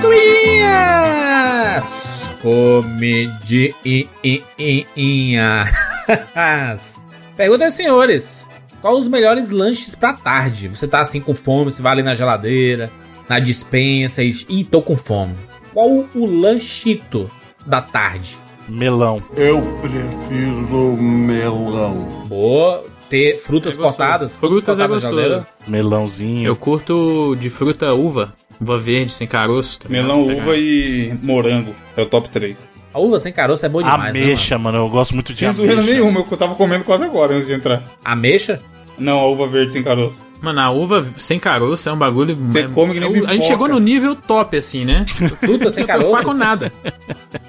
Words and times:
Comidinhas! 0.00 2.28
Comidinhas! 6.18 7.02
Pergunta 7.36 7.64
aos 7.64 7.74
senhores: 7.74 8.46
qual 8.80 8.96
os 8.98 9.08
melhores 9.08 9.50
lanches 9.50 9.94
pra 9.94 10.12
tarde? 10.12 10.68
Você 10.68 10.86
tá 10.88 11.00
assim 11.00 11.20
com 11.20 11.34
fome, 11.34 11.72
você 11.72 11.82
vai 11.82 11.92
ali 11.92 12.02
na 12.02 12.14
geladeira, 12.14 12.90
na 13.28 13.38
dispensa 13.38 14.22
e. 14.22 14.30
Ih, 14.48 14.64
tô 14.64 14.82
com 14.82 14.96
fome. 14.96 15.34
Qual 15.72 16.04
o 16.14 16.26
lanchito 16.26 17.30
da 17.66 17.80
tarde? 17.80 18.36
Melão. 18.68 19.22
Eu 19.36 19.62
prefiro 19.80 20.96
melão. 20.96 22.24
Boa. 22.26 22.84
Ter 23.08 23.38
frutas 23.38 23.78
É 23.78 23.80
cortadas, 23.80 24.36
Frutas 24.36 24.78
é 24.78 24.82
cortadas 24.86 25.02
na 25.02 25.08
gostoso. 25.08 25.16
geladeira. 25.30 25.46
Melãozinho. 25.66 26.46
Eu 26.46 26.54
curto 26.54 27.34
de 27.40 27.48
fruta 27.48 27.94
uva. 27.94 28.34
Uva 28.60 28.78
verde, 28.78 29.12
sem 29.12 29.26
caroço. 29.26 29.78
tá 29.80 29.88
Melão, 29.88 30.22
uva 30.22 30.56
e 30.56 31.12
morango. 31.22 31.74
É 31.96 32.02
o 32.02 32.06
top 32.06 32.28
3. 32.28 32.56
A 32.92 32.98
uva 32.98 33.20
sem 33.20 33.32
caroço 33.32 33.64
é 33.64 33.68
boa 33.68 33.84
demais, 33.84 34.12
né, 34.14 34.20
ameixa, 34.22 34.58
mano? 34.58 34.78
Eu 34.78 34.88
gosto 34.88 35.14
muito 35.14 35.32
de 35.32 35.38
Sem 35.38 35.48
ameixa. 35.48 35.62
zoeira 35.62 35.82
nenhuma, 35.82 36.24
eu 36.28 36.36
tava 36.36 36.54
comendo 36.54 36.84
quase 36.84 37.04
agora 37.04 37.34
antes 37.34 37.46
de 37.46 37.52
entrar. 37.52 37.76
mano? 37.76 37.90
Ameixa? 38.04 38.60
Não, 38.98 39.18
a 39.18 39.26
uva 39.28 39.46
verde 39.46 39.70
sem 39.72 39.82
caroço. 39.82 40.24
Mano, 40.40 40.60
a 40.60 40.70
uva 40.70 41.06
sem 41.18 41.38
caroço 41.38 41.88
é 41.88 41.92
um 41.92 41.96
bagulho. 41.98 42.34
Você 42.34 42.60
é- 42.60 42.68
come 42.68 42.94
que 42.94 43.00
nem 43.00 43.08
A 43.08 43.12
gente 43.12 43.22
pipoca. 43.26 43.42
chegou 43.42 43.68
no 43.68 43.78
nível 43.78 44.16
top, 44.16 44.56
assim, 44.56 44.84
né? 44.84 45.04
Fruta 45.40 45.64
sem 45.70 45.70
Sem 45.70 45.86
caroço? 45.86 46.24
com 46.24 46.32
nada. 46.32 46.72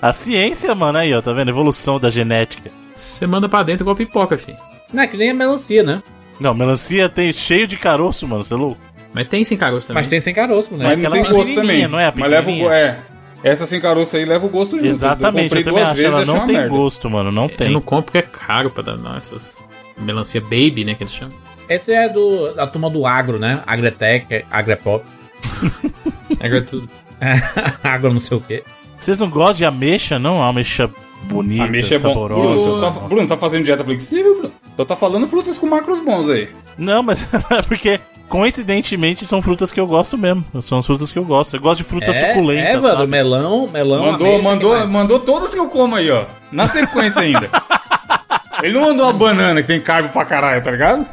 A 0.00 0.12
ciência, 0.12 0.74
mano, 0.74 0.98
aí, 0.98 1.12
ó, 1.12 1.20
tá 1.20 1.32
vendo? 1.32 1.50
Evolução 1.50 2.00
da 2.00 2.08
genética. 2.08 2.70
Você 2.94 3.26
manda 3.26 3.48
pra 3.48 3.62
dentro 3.62 3.82
igual 3.84 3.94
pipoca, 3.96 4.38
filho. 4.38 4.56
Não, 4.92 5.02
é 5.02 5.06
que 5.06 5.16
nem 5.16 5.30
a 5.30 5.34
melancia, 5.34 5.82
né? 5.82 6.02
Não, 6.38 6.54
melancia 6.54 7.08
tem 7.08 7.32
cheio 7.32 7.66
de 7.66 7.76
caroço, 7.76 8.26
mano, 8.26 8.42
você 8.42 8.54
é 8.54 8.56
louco? 8.56 8.80
Mas 9.12 9.28
tem 9.28 9.42
sem 9.44 9.56
caroço 9.58 9.88
também. 9.88 10.00
Mas 10.00 10.06
tem 10.08 10.20
sem 10.20 10.32
caroço, 10.34 10.74
né? 10.74 10.84
Mas 10.84 11.02
não 11.02 11.10
tem 11.10 11.22
gosto 11.22 11.34
pequenininha, 11.38 11.62
também. 11.62 11.88
não 11.88 11.98
é 11.98 12.06
a 12.06 12.12
Mas 12.14 12.30
leva 12.30 12.50
o? 12.50 12.70
É. 12.70 12.98
Essa 13.42 13.66
sem 13.66 13.80
caroço 13.80 14.16
aí 14.16 14.24
leva 14.24 14.46
o 14.46 14.48
gosto 14.50 14.72
junto. 14.76 14.86
Exatamente, 14.86 15.52
eu, 15.54 15.58
eu 15.60 15.64
também 15.64 15.78
duas 15.80 15.92
acho. 15.92 15.96
vezes 16.02 16.12
Ela 16.12 16.26
não 16.26 16.46
tem 16.46 16.56
merda. 16.56 16.68
gosto, 16.68 17.08
mano, 17.10 17.32
não 17.32 17.44
Eu 17.44 17.48
tem. 17.48 17.70
não 17.70 17.80
compro 17.80 18.04
porque 18.12 18.18
é 18.18 18.22
caro 18.22 18.70
pra 18.70 18.82
dar 18.82 18.96
não, 18.98 19.16
essas 19.16 19.64
melancia 19.98 20.40
baby, 20.40 20.84
né, 20.84 20.94
que 20.94 21.02
eles 21.02 21.12
chamam. 21.14 21.34
Esse 21.68 21.92
é 21.92 22.08
do, 22.08 22.52
da 22.54 22.66
turma 22.66 22.90
do 22.90 23.06
agro, 23.06 23.38
né? 23.38 23.62
Agretec, 23.66 24.44
Agrepop. 24.50 25.04
É 26.40 26.60
tudo. 26.62 26.88
agro 27.82 28.12
não 28.12 28.20
sei 28.20 28.36
o 28.36 28.40
quê. 28.40 28.62
Vocês 28.98 29.18
não 29.20 29.28
gostam 29.28 29.56
de 29.56 29.64
ameixa, 29.64 30.18
não? 30.18 30.42
Ameixa 30.42 30.90
bonita, 31.24 31.64
Ameixa 31.64 31.96
é 31.96 31.98
bom. 31.98 32.14
Bruno, 32.28 32.58
saborosa. 32.58 32.80
só- 33.00 33.06
Bruno, 33.08 33.28
tá 33.28 33.36
fazendo 33.36 33.64
dieta 33.64 33.84
flexível, 33.84 34.34
Bruno? 34.38 34.52
Então 34.72 34.86
tá 34.86 34.96
falando 34.96 35.28
frutas 35.28 35.58
com 35.58 35.66
macros 35.66 36.00
bons 36.00 36.28
aí. 36.30 36.48
Não, 36.78 37.02
mas 37.02 37.22
é 37.50 37.62
porque 37.62 38.00
coincidentemente 38.30 39.26
são 39.26 39.42
frutas 39.42 39.70
que 39.72 39.78
eu 39.80 39.86
gosto 39.86 40.16
mesmo. 40.16 40.42
São 40.62 40.78
as 40.78 40.86
frutas 40.86 41.12
que 41.12 41.18
eu 41.18 41.24
gosto. 41.24 41.54
Eu 41.56 41.60
gosto 41.60 41.78
de 41.78 41.84
fruta 41.84 42.10
é, 42.10 42.28
suculenta, 42.32 42.68
é, 42.68 42.76
mano, 42.76 42.96
sabe? 42.96 43.06
melão, 43.08 43.68
melão, 43.68 44.12
mandou, 44.12 44.42
mandou, 44.42 44.88
mandou 44.88 45.20
todas 45.20 45.52
que 45.52 45.58
eu 45.60 45.68
como 45.68 45.96
aí, 45.96 46.10
ó. 46.10 46.24
Na 46.50 46.66
sequência 46.66 47.20
ainda. 47.20 47.50
Ele 48.62 48.74
não 48.74 48.82
mandou 48.82 49.06
uma 49.06 49.12
banana 49.12 49.60
que 49.60 49.66
tem 49.66 49.80
carbo 49.80 50.10
pra 50.10 50.24
caralho, 50.24 50.62
tá 50.62 50.70
ligado? 50.70 51.06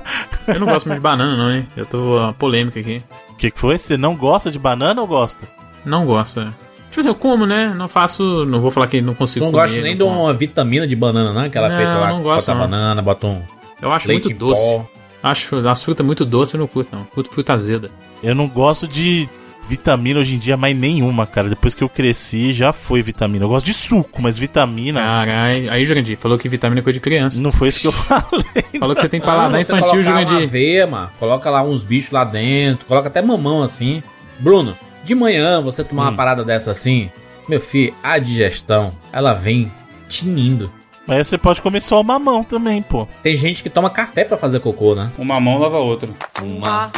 Eu 0.47 0.59
não 0.59 0.67
gosto 0.67 0.85
muito 0.85 0.99
de 0.99 1.03
banana, 1.03 1.35
não, 1.35 1.51
hein? 1.55 1.67
Eu 1.75 1.85
tô 1.85 2.29
uh, 2.29 2.33
polêmica 2.33 2.79
aqui. 2.79 3.01
O 3.31 3.35
que, 3.35 3.51
que 3.51 3.59
foi? 3.59 3.77
Você 3.77 3.97
não 3.97 4.15
gosta 4.15 4.51
de 4.51 4.59
banana 4.59 5.01
ou 5.01 5.07
gosta? 5.07 5.47
Não 5.85 6.05
gosto, 6.05 6.41
é. 6.41 6.47
Tipo 6.89 6.99
assim, 6.99 7.09
eu 7.09 7.15
como, 7.15 7.45
né? 7.45 7.73
Não 7.75 7.88
faço. 7.88 8.45
Não 8.45 8.59
vou 8.59 8.69
falar 8.71 8.88
que 8.88 8.99
não 9.01 9.13
consigo 9.13 9.45
Não 9.45 9.51
comer. 9.51 9.63
gosto 9.63 9.81
nem 9.81 9.93
de 9.93 9.99
não 9.99 10.23
uma 10.23 10.33
vitamina 10.33 10.85
de 10.85 10.95
banana, 10.95 11.31
não? 11.31 11.41
Aquela 11.43 11.69
Não, 11.69 11.77
feita 11.77 11.93
lá, 11.95 12.09
não 12.09 12.21
gosto, 12.21 12.47
bota 12.47 12.53
não. 12.53 12.59
banana, 12.61 13.01
bota 13.01 13.27
um 13.27 13.41
Eu 13.81 13.93
acho 13.93 14.07
leite 14.07 14.25
muito 14.25 14.39
doce. 14.39 14.61
pó. 14.61 14.85
Acho 15.28 15.56
as 15.67 15.83
frutas 15.83 16.06
muito 16.06 16.25
doces, 16.25 16.53
eu 16.56 16.59
não 16.59 16.67
curto, 16.67 16.95
não. 16.95 17.03
Curto 17.06 17.31
fruta 17.31 17.53
azeda. 17.53 17.92
Eu 18.23 18.33
não 18.33 18.47
gosto 18.47 18.88
de 18.88 19.28
vitamina 19.69 20.19
hoje 20.22 20.36
em 20.36 20.39
dia, 20.39 20.56
mais 20.56 20.75
nenhuma, 20.75 21.28
cara. 21.28 21.50
Depois 21.50 21.75
que 21.75 21.84
eu 21.84 21.89
cresci, 21.89 22.53
já 22.53 22.72
foi 22.72 23.02
vitamina. 23.02 23.44
Eu 23.45 23.50
gosto 23.50 23.66
de 23.66 23.73
suco, 23.73 24.22
mas 24.22 24.38
vitamina. 24.38 25.02
Caralho. 25.02 25.69
Aí, 25.72 25.84
Jurandir, 25.84 26.18
falou 26.18 26.38
que 26.38 26.47
vitamina 26.47 26.79
é 26.79 26.84
coisa 26.84 26.97
de 26.97 27.03
criança. 27.03 27.40
Não 27.40 27.51
foi 27.51 27.68
isso 27.69 27.81
que 27.81 27.88
eu 27.88 27.91
falei. 27.91 28.63
Falou 28.79 28.96
que 28.96 29.01
você 29.01 29.09
tem 29.09 29.19
Não, 29.19 29.25
paladar 29.28 29.63
você 29.63 29.74
infantil, 29.74 30.01
coloca 30.01 30.09
uma 30.09 30.25
Jurandir. 30.25 30.47
aveia, 30.47 30.88
mano. 30.88 31.09
Coloca 31.19 31.50
lá 31.50 31.62
uns 31.63 31.84
bichos 31.84 32.12
lá 32.12 32.24
dentro. 32.24 32.85
Coloca 32.85 33.07
até 33.09 33.22
mamão 33.22 33.62
assim. 33.63 34.01
Bruno, 34.40 34.75
de 35.03 35.13
manhã 35.16 35.62
você 35.62 35.84
tomar 35.84 36.03
Hum. 36.03 36.07
uma 36.09 36.16
parada 36.16 36.44
dessa 36.46 36.72
assim, 36.72 37.09
meu 37.50 37.59
filho, 37.59 37.94
a 38.03 38.18
digestão, 38.19 38.94
ela 39.12 39.34
vem 39.34 39.72
tinindo. 40.07 40.72
Mas 41.07 41.28
você 41.28 41.38
pode 41.38 41.62
comer 41.62 41.81
só 41.81 42.01
o 42.01 42.03
mamão 42.03 42.44
também, 42.44 42.81
pô. 42.81 43.07
Tem 43.23 43.34
gente 43.34 43.63
que 43.63 43.69
toma 43.69 43.90
café 43.90 44.25
pra 44.25 44.35
fazer 44.35 44.59
cocô, 44.59 44.94
né? 44.94 45.09
Uma 45.18 45.40
mão 45.40 45.57
lava 45.57 45.78
a 45.78 45.79
outra. 45.79 46.09
Uma 46.41 46.91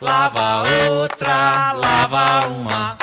lava 0.00 0.62
outra, 0.90 1.72
lava 1.72 2.46
uma. 2.48 2.96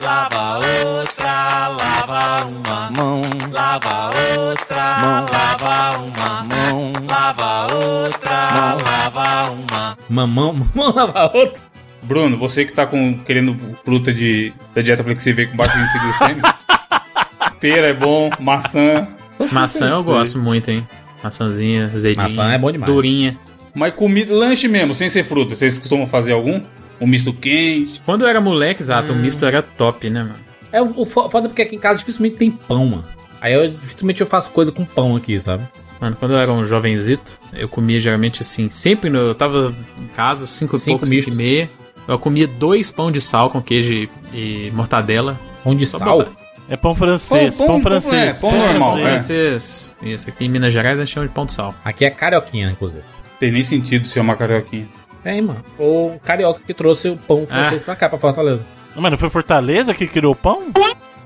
Lava 0.00 0.58
outra, 0.58 1.68
lava 1.68 2.44
uma. 2.46 2.90
Mão, 2.90 3.20
Lava 3.50 4.10
outra, 4.40 4.98
Mão. 5.00 5.26
lava 5.32 5.98
uma. 5.98 6.44
mão. 6.44 6.92
Lava 7.08 7.74
outra, 7.74 8.76
lava 8.84 9.50
uma. 9.52 9.98
Mamão, 10.10 10.52
mamão 10.74 10.94
lava 10.94 11.30
outra. 11.34 11.62
Bruno, 12.02 12.36
você 12.36 12.66
que 12.66 12.72
tá 12.74 12.84
com, 12.86 13.16
querendo 13.20 13.56
fruta 13.82 14.12
de, 14.12 14.52
da 14.74 14.82
dieta 14.82 15.02
flexível 15.02 15.48
com 15.48 15.56
baixo 15.56 15.78
índice 15.78 15.98
glicêmico. 15.98 16.54
Pera 17.58 17.88
é 17.88 17.94
bom, 17.94 18.30
maçã. 18.38 19.08
Maçã 19.52 19.88
eu 19.90 20.04
gosto 20.04 20.38
muito, 20.38 20.70
hein? 20.70 20.86
Maçãzinha, 21.22 21.86
azedinha. 21.86 22.22
Maçã 22.22 22.52
é 22.52 22.58
bom 22.58 22.70
demais. 22.70 22.92
Durinha. 22.92 23.36
Mas 23.74 23.94
comida, 23.94 24.32
lanche 24.34 24.68
mesmo, 24.68 24.94
sem 24.94 25.08
ser 25.08 25.24
fruta. 25.24 25.54
Vocês 25.54 25.78
costumam 25.78 26.06
fazer 26.06 26.32
algum? 26.32 26.60
Um 27.00 27.06
misto 27.06 27.32
quente? 27.32 28.00
Quando 28.04 28.22
eu 28.22 28.28
era 28.28 28.40
moleque, 28.40 28.80
exato, 28.82 29.12
o 29.12 29.16
misto 29.16 29.44
era 29.44 29.60
top, 29.62 30.08
né, 30.08 30.22
mano? 30.22 30.36
É 30.70 30.80
o 30.80 30.92
o 31.00 31.04
fo- 31.04 31.28
foda 31.28 31.48
porque 31.48 31.62
aqui 31.62 31.74
em 31.76 31.78
casa 31.78 31.98
dificilmente 31.98 32.36
tem 32.36 32.50
pão, 32.50 32.86
mano. 32.86 33.04
Aí 33.40 33.52
eu 33.52 33.68
dificilmente 33.68 34.20
eu 34.20 34.26
faço 34.26 34.50
coisa 34.52 34.70
com 34.70 34.84
pão 34.84 35.16
aqui, 35.16 35.38
sabe? 35.40 35.64
Mano, 36.00 36.16
quando 36.16 36.32
eu 36.32 36.38
era 36.38 36.52
um 36.52 36.64
jovenzito, 36.64 37.38
eu 37.52 37.68
comia 37.68 37.98
geralmente 37.98 38.42
assim, 38.42 38.68
sempre 38.70 39.10
no, 39.10 39.18
eu 39.18 39.34
tava 39.34 39.74
em 40.00 40.06
casa, 40.08 40.46
cinco, 40.46 40.76
Cinco 40.76 40.98
e 40.98 40.98
pouco, 40.98 41.06
cinco 41.06 41.30
e 41.30 41.36
meia. 41.36 41.70
Eu 42.06 42.18
comia 42.18 42.46
dois 42.46 42.90
pão 42.90 43.10
de 43.10 43.20
sal 43.20 43.50
com 43.50 43.60
queijo 43.62 43.92
e, 43.92 44.08
e 44.32 44.70
mortadela. 44.72 45.38
Pão 45.64 45.74
de 45.74 45.86
Só 45.86 45.98
sal. 45.98 46.18
botar. 46.18 46.30
É 46.68 46.76
pão 46.76 46.94
francês, 46.94 47.56
Pão- 47.56 47.66
pão, 47.66 47.74
pão- 47.76 47.82
francês. 47.82 48.36
é, 48.38 48.40
pão 48.40 48.56
normal, 48.56 48.92
francês. 48.98 49.92
Francês. 49.92 49.94
Isso, 50.02 50.28
aqui 50.30 50.44
em 50.46 50.48
Minas 50.48 50.72
Gerais 50.72 50.98
a 50.98 51.04
gente 51.04 51.12
chama 51.14 51.26
de 51.28 51.34
pão 51.34 51.44
de 51.46 51.52
sal. 51.52 51.74
Aqui 51.84 52.04
é 52.04 52.10
carioquinha, 52.10 52.70
inclusive. 52.70 53.04
Tem 53.38 53.52
nem 53.52 53.62
sentido 53.62 54.06
ser 54.08 54.20
uma 54.20 54.34
carioquinha. 54.36 54.88
Tem, 55.22 55.42
mano. 55.42 55.62
O 55.78 56.18
carioca 56.24 56.60
que 56.66 56.72
trouxe 56.72 57.08
o 57.08 57.16
pão 57.16 57.46
francês 57.46 57.82
pra 57.82 57.94
cá, 57.96 58.08
pra 58.08 58.18
Fortaleza. 58.18 58.64
Mas 58.96 59.10
não 59.10 59.18
foi 59.18 59.28
Fortaleza 59.30 59.92
que 59.92 60.06
criou 60.06 60.32
o 60.32 60.36
pão? 60.36 60.70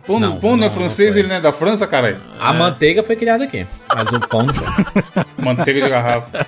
Pão 0.06 0.18
não, 0.18 0.36
pão 0.38 0.56
não, 0.56 0.64
é 0.64 0.68
não, 0.68 0.74
francês, 0.74 1.14
não 1.14 1.18
ele 1.20 1.28
não 1.28 1.36
é 1.36 1.40
da 1.40 1.52
França, 1.52 1.86
caralho. 1.86 2.16
A 2.40 2.52
manteiga 2.52 3.02
foi 3.02 3.14
criada 3.14 3.44
aqui, 3.44 3.66
mas 3.94 4.08
o 4.10 4.18
pão 4.20 4.42
não 4.44 4.54
foi. 4.54 4.66
Manteiga 5.44 5.82
de 5.82 5.88
garrafa. 5.88 6.46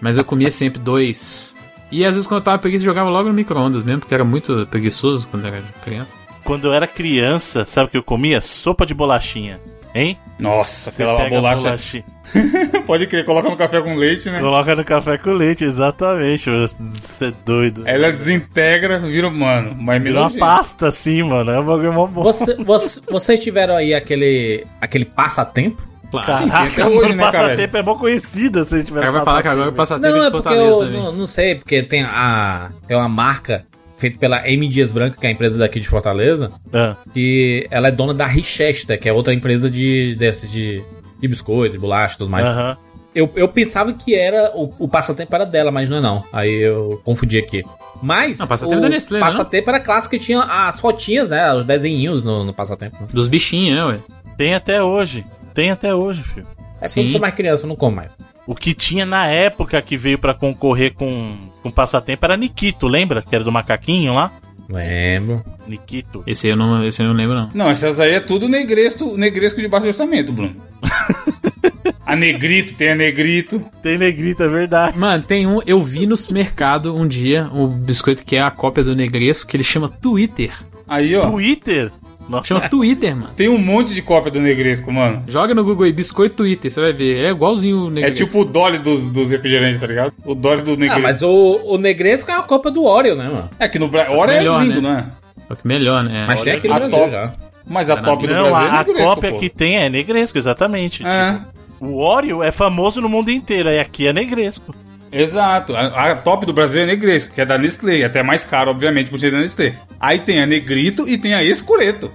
Mas 0.00 0.18
eu 0.18 0.24
comia 0.24 0.50
sempre 0.50 0.78
dois. 0.78 1.54
E 1.90 2.04
às 2.04 2.12
vezes 2.14 2.26
quando 2.26 2.40
eu 2.40 2.44
tava 2.44 2.58
preguiça, 2.58 2.82
eu 2.82 2.86
jogava 2.86 3.08
logo 3.08 3.28
no 3.28 3.34
micro-ondas 3.34 3.82
mesmo, 3.82 4.00
porque 4.00 4.14
era 4.14 4.24
muito 4.24 4.66
preguiçoso 4.70 5.26
quando 5.28 5.46
eu 5.46 5.54
era 5.54 5.64
criança. 5.82 6.10
Quando 6.46 6.68
eu 6.68 6.72
era 6.72 6.86
criança, 6.86 7.64
sabe 7.66 7.88
o 7.88 7.90
que 7.90 7.96
eu 7.98 8.02
comia? 8.02 8.40
Sopa 8.40 8.86
de 8.86 8.94
bolachinha. 8.94 9.58
Hein? 9.94 10.16
Nossa, 10.38 10.90
Você 10.90 11.02
aquela 11.02 11.16
pega 11.18 11.36
a 11.36 11.40
bolacha. 11.40 11.62
bolachinha, 11.62 12.04
Pode 12.86 13.06
crer, 13.06 13.24
coloca 13.24 13.48
no 13.48 13.56
café 13.56 13.80
com 13.80 13.94
leite, 13.94 14.28
né? 14.28 14.40
coloca 14.40 14.76
no 14.76 14.84
café 14.84 15.16
com 15.16 15.32
leite, 15.32 15.64
exatamente. 15.64 16.50
Você 16.50 17.26
é 17.26 17.32
doido. 17.46 17.82
Ela 17.86 18.12
desintegra, 18.12 18.98
vira, 18.98 19.30
mano, 19.30 19.74
mas 19.78 20.02
Virou 20.02 20.22
uma 20.22 20.30
pasta 20.38 20.88
assim, 20.88 21.22
mano. 21.22 21.50
É 21.50 21.58
um 21.60 21.64
bagulho 21.64 21.92
mó 21.92 22.06
bom. 22.06 22.22
Você, 22.22 22.54
você- 22.56 23.00
vocês 23.10 23.40
tiveram 23.40 23.74
aí 23.76 23.94
aquele, 23.94 24.66
aquele 24.80 25.04
passatempo? 25.06 25.82
Claro. 26.10 26.26
Caraca, 26.26 26.66
até 26.66 26.84
hoje, 26.86 27.00
mano, 27.14 27.16
né, 27.16 27.22
cara? 27.32 27.44
passatempo 27.48 27.76
é 27.78 27.82
mó 27.82 27.94
conhecida 27.94 28.64
se 28.64 28.84
tiver 28.84 29.00
cara 29.00 29.12
vai 29.12 29.24
falar 29.24 29.42
que 29.42 29.48
agora 29.48 29.70
o 29.70 29.72
passatempo 29.72 30.16
Não, 30.16 30.22
é 30.22 30.26
é 30.26 30.30
de 30.30 30.30
porque 30.32 30.48
Fortaleza 30.48 30.76
eu 30.76 30.84
também. 30.86 31.02
não, 31.02 31.12
não 31.12 31.26
sei, 31.26 31.54
porque 31.54 31.82
tem 31.82 32.02
a 32.02 32.68
tem 32.86 32.96
uma 32.96 33.08
marca 33.08 33.64
feita 33.96 34.18
pela 34.18 34.48
M 34.48 34.68
Dias 34.68 34.92
Branco, 34.92 35.18
que 35.18 35.26
é 35.26 35.28
a 35.28 35.32
empresa 35.32 35.58
daqui 35.58 35.80
de 35.80 35.88
Fortaleza, 35.88 36.50
Ah, 36.72 36.96
que 37.14 37.66
ela 37.70 37.88
é 37.88 37.90
dona 37.90 38.12
da 38.14 38.26
Richester, 38.26 38.98
que 39.00 39.08
é 39.08 39.12
outra 39.12 39.32
empresa 39.34 39.70
de 39.70 40.14
desse 40.16 40.46
de, 40.48 40.82
de 41.20 41.28
biscoito, 41.28 41.72
de 41.74 41.78
bolacha 41.78 42.14
e 42.14 42.18
tudo 42.18 42.30
mais. 42.30 42.46
aham. 42.48 42.76
Eu, 43.14 43.32
eu 43.34 43.48
pensava 43.48 43.94
que 43.94 44.14
era 44.14 44.52
o, 44.54 44.74
o 44.78 44.86
passatempo 44.86 45.34
era 45.34 45.46
dela, 45.46 45.70
mas 45.70 45.88
não 45.88 45.96
é 45.96 46.00
não. 46.02 46.22
Aí 46.30 46.52
eu 46.60 47.00
confundi 47.02 47.38
aqui. 47.38 47.62
Mas 48.02 48.38
Não, 48.38 48.46
passatempo 48.46 48.78
o 48.78 48.82
da 48.82 48.90
Nestlé, 48.90 49.18
não? 49.18 49.26
passatempo 49.26 49.70
era 49.70 49.80
clássico 49.80 50.14
que 50.14 50.22
tinha 50.22 50.42
as 50.42 50.78
fotinhas, 50.78 51.26
né? 51.30 51.50
Os 51.54 51.64
desenhinhos 51.64 52.22
no, 52.22 52.44
no 52.44 52.52
passatempo. 52.52 52.94
né? 53.00 53.08
Dos 53.10 53.26
bichinhos, 53.26 53.78
é, 53.78 53.84
ué. 53.86 53.98
Tem 54.36 54.52
até 54.54 54.82
hoje. 54.82 55.24
Tem 55.54 55.70
até 55.70 55.94
hoje, 55.94 56.22
filho. 56.22 56.46
É 56.78 56.86
porque 56.88 57.00
eu 57.00 57.04
não 57.04 57.10
sou 57.12 57.20
mais 57.22 57.34
criança, 57.34 57.64
eu 57.64 57.68
não 57.68 57.76
como 57.76 57.96
mais. 57.96 58.12
O 58.46 58.54
que 58.54 58.74
tinha 58.74 59.04
na 59.04 59.26
época 59.26 59.82
que 59.82 59.96
veio 59.96 60.18
pra 60.18 60.32
concorrer 60.32 60.94
com, 60.94 61.36
com 61.62 61.70
passatempo 61.70 62.24
era 62.24 62.36
Nikito, 62.36 62.86
lembra? 62.86 63.22
Que 63.22 63.34
era 63.34 63.44
do 63.44 63.50
macaquinho 63.50 64.14
lá? 64.14 64.30
Lembro. 64.68 65.44
Nikito. 65.66 66.22
Esse 66.26 66.46
aí 66.46 66.52
eu 66.52 66.56
não, 66.56 66.84
esse 66.84 67.00
aí 67.00 67.06
eu 67.06 67.12
não 67.12 67.16
lembro, 67.16 67.34
não. 67.34 67.50
Não, 67.54 67.70
essas 67.70 68.00
aí 68.00 68.14
é 68.14 68.20
tudo 68.20 68.48
negresco, 68.48 69.16
negresco 69.16 69.60
de 69.60 69.68
baixo 69.68 69.86
orçamento, 69.86 70.32
Bruno. 70.32 70.54
a 72.04 72.16
negrito, 72.16 72.74
tem 72.74 72.90
a 72.90 72.94
negrito. 72.94 73.64
Tem 73.82 73.98
negrito, 73.98 74.42
é 74.42 74.48
verdade. 74.48 74.98
Mano, 74.98 75.22
tem 75.22 75.46
um. 75.46 75.60
Eu 75.66 75.80
vi 75.80 76.06
no 76.06 76.16
supermercado 76.16 76.94
um 76.94 77.06
dia 77.06 77.48
um 77.52 77.68
biscoito 77.68 78.24
que 78.24 78.36
é 78.36 78.40
a 78.40 78.50
cópia 78.50 78.82
do 78.82 78.96
Negresco, 78.96 79.48
que 79.48 79.56
ele 79.56 79.64
chama 79.64 79.88
Twitter. 79.88 80.52
Aí, 80.88 81.14
ó. 81.16 81.30
Twitter? 81.30 81.92
Nossa, 82.28 82.46
Chama 82.46 82.68
Twitter, 82.68 83.14
mano. 83.14 83.30
Tem 83.36 83.48
um 83.48 83.58
monte 83.58 83.94
de 83.94 84.02
cópia 84.02 84.30
do 84.32 84.40
Negresco, 84.40 84.92
mano. 84.92 85.22
Joga 85.28 85.54
no 85.54 85.62
Google 85.64 85.84
aí, 85.86 85.92
biscoito 85.92 86.36
Twitter, 86.36 86.70
você 86.70 86.80
vai 86.80 86.92
ver. 86.92 87.24
É 87.24 87.30
igualzinho 87.30 87.84
o 87.84 87.88
É 87.88 87.90
negro. 87.90 88.14
tipo 88.14 88.40
o 88.40 88.44
Dolly 88.44 88.78
dos, 88.78 89.06
dos 89.08 89.30
refrigerantes, 89.30 89.80
tá 89.80 89.86
ligado? 89.86 90.12
O 90.24 90.34
Dolly 90.34 90.62
do 90.62 90.72
Ah, 90.72 90.76
Negresco. 90.76 91.02
mas 91.02 91.22
o, 91.22 91.60
o 91.64 91.78
Negresco 91.78 92.30
é 92.30 92.34
a 92.34 92.42
Copa 92.42 92.70
do 92.70 92.84
Oreo, 92.84 93.14
né, 93.14 93.24
mano? 93.28 93.50
É 93.58 93.68
que 93.68 93.78
no 93.78 93.88
Brasil. 93.88 94.16
Hora 94.16 94.32
é 94.32 94.38
Melhor, 94.38 94.60
gringo, 94.60 94.80
né? 94.80 94.80
não 94.80 94.98
é? 94.98 95.06
Só 95.48 95.54
que 95.54 95.68
melhor, 95.68 96.02
né? 96.02 96.24
Mas 96.26 96.42
tem 96.42 96.52
Olha- 96.52 96.58
aqui 96.58 96.68
no 96.68 96.74
a 96.74 96.78
Brasil 96.78 96.98
top- 96.98 97.10
já. 97.10 97.32
Mas 97.68 97.90
a 97.90 97.96
Tá 97.96 98.02
top 98.02 98.26
do 98.26 98.34
Não, 98.34 98.42
Brasil 98.50 98.56
a, 98.56 98.64
é 98.64 98.68
a 98.70 98.78
Negresco, 98.78 99.02
cópia 99.02 99.30
pô. 99.32 99.38
que 99.38 99.48
tem 99.48 99.76
é 99.76 99.88
Negresco, 99.88 100.38
exatamente. 100.38 101.06
É, 101.06 101.38
O 101.80 101.98
Oreo 102.02 102.42
é 102.42 102.50
famoso 102.50 103.00
no 103.00 103.08
mundo 103.08 103.30
inteiro, 103.30 103.68
e 103.68 103.78
aqui 103.78 104.06
é 104.06 104.12
Negresco. 104.12 104.74
Exato. 105.20 105.76
A, 105.76 106.10
a 106.12 106.16
top 106.16 106.44
do 106.46 106.52
Brasil 106.52 106.82
é 106.82 106.86
Negresco, 106.86 107.32
que 107.32 107.40
é 107.40 107.44
da 107.46 107.56
Nestlé. 107.58 108.04
Até 108.04 108.22
mais 108.22 108.44
caro, 108.44 108.70
obviamente, 108.70 109.10
por 109.10 109.18
ser 109.18 109.30
da 109.32 109.38
Nestlé. 109.38 109.76
Aí 110.00 110.18
tem 110.20 110.40
a 110.42 110.46
Negrito 110.46 111.08
e 111.08 111.16
tem 111.18 111.34
a 111.34 111.42
Escureto. 111.42 112.10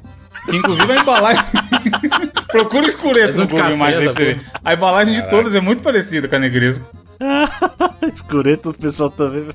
Que 0.49 0.55
inclusive 0.57 0.91
a 0.91 1.01
embalagem. 1.01 1.43
Procura 2.51 2.87
Escureto 2.87 3.37
no 3.37 3.47
Google 3.47 3.77
mais 3.77 3.95
aí 3.95 4.03
pra 4.03 4.11
essa 4.11 4.19
você 4.19 4.25
ver. 4.33 4.41
A 4.63 4.73
embalagem 4.73 5.13
de 5.13 5.29
todas 5.29 5.55
é 5.55 5.61
muito 5.61 5.83
parecida 5.83 6.27
com 6.27 6.35
a 6.35 6.39
Negresco. 6.39 6.85
Escureto, 8.13 8.69
o 8.69 8.73
pessoal 8.73 9.09
também. 9.09 9.49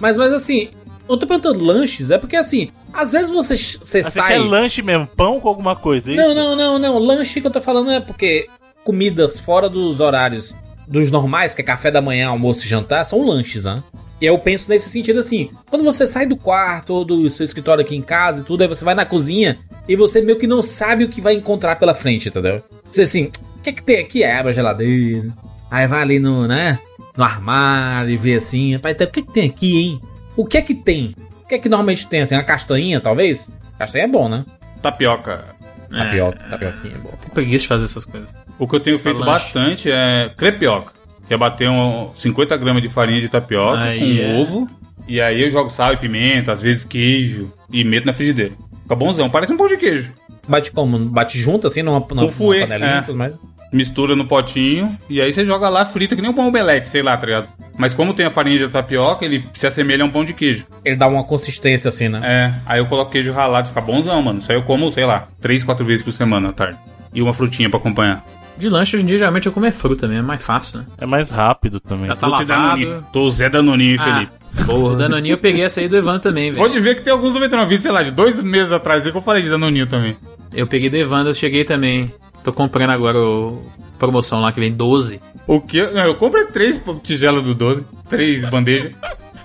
Mas, 0.00 0.16
mas 0.16 0.32
assim, 0.32 0.70
eu 1.08 1.16
tô 1.16 1.26
perguntando 1.26 1.62
lanches, 1.64 2.10
é 2.10 2.18
porque 2.18 2.36
assim, 2.36 2.70
às 2.92 3.12
vezes 3.12 3.30
você, 3.30 3.56
você 3.56 3.98
Ah, 4.00 4.02
Você 4.02 4.10
sai. 4.10 4.32
quer 4.32 4.38
lanche 4.40 4.82
mesmo? 4.82 5.06
Pão 5.06 5.40
com 5.40 5.48
alguma 5.48 5.76
coisa, 5.76 6.12
é 6.12 6.16
Não, 6.16 6.26
isso? 6.26 6.34
não, 6.34 6.56
não, 6.56 6.78
não. 6.78 6.98
Lanche 6.98 7.40
que 7.40 7.46
eu 7.46 7.50
tô 7.50 7.60
falando 7.60 7.90
é 7.90 8.00
porque 8.00 8.48
comidas 8.84 9.38
fora 9.38 9.68
dos 9.68 10.00
horários 10.00 10.54
dos 10.88 11.10
normais, 11.10 11.54
que 11.54 11.60
é 11.60 11.64
café 11.64 11.90
da 11.90 12.00
manhã, 12.00 12.28
almoço 12.28 12.64
e 12.64 12.68
jantar, 12.68 13.04
são 13.04 13.24
lanches, 13.24 13.64
né? 13.64 13.82
E 14.20 14.26
eu 14.26 14.38
penso 14.38 14.68
nesse 14.68 14.90
sentido 14.90 15.20
assim: 15.20 15.50
quando 15.68 15.84
você 15.84 16.06
sai 16.06 16.26
do 16.26 16.36
quarto 16.36 16.92
ou 16.92 17.04
do 17.04 17.30
seu 17.30 17.44
escritório 17.44 17.84
aqui 17.84 17.94
em 17.94 18.02
casa 18.02 18.40
e 18.40 18.44
tudo, 18.44 18.62
aí 18.62 18.68
você 18.68 18.84
vai 18.84 18.94
na 18.94 19.04
cozinha 19.04 19.58
e 19.88 19.94
você 19.94 20.20
meio 20.20 20.38
que 20.38 20.46
não 20.46 20.62
sabe 20.62 21.04
o 21.04 21.08
que 21.08 21.20
vai 21.20 21.34
encontrar 21.34 21.76
pela 21.76 21.94
frente, 21.94 22.28
entendeu? 22.28 22.62
Você 22.90 23.02
assim, 23.02 23.30
o 23.56 23.62
que 23.62 23.70
é 23.70 23.72
que 23.72 23.82
tem 23.82 24.00
aqui? 24.00 24.24
Aí 24.24 24.32
abre 24.32 24.50
a 24.50 24.54
geladeira, 24.54 25.28
aí 25.70 25.86
vai 25.86 26.02
ali 26.02 26.18
no, 26.18 26.46
né? 26.46 26.78
No 27.16 27.24
armário 27.24 28.10
e 28.10 28.16
vê 28.16 28.34
assim, 28.34 28.74
rapaz, 28.74 28.94
então, 28.94 29.06
o 29.06 29.10
que 29.10 29.20
é 29.20 29.22
que 29.22 29.32
tem 29.32 29.48
aqui, 29.48 29.76
hein? 29.76 30.00
O 30.36 30.44
que 30.44 30.56
é 30.56 30.62
que 30.62 30.74
tem? 30.74 31.14
O 31.44 31.48
que 31.48 31.54
é 31.54 31.58
que 31.58 31.68
normalmente 31.68 32.06
tem? 32.06 32.20
Assim, 32.20 32.34
uma 32.34 32.44
castanha, 32.44 33.00
talvez? 33.00 33.50
Castanha 33.78 34.04
é 34.04 34.08
bom, 34.08 34.28
né? 34.28 34.44
Tapioca. 34.82 35.44
É, 35.90 36.04
Tapioca, 36.04 36.38
tapioquinha 36.50 36.94
é 36.94 36.98
bom. 36.98 37.10
Tem 37.20 37.30
preguiça 37.30 37.62
de 37.62 37.68
fazer 37.68 37.84
essas 37.86 38.04
coisas. 38.04 38.28
O 38.58 38.66
que 38.66 38.74
eu 38.76 38.80
tenho 38.80 38.98
feito 38.98 39.20
lanche. 39.20 39.30
bastante 39.30 39.90
é 39.90 40.30
crepioca. 40.36 40.92
Que 41.26 41.34
é 41.34 41.36
bater 41.36 41.68
um, 41.68 42.10
50 42.14 42.56
gramas 42.56 42.82
de 42.82 42.88
farinha 42.88 43.20
de 43.20 43.28
tapioca 43.28 43.80
Aí 43.82 44.18
com 44.18 44.22
é. 44.22 44.40
ovo. 44.40 44.68
E 45.06 45.20
aí 45.20 45.42
eu 45.42 45.50
jogo 45.50 45.70
sal 45.70 45.92
e 45.92 45.96
pimenta, 45.96 46.52
às 46.52 46.60
vezes 46.62 46.84
queijo. 46.84 47.52
E 47.72 47.84
meto 47.84 48.06
na 48.06 48.12
frigideira. 48.12 48.52
Fica 48.82 48.94
bonzão. 48.94 49.28
Parece 49.30 49.52
um 49.52 49.56
pão 49.56 49.68
de 49.68 49.76
queijo. 49.76 50.10
Bate 50.46 50.72
como? 50.72 50.98
Bate 50.98 51.38
junto, 51.38 51.66
assim, 51.66 51.82
numa, 51.82 52.00
numa, 52.00 52.22
Com 52.22 52.30
fouet, 52.30 52.60
numa 52.60 52.68
panelinha 52.68 52.98
é. 52.98 52.98
e 53.00 53.02
tudo 53.02 53.18
mais? 53.18 53.34
Mistura 53.70 54.16
no 54.16 54.24
potinho. 54.26 54.96
E 55.10 55.20
aí 55.20 55.30
você 55.30 55.44
joga 55.44 55.68
lá 55.68 55.84
frita 55.84 56.16
que 56.16 56.22
nem 56.22 56.30
um 56.30 56.34
pão 56.34 56.48
omelete, 56.48 56.88
sei 56.88 57.02
lá, 57.02 57.14
tá 57.18 57.26
ligado? 57.26 57.48
Mas 57.76 57.92
como 57.92 58.14
tem 58.14 58.24
a 58.24 58.30
farinha 58.30 58.58
de 58.58 58.68
tapioca, 58.68 59.24
ele 59.26 59.44
se 59.52 59.66
assemelha 59.66 60.02
a 60.02 60.06
um 60.06 60.10
pão 60.10 60.24
de 60.24 60.32
queijo. 60.32 60.64
Ele 60.82 60.96
dá 60.96 61.06
uma 61.06 61.22
consistência, 61.22 61.90
assim, 61.90 62.08
né? 62.08 62.20
É, 62.24 62.54
aí 62.64 62.80
eu 62.80 62.86
coloco 62.86 63.10
queijo 63.10 63.30
ralado, 63.30 63.68
fica 63.68 63.80
bonzão, 63.82 64.22
mano. 64.22 64.38
Isso 64.38 64.50
aí 64.50 64.56
eu 64.56 64.62
como, 64.62 64.90
sei 64.90 65.04
lá, 65.04 65.28
3, 65.42 65.62
4 65.64 65.84
vezes 65.84 66.02
por 66.02 66.12
semana 66.12 66.48
à 66.48 66.52
tarde. 66.52 66.78
E 67.12 67.20
uma 67.20 67.34
frutinha 67.34 67.68
pra 67.68 67.78
acompanhar. 67.78 68.24
De 68.58 68.68
lanche, 68.68 68.96
hoje 68.96 69.04
em 69.04 69.08
dia, 69.08 69.18
geralmente 69.18 69.46
eu 69.46 69.52
como 69.52 69.66
é 69.66 69.70
fruta 69.72 70.06
mesmo, 70.08 70.24
é 70.24 70.26
mais 70.26 70.42
fácil, 70.42 70.78
né? 70.80 70.86
É 70.98 71.06
mais 71.06 71.30
rápido 71.30 71.78
também. 71.80 72.06
Já 72.08 72.16
tá 72.16 72.26
lavado. 72.26 72.46
Danoninho. 72.48 73.06
Tô 73.12 73.22
o 73.22 73.30
Zé 73.30 73.48
Danoninho, 73.48 73.96
Ah, 74.00 74.04
Felipe. 74.04 74.72
O 74.72 74.94
Danoninho 74.96 75.34
eu 75.34 75.38
peguei 75.38 75.62
essa 75.64 75.80
aí 75.80 75.88
do 75.88 75.96
Evandro 75.96 76.20
também, 76.20 76.50
velho. 76.50 76.56
Pode 76.62 76.80
ver 76.80 76.96
que 76.96 77.02
tem 77.02 77.12
alguns 77.12 77.34
99 77.34 77.68
vídeos, 77.68 77.82
sei 77.84 77.92
lá, 77.92 78.02
de 78.02 78.10
dois 78.10 78.42
meses 78.42 78.72
atrás 78.72 79.06
aí 79.06 79.12
que 79.12 79.18
eu 79.18 79.22
falei 79.22 79.42
de 79.42 79.48
Danoninho 79.48 79.86
também. 79.86 80.16
Eu 80.52 80.66
peguei 80.66 80.90
do 80.90 80.96
Evandro, 80.96 81.30
eu 81.30 81.34
cheguei 81.34 81.64
também. 81.64 82.12
Tô 82.42 82.52
comprando 82.52 82.90
agora 82.90 83.18
o 83.18 83.62
promoção 83.98 84.40
lá 84.40 84.50
que 84.52 84.58
vem 84.60 84.72
12. 84.72 85.20
O 85.46 85.60
que? 85.60 85.82
Não, 85.82 86.04
eu 86.04 86.14
comprei 86.16 86.44
três 86.46 86.82
tigelas 87.02 87.42
do 87.42 87.54
12, 87.54 87.86
três 88.08 88.44
bandejas. 88.44 88.92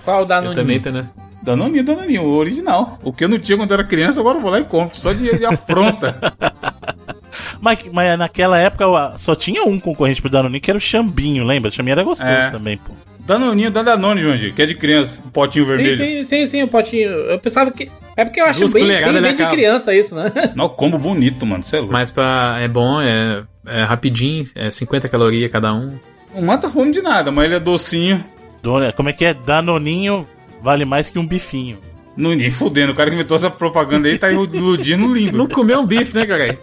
Qual 0.04 0.24
dá 0.24 0.36
Eu 0.38 0.50
no 0.50 0.54
também 0.54 0.80
tô, 0.80 0.90
né? 0.90 1.06
Danoninho, 1.42 1.84
Danoninho, 1.84 2.22
o 2.22 2.34
original. 2.36 2.98
O 3.02 3.12
que 3.12 3.24
eu 3.24 3.28
não 3.28 3.38
tinha 3.38 3.56
quando 3.58 3.70
eu 3.70 3.74
era 3.74 3.84
criança, 3.84 4.18
agora 4.20 4.38
eu 4.38 4.42
vou 4.42 4.50
lá 4.50 4.60
e 4.60 4.64
compro. 4.64 4.96
Só 4.96 5.12
de, 5.12 5.36
de 5.38 5.44
afronta. 5.44 6.16
Mas, 7.64 7.78
mas 7.90 8.18
naquela 8.18 8.58
época 8.58 8.84
só 9.16 9.34
tinha 9.34 9.64
um 9.64 9.80
concorrente 9.80 10.20
pro 10.20 10.30
Danoninho, 10.30 10.60
que 10.60 10.70
era 10.70 10.76
o 10.76 10.80
Chambinho, 10.80 11.44
lembra? 11.44 11.70
O 11.70 11.72
Chambinho 11.72 11.92
era 11.94 12.02
gostoso 12.04 12.30
É. 12.30 12.50
também, 12.50 12.76
pô. 12.76 12.92
Danoninho 13.20 13.70
da 13.70 13.82
Danone, 13.82 14.20
João 14.20 14.36
que 14.36 14.60
é 14.60 14.66
de 14.66 14.74
criança. 14.74 15.18
Um 15.24 15.30
potinho 15.30 15.64
vermelho. 15.64 15.96
sim, 15.96 16.24
sim, 16.24 16.46
sim, 16.46 16.62
o 16.62 16.68
potinho. 16.68 17.08
Eu 17.08 17.38
pensava 17.38 17.70
que. 17.70 17.90
É 18.18 18.22
porque 18.22 18.38
eu 18.38 18.44
acho 18.44 18.58
Duas 18.60 18.74
bem, 18.74 18.86
bem, 18.86 19.02
bem 19.12 19.22
de 19.22 19.28
acaba. 19.42 19.50
criança 19.56 19.94
isso, 19.94 20.14
né? 20.14 20.30
Não, 20.54 20.68
combo 20.68 20.98
bonito, 20.98 21.46
mano. 21.46 21.62
Você 21.62 21.76
é 21.76 21.78
louco. 21.78 21.92
Mas 21.94 22.10
pra, 22.10 22.58
é 22.60 22.68
bom, 22.68 23.00
é, 23.00 23.42
é 23.66 23.82
rapidinho, 23.82 24.44
é 24.54 24.70
50 24.70 25.08
calorias 25.08 25.50
cada 25.50 25.72
um. 25.72 25.98
Não 26.34 26.42
mata 26.42 26.68
fome 26.68 26.92
de 26.92 27.00
nada, 27.00 27.30
mas 27.32 27.46
ele 27.46 27.54
é 27.54 27.60
docinho. 27.60 28.22
Dona- 28.62 28.92
Como 28.92 29.08
é 29.08 29.14
que 29.14 29.24
é? 29.24 29.32
Danoninho 29.32 30.28
vale 30.60 30.84
mais 30.84 31.08
que 31.08 31.18
um 31.18 31.26
bifinho. 31.26 31.78
Não, 32.14 32.34
nem 32.34 32.50
fudendo. 32.50 32.92
O 32.92 32.94
cara 32.94 33.08
que 33.08 33.16
inventou 33.16 33.36
essa 33.38 33.50
propaganda 33.50 34.06
aí 34.06 34.18
tá 34.18 34.30
iludindo 34.30 35.12
lindo. 35.12 35.32
Não 35.38 35.48
comeu 35.48 35.80
um 35.80 35.86
bife, 35.86 36.14
né, 36.14 36.26
cara? 36.26 36.58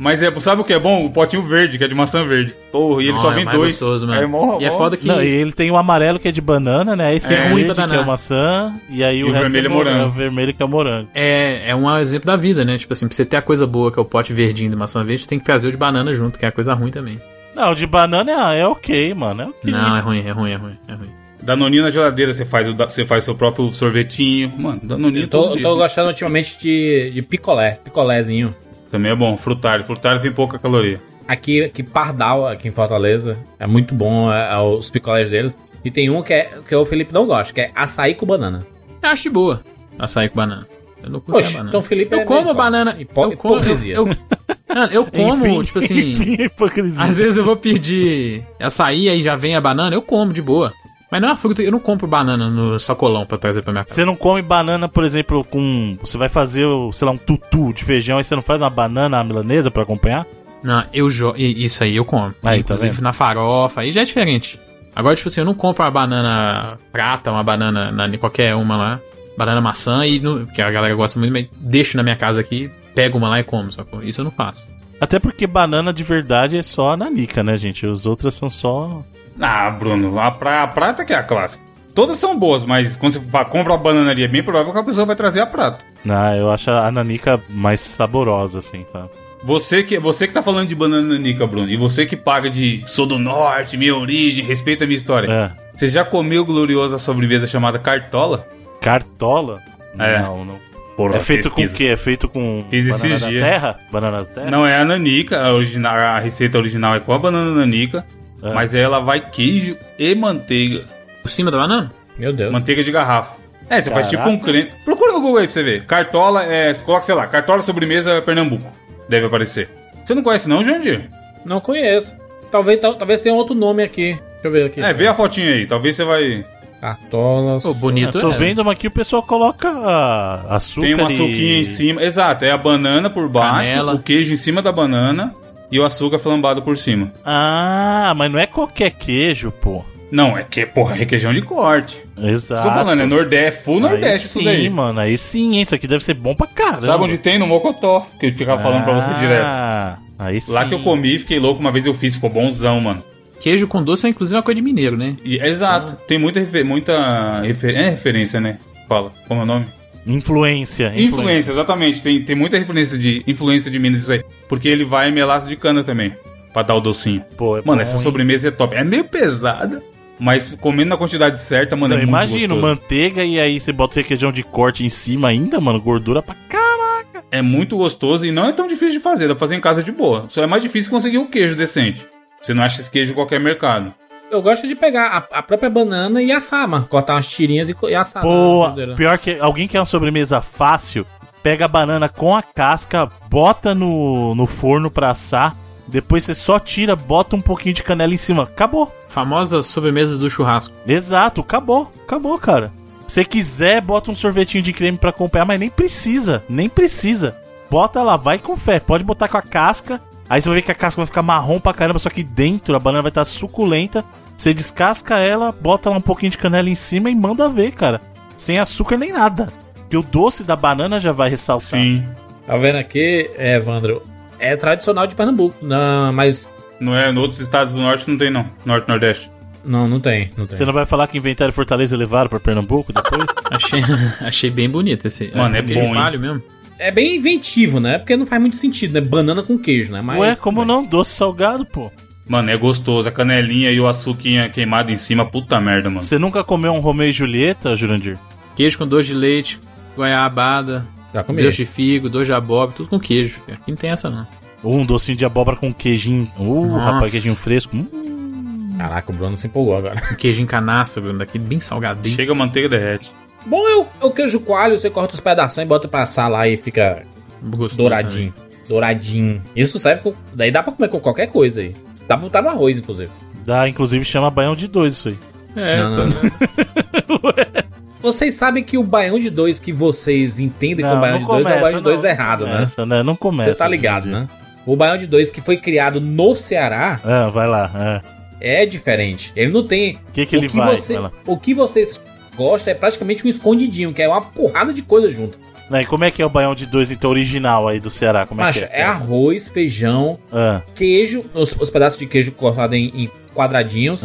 Mas 0.00 0.22
é, 0.22 0.30
sabe 0.40 0.62
o 0.62 0.64
que 0.64 0.72
é 0.72 0.78
bom? 0.78 1.04
O 1.04 1.10
potinho 1.10 1.42
verde, 1.42 1.76
que 1.76 1.84
é 1.84 1.86
de 1.86 1.94
maçã 1.94 2.26
verde. 2.26 2.54
Porra, 2.72 3.02
e 3.02 3.04
ele 3.06 3.12
Não, 3.12 3.18
só 3.18 3.32
é 3.32 3.34
vem 3.34 3.44
mais 3.44 3.58
dois. 3.58 3.72
gostoso, 3.74 4.06
mano. 4.06 4.22
É, 4.22 4.26
mó, 4.26 4.58
e 4.58 4.64
é 4.64 4.70
foda 4.70 4.96
que. 4.96 5.06
Não, 5.06 5.22
e 5.22 5.26
ele 5.28 5.52
tem 5.52 5.70
o 5.70 5.76
amarelo 5.76 6.18
que 6.18 6.26
é 6.26 6.32
de 6.32 6.40
banana, 6.40 6.96
né? 6.96 7.14
Esse 7.14 7.34
É 7.34 7.36
é, 7.36 7.42
ruim 7.48 7.64
verde, 7.64 7.74
pra 7.74 7.86
que 7.86 7.94
é 7.96 8.02
maçã, 8.04 8.72
e 8.88 9.04
aí 9.04 9.18
E 9.18 9.24
o, 9.24 9.28
o 9.28 9.30
resto 9.30 9.42
vermelho 9.42 9.66
é 9.66 9.68
morango. 9.68 10.02
É 10.02 10.06
o 10.06 10.10
vermelho 10.10 10.54
que 10.54 10.62
é 10.62 10.66
morango. 10.66 11.08
É, 11.14 11.70
é 11.70 11.76
um 11.76 11.94
exemplo 11.98 12.26
da 12.28 12.36
vida, 12.36 12.64
né? 12.64 12.78
Tipo 12.78 12.94
assim, 12.94 13.06
pra 13.06 13.14
você 13.14 13.26
ter 13.26 13.36
a 13.36 13.42
coisa 13.42 13.66
boa, 13.66 13.92
que 13.92 13.98
é 13.98 14.02
o 14.02 14.04
pote 14.06 14.32
verdinho 14.32 14.70
de 14.70 14.76
maçã 14.76 15.04
verde, 15.04 15.22
você 15.24 15.28
tem 15.28 15.38
que 15.38 15.44
trazer 15.44 15.68
o 15.68 15.70
de 15.70 15.76
banana 15.76 16.14
junto, 16.14 16.38
que 16.38 16.46
é 16.46 16.48
a 16.48 16.52
coisa 16.52 16.72
ruim 16.72 16.90
também. 16.90 17.20
Não, 17.54 17.72
o 17.72 17.74
de 17.74 17.86
banana 17.86 18.54
é, 18.54 18.60
é 18.60 18.66
ok, 18.66 19.12
mano. 19.12 19.42
É 19.42 19.46
ok. 19.48 19.70
Não, 19.70 19.96
é 19.96 20.00
ruim, 20.00 20.24
é 20.26 20.30
ruim, 20.30 20.50
é 20.52 20.56
ruim, 20.56 20.72
é 20.88 20.92
ruim. 20.94 21.10
Danoninho 21.42 21.82
na 21.82 21.90
geladeira, 21.90 22.32
você 22.32 22.46
faz 22.46 22.68
o, 22.68 22.72
da- 22.72 22.88
você 22.88 23.04
faz 23.04 23.24
seu 23.24 23.34
próprio 23.34 23.70
sorvetinho. 23.72 24.50
Mano, 24.56 24.80
Danoninho 24.82 25.24
Eu 25.24 25.28
tô, 25.28 25.42
todo 25.48 25.58
eu 25.58 25.62
tô 25.62 25.76
gostando 25.76 26.08
ultimamente 26.08 26.58
de, 26.58 27.10
de 27.12 27.20
picolé, 27.20 27.78
picolézinho. 27.84 28.54
Também 28.90 29.12
é 29.12 29.14
bom. 29.14 29.36
Frutário. 29.36 29.84
Frutário 29.84 30.20
tem 30.20 30.32
pouca 30.32 30.58
caloria. 30.58 31.00
Aqui, 31.28 31.62
aqui 31.62 31.82
Pardal, 31.82 32.46
aqui 32.48 32.66
em 32.68 32.72
Fortaleza, 32.72 33.38
é 33.58 33.66
muito 33.66 33.94
bom 33.94 34.32
é, 34.32 34.52
é 34.52 34.58
os 34.58 34.90
picolés 34.90 35.30
deles. 35.30 35.54
E 35.84 35.90
tem 35.90 36.10
um 36.10 36.22
que, 36.22 36.32
é, 36.32 36.50
que 36.68 36.74
o 36.74 36.84
Felipe 36.84 37.12
não 37.14 37.26
gosta, 37.26 37.54
que 37.54 37.60
é 37.60 37.70
açaí 37.74 38.14
com 38.14 38.26
banana. 38.26 38.66
Eu 39.02 39.08
acho 39.08 39.22
de 39.24 39.30
boa 39.30 39.62
açaí 39.98 40.28
com 40.28 40.36
banana. 40.36 40.66
Eu 41.02 41.08
não 41.08 41.20
curto 41.20 41.36
a 41.36 41.40
Oxe, 41.40 41.52
banana. 41.52 41.68
então 41.70 41.80
o 41.80 41.82
Felipe 41.82 42.14
eu 42.14 42.20
é 42.20 42.24
como 42.24 42.52
banana. 42.52 42.96
hipo- 42.98 43.22
eu 43.24 43.36
como, 43.36 43.54
hipocrisia. 43.56 43.94
Eu, 43.94 44.08
eu, 44.08 44.84
eu 44.92 45.06
como, 45.06 45.46
Enfim, 45.46 45.62
tipo 45.64 45.78
assim. 45.78 46.00
enfim, 46.12 46.42
hipocrisia. 46.42 47.02
Às 47.02 47.16
vezes 47.18 47.36
eu 47.38 47.44
vou 47.44 47.56
pedir 47.56 48.44
açaí, 48.58 49.08
aí 49.08 49.22
já 49.22 49.36
vem 49.36 49.54
a 49.56 49.60
banana, 49.60 49.94
eu 49.96 50.02
como 50.02 50.32
de 50.32 50.42
boa. 50.42 50.74
Mas 51.10 51.20
não 51.20 51.28
é 51.28 51.32
uma 51.32 51.36
fruta, 51.36 51.60
eu 51.60 51.72
não 51.72 51.80
compro 51.80 52.06
banana 52.06 52.48
no 52.48 52.78
sacolão 52.78 53.26
pra 53.26 53.36
trazer 53.36 53.62
pra 53.62 53.72
minha 53.72 53.84
casa. 53.84 53.96
Você 53.96 54.04
não 54.04 54.14
come 54.14 54.40
banana, 54.42 54.88
por 54.88 55.04
exemplo, 55.04 55.44
com. 55.44 55.96
Você 56.00 56.16
vai 56.16 56.28
fazer, 56.28 56.66
sei 56.92 57.06
lá, 57.06 57.12
um 57.12 57.18
tutu 57.18 57.72
de 57.72 57.84
feijão 57.84 58.20
e 58.20 58.24
você 58.24 58.36
não 58.36 58.42
faz 58.42 58.60
uma 58.60 58.70
banana 58.70 59.22
milanesa 59.24 59.70
pra 59.70 59.82
acompanhar? 59.82 60.24
Não, 60.62 60.84
eu 60.92 61.10
jogo. 61.10 61.36
Isso 61.36 61.82
aí 61.82 61.96
eu 61.96 62.04
como. 62.04 62.26
Aí, 62.42 62.62
tá 62.62 62.74
Inclusive 62.74 62.90
vendo? 62.90 63.02
na 63.02 63.12
farofa, 63.12 63.80
aí 63.80 63.90
já 63.90 64.02
é 64.02 64.04
diferente. 64.04 64.60
Agora, 64.94 65.16
tipo 65.16 65.28
assim, 65.28 65.40
eu 65.40 65.44
não 65.44 65.54
compro 65.54 65.84
uma 65.84 65.90
banana 65.90 66.76
prata, 66.92 67.30
uma 67.30 67.42
banana 67.42 67.90
na, 67.90 68.18
qualquer 68.18 68.54
uma 68.54 68.76
lá. 68.76 69.00
Banana 69.36 69.60
maçã, 69.60 70.04
e 70.06 70.20
não, 70.20 70.44
que 70.44 70.60
a 70.60 70.70
galera 70.70 70.94
gosta 70.94 71.18
muito, 71.18 71.32
mas 71.32 71.48
deixo 71.56 71.96
na 71.96 72.02
minha 72.02 72.16
casa 72.16 72.40
aqui, 72.40 72.70
pego 72.94 73.16
uma 73.18 73.28
lá 73.28 73.40
e 73.40 73.44
como. 73.44 73.70
Isso 74.02 74.20
eu 74.20 74.24
não 74.24 74.30
faço. 74.30 74.64
Até 75.00 75.18
porque 75.18 75.46
banana 75.46 75.92
de 75.92 76.02
verdade 76.02 76.58
é 76.58 76.62
só 76.62 76.90
a 76.90 76.96
nanica, 76.96 77.42
né, 77.42 77.56
gente? 77.56 77.86
Os 77.86 78.04
outros 78.04 78.34
são 78.34 78.50
só. 78.50 79.02
Ah, 79.40 79.70
Bruno, 79.70 80.18
a, 80.20 80.30
pra, 80.30 80.62
a 80.62 80.66
prata 80.68 81.04
que 81.04 81.12
é 81.12 81.16
a 81.16 81.22
clássica. 81.22 81.64
Todas 81.94 82.18
são 82.18 82.38
boas, 82.38 82.64
mas 82.64 82.96
quando 82.96 83.14
você 83.14 83.20
compra 83.46 83.72
uma 83.72 83.78
banana 83.78 84.10
ali, 84.10 84.22
é 84.22 84.28
bem 84.28 84.42
provável 84.42 84.72
que 84.72 84.78
a 84.78 84.84
pessoa 84.84 85.06
vai 85.06 85.16
trazer 85.16 85.40
a 85.40 85.46
prata. 85.46 85.84
Ah, 86.08 86.36
eu 86.36 86.50
acho 86.50 86.70
a 86.70 86.90
nanica 86.90 87.40
mais 87.48 87.80
saborosa, 87.80 88.60
assim, 88.60 88.84
tá? 88.92 89.06
Você 89.42 89.82
que, 89.82 89.98
você 89.98 90.28
que 90.28 90.34
tá 90.34 90.42
falando 90.42 90.68
de 90.68 90.74
banana 90.74 91.14
nanica, 91.14 91.46
Bruno, 91.46 91.68
e 91.68 91.76
você 91.76 92.04
que 92.04 92.16
paga 92.16 92.50
de 92.50 92.82
sou 92.86 93.06
do 93.06 93.18
norte, 93.18 93.76
minha 93.76 93.96
origem, 93.96 94.44
respeita 94.44 94.84
a 94.84 94.86
minha 94.86 94.96
história. 94.96 95.30
É. 95.30 95.50
Você 95.76 95.88
já 95.88 96.04
comeu 96.04 96.44
gloriosa 96.44 96.98
sobremesa 96.98 97.46
chamada 97.46 97.78
cartola? 97.78 98.46
Cartola? 98.80 99.60
É. 99.98 100.20
Não, 100.20 100.44
não. 100.44 100.70
Porra, 100.96 101.16
é 101.16 101.20
feito 101.20 101.50
pesquisa. 101.50 101.70
com 101.70 101.74
o 101.74 101.78
quê? 101.78 101.84
É 101.86 101.96
feito 101.96 102.28
com 102.28 102.64
Fiz 102.68 102.88
banana 102.90 103.18
da 103.18 103.26
terra? 103.26 103.80
Banana 103.90 104.18
da 104.18 104.24
terra? 104.26 104.50
Não 104.50 104.66
é 104.66 104.76
a 104.76 104.84
nanica, 104.84 105.40
a, 105.40 105.54
original, 105.54 105.96
a 105.96 106.18
receita 106.18 106.58
original 106.58 106.94
é 106.94 107.00
com 107.00 107.12
a 107.14 107.18
banana 107.18 107.50
nanica, 107.52 108.04
É. 108.42 108.52
mas 108.52 108.74
ela 108.74 109.00
vai 109.00 109.20
queijo 109.20 109.76
e 109.98 110.14
manteiga. 110.14 110.82
Por 111.22 111.30
cima 111.30 111.50
da 111.50 111.58
banana? 111.58 111.92
Meu 112.18 112.32
Deus. 112.32 112.52
Manteiga 112.52 112.82
de 112.82 112.90
garrafa. 112.92 113.34
É, 113.68 113.80
você 113.80 113.90
faz 113.90 114.06
tipo 114.08 114.22
Caraca. 114.24 114.36
um 114.36 114.40
creme. 114.40 114.70
Procura 114.84 115.12
no 115.12 115.20
Google 115.20 115.38
aí 115.38 115.46
pra 115.46 115.52
você 115.54 115.62
ver. 115.62 115.84
Cartola 115.86 116.44
é. 116.44 116.72
Você 116.72 116.82
coloca, 116.84 117.04
sei 117.04 117.14
lá, 117.14 117.26
cartola 117.26 117.60
sobremesa 117.60 118.20
Pernambuco. 118.22 118.70
Deve 119.08 119.26
aparecer. 119.26 119.68
Você 120.04 120.14
não 120.14 120.22
conhece, 120.22 120.48
não, 120.48 120.62
Jandir? 120.64 121.08
Não 121.44 121.60
conheço. 121.60 122.16
Talvez, 122.50 122.80
tal- 122.80 122.94
talvez 122.96 123.20
tenha 123.20 123.34
outro 123.34 123.54
nome 123.54 123.82
aqui. 123.82 124.18
Deixa 124.42 124.48
eu 124.48 124.50
ver 124.50 124.66
aqui. 124.66 124.80
É, 124.80 124.92
vê 124.92 125.06
a 125.06 125.14
fotinha 125.14 125.52
aí. 125.52 125.66
Talvez 125.66 125.94
você 125.96 126.04
vai. 126.04 126.44
Cartolas. 126.80 127.62
Pô, 127.62 127.74
bonito 127.74 128.18
Eu 128.18 128.22
tô 128.22 128.32
é. 128.32 128.36
vendo, 128.38 128.64
mas 128.64 128.72
aqui 128.72 128.86
o 128.86 128.90
pessoal 128.90 129.22
coloca 129.22 129.68
ah, 129.68 130.56
açúcar 130.56 130.86
Tem 130.86 130.94
uma 130.94 131.02
e- 131.04 131.14
açuquinha 131.14 131.58
em 131.60 131.64
cima. 131.64 132.02
Exato, 132.02 132.44
é 132.44 132.50
a 132.50 132.56
banana 132.56 133.10
por 133.10 133.28
baixo, 133.28 133.68
Canela. 133.70 133.94
o 133.94 133.98
queijo 134.02 134.32
em 134.32 134.36
cima 134.36 134.62
da 134.62 134.72
banana 134.72 135.34
e 135.70 135.78
o 135.78 135.84
açúcar 135.84 136.18
flambado 136.18 136.62
por 136.62 136.76
cima. 136.76 137.12
Ah, 137.24 138.12
mas 138.16 138.30
não 138.30 138.38
é 138.38 138.46
qualquer 138.46 138.90
queijo, 138.90 139.50
pô. 139.50 139.84
Não, 140.10 140.36
é 140.36 140.42
que, 140.42 140.66
porra, 140.66 140.94
requeijão 140.96 141.32
de 141.32 141.40
corte. 141.40 142.02
Exato. 142.20 142.68
Tô 142.68 142.74
falando, 142.74 143.00
é 143.02 143.06
Nordeste, 143.06 143.62
full 143.62 143.78
Nordeste 143.78 144.06
aí 144.08 144.16
isso 144.16 144.38
sim, 144.40 144.44
daí. 144.44 144.68
mano. 144.68 144.98
Aí 144.98 145.16
sim, 145.16 145.54
hein? 145.54 145.62
Isso 145.62 145.72
aqui 145.74 145.86
deve 145.86 146.02
ser 146.04 146.14
bom 146.14 146.34
pra 146.34 146.48
caramba. 146.48 146.80
Sabe 146.82 147.04
onde 147.04 147.16
tem? 147.16 147.38
No 147.38 147.46
Mocotó, 147.46 148.04
que 148.18 148.26
ele 148.26 148.36
ficava 148.36 148.60
falando 148.60 148.82
pra 148.82 148.92
você 149.00 149.14
direto. 149.20 149.44
Ah, 149.44 149.98
aí 150.18 150.40
sim. 150.40 150.50
Lá 150.52 150.64
que 150.64 150.74
eu 150.74 150.80
comi, 150.80 151.16
fiquei 151.18 151.38
louco, 151.38 151.60
uma 151.60 151.70
vez 151.70 151.86
eu 151.86 151.94
fiz, 151.94 152.14
ficou 152.16 152.28
bonzão, 152.28 152.80
mano. 152.80 153.04
Queijo 153.38 153.68
com 153.68 153.82
doce 153.84 154.04
é 154.06 154.10
inclusive 154.10 154.36
uma 154.36 154.42
coisa 154.42 154.56
de 154.56 154.62
mineiro, 154.62 154.96
né? 154.96 155.16
E, 155.24 155.38
exato, 155.38 155.94
tem 156.08 156.18
muita, 156.18 156.40
refer- 156.40 156.64
muita 156.64 157.40
refer- 157.42 157.76
é 157.76 157.88
referência, 157.90 158.40
né? 158.40 158.58
Fala, 158.88 159.12
como 159.28 159.40
é 159.40 159.44
o 159.44 159.46
nome? 159.46 159.66
Influência. 160.06 160.92
Influência, 160.96 161.52
exatamente. 161.52 162.02
Tem, 162.02 162.22
tem 162.22 162.36
muita 162.36 162.58
referência 162.58 162.96
de 162.98 163.22
influência 163.26 163.70
de 163.70 163.78
Minas 163.78 164.00
isso 164.00 164.12
aí. 164.12 164.22
Porque 164.48 164.68
ele 164.68 164.84
vai 164.84 165.10
melaço 165.10 165.46
de 165.46 165.56
cana 165.56 165.82
também, 165.84 166.12
pra 166.52 166.62
dar 166.62 166.74
o 166.74 166.80
docinho. 166.80 167.24
Pô, 167.36 167.58
é 167.58 167.62
Mano, 167.64 167.82
essa 167.82 167.96
hein? 167.96 168.02
sobremesa 168.02 168.48
é 168.48 168.50
top. 168.50 168.74
É 168.74 168.82
meio 168.84 169.04
pesada, 169.04 169.82
mas 170.18 170.56
comendo 170.60 170.90
na 170.90 170.96
quantidade 170.96 171.38
certa, 171.38 171.76
mano, 171.76 171.94
Não, 171.94 172.02
é 172.02 172.06
gostoso. 172.06 172.56
manteiga 172.56 173.24
e 173.24 173.38
aí 173.38 173.60
você 173.60 173.72
bota 173.72 173.94
o 173.94 173.96
requeijão 174.02 174.32
de 174.32 174.42
corte 174.42 174.84
em 174.84 174.90
cima 174.90 175.28
ainda, 175.28 175.60
mano. 175.60 175.80
Gordura 175.80 176.22
pra 176.22 176.34
caraca. 176.48 177.24
É 177.30 177.40
muito 177.42 177.76
gostoso 177.76 178.26
e 178.26 178.32
não 178.32 178.46
é 178.48 178.52
tão 178.52 178.66
difícil 178.66 178.98
de 178.98 179.00
fazer, 179.00 179.28
dá 179.28 179.34
pra 179.34 179.40
fazer 179.40 179.56
em 179.56 179.60
casa 179.60 179.82
de 179.82 179.92
boa. 179.92 180.26
Só 180.28 180.42
é 180.42 180.46
mais 180.46 180.62
difícil 180.62 180.90
conseguir 180.90 181.18
o 181.18 181.26
queijo 181.26 181.54
decente. 181.54 182.06
Você 182.42 182.54
não 182.54 182.62
acha 182.62 182.80
esse 182.80 182.90
queijo 182.90 183.12
em 183.12 183.14
qualquer 183.14 183.38
mercado. 183.38 183.94
Eu 184.30 184.40
gosto 184.40 184.68
de 184.68 184.76
pegar 184.76 185.28
a, 185.32 185.38
a 185.38 185.42
própria 185.42 185.68
banana 185.68 186.22
e 186.22 186.30
assar, 186.30 186.66
mano. 186.68 186.86
Cortar 186.86 187.14
umas 187.14 187.26
tirinhas 187.26 187.68
e, 187.68 187.76
e 187.88 187.94
assar. 187.94 188.22
Pô, 188.22 188.70
pior 188.96 189.18
que 189.18 189.38
alguém 189.40 189.66
quer 189.66 189.80
uma 189.80 189.86
sobremesa 189.86 190.40
fácil, 190.40 191.04
pega 191.42 191.64
a 191.64 191.68
banana 191.68 192.08
com 192.08 192.34
a 192.36 192.42
casca, 192.42 193.08
bota 193.28 193.74
no, 193.74 194.34
no 194.34 194.46
forno 194.46 194.90
pra 194.90 195.10
assar, 195.10 195.56
depois 195.88 196.22
você 196.24 196.34
só 196.34 196.60
tira, 196.60 196.94
bota 196.94 197.34
um 197.34 197.40
pouquinho 197.40 197.74
de 197.74 197.82
canela 197.82 198.14
em 198.14 198.16
cima. 198.16 198.44
Acabou. 198.44 198.94
Famosa 199.08 199.62
sobremesa 199.62 200.16
do 200.16 200.30
churrasco. 200.30 200.74
Exato, 200.86 201.40
acabou. 201.40 201.90
Acabou, 202.04 202.38
cara. 202.38 202.72
Se 203.08 203.24
quiser, 203.24 203.80
bota 203.80 204.12
um 204.12 204.14
sorvetinho 204.14 204.62
de 204.62 204.72
creme 204.72 204.96
pra 204.96 205.10
acompanhar, 205.10 205.44
mas 205.44 205.58
nem 205.58 205.68
precisa, 205.68 206.44
nem 206.48 206.68
precisa. 206.68 207.36
Bota 207.68 208.02
lá, 208.04 208.16
vai 208.16 208.38
com 208.38 208.56
fé. 208.56 208.78
Pode 208.78 209.02
botar 209.02 209.26
com 209.26 209.36
a 209.36 209.42
casca. 209.42 210.00
Aí 210.30 210.40
você 210.40 210.48
vai 210.48 210.58
ver 210.58 210.62
que 210.62 210.70
a 210.70 210.76
casca 210.76 211.00
vai 211.00 211.06
ficar 211.06 211.22
marrom 211.22 211.58
pra 211.58 211.74
caramba, 211.74 211.98
só 211.98 212.08
que 212.08 212.22
dentro 212.22 212.76
a 212.76 212.78
banana 212.78 213.02
vai 213.02 213.10
estar 213.10 213.24
suculenta. 213.24 214.04
Você 214.36 214.54
descasca 214.54 215.18
ela, 215.18 215.50
bota 215.50 215.90
lá 215.90 215.96
um 215.96 216.00
pouquinho 216.00 216.30
de 216.30 216.38
canela 216.38 216.70
em 216.70 216.76
cima 216.76 217.10
e 217.10 217.14
manda 217.16 217.48
ver, 217.48 217.72
cara. 217.72 218.00
Sem 218.36 218.56
açúcar 218.56 218.96
nem 218.96 219.12
nada. 219.12 219.52
Porque 219.74 219.96
o 219.96 220.02
doce 220.04 220.44
da 220.44 220.54
banana 220.54 221.00
já 221.00 221.10
vai 221.10 221.28
ressaltar. 221.28 221.80
Sim. 221.80 222.06
Tá 222.46 222.56
vendo 222.56 222.76
aqui, 222.76 223.28
é, 223.36 223.56
Evandro? 223.56 224.04
É 224.38 224.54
tradicional 224.54 225.04
de 225.04 225.16
Pernambuco. 225.16 225.56
Não, 225.60 226.12
mas. 226.12 226.48
Não 226.78 226.96
é, 226.96 227.10
em 227.10 227.18
outros 227.18 227.40
estados 227.40 227.74
do 227.74 227.80
norte 227.80 228.08
não 228.08 228.16
tem 228.16 228.30
não. 228.30 228.46
Norte 228.64 228.84
e 228.84 228.88
nordeste. 228.88 229.28
Não, 229.64 229.88
não 229.88 229.98
tem. 229.98 230.30
Não 230.36 230.46
tem. 230.46 230.56
Você 230.56 230.64
não 230.64 230.72
vai 230.72 230.86
falar 230.86 231.08
que 231.08 231.18
inventaram 231.18 231.52
Fortaleza 231.52 231.96
e 231.96 231.98
levaram 231.98 232.30
pra 232.30 232.38
Pernambuco 232.38 232.92
depois? 232.92 233.26
Achei, 233.50 233.82
achei 234.20 234.48
bem 234.48 234.70
bonito 234.70 235.06
esse. 235.06 235.36
Mano, 235.36 235.56
é 235.56 235.62
queijo 235.62 235.80
bom, 235.80 235.92
palho 235.92 236.20
mesmo. 236.20 236.40
É 236.80 236.90
bem 236.90 237.16
inventivo, 237.16 237.78
né? 237.78 237.98
Porque 237.98 238.16
não 238.16 238.24
faz 238.24 238.40
muito 238.40 238.56
sentido, 238.56 238.94
né? 238.94 239.00
Banana 239.02 239.42
com 239.42 239.58
queijo, 239.58 239.92
né? 239.92 240.00
Mas, 240.00 240.18
Ué, 240.18 240.36
como 240.36 240.64
não? 240.64 240.84
Doce 240.84 241.14
salgado, 241.14 241.66
pô. 241.66 241.92
Mano, 242.26 242.50
é 242.50 242.56
gostoso. 242.56 243.06
A 243.06 243.12
canelinha 243.12 243.70
e 243.70 243.78
o 243.78 243.86
açuquinha 243.86 244.48
queimado 244.48 244.90
em 244.90 244.96
cima, 244.96 245.26
puta 245.26 245.60
merda, 245.60 245.90
mano. 245.90 246.02
Você 246.02 246.18
nunca 246.18 246.42
comeu 246.42 246.72
um 246.72 246.80
Romeu 246.80 247.08
e 247.08 247.12
Julieta, 247.12 247.76
Jurandir? 247.76 248.18
Queijo 248.56 248.78
com 248.78 248.86
doce 248.86 249.08
de 249.08 249.14
leite, 249.14 249.58
goiabada, 249.94 250.86
Já 251.12 251.22
comi. 251.22 251.42
doce 251.42 251.58
de 251.58 251.66
figo, 251.66 252.08
doce 252.08 252.26
de 252.26 252.32
abóbora, 252.32 252.72
tudo 252.76 252.88
com 252.88 252.98
queijo. 252.98 253.40
Aqui 253.52 253.70
não 253.70 253.76
tem 253.76 253.90
essa 253.90 254.08
não. 254.08 254.26
Ou 254.62 254.76
um 254.76 254.84
docinho 254.84 255.16
de 255.18 255.24
abóbora 255.24 255.56
com 255.56 255.72
queijinho. 255.74 256.30
Uh, 256.38 256.66
Nossa. 256.66 256.84
rapaz, 256.92 257.10
queijinho 257.10 257.34
fresco. 257.34 257.76
Hum. 257.76 258.74
Caraca, 258.78 259.12
o 259.12 259.14
Bruno 259.14 259.36
se 259.36 259.46
empolgou 259.46 259.76
agora. 259.76 260.00
Um 260.12 260.16
queijo 260.16 260.42
em 260.42 260.46
canaça, 260.46 261.00
Bruno, 261.00 261.18
daqui 261.18 261.38
bem 261.38 261.60
salgadinho. 261.60 262.14
Chega 262.16 262.32
a 262.32 262.34
manteiga 262.34 262.68
derrete. 262.68 263.12
Bom 263.46 263.66
é 263.68 263.76
o, 263.78 263.86
é 264.02 264.04
o 264.04 264.10
queijo 264.10 264.40
coalho, 264.40 264.76
você 264.78 264.90
corta 264.90 265.14
os 265.14 265.20
pedaços 265.20 265.58
e 265.58 265.64
bota 265.64 265.88
pra 265.88 266.02
assar 266.02 266.30
lá 266.30 266.46
e 266.48 266.56
fica 266.56 267.02
Gostoso, 267.42 267.76
douradinho. 267.76 268.34
Douradinho. 268.68 269.42
Isso 269.56 269.78
serve 269.78 270.02
com. 270.02 270.14
Daí 270.34 270.50
dá 270.50 270.62
pra 270.62 270.72
comer 270.72 270.88
com 270.88 271.00
qualquer 271.00 271.26
coisa 271.28 271.60
aí. 271.60 271.74
Dá 272.06 272.16
pra 272.16 272.24
botar 272.26 272.42
no 272.42 272.48
arroz, 272.50 272.76
inclusive. 272.78 273.10
Dá, 273.44 273.68
inclusive 273.68 274.04
chama 274.04 274.30
baião 274.30 274.54
de 274.54 274.68
dois 274.68 274.94
isso 274.94 275.08
aí. 275.08 275.18
É, 275.56 275.78
Não, 275.78 275.90
não, 275.96 276.06
não. 276.06 276.14
Vocês 278.00 278.34
sabem 278.34 278.64
que 278.64 278.78
o 278.78 278.82
baião 278.82 279.18
de 279.18 279.28
dois 279.28 279.60
que 279.60 279.72
vocês 279.74 280.40
entendem 280.40 280.86
como 280.86 281.00
baião 281.02 281.18
de 281.18 281.26
dois 281.26 281.46
é 281.46 281.56
o 281.56 281.60
baião 281.60 281.78
de 281.78 281.84
dois 281.84 282.02
não. 282.02 282.08
errado, 282.10 282.46
né? 282.46 282.62
Essa, 282.62 282.86
né? 282.86 283.02
Não 283.02 283.14
começa. 283.14 283.50
Você 283.50 283.56
tá 283.56 283.68
ligado, 283.68 284.06
né? 284.06 284.26
O 284.64 284.74
baião 284.74 284.96
de 284.96 285.06
dois 285.06 285.30
que 285.30 285.40
foi 285.42 285.58
criado 285.58 286.00
no 286.00 286.34
Ceará 286.34 286.98
Ah, 287.04 287.28
vai 287.28 287.46
lá. 287.46 288.00
é. 288.40 288.62
é 288.62 288.66
diferente. 288.66 289.32
Ele 289.36 289.52
não 289.52 289.66
tem. 289.66 289.96
O 290.08 290.12
que 290.14 290.24
que 290.24 290.34
ele 290.36 290.46
o 290.46 290.50
que 290.50 290.56
vai? 290.56 290.76
você- 290.78 290.94
Vai 290.94 291.02
lá. 291.02 291.12
o 291.26 291.36
que 291.36 291.52
vocês 291.52 292.00
gostam 292.40 292.72
é 292.72 292.74
praticamente 292.74 293.26
um 293.26 293.28
escondidinho, 293.28 293.92
que 293.92 294.00
é 294.00 294.08
uma 294.08 294.22
porrada 294.22 294.72
de 294.72 294.80
coisa 294.80 295.10
junto. 295.10 295.38
Né, 295.68 295.82
e 295.82 295.86
como 295.86 296.02
é 296.04 296.10
que 296.10 296.20
é 296.20 296.26
o 296.26 296.30
baião 296.30 296.54
de 296.54 296.66
dois, 296.66 296.90
então, 296.90 297.10
original 297.10 297.68
aí 297.68 297.78
do 297.78 297.90
Ceará? 297.92 298.26
Como 298.26 298.40
é 298.40 298.44
Macha, 298.44 298.66
que 298.66 298.74
é 298.74 298.82
arroz, 298.82 299.46
feijão, 299.48 300.18
Ah, 300.32 300.62
queijo, 300.74 301.24
os, 301.32 301.52
os 301.52 301.70
pedaços 301.70 301.98
de 301.98 302.06
queijo 302.06 302.32
cortados 302.32 302.76
em, 302.76 302.86
em 302.94 303.10
quadradinhos. 303.34 304.02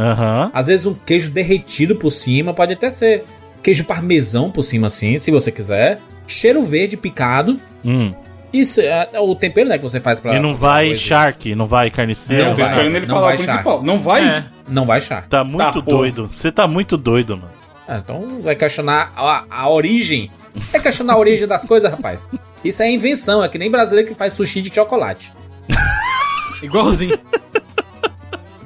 Às 0.54 0.68
vezes 0.68 0.86
um 0.86 0.94
queijo 0.94 1.32
derretido 1.32 1.96
por 1.96 2.12
cima, 2.12 2.54
pode 2.54 2.74
até 2.74 2.92
ser 2.92 3.24
queijo 3.63 3.84
parmesão 3.86 4.51
por 4.51 4.62
cima 4.63 4.88
assim, 4.88 5.18
se 5.18 5.32
você 5.32 5.51
quiser. 5.51 6.00
Cheiro 6.27 6.62
verde 6.62 6.98
picado. 6.98 7.60
Hum. 7.84 8.13
Isso 8.54 8.80
é 8.80 9.08
é 9.12 9.20
o 9.20 9.34
tempero, 9.34 9.68
né, 9.68 9.77
que 9.80 9.84
você 9.84 10.00
faz 10.00 10.20
pra 10.20 10.36
E 10.36 10.39
não 10.39 10.50
pra 10.51 10.60
vai 10.70 10.86
arroz. 10.86 11.00
shark, 11.00 11.56
não 11.56 11.65
vai 11.65 11.89
carne 11.89 12.12
Eu 12.12 12.15
seca. 12.15 12.44
Não 12.46 12.51
tô 12.51 12.58
vai, 12.58 12.65
esperando 12.70 12.96
ele 12.96 13.06
não 13.08 13.15
falar 13.15 13.27
vai, 13.27 13.36
o 13.36 13.38
principal. 13.39 13.84
Não 13.84 14.00
vai? 14.00 14.24
É. 14.27 14.44
Não 14.70 14.86
vai 14.86 14.98
achar. 15.00 15.27
Tá 15.27 15.44
muito 15.44 15.58
Tá, 15.58 15.80
doido. 15.82 16.30
Você 16.32 16.51
tá 16.51 16.68
muito 16.68 16.96
doido, 16.96 17.36
mano. 17.38 17.50
Ah, 17.88 17.98
então 18.04 18.39
vai 18.42 18.56
questionar 18.56 19.13
a, 19.15 19.44
a 19.50 19.70
origem. 19.70 20.30
É 20.74 20.80
questionar 20.80 21.13
a 21.13 21.18
origem 21.18 21.48
das 21.48 21.63
coisas, 21.65 21.89
rapaz. 21.89 22.27
Isso 22.63 22.82
é 22.82 22.89
invenção, 22.89 23.44
é 23.44 23.48
que 23.50 23.58
nem 23.58 23.70
brasileiro 23.70 24.10
que 24.10 24.15
faz 24.15 24.34
sushi 24.34 24.62
de 24.62 24.74
chocolate. 24.74 25.32
Igualzinho. 26.63 27.18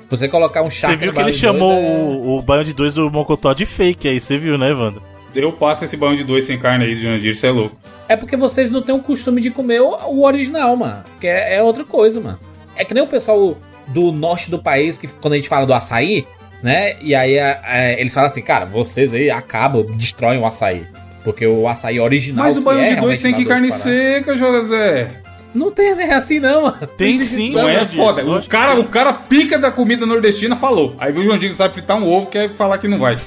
Você 0.09 0.27
colocar 0.27 0.61
um 0.63 0.69
Você 0.69 0.77
charque 0.79 0.97
viu 0.97 1.07
no 1.07 1.13
que 1.13 1.19
ele 1.19 1.31
chamou 1.31 1.71
dois, 1.71 1.85
é- 1.85 2.27
o, 2.27 2.37
o 2.37 2.41
baião 2.41 2.63
de 2.63 2.73
dois 2.73 2.93
do 2.93 3.09
Mocotó 3.11 3.53
de 3.53 3.65
fake 3.65 4.07
aí, 4.07 4.19
você 4.19 4.37
viu, 4.37 4.57
né, 4.57 4.73
Wanda? 4.73 5.01
Eu 5.35 5.51
passo 5.51 5.85
esse 5.85 5.95
banho 5.95 6.17
de 6.17 6.23
dois 6.23 6.45
sem 6.45 6.57
carne 6.57 6.85
aí 6.85 6.95
Jandir, 6.95 7.35
você 7.35 7.47
é 7.47 7.51
louco. 7.51 7.75
É 8.07 8.15
porque 8.15 8.35
vocês 8.35 8.71
não 8.71 8.81
têm 8.81 8.95
o 8.95 8.99
costume 8.99 9.39
de 9.41 9.51
comer 9.51 9.81
o, 9.81 9.95
o 10.07 10.25
original, 10.25 10.75
mano. 10.75 11.03
Que 11.21 11.27
é, 11.27 11.57
é 11.57 11.63
outra 11.63 11.83
coisa, 11.83 12.19
mano. 12.19 12.39
É 12.75 12.83
que 12.83 12.93
nem 12.95 13.03
o 13.03 13.07
pessoal 13.07 13.55
do 13.89 14.11
norte 14.11 14.49
do 14.49 14.57
país, 14.57 14.97
que 14.97 15.07
quando 15.07 15.33
a 15.33 15.35
gente 15.35 15.47
fala 15.49 15.67
do 15.67 15.73
açaí, 15.73 16.25
né? 16.61 16.95
E 17.01 17.15
aí 17.15 17.37
é, 17.37 17.59
é, 17.65 18.01
eles 18.01 18.13
falam 18.13 18.27
assim, 18.27 18.41
cara, 18.41 18.65
vocês 18.65 19.13
aí 19.13 19.29
acabam, 19.29 19.85
destroem 19.85 20.39
o 20.39 20.45
açaí. 20.45 20.85
Porque 21.23 21.45
o 21.45 21.67
açaí 21.67 21.99
original. 21.99 22.45
Mas 22.45 22.57
o 22.57 22.61
banho 22.61 22.81
é 22.81 22.95
de 22.95 23.01
dois 23.01 23.21
tem 23.21 23.33
que 23.33 23.45
carne 23.45 23.71
seca, 23.71 24.35
José. 24.35 25.09
Não 25.53 25.71
tem 25.71 25.95
nem 25.95 26.11
assim, 26.11 26.39
não, 26.39 26.63
mano. 26.63 26.87
Tem 26.95 27.17
sim, 27.19 27.51
Não 27.51 27.67
é 27.67 27.81
é, 27.81 27.85
foda. 27.85 28.23
O 28.23 28.47
cara, 28.47 28.79
o 28.79 28.87
cara 28.87 29.11
pica 29.13 29.57
da 29.57 29.71
comida 29.71 30.05
nordestina 30.05 30.55
falou. 30.55 30.95
Aí 30.99 31.11
viu 31.11 31.21
o 31.21 31.25
João 31.25 31.39
Diego 31.39 31.55
sabe 31.55 31.73
fritar 31.73 31.97
um 31.97 32.07
ovo, 32.07 32.27
quer 32.27 32.49
falar 32.49 32.77
que 32.77 32.87
não 32.87 32.99
vai. 32.99 33.17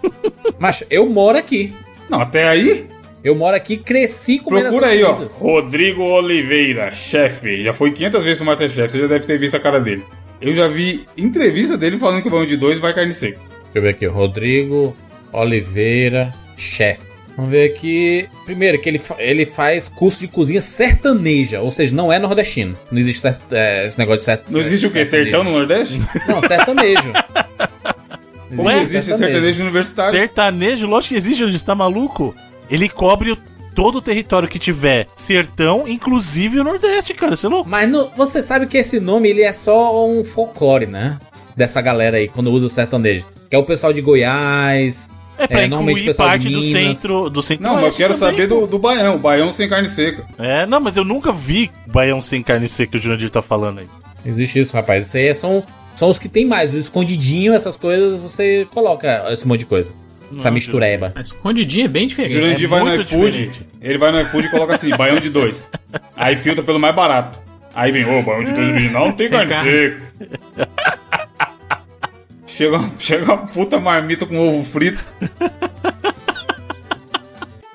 Mas 0.58 0.82
eu 0.88 1.08
moro 1.08 1.36
aqui. 1.36 1.74
Não, 2.08 2.20
até 2.20 2.48
aí, 2.48 2.86
Eu 3.22 3.34
moro 3.34 3.56
aqui, 3.56 3.76
cresci 3.76 4.38
comendo 4.38 4.68
procura 4.68 4.86
aí, 4.86 5.02
ó. 5.02 5.14
comidas. 5.14 5.34
Rodrigo 5.34 6.02
Oliveira, 6.02 6.92
chefe. 6.92 7.62
Já 7.62 7.72
foi 7.72 7.90
500 7.90 8.24
vezes 8.24 8.40
no 8.40 8.46
Masterchef, 8.46 8.88
você 8.88 9.00
já 9.00 9.06
deve 9.06 9.26
ter 9.26 9.38
visto 9.38 9.56
a 9.56 9.60
cara 9.60 9.80
dele. 9.80 10.04
Eu 10.40 10.52
já 10.52 10.68
vi 10.68 11.04
entrevista 11.16 11.76
dele 11.78 11.98
falando 11.98 12.22
que 12.22 12.28
o 12.28 12.30
banho 12.30 12.46
de 12.46 12.56
dois 12.56 12.78
vai 12.78 12.92
carne 12.94 13.12
seca. 13.12 13.38
Deixa 13.38 13.48
eu 13.76 13.82
ver 13.82 13.88
aqui, 13.90 14.06
Rodrigo 14.06 14.94
Oliveira, 15.32 16.32
chefe. 16.56 17.04
Vamos 17.36 17.50
ver 17.50 17.70
aqui. 17.70 18.26
Primeiro, 18.46 18.80
que 18.80 18.88
ele, 18.88 18.98
fa- 18.98 19.16
ele 19.18 19.44
faz 19.44 19.88
curso 19.88 20.20
de 20.20 20.28
cozinha 20.28 20.60
sertaneja, 20.62 21.60
ou 21.60 21.70
seja, 21.70 21.94
não 21.94 22.10
é 22.12 22.18
nordestino. 22.18 22.74
Não 22.90 22.98
existe 22.98 23.20
cert- 23.20 23.52
é, 23.52 23.86
esse 23.86 23.98
negócio 23.98 24.18
de 24.20 24.24
cert- 24.24 24.50
Não 24.50 24.60
existe 24.60 24.86
o 24.86 24.90
quê? 24.90 25.04
Sertão 25.04 25.44
no 25.44 25.50
Nordeste? 25.52 25.98
Não, 26.26 26.40
sertanejo. 26.40 27.12
Ué, 28.58 28.80
existe 28.82 29.14
sertanejo 29.16 29.62
universitário? 29.62 30.12
Sertanejo, 30.18 30.86
lógico 30.86 31.12
que 31.14 31.18
existe, 31.18 31.44
onde 31.44 31.56
está 31.56 31.74
maluco. 31.74 32.34
Ele 32.70 32.88
cobre 32.88 33.32
o- 33.32 33.38
todo 33.76 33.98
o 33.98 34.02
território 34.02 34.48
que 34.48 34.58
tiver 34.58 35.06
sertão, 35.14 35.86
inclusive 35.86 36.58
o 36.58 36.64
Nordeste, 36.64 37.12
cara. 37.14 37.36
Você 37.36 37.46
é 37.46 37.48
louco? 37.50 37.68
Mas 37.68 37.88
no- 37.88 38.08
você 38.16 38.42
sabe 38.42 38.66
que 38.66 38.78
esse 38.78 38.98
nome 38.98 39.28
ele 39.28 39.42
é 39.42 39.52
só 39.52 40.04
um 40.08 40.24
folclore, 40.24 40.86
né? 40.86 41.18
Dessa 41.54 41.80
galera 41.80 42.16
aí, 42.16 42.26
quando 42.26 42.50
usa 42.50 42.66
o 42.66 42.70
sertanejo. 42.70 43.24
Que 43.48 43.54
é 43.54 43.58
o 43.58 43.64
pessoal 43.64 43.92
de 43.92 44.00
Goiás. 44.00 45.08
É 45.38 45.46
pra 45.46 45.60
É, 45.60 45.66
normalmente 45.66 45.98
o 45.98 46.10
incluir 46.10 46.16
parte 46.16 46.48
do 46.48 46.62
centro 46.62 47.28
do 47.28 47.42
centro 47.42 47.62
Não, 47.62 47.74
mas 47.74 47.84
eu 47.84 47.92
quero 47.92 48.14
saber 48.14 48.46
do, 48.46 48.66
do 48.66 48.78
baião. 48.78 49.16
O 49.16 49.18
baião 49.18 49.50
sem 49.50 49.68
carne 49.68 49.88
seca. 49.88 50.24
É, 50.38 50.64
não, 50.64 50.80
mas 50.80 50.96
eu 50.96 51.04
nunca 51.04 51.30
vi 51.30 51.70
baião 51.86 52.22
sem 52.22 52.42
carne 52.42 52.66
seca 52.66 52.92
que 52.92 52.96
o 52.96 53.00
Jurandir 53.00 53.28
tá 53.30 53.42
falando 53.42 53.80
aí. 53.80 53.86
Existe 54.24 54.58
isso, 54.58 54.74
rapaz. 54.74 55.06
Isso 55.06 55.16
aí 55.18 55.34
são, 55.34 55.62
são 55.94 56.08
os 56.08 56.18
que 56.18 56.28
tem 56.28 56.46
mais. 56.46 56.70
Os 56.72 56.80
escondidinhos, 56.80 57.54
essas 57.54 57.76
coisas, 57.76 58.18
você 58.20 58.66
coloca 58.72 59.26
esse 59.30 59.46
monte 59.46 59.60
de 59.60 59.66
coisa. 59.66 59.94
Essa 60.34 60.50
mistureba. 60.50 61.12
A 61.14 61.20
escondidinha 61.20 61.84
é 61.84 61.88
bem 61.88 62.06
diferente. 62.06 62.34
Jurandir 62.34 62.64
é 62.66 62.68
vai 62.68 62.80
no 62.82 62.94
iFood, 63.00 63.30
diferente. 63.30 63.66
ele 63.80 63.98
vai 63.98 64.10
no 64.12 64.20
iFood 64.22 64.46
e 64.46 64.50
coloca 64.50 64.74
assim, 64.74 64.90
baião 64.96 65.20
de 65.20 65.30
dois. 65.30 65.68
Aí 66.16 66.34
filtra 66.36 66.64
pelo 66.64 66.78
mais 66.80 66.94
barato. 66.94 67.38
Aí 67.74 67.92
vem, 67.92 68.04
ô, 68.04 68.22
baião 68.22 68.42
de 68.42 68.52
dois 68.52 68.68
original 68.70 69.06
não 69.06 69.12
tem 69.12 69.28
Sem 69.28 69.36
carne 69.36 69.52
carne. 69.52 69.70
seca. 69.70 70.68
Chega, 72.46 72.80
chega 72.98 73.24
uma 73.24 73.46
puta 73.46 73.78
marmita 73.78 74.24
com 74.24 74.38
ovo 74.38 74.64
frito. 74.64 75.04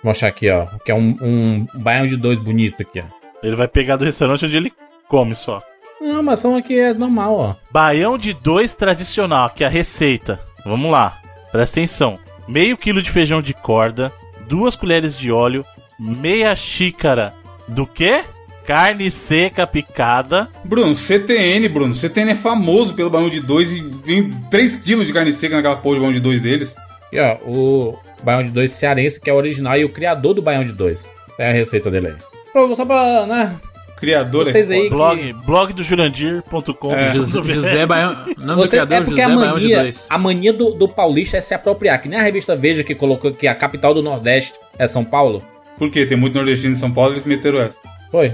Vou 0.04 0.10
mostrar 0.10 0.30
aqui, 0.30 0.50
ó. 0.50 0.66
Que 0.84 0.92
é 0.92 0.96
um, 0.96 1.16
um 1.22 1.68
baião 1.76 2.08
de 2.08 2.18
dois 2.18 2.40
bonito 2.40 2.82
aqui, 2.82 3.00
ó. 3.00 3.04
Ele 3.44 3.56
vai 3.56 3.68
pegar 3.68 3.96
do 3.98 4.06
restaurante 4.06 4.46
onde 4.46 4.58
ele 4.58 4.74
come 5.08 5.36
só. 5.36 5.62
Não, 6.00 6.24
mas 6.24 6.40
são 6.40 6.56
aqui 6.56 6.80
é 6.80 6.94
normal, 6.94 7.36
ó. 7.36 7.56
Baião 7.72 8.18
de 8.18 8.34
dois 8.34 8.74
tradicional, 8.74 9.52
que 9.52 9.64
é 9.64 9.68
a 9.68 9.70
receita. 9.70 10.40
Vamos 10.66 10.92
lá, 10.92 11.20
presta 11.52 11.80
atenção. 11.80 12.18
Meio 12.48 12.78
quilo 12.78 13.02
de 13.02 13.12
feijão 13.12 13.42
de 13.42 13.54
corda, 13.54 14.12
duas 14.48 14.76
colheres 14.76 15.18
de 15.18 15.32
óleo, 15.32 15.66
meia 16.00 16.56
xícara 16.56 17.34
do 17.68 17.86
quê? 17.86 18.24
Carne 18.66 19.10
seca 19.10 19.66
picada. 19.66 20.50
Bruno, 20.64 20.96
CTN, 20.96 21.68
Bruno. 21.70 21.94
CTN 21.94 22.32
é 22.32 22.36
famoso 22.36 22.94
pelo 22.94 23.10
baião 23.10 23.30
de 23.30 23.40
dois 23.40 23.74
e 23.74 23.82
vem 23.82 24.30
3 24.50 24.76
quilos 24.76 25.08
de 25.08 25.14
carne 25.14 25.34
seca 25.34 25.56
naquela 25.56 25.76
porra 25.76 25.96
de 25.96 26.02
baião 26.02 26.14
de 26.14 26.20
dois 26.20 26.42
deles. 26.42 26.76
E 27.12 27.20
ó, 27.20 27.38
o 27.46 27.98
baião 28.24 28.44
de 28.44 28.52
dois 28.52 28.72
cearense, 28.72 29.20
que 29.20 29.30
é 29.30 29.34
o 29.34 29.38
original 29.38 29.78
e 29.78 29.84
o 29.84 29.90
criador 29.90 30.34
do 30.34 30.42
baião 30.42 30.64
de 30.64 30.72
dois. 30.72 31.12
É 31.38 31.50
a 31.50 31.54
receita 31.54 31.90
dele 31.90 32.08
aí. 32.08 32.76
Só 32.76 32.86
pra, 32.86 33.26
né? 33.26 33.58
Criador 34.02 34.46
Vocês 34.48 34.72
é 34.72 34.74
aí. 34.74 34.90
Blog, 34.90 35.34
blog 35.46 35.74
do 35.74 35.84
Jurandir.com. 35.84 36.94
É. 36.96 37.14
José, 37.14 37.40
José 37.46 37.86
Baião. 37.86 38.12
O 38.36 38.42
nome 38.42 38.62
do 38.62 38.68
Você, 38.68 38.72
criador 38.72 38.98
é 38.98 39.02
porque 39.02 39.22
José 39.22 39.24
a 39.24 39.36
Baião 39.36 39.60
de 39.60 39.62
mania, 39.62 39.82
dois. 39.84 40.08
a 40.10 40.18
mania 40.18 40.52
do, 40.52 40.72
do 40.72 40.90
paulista 40.90 41.38
é 41.38 41.42
se 41.42 41.54
apropriar. 41.54 42.02
Que 42.02 42.10
nem 42.10 42.20
a 42.20 42.24
revista 42.24 42.56
Veja 42.56 42.84
que 42.84 42.96
colocou 42.96 43.32
que 43.32 43.48
a 43.48 43.54
capital 43.54 43.94
do 43.94 44.02
Nordeste 44.02 44.54
é 44.80 44.88
São 44.88 45.06
Paulo. 45.06 45.44
Por 45.78 45.92
quê? 45.92 46.04
Tem 46.06 46.18
muito 46.18 46.34
nordestino 46.34 46.74
em 46.74 46.78
São 46.78 46.92
Paulo, 46.92 47.14
eles 47.14 47.26
meteram 47.26 47.62
essa. 47.62 47.78
Foi. 48.12 48.34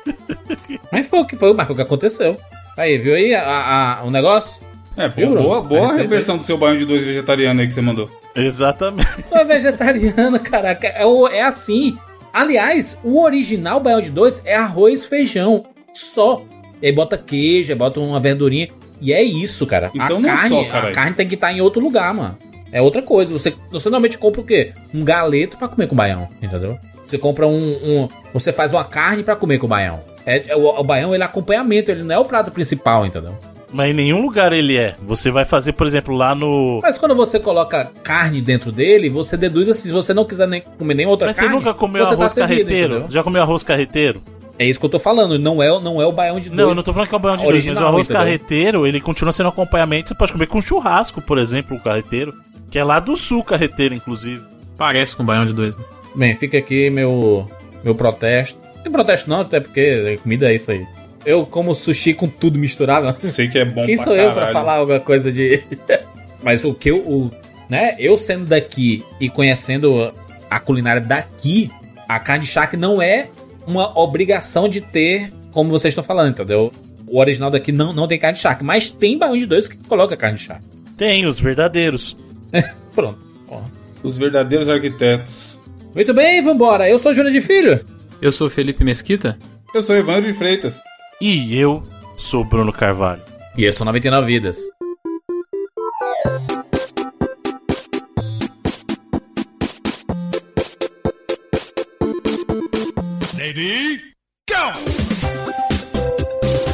mas 0.90 1.06
foi 1.06 1.20
o 1.20 1.26
que 1.26 1.36
foi, 1.36 1.52
mas 1.52 1.66
foi 1.66 1.74
o 1.74 1.76
que 1.76 1.82
aconteceu. 1.82 2.38
Aí, 2.76 2.96
viu 2.96 3.14
aí 3.14 3.34
a, 3.34 3.98
a- 4.00 4.04
o 4.04 4.10
negócio? 4.10 4.62
É, 4.96 5.08
pô, 5.08 5.26
boa, 5.26 5.62
boa 5.62 5.80
receita 5.82 6.02
reversão 6.02 6.36
do 6.36 6.42
seu 6.42 6.58
baião 6.58 6.76
de 6.76 6.84
dois 6.84 7.02
vegetariano 7.02 7.60
aí 7.60 7.66
que 7.66 7.72
você 7.72 7.80
mandou. 7.80 8.10
Exatamente. 8.34 9.22
Tu 9.22 9.36
é 9.36 9.44
vegetariano, 9.44 10.40
caraca. 10.40 10.86
É, 10.88 11.02
é 11.36 11.42
assim. 11.42 11.96
Aliás, 12.32 12.98
o 13.02 13.22
original 13.22 13.80
baião 13.80 14.00
de 14.00 14.10
dois 14.10 14.42
é 14.44 14.54
arroz, 14.56 15.06
feijão. 15.06 15.64
Só. 15.92 16.42
E 16.80 16.86
aí 16.86 16.92
bota 16.92 17.18
queijo, 17.18 17.72
aí 17.72 17.78
bota 17.78 18.00
uma 18.00 18.20
verdurinha. 18.20 18.68
E 19.00 19.12
é 19.12 19.22
isso, 19.22 19.66
cara. 19.66 19.90
Então 19.94 20.18
a 20.18 20.20
não 20.20 20.28
é 20.30 20.34
carne, 20.34 20.48
só, 20.48 20.60
a 20.60 20.68
caralho. 20.68 20.94
carne 20.94 21.16
tem 21.16 21.28
que 21.28 21.34
estar 21.34 21.52
em 21.52 21.60
outro 21.60 21.82
lugar, 21.82 22.12
mano. 22.14 22.36
É 22.72 22.80
outra 22.80 23.02
coisa. 23.02 23.32
Você, 23.32 23.52
você 23.70 23.88
normalmente 23.88 24.16
compra 24.18 24.40
o 24.40 24.44
quê? 24.44 24.72
Um 24.94 25.02
galeto 25.04 25.56
pra 25.56 25.66
comer 25.68 25.86
com 25.88 25.96
baião, 25.96 26.28
entendeu? 26.40 26.78
Você 27.06 27.18
compra 27.18 27.46
um. 27.46 27.72
um- 28.04 28.08
você 28.32 28.52
faz 28.52 28.72
uma 28.72 28.84
carne 28.84 29.24
pra 29.24 29.34
comer 29.34 29.58
com 29.58 29.66
o 29.66 29.68
baião. 29.68 30.00
É, 30.24 30.50
é 30.52 30.56
o, 30.56 30.66
o 30.68 30.84
baião 30.84 31.12
ele 31.12 31.22
é 31.22 31.26
acompanhamento, 31.26 31.90
ele 31.90 32.04
não 32.04 32.14
é 32.14 32.18
o 32.18 32.24
prato 32.24 32.52
principal, 32.52 33.04
entendeu? 33.04 33.36
Mas 33.72 33.90
em 33.90 33.94
nenhum 33.94 34.20
lugar 34.20 34.52
ele 34.52 34.76
é. 34.76 34.96
Você 35.02 35.30
vai 35.30 35.44
fazer, 35.44 35.72
por 35.72 35.86
exemplo, 35.86 36.14
lá 36.14 36.34
no. 36.34 36.80
Mas 36.82 36.98
quando 36.98 37.14
você 37.14 37.38
coloca 37.38 37.90
carne 38.02 38.40
dentro 38.40 38.72
dele, 38.72 39.08
você 39.08 39.36
deduz 39.36 39.68
assim, 39.68 39.88
se 39.88 39.92
você 39.92 40.12
não 40.12 40.24
quiser 40.24 40.48
nem 40.48 40.60
comer 40.60 40.94
nem 40.94 41.06
outra 41.06 41.28
Mas 41.28 41.36
você 41.36 41.42
carne. 41.42 41.56
nunca 41.56 41.72
comeu 41.72 42.04
você 42.04 42.10
tá 42.10 42.16
arroz 42.16 42.32
servido, 42.32 42.58
carreteiro? 42.58 42.92
entendeu? 42.94 43.10
Já 43.10 43.22
comeu 43.22 43.42
arroz 43.42 43.62
carreteiro? 43.62 44.22
É 44.58 44.66
isso 44.66 44.78
que 44.78 44.84
eu 44.84 44.90
tô 44.90 44.98
falando, 44.98 45.38
não 45.38 45.62
é, 45.62 45.68
não 45.80 46.02
é 46.02 46.06
o 46.06 46.12
baião 46.12 46.38
de 46.38 46.50
dois. 46.50 46.60
Não, 46.60 46.68
eu 46.68 46.74
não 46.74 46.82
tô 46.82 46.92
falando 46.92 47.08
que 47.08 47.14
é 47.14 47.16
o 47.16 47.20
baião 47.20 47.36
de 47.36 47.44
dois, 47.44 47.66
mas 47.66 47.78
o 47.78 47.86
arroz 47.86 48.06
entendeu? 48.06 48.22
carreteiro, 48.22 48.86
ele 48.86 49.00
continua 49.00 49.32
sendo 49.32 49.48
acompanhamento. 49.48 50.08
Você 50.08 50.14
pode 50.14 50.32
comer 50.32 50.46
com 50.48 50.60
churrasco, 50.60 51.22
por 51.22 51.38
exemplo, 51.38 51.76
o 51.76 51.80
carreteiro. 51.80 52.34
Que 52.70 52.78
é 52.78 52.84
lá 52.84 53.00
do 53.00 53.16
sul, 53.16 53.42
carreteiro, 53.42 53.94
inclusive. 53.94 54.42
Parece 54.76 55.16
com 55.16 55.24
baião 55.24 55.46
de 55.46 55.52
dois. 55.52 55.76
Né? 55.76 55.84
Bem, 56.14 56.36
fica 56.36 56.58
aqui 56.58 56.90
meu, 56.90 57.48
meu 57.82 57.94
protesto. 57.94 58.58
Não 58.76 58.82
tem 58.82 58.92
protesto 58.92 59.30
não, 59.30 59.40
até 59.40 59.60
porque 59.60 60.18
comida 60.22 60.50
é 60.50 60.54
isso 60.54 60.70
aí. 60.70 60.86
Eu 61.24 61.44
como 61.44 61.74
sushi 61.74 62.14
com 62.14 62.28
tudo 62.28 62.58
misturado. 62.58 63.14
Sei 63.20 63.48
que 63.48 63.58
é 63.58 63.64
bom 63.64 63.84
Quem 63.84 63.96
pra 63.96 64.04
sou 64.04 64.14
eu 64.16 64.26
pra 64.26 64.34
caralho. 64.34 64.52
falar 64.52 64.74
alguma 64.76 65.00
coisa 65.00 65.30
de. 65.30 65.62
Mas 66.42 66.64
o 66.64 66.72
que 66.74 66.90
eu. 66.90 66.98
O, 66.98 67.30
né? 67.68 67.94
Eu 67.98 68.16
sendo 68.16 68.46
daqui 68.46 69.04
e 69.20 69.28
conhecendo 69.28 70.12
a 70.50 70.58
culinária 70.58 71.00
daqui, 71.00 71.70
a 72.08 72.18
carne 72.18 72.44
de 72.44 72.50
charque 72.50 72.76
não 72.76 73.00
é 73.00 73.28
uma 73.66 73.96
obrigação 73.98 74.68
de 74.68 74.80
ter, 74.80 75.30
como 75.52 75.70
vocês 75.70 75.92
estão 75.92 76.02
falando, 76.02 76.30
entendeu? 76.30 76.72
O 77.06 77.18
original 77.18 77.50
daqui 77.50 77.70
não, 77.70 77.92
não 77.92 78.08
tem 78.08 78.18
carne 78.18 78.36
de 78.36 78.40
charque, 78.42 78.64
mas 78.64 78.88
tem 78.88 79.18
baião 79.18 79.36
de 79.36 79.46
dois 79.46 79.68
que 79.68 79.76
coloca 79.76 80.16
carne 80.16 80.38
de 80.38 80.44
charque. 80.44 80.64
Tem, 80.96 81.26
os 81.26 81.38
verdadeiros. 81.38 82.16
Pronto. 82.94 83.18
Ó. 83.48 83.60
Os 84.02 84.16
verdadeiros 84.16 84.68
arquitetos. 84.68 85.60
Muito 85.94 86.14
bem, 86.14 86.40
vambora. 86.42 86.88
Eu 86.88 86.98
sou 86.98 87.12
Júnior 87.12 87.32
de 87.32 87.40
Filho. 87.40 87.84
Eu 88.22 88.32
sou 88.32 88.46
o 88.46 88.50
Felipe 88.50 88.82
Mesquita. 88.84 89.38
Eu 89.74 89.82
sou 89.82 89.94
Evandro 89.96 90.30
de 90.32 90.36
Freitas. 90.36 90.80
E 91.20 91.54
eu 91.54 91.82
sou 92.16 92.42
Bruno 92.44 92.72
Carvalho. 92.72 93.22
E 93.54 93.64
eu 93.64 93.72
sou 93.72 93.84
99 93.84 94.26
Vidas. 94.26 94.58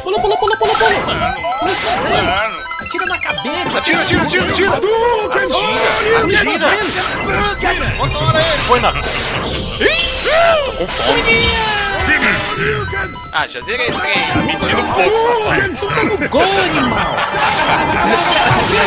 Pula, 0.03 0.21
pula, 0.21 0.37
pula, 0.37 0.57
pula, 0.57 0.73
pula. 0.73 0.73
Pula 1.59 1.71
escondido. 1.71 2.15
Atira 2.79 3.05
na 3.05 3.19
cabeça. 3.19 3.77
Atira, 3.79 4.01
atira, 4.01 4.23
atira, 4.23 4.45
atira. 4.49 4.71
Atira, 6.23 6.67
atira. 7.51 7.87
Põe 8.67 8.79
na... 8.79 8.91
Tô 8.93 10.71
com 10.77 10.87
fome. 10.87 11.21
Ah, 13.31 13.47
já 13.47 13.61
zerei 13.61 13.87
esse 13.87 13.99
trem. 13.99 14.13
Tá 14.13 14.41
mentindo 14.41 14.81
um 14.81 14.93
pouco, 14.93 15.17
safado. 15.43 16.29
Gol, 16.29 16.41
animal. 16.41 17.15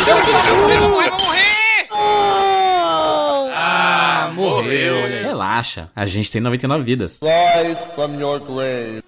Eu 0.07 0.57
vou 0.57 1.21
morrer. 1.21 1.89
Ah, 3.53 4.31
morreu. 4.35 5.07
Relaxa, 5.23 5.89
a 5.95 6.07
gente 6.07 6.31
tem 6.31 6.41
99 6.41 6.85
vidas. 6.85 7.21
Rise 7.23 7.77
from 7.95 8.19
your 8.19 8.41
grave. 8.41 9.03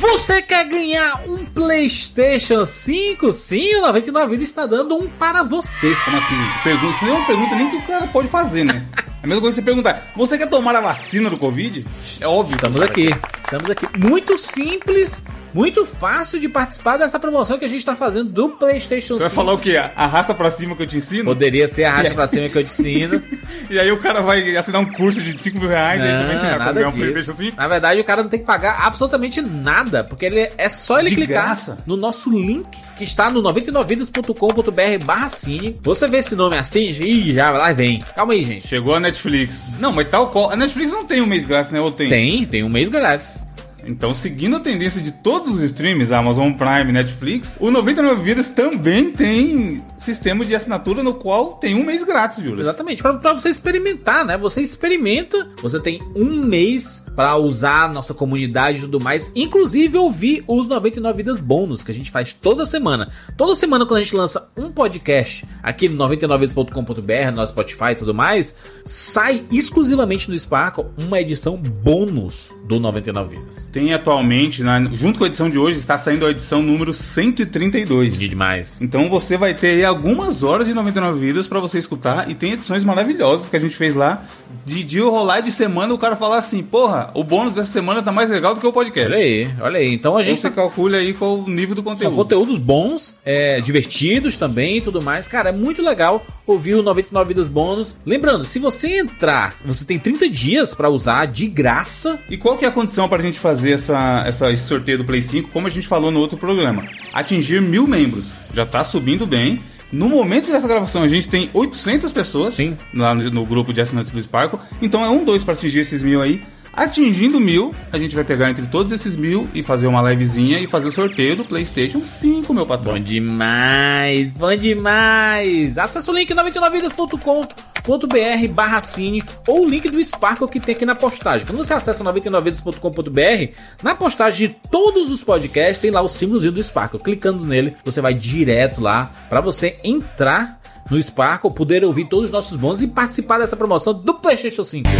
Você 0.00 0.42
quer 0.42 0.64
ganhar 0.64 1.22
um 1.28 1.45
PlayStation 1.56 2.66
5? 2.66 3.32
Sim, 3.32 3.76
o 3.76 3.80
99 3.80 4.32
Vidas 4.32 4.48
está 4.50 4.66
dando 4.66 4.94
um 4.94 5.08
para 5.08 5.42
você. 5.42 5.96
Como 6.04 6.18
assim? 6.18 6.34
Pergunta, 6.62 6.94
isso 6.94 7.04
não 7.06 7.14
é 7.14 7.16
uma 7.16 7.26
pergunta 7.26 7.54
nem 7.54 7.70
que 7.70 7.76
o 7.76 7.82
cara 7.86 8.06
pode 8.08 8.28
fazer, 8.28 8.62
né? 8.62 8.84
É 9.22 9.26
a 9.26 9.28
mesma 9.28 9.40
coisa 9.40 9.56
que 9.56 9.62
você 9.62 9.64
perguntar, 9.64 10.12
você 10.14 10.38
quer 10.38 10.48
tomar 10.48 10.76
a 10.76 10.80
vacina 10.80 11.28
do 11.28 11.36
Covid? 11.36 11.84
É 12.20 12.28
óbvio. 12.28 12.54
Estamos 12.54 12.80
aqui, 12.80 13.10
estamos 13.42 13.68
aqui. 13.70 13.98
Muito 13.98 14.38
simples, 14.38 15.20
muito 15.56 15.86
fácil 15.86 16.38
de 16.38 16.48
participar 16.48 16.98
dessa 16.98 17.18
promoção 17.18 17.58
que 17.58 17.64
a 17.64 17.68
gente 17.68 17.78
está 17.78 17.96
fazendo 17.96 18.28
do 18.30 18.50
PlayStation 18.50 19.14
Você 19.14 19.20
vai 19.20 19.30
5. 19.30 19.34
falar 19.42 19.54
o 19.54 19.58
quê? 19.58 19.76
Arrasta 19.96 20.34
pra 20.34 20.50
cima 20.50 20.76
que 20.76 20.82
eu 20.82 20.86
te 20.86 20.98
ensino? 20.98 21.24
Poderia 21.24 21.66
ser 21.66 21.84
a 21.84 21.92
racha 21.94 22.14
pra 22.14 22.26
cima 22.26 22.48
que 22.48 22.58
eu 22.58 22.62
te 22.64 22.70
ensino. 22.70 23.22
E 23.70 23.78
aí 23.80 23.90
o 23.90 23.98
cara 23.98 24.20
vai 24.20 24.56
assinar 24.56 24.80
um 24.80 24.84
curso 24.84 25.20
de 25.22 25.36
5 25.36 25.58
mil 25.58 25.68
reais 25.68 26.00
e 26.00 26.04
aí 26.04 26.08
você 26.10 26.16
vai 26.18 26.26
Não, 26.26 26.34
ensinar 26.34 26.52
como 26.52 26.58
nada 26.64 26.72
ganhar 26.74 26.88
um 26.88 26.90
disso. 26.92 27.02
Playstation 27.12 27.36
5? 27.36 27.56
Na 27.56 27.68
verdade, 27.68 28.00
o 28.00 28.04
cara 28.04 28.22
não 28.22 28.30
tem 28.30 28.40
que 28.40 28.46
pagar 28.46 28.80
absolutamente 28.86 29.40
nada, 29.40 30.04
porque 30.04 30.24
ele 30.26 30.48
é 30.56 30.68
só 30.68 31.00
ele 31.00 31.08
De 31.10 31.14
clicar 31.16 31.46
graça. 31.46 31.78
no 31.86 31.96
nosso 31.96 32.30
link 32.30 32.68
que 32.96 33.02
está 33.04 33.28
no 33.30 33.42
99vidas.com.br 33.42 35.04
barra 35.04 35.28
cine. 35.28 35.78
Você 35.82 36.06
vê 36.08 36.18
esse 36.18 36.34
nome 36.34 36.56
assim, 36.56 36.88
ih, 36.90 37.34
já 37.34 37.50
lá 37.50 37.72
vem. 37.72 38.02
Calma 38.14 38.32
aí, 38.34 38.42
gente. 38.42 38.66
Chegou 38.66 38.94
a 38.94 39.00
Netflix. 39.00 39.64
Não, 39.78 39.92
mas 39.92 40.08
tal 40.08 40.28
qual. 40.28 40.50
A 40.50 40.56
Netflix 40.56 40.92
não 40.92 41.04
tem 41.04 41.20
um 41.20 41.26
mês 41.26 41.44
grátis, 41.46 41.70
né? 41.70 41.80
Ou 41.80 41.90
tem? 41.90 42.08
Tem, 42.08 42.44
tem 42.46 42.62
um 42.64 42.68
mês 42.68 42.88
grátis. 42.88 43.38
Então, 43.86 44.12
seguindo 44.14 44.56
a 44.56 44.60
tendência 44.60 45.00
de 45.00 45.12
todos 45.12 45.56
os 45.56 45.62
streams, 45.62 46.12
Amazon 46.12 46.52
Prime, 46.52 46.92
Netflix, 46.92 47.56
o 47.60 47.70
99 47.70 48.22
Vidas 48.22 48.48
também 48.48 49.12
tem 49.12 49.82
sistema 49.98 50.44
de 50.44 50.54
assinatura 50.54 51.02
no 51.02 51.14
qual 51.14 51.54
tem 51.54 51.74
um 51.74 51.84
mês 51.84 52.04
grátis, 52.04 52.42
Júlio. 52.42 52.60
Exatamente, 52.60 53.02
pra 53.02 53.32
você 53.32 53.48
experimentar, 53.48 54.24
né? 54.24 54.36
Você 54.36 54.60
experimenta, 54.60 55.48
você 55.60 55.80
tem 55.80 56.00
um 56.14 56.44
mês 56.44 57.02
pra 57.14 57.36
usar 57.36 57.84
a 57.84 57.88
nossa 57.88 58.14
comunidade 58.14 58.78
e 58.78 58.80
tudo 58.82 59.00
mais, 59.00 59.32
inclusive 59.34 59.96
ouvir 59.96 60.44
os 60.46 60.68
99 60.68 61.16
Vidas 61.16 61.40
bônus 61.40 61.82
que 61.82 61.90
a 61.90 61.94
gente 61.94 62.10
faz 62.10 62.32
toda 62.32 62.66
semana. 62.66 63.10
Toda 63.36 63.54
semana, 63.54 63.86
quando 63.86 63.98
a 63.98 64.02
gente 64.02 64.14
lança 64.14 64.48
um 64.56 64.70
podcast 64.70 65.46
aqui 65.62 65.88
no 65.88 65.96
99vidas.com.br, 65.96 67.30
no 67.34 67.46
Spotify 67.46 67.92
e 67.92 67.94
tudo 67.94 68.14
mais, 68.14 68.54
sai 68.84 69.44
exclusivamente 69.50 70.30
no 70.30 70.38
Sparkle 70.38 70.86
uma 70.98 71.20
edição 71.20 71.56
bônus 71.56 72.50
do 72.66 72.78
99 72.78 73.36
Vidas. 73.36 73.68
Tem 73.76 73.92
atualmente, 73.92 74.62
na- 74.62 74.82
junto 74.94 75.18
com 75.18 75.24
a 75.24 75.26
edição 75.26 75.50
de 75.50 75.58
hoje, 75.58 75.76
está 75.76 75.98
saindo 75.98 76.24
a 76.24 76.30
edição 76.30 76.62
número 76.62 76.94
132. 76.94 78.18
De 78.18 78.26
demais. 78.26 78.80
Então 78.80 79.08
você 79.10 79.36
vai 79.36 79.52
ter 79.52 79.68
aí 79.68 79.84
algumas 79.84 80.42
horas 80.42 80.66
de 80.66 80.72
99 80.72 81.18
vídeos 81.20 81.46
pra 81.46 81.60
você 81.60 81.78
escutar 81.78 82.30
e 82.30 82.34
tem 82.34 82.52
edições 82.52 82.82
maravilhosas 82.84 83.50
que 83.50 83.56
a 83.56 83.58
gente 83.60 83.76
fez 83.76 83.94
lá. 83.94 84.22
De 84.64 84.82
dia 84.82 85.04
rolar 85.04 85.40
de 85.40 85.52
semana 85.52 85.92
o 85.92 85.98
cara 85.98 86.16
falar 86.16 86.38
assim, 86.38 86.62
porra, 86.62 87.10
o 87.14 87.22
bônus 87.22 87.54
dessa 87.54 87.70
semana 87.70 88.02
tá 88.02 88.10
mais 88.10 88.30
legal 88.30 88.54
do 88.54 88.60
que 88.60 88.66
o 88.66 88.72
podcast. 88.72 89.12
Olha 89.12 89.22
aí, 89.22 89.48
olha 89.60 89.78
aí. 89.78 89.92
Então 89.92 90.16
a 90.16 90.22
gente 90.22 90.40
você 90.40 90.48
tá 90.48 90.54
calcula 90.56 90.96
aí 90.96 91.12
qual 91.12 91.38
o 91.40 91.48
nível 91.48 91.74
do 91.74 91.82
São 91.82 91.92
conteúdo. 91.92 92.16
conteúdos 92.16 92.58
bons, 92.58 93.16
é, 93.24 93.60
divertidos 93.60 94.38
também 94.38 94.78
e 94.78 94.80
tudo 94.80 95.02
mais. 95.02 95.28
Cara, 95.28 95.50
é 95.50 95.52
muito 95.52 95.82
legal 95.82 96.24
ouvir 96.46 96.74
o 96.76 96.82
99 96.82 97.28
Vidas 97.28 97.48
Bônus. 97.48 97.94
Lembrando, 98.06 98.44
se 98.44 98.58
você 98.58 98.98
entrar, 98.98 99.54
você 99.64 99.84
tem 99.84 99.98
30 99.98 100.28
dias 100.28 100.74
pra 100.74 100.88
usar 100.88 101.26
de 101.26 101.46
graça. 101.46 102.18
E 102.30 102.36
qual 102.36 102.56
que 102.56 102.64
é 102.64 102.68
a 102.68 102.72
condição 102.72 103.08
pra 103.08 103.22
gente 103.22 103.38
fazer 103.38 103.65
essa, 103.72 104.24
essa- 104.26 104.50
esse 104.52 104.64
sorteio 104.66 104.98
do 104.98 105.04
Play 105.04 105.22
5, 105.22 105.50
como 105.50 105.66
a 105.66 105.70
gente 105.70 105.86
falou 105.86 106.10
no 106.10 106.20
outro 106.20 106.36
programa? 106.38 106.84
Atingir 107.12 107.60
mil 107.62 107.86
membros. 107.86 108.26
Já 108.54 108.64
tá 108.66 108.84
subindo 108.84 109.26
bem. 109.26 109.60
No 109.92 110.08
momento 110.08 110.50
dessa 110.50 110.66
gravação, 110.66 111.02
a 111.02 111.08
gente 111.08 111.28
tem 111.28 111.48
800 111.54 112.10
pessoas 112.10 112.54
Sim. 112.56 112.76
lá 112.92 113.14
no, 113.14 113.30
no 113.30 113.46
grupo 113.46 113.72
de 113.72 113.80
assinantes 113.80 114.10
do 114.10 114.20
Sparkle. 114.20 114.58
Então 114.82 115.04
é 115.04 115.08
um 115.08 115.24
dois 115.24 115.44
pra 115.44 115.54
atingir 115.54 115.80
esses 115.80 116.02
mil 116.02 116.20
aí. 116.20 116.42
Atingindo 116.76 117.40
mil, 117.40 117.74
a 117.90 117.96
gente 117.96 118.14
vai 118.14 118.22
pegar 118.22 118.50
entre 118.50 118.66
todos 118.66 118.92
esses 118.92 119.16
mil 119.16 119.48
e 119.54 119.62
fazer 119.62 119.86
uma 119.86 120.02
livezinha 120.10 120.60
e 120.60 120.66
fazer 120.66 120.88
o 120.88 120.92
sorteio 120.92 121.34
do 121.34 121.42
PlayStation 121.42 122.02
5, 122.02 122.52
meu 122.52 122.66
patrão. 122.66 122.92
Bom 122.92 123.00
demais, 123.00 124.30
bom 124.32 124.54
demais. 124.54 125.78
Acesse 125.78 126.10
o 126.10 126.12
link 126.12 126.34
99vidas.com.br 126.34 128.52
barra 128.52 128.82
cine 128.82 129.24
ou 129.46 129.64
o 129.64 129.66
link 129.66 129.88
do 129.88 130.04
Sparkle 130.04 130.50
que 130.50 130.60
tem 130.60 130.74
aqui 130.74 130.84
na 130.84 130.94
postagem. 130.94 131.46
Quando 131.46 131.64
você 131.64 131.72
acessa 131.72 132.04
99vidas.com.br, 132.04 133.54
na 133.82 133.94
postagem 133.94 134.48
de 134.48 134.54
todos 134.70 135.10
os 135.10 135.24
podcasts 135.24 135.78
tem 135.78 135.90
lá 135.90 136.02
o 136.02 136.10
símbolozinho 136.10 136.52
do 136.52 136.62
Sparkle. 136.62 137.00
Clicando 137.00 137.46
nele, 137.46 137.74
você 137.86 138.02
vai 138.02 138.12
direto 138.12 138.82
lá 138.82 139.10
para 139.30 139.40
você 139.40 139.78
entrar 139.82 140.60
no 140.90 141.02
Sparkle, 141.02 141.54
poder 141.54 141.86
ouvir 141.86 142.04
todos 142.04 142.26
os 142.26 142.30
nossos 142.30 142.58
bônus 142.58 142.82
e 142.82 142.86
participar 142.86 143.38
dessa 143.38 143.56
promoção 143.56 143.94
do 143.94 144.12
PlayStation 144.12 144.62
5. 144.62 144.90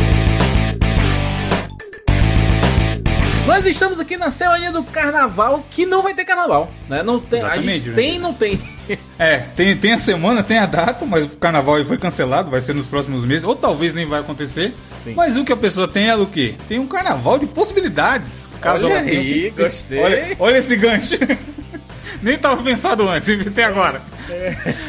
Nós 3.47 3.65
estamos 3.65 4.01
aqui 4.01 4.17
na 4.17 4.31
semana 4.33 4.73
do 4.73 4.83
carnaval, 4.83 5.65
que 5.71 5.87
não 5.87 6.03
vai 6.03 6.13
ter 6.15 6.25
carnaval, 6.25 6.69
né? 6.89 7.03
Não 7.03 7.21
tem, 7.21 7.43
a 7.43 7.57
gente 7.61 7.93
tem, 7.93 8.19
não 8.19 8.35
tem. 8.35 8.59
É, 9.19 9.39
tem, 9.57 9.77
tem 9.77 9.95
a 9.95 9.99
semana, 9.99 10.45
tem 10.45 10.59
a 10.59 10.67
data, 10.67 11.05
mas 11.07 11.25
o 11.25 11.31
carnaval 11.31 11.83
foi 11.85 11.99
cancelado, 11.99 12.51
vai 12.51 12.61
ser 12.61 12.73
nos 12.73 12.87
próximos 12.87 13.25
meses, 13.25 13.43
ou 13.43 13.57
talvez 13.57 13.93
nem 13.93 14.07
vai 14.07 14.21
acontecer. 14.21 14.73
Sim. 15.03 15.15
Mas 15.17 15.37
o 15.37 15.45
que 15.45 15.53
a 15.53 15.57
pessoa 15.57 15.89
tem 15.89 16.09
é 16.09 16.15
o 16.15 16.27
quê? 16.27 16.55
Tem 16.69 16.79
um 16.79 16.87
carnaval 16.87 17.37
de 17.37 17.47
possibilidades. 17.47 18.49
Olha 18.63 18.87
ela 18.87 19.01
aí, 19.01 19.51
tenha- 19.51 19.67
gostei. 19.69 19.99
Olha, 19.99 20.37
olha 20.39 20.59
esse 20.59 20.77
gancho. 20.77 21.17
Nem 22.23 22.39
tava 22.39 22.63
pensado 22.63 23.09
antes, 23.09 23.29
até 23.45 23.65
agora. 23.65 24.01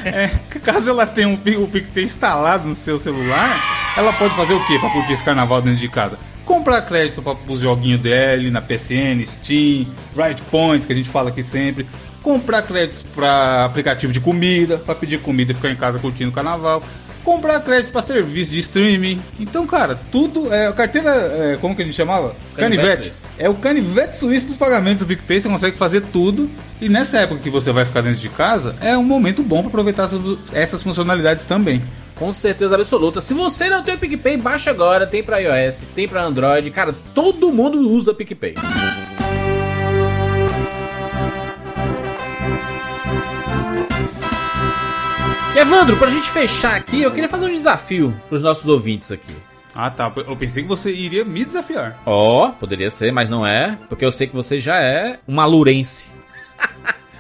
É, 0.05 0.29
caso 0.59 0.89
ela 0.91 1.07
tenha 1.07 1.27
um, 1.29 1.33
o 1.63 1.67
PicPay 1.67 2.03
instalado 2.03 2.67
no 2.67 2.75
seu 2.75 2.97
celular, 2.99 3.93
ela 3.97 4.13
pode 4.13 4.35
fazer 4.35 4.53
o 4.53 4.63
quê 4.67 4.77
pra 4.77 4.91
curtir 4.91 5.13
esse 5.13 5.23
carnaval 5.23 5.59
dentro 5.61 5.79
de 5.79 5.89
casa? 5.89 6.19
Comprar 6.57 6.81
crédito 6.81 7.21
para 7.21 7.37
os 7.47 7.59
joguinhos 7.59 8.01
dele 8.01 8.49
na 8.49 8.59
PCN, 8.59 9.23
Steam, 9.23 9.85
Right 10.17 10.41
Points, 10.49 10.87
que 10.87 10.91
a 10.91 10.95
gente 10.95 11.07
fala 11.07 11.29
aqui 11.29 11.43
sempre. 11.43 11.85
Comprar 12.23 12.63
créditos 12.63 13.03
para 13.13 13.65
aplicativo 13.65 14.11
de 14.11 14.19
comida, 14.19 14.79
para 14.79 14.95
pedir 14.95 15.19
comida 15.19 15.51
e 15.51 15.55
ficar 15.55 15.69
em 15.69 15.75
casa 15.75 15.99
curtindo 15.99 16.31
o 16.31 16.33
carnaval. 16.33 16.81
Comprar 17.23 17.59
crédito 17.59 17.91
para 17.91 18.01
serviço 18.01 18.49
de 18.49 18.59
streaming. 18.59 19.21
Então, 19.39 19.67
cara, 19.67 19.99
tudo 20.11 20.51
é 20.51 20.65
a 20.65 20.73
carteira, 20.73 21.11
é, 21.11 21.57
como 21.61 21.75
que 21.75 21.83
a 21.83 21.85
gente 21.85 21.95
chamava? 21.95 22.35
Canivete 22.55 22.87
Canivete. 22.87 23.13
É 23.37 23.47
o 23.47 23.53
canivete 23.53 24.17
suíço 24.17 24.47
dos 24.47 24.57
pagamentos 24.57 25.05
do 25.05 25.07
PicPay, 25.07 25.39
você 25.39 25.47
consegue 25.47 25.77
fazer 25.77 26.01
tudo. 26.11 26.49
E 26.81 26.89
nessa 26.89 27.19
época 27.19 27.39
que 27.39 27.51
você 27.51 27.71
vai 27.71 27.85
ficar 27.85 28.01
dentro 28.01 28.19
de 28.19 28.29
casa, 28.29 28.75
é 28.81 28.97
um 28.97 29.03
momento 29.03 29.43
bom 29.43 29.59
para 29.59 29.67
aproveitar 29.67 30.09
essas 30.51 30.81
funcionalidades 30.81 31.45
também. 31.45 31.83
Com 32.17 32.33
certeza 32.33 32.75
absoluta. 32.75 33.21
Se 33.21 33.33
você 33.33 33.69
não 33.69 33.83
tem 33.83 33.95
o 33.95 33.97
PicPay, 33.99 34.37
baixa 34.37 34.71
agora. 34.71 35.05
Tem 35.05 35.23
pra 35.23 35.37
iOS, 35.37 35.83
tem 35.93 36.07
pra 36.07 36.23
Android. 36.23 36.71
Cara, 36.71 36.93
todo 37.13 37.51
mundo 37.51 37.79
usa 37.79 38.13
PicPay. 38.13 38.55
E 45.55 45.59
Evandro, 45.59 45.97
pra 45.97 46.09
gente 46.09 46.29
fechar 46.29 46.75
aqui, 46.75 47.01
eu 47.01 47.11
queria 47.11 47.29
fazer 47.29 47.45
um 47.45 47.53
desafio 47.53 48.13
pros 48.29 48.43
nossos 48.43 48.67
ouvintes 48.67 49.11
aqui. 49.11 49.35
Ah, 49.75 49.91
tá. 49.91 50.11
Eu 50.15 50.35
pensei 50.35 50.63
que 50.63 50.69
você 50.69 50.91
iria 50.91 51.23
me 51.23 51.45
desafiar. 51.45 52.01
Ó, 52.03 52.49
poderia 52.49 52.89
ser, 52.89 53.11
mas 53.11 53.29
não 53.29 53.45
é, 53.45 53.77
porque 53.87 54.03
eu 54.03 54.11
sei 54.11 54.25
que 54.25 54.35
você 54.35 54.59
já 54.59 54.79
é 54.81 55.19
uma 55.27 55.43
alurense. 55.43 56.11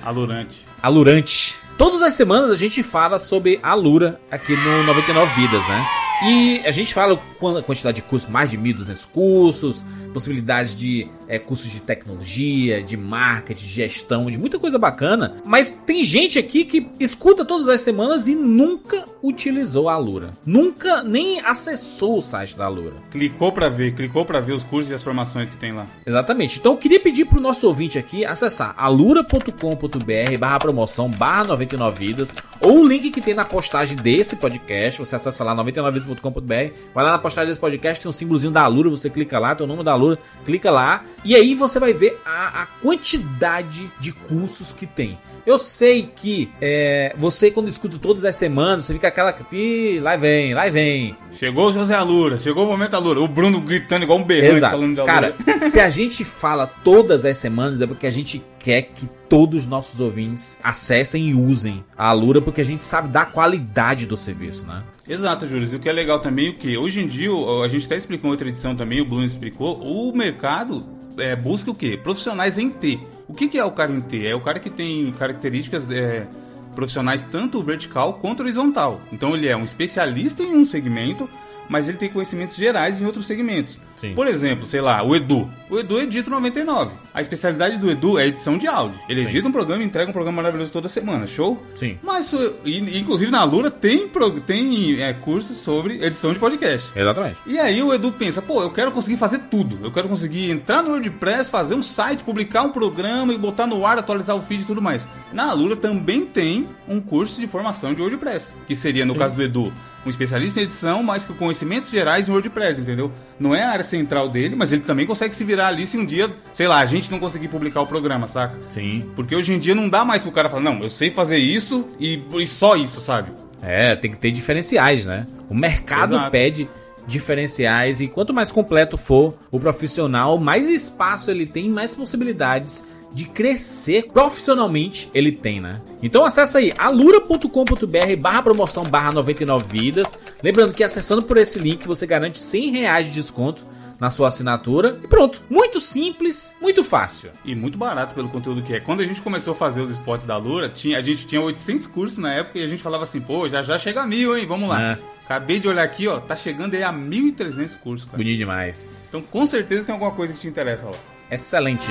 Alurante. 0.03 0.65
Alurante. 0.81 1.55
Todas 1.77 2.01
as 2.01 2.15
semanas 2.15 2.49
a 2.49 2.55
gente 2.55 2.81
fala 2.81 3.19
sobre 3.19 3.59
a 3.61 3.75
Lura 3.75 4.19
aqui 4.31 4.55
no 4.55 4.83
99 4.83 5.33
Vidas, 5.39 5.61
né? 5.67 5.85
E 6.23 6.61
a 6.65 6.71
gente 6.71 6.91
fala 6.91 7.13
a 7.13 7.61
quantidade 7.61 7.97
de 7.97 8.01
cursos, 8.01 8.27
mais 8.27 8.49
de 8.49 8.57
1.200 8.57 9.07
cursos, 9.07 9.85
possibilidade 10.11 10.75
de 10.75 11.07
é, 11.27 11.37
cursos 11.37 11.71
de 11.71 11.79
tecnologia, 11.79 12.81
de 12.81 12.95
marketing, 12.95 13.65
de 13.65 13.71
gestão, 13.71 14.25
de 14.31 14.37
muita 14.37 14.57
coisa 14.57 14.77
bacana. 14.77 15.35
Mas 15.45 15.71
tem 15.71 16.03
gente 16.03 16.39
aqui 16.39 16.65
que 16.65 16.87
escuta 16.99 17.43
todas 17.45 17.67
as 17.67 17.81
semanas 17.81 18.27
e 18.27 18.35
nunca 18.35 19.05
utilizou 19.21 19.89
a 19.89 19.97
Lura. 19.97 20.31
Nunca 20.45 21.03
nem 21.03 21.39
acessou 21.41 22.17
o 22.17 22.21
site 22.21 22.57
da 22.57 22.67
Lura. 22.67 22.93
Clicou 23.11 23.51
pra 23.51 23.69
ver, 23.69 23.93
clicou 23.95 24.25
pra 24.25 24.39
ver 24.39 24.53
os 24.53 24.63
cursos 24.63 24.91
e 24.91 24.93
as 24.93 25.03
formações 25.03 25.49
que 25.49 25.57
tem 25.57 25.73
lá. 25.73 25.85
Exatamente. 26.05 26.59
Então 26.59 26.73
eu 26.73 26.77
queria 26.77 26.99
pedir 26.99 27.25
pro 27.25 27.39
nosso 27.39 27.67
ouvinte 27.67 27.97
aqui 27.97 28.25
acessar 28.25 28.73
alura.com.br 28.77 30.37
barra 30.39 30.59
promoção 30.59 31.09
barra 31.09 31.45
99 31.45 32.05
vidas 32.05 32.33
ou 32.59 32.79
o 32.79 32.87
link 32.87 33.11
que 33.11 33.21
tem 33.21 33.33
na 33.33 33.45
postagem 33.45 33.97
desse 33.97 34.35
podcast. 34.35 34.99
Você 34.99 35.15
acessa 35.15 35.43
lá 35.43 35.55
99vidas.com.br, 35.55 36.73
vai 36.93 37.03
lá 37.03 37.11
na 37.11 37.19
postagem 37.19 37.49
desse 37.49 37.59
podcast, 37.59 38.01
tem 38.01 38.09
um 38.09 38.13
símbolozinho 38.13 38.51
da 38.51 38.63
Alura, 38.63 38.89
você 38.89 39.09
clica 39.09 39.39
lá, 39.39 39.55
tem 39.55 39.65
o 39.65 39.67
nome 39.67 39.83
da 39.83 39.91
Alura, 39.91 40.17
clica 40.45 40.71
lá 40.71 41.03
e 41.23 41.35
aí 41.35 41.55
você 41.55 41.79
vai 41.79 41.93
ver 41.93 42.19
a, 42.25 42.63
a 42.63 42.65
quantidade 42.65 43.91
de 43.99 44.11
cursos 44.11 44.71
que 44.71 44.85
tem. 44.85 45.17
Eu 45.47 45.57
sei 45.57 46.11
que 46.13 46.49
é, 46.59 47.15
você, 47.17 47.49
quando 47.49 47.69
escuta 47.69 47.97
todas 47.97 48.25
as 48.25 48.35
semanas, 48.35 48.83
você 48.83 48.93
fica 48.93 49.07
aquela. 49.07 49.33
Ih, 49.49 49.97
lá 50.01 50.17
vem, 50.17 50.53
lá 50.53 50.67
vem. 50.69 51.15
Chegou 51.31 51.69
o 51.69 51.71
José 51.71 51.95
Alura, 51.95 52.37
chegou 52.37 52.65
o 52.65 52.69
momento 52.69 52.95
Alura. 52.95 53.21
O 53.21 53.29
Bruno 53.29 53.61
gritando 53.61 54.03
igual 54.03 54.19
um 54.19 54.25
berrante 54.25 54.57
Exato. 54.57 54.75
falando 54.75 54.95
de 54.95 54.99
Alura. 54.99 55.33
Cara, 55.37 55.61
se 55.71 55.79
a 55.79 55.87
gente 55.89 56.25
fala 56.25 56.67
todas 56.67 57.23
as 57.23 57.37
semanas 57.37 57.79
é 57.79 57.87
porque 57.87 58.05
a 58.05 58.11
gente 58.11 58.43
quer 58.59 58.81
que 58.81 59.07
todos 59.29 59.61
os 59.61 59.65
nossos 59.65 60.01
ouvintes 60.01 60.57
acessem 60.61 61.29
e 61.29 61.33
usem 61.33 61.81
a 61.97 62.09
Alura, 62.09 62.41
porque 62.41 62.59
a 62.59 62.65
gente 62.65 62.83
sabe 62.83 63.07
da 63.07 63.25
qualidade 63.25 64.05
do 64.05 64.17
serviço, 64.17 64.67
né? 64.67 64.83
Exato, 65.07 65.47
Júlio. 65.47 65.65
E 65.71 65.75
o 65.77 65.79
que 65.79 65.87
é 65.87 65.93
legal 65.93 66.19
também, 66.19 66.49
o 66.49 66.55
que 66.55 66.77
hoje 66.77 66.99
em 66.99 67.07
dia, 67.07 67.29
a 67.63 67.67
gente 67.69 67.85
até 67.85 67.95
explicou 67.95 68.27
em 68.27 68.31
outra 68.31 68.49
edição 68.49 68.75
também, 68.75 68.99
o 68.99 69.05
Bruno 69.05 69.23
explicou, 69.23 69.79
o 69.79 70.13
mercado 70.13 70.96
é, 71.17 71.35
busca 71.35 71.71
o 71.71 71.75
quê? 71.75 71.97
Profissionais 72.01 72.57
em 72.57 72.69
T. 72.69 72.99
O 73.27 73.33
que, 73.33 73.47
que 73.47 73.57
é 73.57 73.63
o 73.63 73.71
cara 73.71 73.91
em 73.91 74.01
T? 74.01 74.25
É 74.25 74.35
o 74.35 74.41
cara 74.41 74.59
que 74.59 74.69
tem 74.69 75.11
características 75.11 75.91
é, 75.91 76.27
profissionais 76.75 77.23
tanto 77.23 77.61
vertical 77.63 78.13
quanto 78.15 78.41
horizontal. 78.41 79.01
Então 79.11 79.35
ele 79.35 79.47
é 79.47 79.57
um 79.57 79.63
especialista 79.63 80.43
em 80.43 80.55
um 80.55 80.65
segmento, 80.65 81.29
mas 81.69 81.87
ele 81.87 81.97
tem 81.97 82.09
conhecimentos 82.09 82.55
gerais 82.55 82.99
em 82.99 83.05
outros 83.05 83.25
segmentos. 83.25 83.77
Sim. 83.97 84.13
Por 84.13 84.27
exemplo, 84.27 84.65
sei 84.65 84.79
lá, 84.79 85.03
o 85.03 85.15
Edu. 85.15 85.49
O 85.69 85.79
Edu 85.79 85.99
edita 85.99 86.29
99. 86.29 86.91
A 87.13 87.19
especialidade 87.19 87.77
do 87.77 87.89
Edu 87.89 88.17
é 88.17 88.27
edição 88.27 88.57
de 88.57 88.67
áudio. 88.67 88.99
Ele 89.09 89.23
Sim. 89.23 89.27
edita 89.27 89.47
um 89.47 89.51
programa 89.51 89.83
e 89.83 89.87
entrega 89.87 90.09
um 90.09 90.13
programa 90.13 90.37
maravilhoso 90.37 90.71
toda 90.71 90.87
semana. 90.87 91.25
Show? 91.25 91.61
Sim. 91.75 91.97
Mas, 92.03 92.31
inclusive 92.63 93.31
na 93.31 93.43
Lura 93.43 93.71
tem, 93.71 94.07
tem 94.45 95.01
é, 95.01 95.13
cursos 95.13 95.57
sobre 95.57 96.05
edição 96.05 96.31
de 96.31 96.37
podcast. 96.37 96.91
Exatamente. 96.95 97.37
E 97.47 97.57
aí 97.57 97.81
o 97.81 97.91
Edu 97.91 98.11
pensa, 98.11 98.41
pô, 98.41 98.61
eu 98.61 98.69
quero 98.69 98.91
conseguir 98.91 99.17
fazer 99.17 99.39
tudo. 99.49 99.79
Eu 99.83 99.91
quero 99.91 100.07
conseguir 100.07 100.51
entrar 100.51 100.83
no 100.83 100.91
WordPress, 100.91 101.49
fazer 101.49 101.73
um 101.73 101.81
site, 101.81 102.23
publicar 102.23 102.61
um 102.61 102.71
programa 102.71 103.33
e 103.33 103.37
botar 103.37 103.65
no 103.65 103.83
ar, 103.83 103.97
atualizar 103.97 104.35
o 104.35 104.41
feed 104.43 104.61
e 104.61 104.65
tudo 104.65 104.81
mais. 104.81 105.07
Na 105.33 105.51
Lura 105.53 105.75
também 105.75 106.23
tem 106.23 106.67
um 106.87 107.01
curso 107.01 107.41
de 107.41 107.47
formação 107.47 107.95
de 107.95 108.01
WordPress, 108.01 108.55
que 108.67 108.75
seria, 108.75 109.05
no 109.05 109.15
caso 109.15 109.35
do 109.35 109.41
Edu, 109.41 109.73
um 110.07 110.09
especialista 110.09 110.59
em 110.59 110.63
edição, 110.63 111.03
mas 111.03 111.25
com 111.25 111.33
conhecimentos 111.33 111.91
gerais 111.91 112.27
em 112.27 112.31
WordPress, 112.31 112.81
entendeu? 112.81 113.11
Não 113.39 113.53
é 113.53 113.63
a 113.63 113.69
área 113.69 113.83
central 113.83 114.29
dele, 114.29 114.55
mas 114.55 114.71
ele 114.71 114.81
também 114.81 115.05
consegue 115.05 115.35
se 115.35 115.43
virar 115.43 115.67
ali 115.67 115.85
se 115.85 115.97
um 115.97 116.05
dia, 116.05 116.33
sei 116.53 116.67
lá, 116.67 116.79
a 116.79 116.85
gente 116.85 117.11
não 117.11 117.19
conseguir 117.19 117.49
publicar 117.49 117.81
o 117.81 117.87
programa, 117.87 118.25
saca? 118.27 118.55
Sim. 118.69 119.05
Porque 119.15 119.35
hoje 119.35 119.53
em 119.53 119.59
dia 119.59 119.75
não 119.75 119.89
dá 119.89 120.03
mais 120.05 120.23
pro 120.23 120.31
cara 120.31 120.49
falar, 120.49 120.63
não, 120.63 120.81
eu 120.81 120.89
sei 120.89 121.11
fazer 121.11 121.37
isso 121.37 121.85
e, 121.99 122.21
e 122.39 122.45
só 122.45 122.75
isso, 122.75 123.01
sabe? 123.01 123.31
É, 123.61 123.95
tem 123.95 124.11
que 124.11 124.17
ter 124.17 124.31
diferenciais, 124.31 125.05
né? 125.05 125.27
O 125.49 125.55
mercado 125.55 126.13
Exato. 126.13 126.31
pede 126.31 126.69
diferenciais 127.05 128.01
e 128.01 128.07
quanto 128.07 128.33
mais 128.33 128.51
completo 128.51 128.97
for 128.97 129.37
o 129.49 129.59
profissional, 129.59 130.37
mais 130.37 130.69
espaço 130.69 131.31
ele 131.31 131.45
tem, 131.45 131.69
mais 131.69 131.95
possibilidades 131.95 132.83
de 133.11 133.25
crescer 133.25 134.11
profissionalmente 134.11 135.09
ele 135.13 135.31
tem, 135.31 135.59
né? 135.59 135.81
Então 136.01 136.25
acessa 136.25 136.59
aí 136.59 136.73
alura.com.br 136.77 138.15
barra 138.19 138.41
promoção 138.41 138.83
barra 138.83 139.11
99 139.11 139.65
vidas. 139.67 140.17
Lembrando 140.43 140.73
que 140.73 140.83
acessando 140.83 141.23
por 141.23 141.37
esse 141.37 141.59
link 141.59 141.87
você 141.87 142.05
garante 142.05 142.41
100 142.41 142.71
reais 142.71 143.07
de 143.07 143.13
desconto 143.13 143.63
na 143.99 144.09
sua 144.09 144.27
assinatura 144.27 144.99
e 145.03 145.07
pronto. 145.07 145.41
Muito 145.49 145.79
simples, 145.79 146.55
muito 146.61 146.83
fácil. 146.83 147.31
E 147.43 147.55
muito 147.55 147.77
barato 147.77 148.13
pelo 148.13 148.29
conteúdo 148.29 148.61
que 148.61 148.75
é. 148.75 148.79
Quando 148.79 149.01
a 149.01 149.05
gente 149.05 149.21
começou 149.21 149.53
a 149.53 149.55
fazer 149.55 149.81
os 149.81 149.89
esportes 149.89 150.25
da 150.25 150.37
Lura, 150.37 150.69
tinha, 150.69 150.97
a 150.97 151.01
gente 151.01 151.25
tinha 151.25 151.41
800 151.41 151.87
cursos 151.87 152.17
na 152.17 152.33
época 152.33 152.59
e 152.59 152.63
a 152.63 152.67
gente 152.67 152.81
falava 152.81 153.03
assim, 153.03 153.19
pô, 153.19 153.47
já 153.49 153.61
já 153.63 153.77
chega 153.77 154.01
a 154.01 154.07
mil, 154.07 154.37
hein? 154.37 154.45
Vamos 154.45 154.69
lá. 154.69 154.91
É. 154.91 154.97
Acabei 155.25 155.59
de 155.59 155.67
olhar 155.67 155.83
aqui, 155.83 156.07
ó, 156.07 156.19
tá 156.19 156.37
chegando 156.37 156.73
aí 156.73 156.83
a 156.83 156.93
1.300 156.93 157.77
cursos, 157.79 158.05
cara. 158.05 158.17
Bonito 158.17 158.37
demais. 158.37 159.07
Então 159.09 159.21
com 159.23 159.45
certeza 159.45 159.85
tem 159.85 159.93
alguma 159.93 160.11
coisa 160.11 160.33
que 160.33 160.39
te 160.39 160.47
interessa 160.47 160.85
lá. 160.85 160.97
Excelente. 161.29 161.87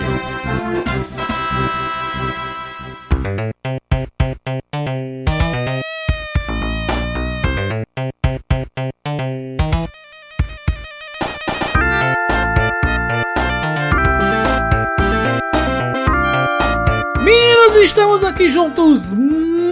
Meninos, 17.23 17.77
estamos 17.83 18.25
aqui 18.25 18.49
juntos 18.49 19.13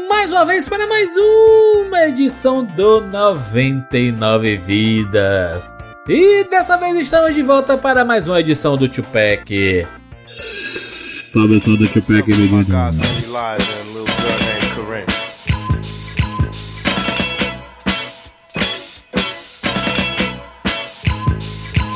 mais 0.09 0.31
uma 0.31 0.45
vez 0.45 0.69
para 0.69 0.87
mais 0.87 1.11
uma 1.17 2.05
edição 2.05 2.63
do 2.63 3.01
99 3.01 4.57
Vidas. 4.59 5.74
E 6.07 6.45
dessa 6.51 6.77
vez 6.77 6.99
estamos 6.99 7.35
de 7.35 7.43
volta 7.43 7.79
para 7.79 8.05
mais 8.05 8.29
uma 8.29 8.39
edição 8.39 8.77
do 8.77 8.87
Tupac. 8.87 9.87
Salve, 10.27 11.61
salve 11.61 11.79
do 11.79 11.89
Tupac, 11.89 12.29
menino. 12.29 12.63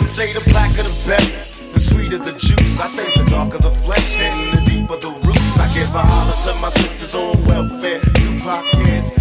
Say 0.08 0.32
the 0.32 0.40
blacker 0.50 0.82
the 0.82 1.06
better, 1.06 1.72
the 1.74 1.78
sweeter 1.78 2.18
the 2.18 2.32
juice. 2.32 2.80
I 2.80 2.86
say 2.88 3.04
the 3.14 3.30
darker 3.30 3.58
the 3.58 3.70
flesh 3.84 4.16
and 4.18 4.56
the 4.56 4.62
deeper 4.62 4.96
the 4.96 5.10
roots. 5.22 5.58
I 5.60 5.68
give 5.74 5.94
a 5.94 6.00
holler 6.00 6.32
to 6.46 6.54
my 6.60 6.70
sisters 6.70 7.14
on 7.14 7.44
welfare, 7.44 8.00
Tupac 8.00 8.64
kids, 8.72 9.17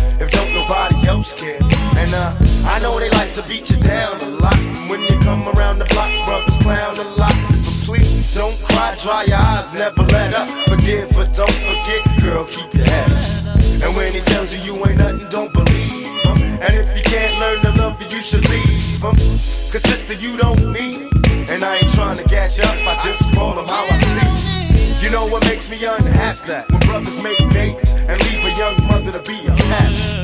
else 1.08 1.34
care. 1.34 1.58
And 1.98 2.14
uh, 2.14 2.36
I 2.68 2.80
know 2.84 3.00
they 3.00 3.10
like 3.12 3.32
to 3.34 3.44
beat 3.44 3.72
you 3.72 3.78
down 3.78 4.20
a 4.20 4.30
lot. 4.44 4.60
When 4.90 5.02
you 5.02 5.18
come 5.20 5.48
around 5.50 5.80
the 5.80 5.86
block, 5.86 6.12
brothers 6.26 6.58
clown 6.58 6.98
a 6.98 7.08
lot. 7.16 7.36
But 7.66 7.76
please 7.88 8.34
don't 8.36 8.58
cry, 8.64 8.96
dry 9.00 9.24
your 9.24 9.38
eyes, 9.38 9.74
never 9.74 10.04
let 10.04 10.36
up. 10.36 10.48
Forgive, 10.68 11.10
but 11.12 11.34
don't 11.34 11.60
forget, 11.66 12.02
girl, 12.22 12.46
keep 12.46 12.72
your 12.74 12.86
head 12.86 13.12
up. 13.12 13.58
And 13.84 13.96
when 13.96 14.14
he 14.14 14.22
tells 14.22 14.54
you 14.54 14.60
you 14.62 14.76
ain't 14.86 14.98
nothing, 14.98 15.28
don't 15.30 15.54
believe 15.54 15.92
him. 16.24 16.38
And 16.62 16.74
if 16.76 16.96
you 16.98 17.04
can't 17.04 17.40
learn 17.40 17.62
to 17.64 17.72
love 17.82 18.02
you, 18.02 18.18
you 18.18 18.22
should 18.22 18.48
leave 18.50 19.02
him. 19.02 19.16
Cause 19.72 19.84
sister, 19.84 20.14
you 20.14 20.38
don't 20.38 20.74
need. 20.74 21.08
And 21.50 21.64
I 21.64 21.78
ain't 21.78 21.94
trying 21.94 22.18
to 22.18 22.24
gas 22.26 22.58
you 22.58 22.66
up, 22.66 22.76
I 22.86 23.00
just 23.04 23.34
call 23.34 23.58
him 23.58 23.68
how 23.68 23.86
I 23.86 23.98
see. 23.98 25.06
You 25.06 25.12
know 25.12 25.28
what 25.28 25.46
makes 25.46 25.70
me 25.70 25.78
unhappy? 25.86 26.48
That 26.48 26.70
when 26.72 26.80
brothers 26.82 27.24
make 27.24 27.38
babies 27.54 27.92
and 27.94 28.20
leave 28.26 28.44
a 28.44 28.58
young 28.58 28.76
mother 28.88 29.12
to 29.12 29.20
be 29.20 29.46
a 29.46 29.56
pastor. 29.56 30.17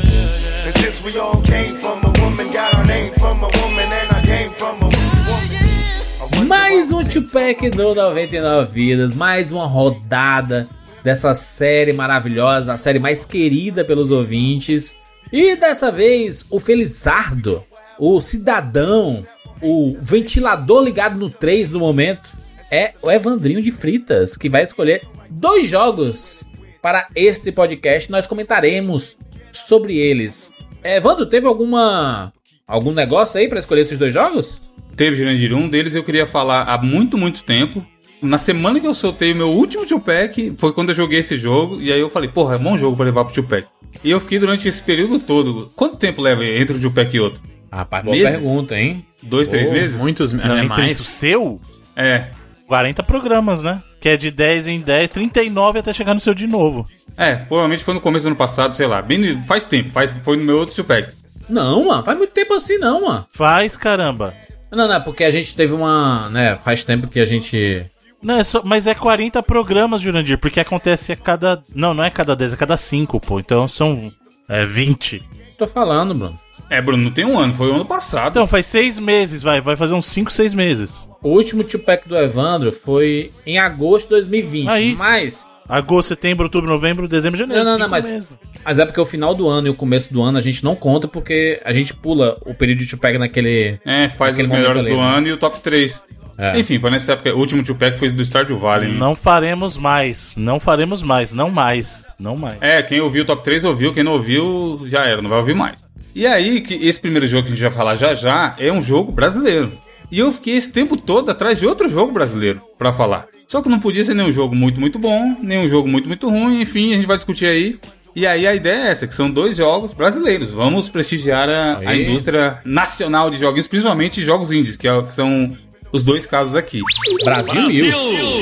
We 1.03 1.19
all 1.19 1.41
came 1.41 1.75
from 1.81 1.99
a 2.05 2.21
woman, 2.21 2.49
got 2.53 2.73
our 2.75 2.85
name 2.85 3.13
from 3.15 3.43
a 3.43 3.49
woman, 3.61 3.91
and 3.91 4.15
I 4.15 4.21
came 4.21 4.51
from 4.53 4.77
a 4.81 4.85
woman. 4.85 6.47
Mais 6.47 6.93
um 6.93 7.03
Tupac 7.03 7.69
do 7.71 7.93
99 7.93 8.71
Vidas, 8.71 9.13
mais 9.13 9.51
uma 9.51 9.67
rodada 9.67 10.69
dessa 11.03 11.35
série 11.35 11.91
maravilhosa, 11.91 12.71
a 12.71 12.77
série 12.77 12.99
mais 12.99 13.25
querida 13.25 13.83
pelos 13.83 14.11
ouvintes. 14.11 14.95
E 15.29 15.57
dessa 15.57 15.91
vez, 15.91 16.45
o 16.49 16.57
Felizardo, 16.57 17.61
o 17.99 18.21
cidadão, 18.21 19.27
o 19.61 19.97
ventilador 19.99 20.81
ligado 20.81 21.19
no 21.19 21.29
3 21.29 21.69
no 21.69 21.81
momento, 21.81 22.29
é 22.71 22.93
o 23.01 23.11
Evandrinho 23.11 23.61
de 23.61 23.71
Fritas, 23.71 24.37
que 24.37 24.47
vai 24.47 24.63
escolher 24.63 25.05
dois 25.29 25.67
jogos 25.67 26.45
para 26.81 27.09
este 27.13 27.51
podcast. 27.51 28.09
Nós 28.09 28.25
comentaremos 28.25 29.17
sobre 29.51 29.97
eles. 29.97 30.52
Evandro, 30.83 31.25
teve 31.25 31.47
alguma 31.47 32.31
algum 32.67 32.91
negócio 32.91 33.39
aí 33.39 33.47
para 33.47 33.59
escolher 33.59 33.81
esses 33.81 33.97
dois 33.97 34.13
jogos? 34.13 34.61
Teve 34.95 35.15
Jurandir, 35.15 35.53
um 35.53 35.67
deles 35.67 35.95
eu 35.95 36.03
queria 36.03 36.25
falar 36.25 36.63
há 36.63 36.77
muito, 36.81 37.17
muito 37.17 37.43
tempo. 37.43 37.85
Na 38.21 38.37
semana 38.37 38.79
que 38.79 38.87
eu 38.87 38.93
soltei 38.93 39.33
o 39.33 39.35
meu 39.35 39.49
último 39.49 39.85
Tupac, 39.85 40.53
foi 40.57 40.71
quando 40.71 40.89
eu 40.89 40.95
joguei 40.95 41.19
esse 41.19 41.35
jogo, 41.35 41.81
e 41.81 41.91
aí 41.91 41.99
eu 41.99 42.09
falei, 42.09 42.29
porra, 42.29 42.55
é 42.55 42.57
bom 42.57 42.77
jogo 42.77 42.95
pra 42.95 43.05
levar 43.05 43.25
pro 43.25 43.33
Tupac. 43.33 43.67
E 44.03 44.09
eu 44.11 44.19
fiquei 44.19 44.39
durante 44.39 44.67
esse 44.67 44.81
período 44.81 45.19
todo. 45.19 45.69
Quanto 45.75 45.97
tempo 45.97 46.21
leva 46.21 46.45
entre 46.45 46.77
o 46.77 46.79
Tupac 46.79 47.13
e 47.15 47.19
outro? 47.19 47.41
Rapaz, 47.71 48.03
boa 48.05 48.15
Meses? 48.15 48.31
pergunta, 48.31 48.79
hein? 48.79 49.05
Dois, 49.21 49.47
três 49.47 49.67
Pô, 49.67 49.73
meses? 49.73 49.97
Muitos 49.97 50.31
Não, 50.31 50.57
é 50.57 50.63
entre 50.63 50.67
mais. 50.77 50.91
isso 50.91 51.03
seu, 51.03 51.59
É. 51.95 52.27
40 52.73 53.03
programas, 53.03 53.62
né? 53.62 53.83
Que 54.01 54.09
é 54.09 54.17
de 54.17 54.31
10 54.31 54.67
em 54.67 54.81
10, 54.81 55.12
39 55.12 55.77
até 55.77 55.93
chegar 55.93 56.15
no 56.15 56.19
seu 56.19 56.33
de 56.33 56.47
novo. 56.47 56.88
É, 57.15 57.36
provavelmente 57.36 57.83
foi 57.83 57.93
no 57.93 58.01
começo 58.01 58.25
do 58.25 58.29
ano 58.29 58.36
passado, 58.36 58.75
sei 58.75 58.88
lá. 58.88 58.99
Bem, 58.99 59.43
faz 59.43 59.63
tempo, 59.63 59.91
faz, 59.91 60.12
foi 60.23 60.38
no 60.38 60.43
meu 60.43 60.57
outro 60.57 60.73
Tupac. 60.73 61.07
Não, 61.47 61.86
mano, 61.86 62.03
faz 62.03 62.17
muito 62.17 62.31
tempo 62.31 62.55
assim 62.55 62.79
não, 62.79 63.05
mano. 63.05 63.27
Faz, 63.29 63.77
caramba. 63.77 64.33
Não, 64.71 64.88
não, 64.88 64.95
é 64.95 64.99
porque 64.99 65.23
a 65.23 65.29
gente 65.29 65.55
teve 65.55 65.71
uma, 65.71 66.31
né, 66.31 66.55
faz 66.55 66.83
tempo 66.83 67.05
que 67.05 67.19
a 67.19 67.25
gente... 67.25 67.86
Não, 68.23 68.39
é 68.39 68.43
só, 68.43 68.63
mas 68.65 68.88
é 68.88 68.95
40 68.95 69.43
programas, 69.43 70.01
Jurandir, 70.01 70.39
porque 70.39 70.59
acontece 70.59 71.12
a 71.12 71.15
cada. 71.15 71.62
Não, 71.75 71.93
não 71.93 72.03
é 72.03 72.09
cada 72.09 72.36
10, 72.36 72.53
é 72.53 72.57
cada 72.57 72.75
5, 72.75 73.19
pô. 73.19 73.39
Então 73.39 73.67
são 73.67 74.12
é, 74.49 74.65
20. 74.65 75.21
Tô 75.59 75.67
falando, 75.67 76.15
Bruno. 76.15 76.39
É, 76.71 76.81
Bruno, 76.81 77.03
não 77.03 77.12
tem 77.12 77.25
um 77.25 77.38
ano, 77.38 77.53
foi 77.53 77.69
o 77.69 77.75
ano 77.75 77.86
passado. 77.86 78.31
Então 78.31 78.47
faz 78.47 78.65
6 78.65 78.97
meses, 78.97 79.43
vai. 79.43 79.62
Vai 79.62 79.75
fazer 79.75 79.93
uns 79.93 80.07
5, 80.07 80.31
6 80.31 80.53
meses. 80.55 81.12
O 81.23 81.29
último 81.29 81.63
Tupac 81.63 82.07
do 82.07 82.17
Evandro 82.17 82.71
foi 82.71 83.31
em 83.45 83.57
agosto 83.57 84.05
de 84.05 84.09
2020, 84.12 84.67
Aí. 84.69 84.95
mas... 84.95 85.47
Agosto, 85.67 86.09
setembro, 86.09 86.43
outubro, 86.43 86.69
novembro, 86.69 87.07
dezembro, 87.07 87.39
janeiro. 87.39 87.63
Não, 87.63 87.71
não, 87.71 87.79
não, 87.79 87.89
mas, 87.89 88.12
meses. 88.12 88.29
mas 88.65 88.79
é 88.79 88.86
porque 88.86 88.99
o 88.99 89.05
final 89.05 89.33
do 89.33 89.47
ano 89.47 89.67
e 89.67 89.69
o 89.69 89.73
começo 89.73 90.12
do 90.13 90.21
ano 90.21 90.38
a 90.38 90.41
gente 90.41 90.62
não 90.62 90.75
conta 90.75 91.07
porque 91.07 91.62
a 91.63 91.71
gente 91.71 91.93
pula 91.93 92.38
o 92.45 92.53
período 92.53 92.79
de 92.79 92.88
Tupac 92.88 93.17
naquele... 93.17 93.79
É, 93.86 94.09
faz 94.09 94.38
Naquele 94.38 94.53
os 94.53 94.59
melhores 94.59 94.83
momento 94.83 94.97
do 94.97 95.01
ali, 95.01 95.12
né? 95.12 95.17
ano 95.17 95.27
e 95.29 95.31
o 95.31 95.38
top 95.38 95.59
3. 95.62 96.03
É. 96.38 96.59
Enfim, 96.59 96.79
foi 96.79 96.89
nessa 96.91 97.13
época. 97.13 97.33
O 97.33 97.38
último 97.39 97.63
Tupac 97.63 97.97
foi 97.97 98.09
do 98.09 98.21
Stardew 98.25 98.57
Valley. 98.57 98.89
hein? 98.91 98.97
Não 98.97 99.15
faremos 99.15 99.77
mais. 99.77 100.33
Não 100.36 100.59
faremos 100.59 101.01
mais. 101.01 101.31
Não 101.31 101.49
mais. 101.49 102.05
Não 102.19 102.36
mais. 102.36 102.57
É, 102.59 102.83
quem 102.83 102.99
ouviu 102.99 103.23
o 103.23 103.25
top 103.25 103.41
3 103.43 103.63
ouviu, 103.63 103.93
quem 103.93 104.03
não 104.03 104.13
ouviu 104.13 104.81
já 104.88 105.05
era, 105.05 105.21
não 105.21 105.29
vai 105.29 105.39
ouvir 105.39 105.55
mais. 105.55 105.77
E 106.13 106.27
aí, 106.27 106.59
que 106.59 106.73
esse 106.73 106.99
primeiro 106.99 107.25
jogo 107.25 107.43
que 107.47 107.53
a 107.53 107.55
gente 107.55 107.63
vai 107.63 107.71
falar 107.71 107.95
já 107.95 108.13
já 108.13 108.53
é 108.59 108.71
um 108.71 108.81
jogo 108.81 109.12
brasileiro. 109.12 109.71
E 110.13 110.19
eu 110.19 110.32
fiquei 110.32 110.54
esse 110.56 110.71
tempo 110.71 110.95
todo 110.95 111.32
atrás 111.32 111.58
de 111.60 111.65
outro 111.65 111.89
jogo 111.89 112.12
brasileiro 112.12 112.62
pra 112.78 112.93
falar. 112.93 113.26
Só 113.47 113.63
que 113.63 113.67
não 113.69 113.80
podia 113.80 114.06
ser 114.06 114.13
nem 114.13 114.26
um 114.28 114.32
jogo 114.32 114.56
muito, 114.56 114.80
muito 114.80 114.99
bom, 114.99 115.36
nem 115.41 115.58
um 115.58 115.67
jogo 115.67 115.88
muito, 115.88 116.08
muito 116.08 116.30
ruim, 116.30 116.62
enfim, 116.62 116.91
a 116.93 116.95
gente 116.97 117.08
vai 117.08 117.17
discutir 117.17 117.47
aí. 117.47 117.80
E 118.15 118.28
aí 118.28 118.45
a 118.45 118.54
ideia 118.54 118.76
é 118.76 118.91
essa, 118.91 119.08
que 119.08 119.13
são 119.15 119.28
dois 119.32 119.58
jogos 119.58 119.91
brasileiros. 119.91 120.52
Vamos 120.52 120.88
prestigiar 120.88 121.49
a, 121.49 121.80
a 121.80 121.95
indústria 121.95 122.60
nacional 122.63 123.32
de 123.32 123.38
joguinhos, 123.38 123.67
principalmente 123.67 124.23
jogos 124.23 124.52
indies, 124.52 124.78
que, 124.78 124.88
é 124.88 124.93
o- 124.93 125.04
que 125.04 125.13
são 125.13 125.58
os 125.91 126.04
dois 126.04 126.28
casos 126.28 126.56
aqui. 126.56 126.80
Brasil, 127.23 127.52
Brasil. 127.63 127.91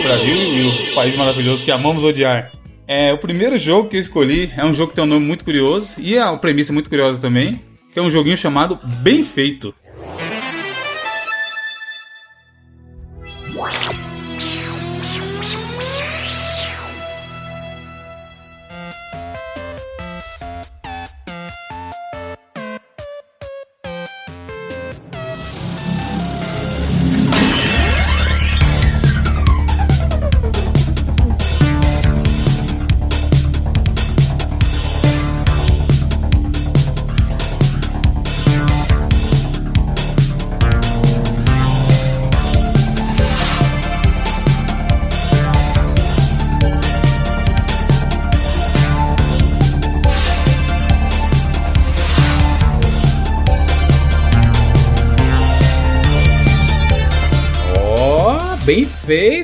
Brasil 0.03 0.35
e 0.35 0.89
o 0.91 0.93
país 0.93 1.15
maravilhoso 1.15 1.63
que 1.63 1.71
amamos 1.71 2.03
odiar. 2.03 2.51
É, 2.85 3.13
o 3.13 3.17
primeiro 3.17 3.57
jogo 3.57 3.87
que 3.87 3.95
eu 3.95 4.01
escolhi 4.01 4.51
é 4.57 4.65
um 4.65 4.73
jogo 4.73 4.89
que 4.89 4.95
tem 4.95 5.05
um 5.05 5.07
nome 5.07 5.25
muito 5.25 5.45
curioso 5.45 5.95
e 5.99 6.17
a 6.17 6.35
premissa 6.35 6.71
é 6.71 6.73
muito 6.73 6.89
curiosa 6.89 7.21
também, 7.21 7.61
que 7.93 7.99
é 7.99 8.01
um 8.01 8.09
joguinho 8.09 8.35
chamado 8.35 8.77
Bem 9.01 9.23
Feito. 9.23 9.73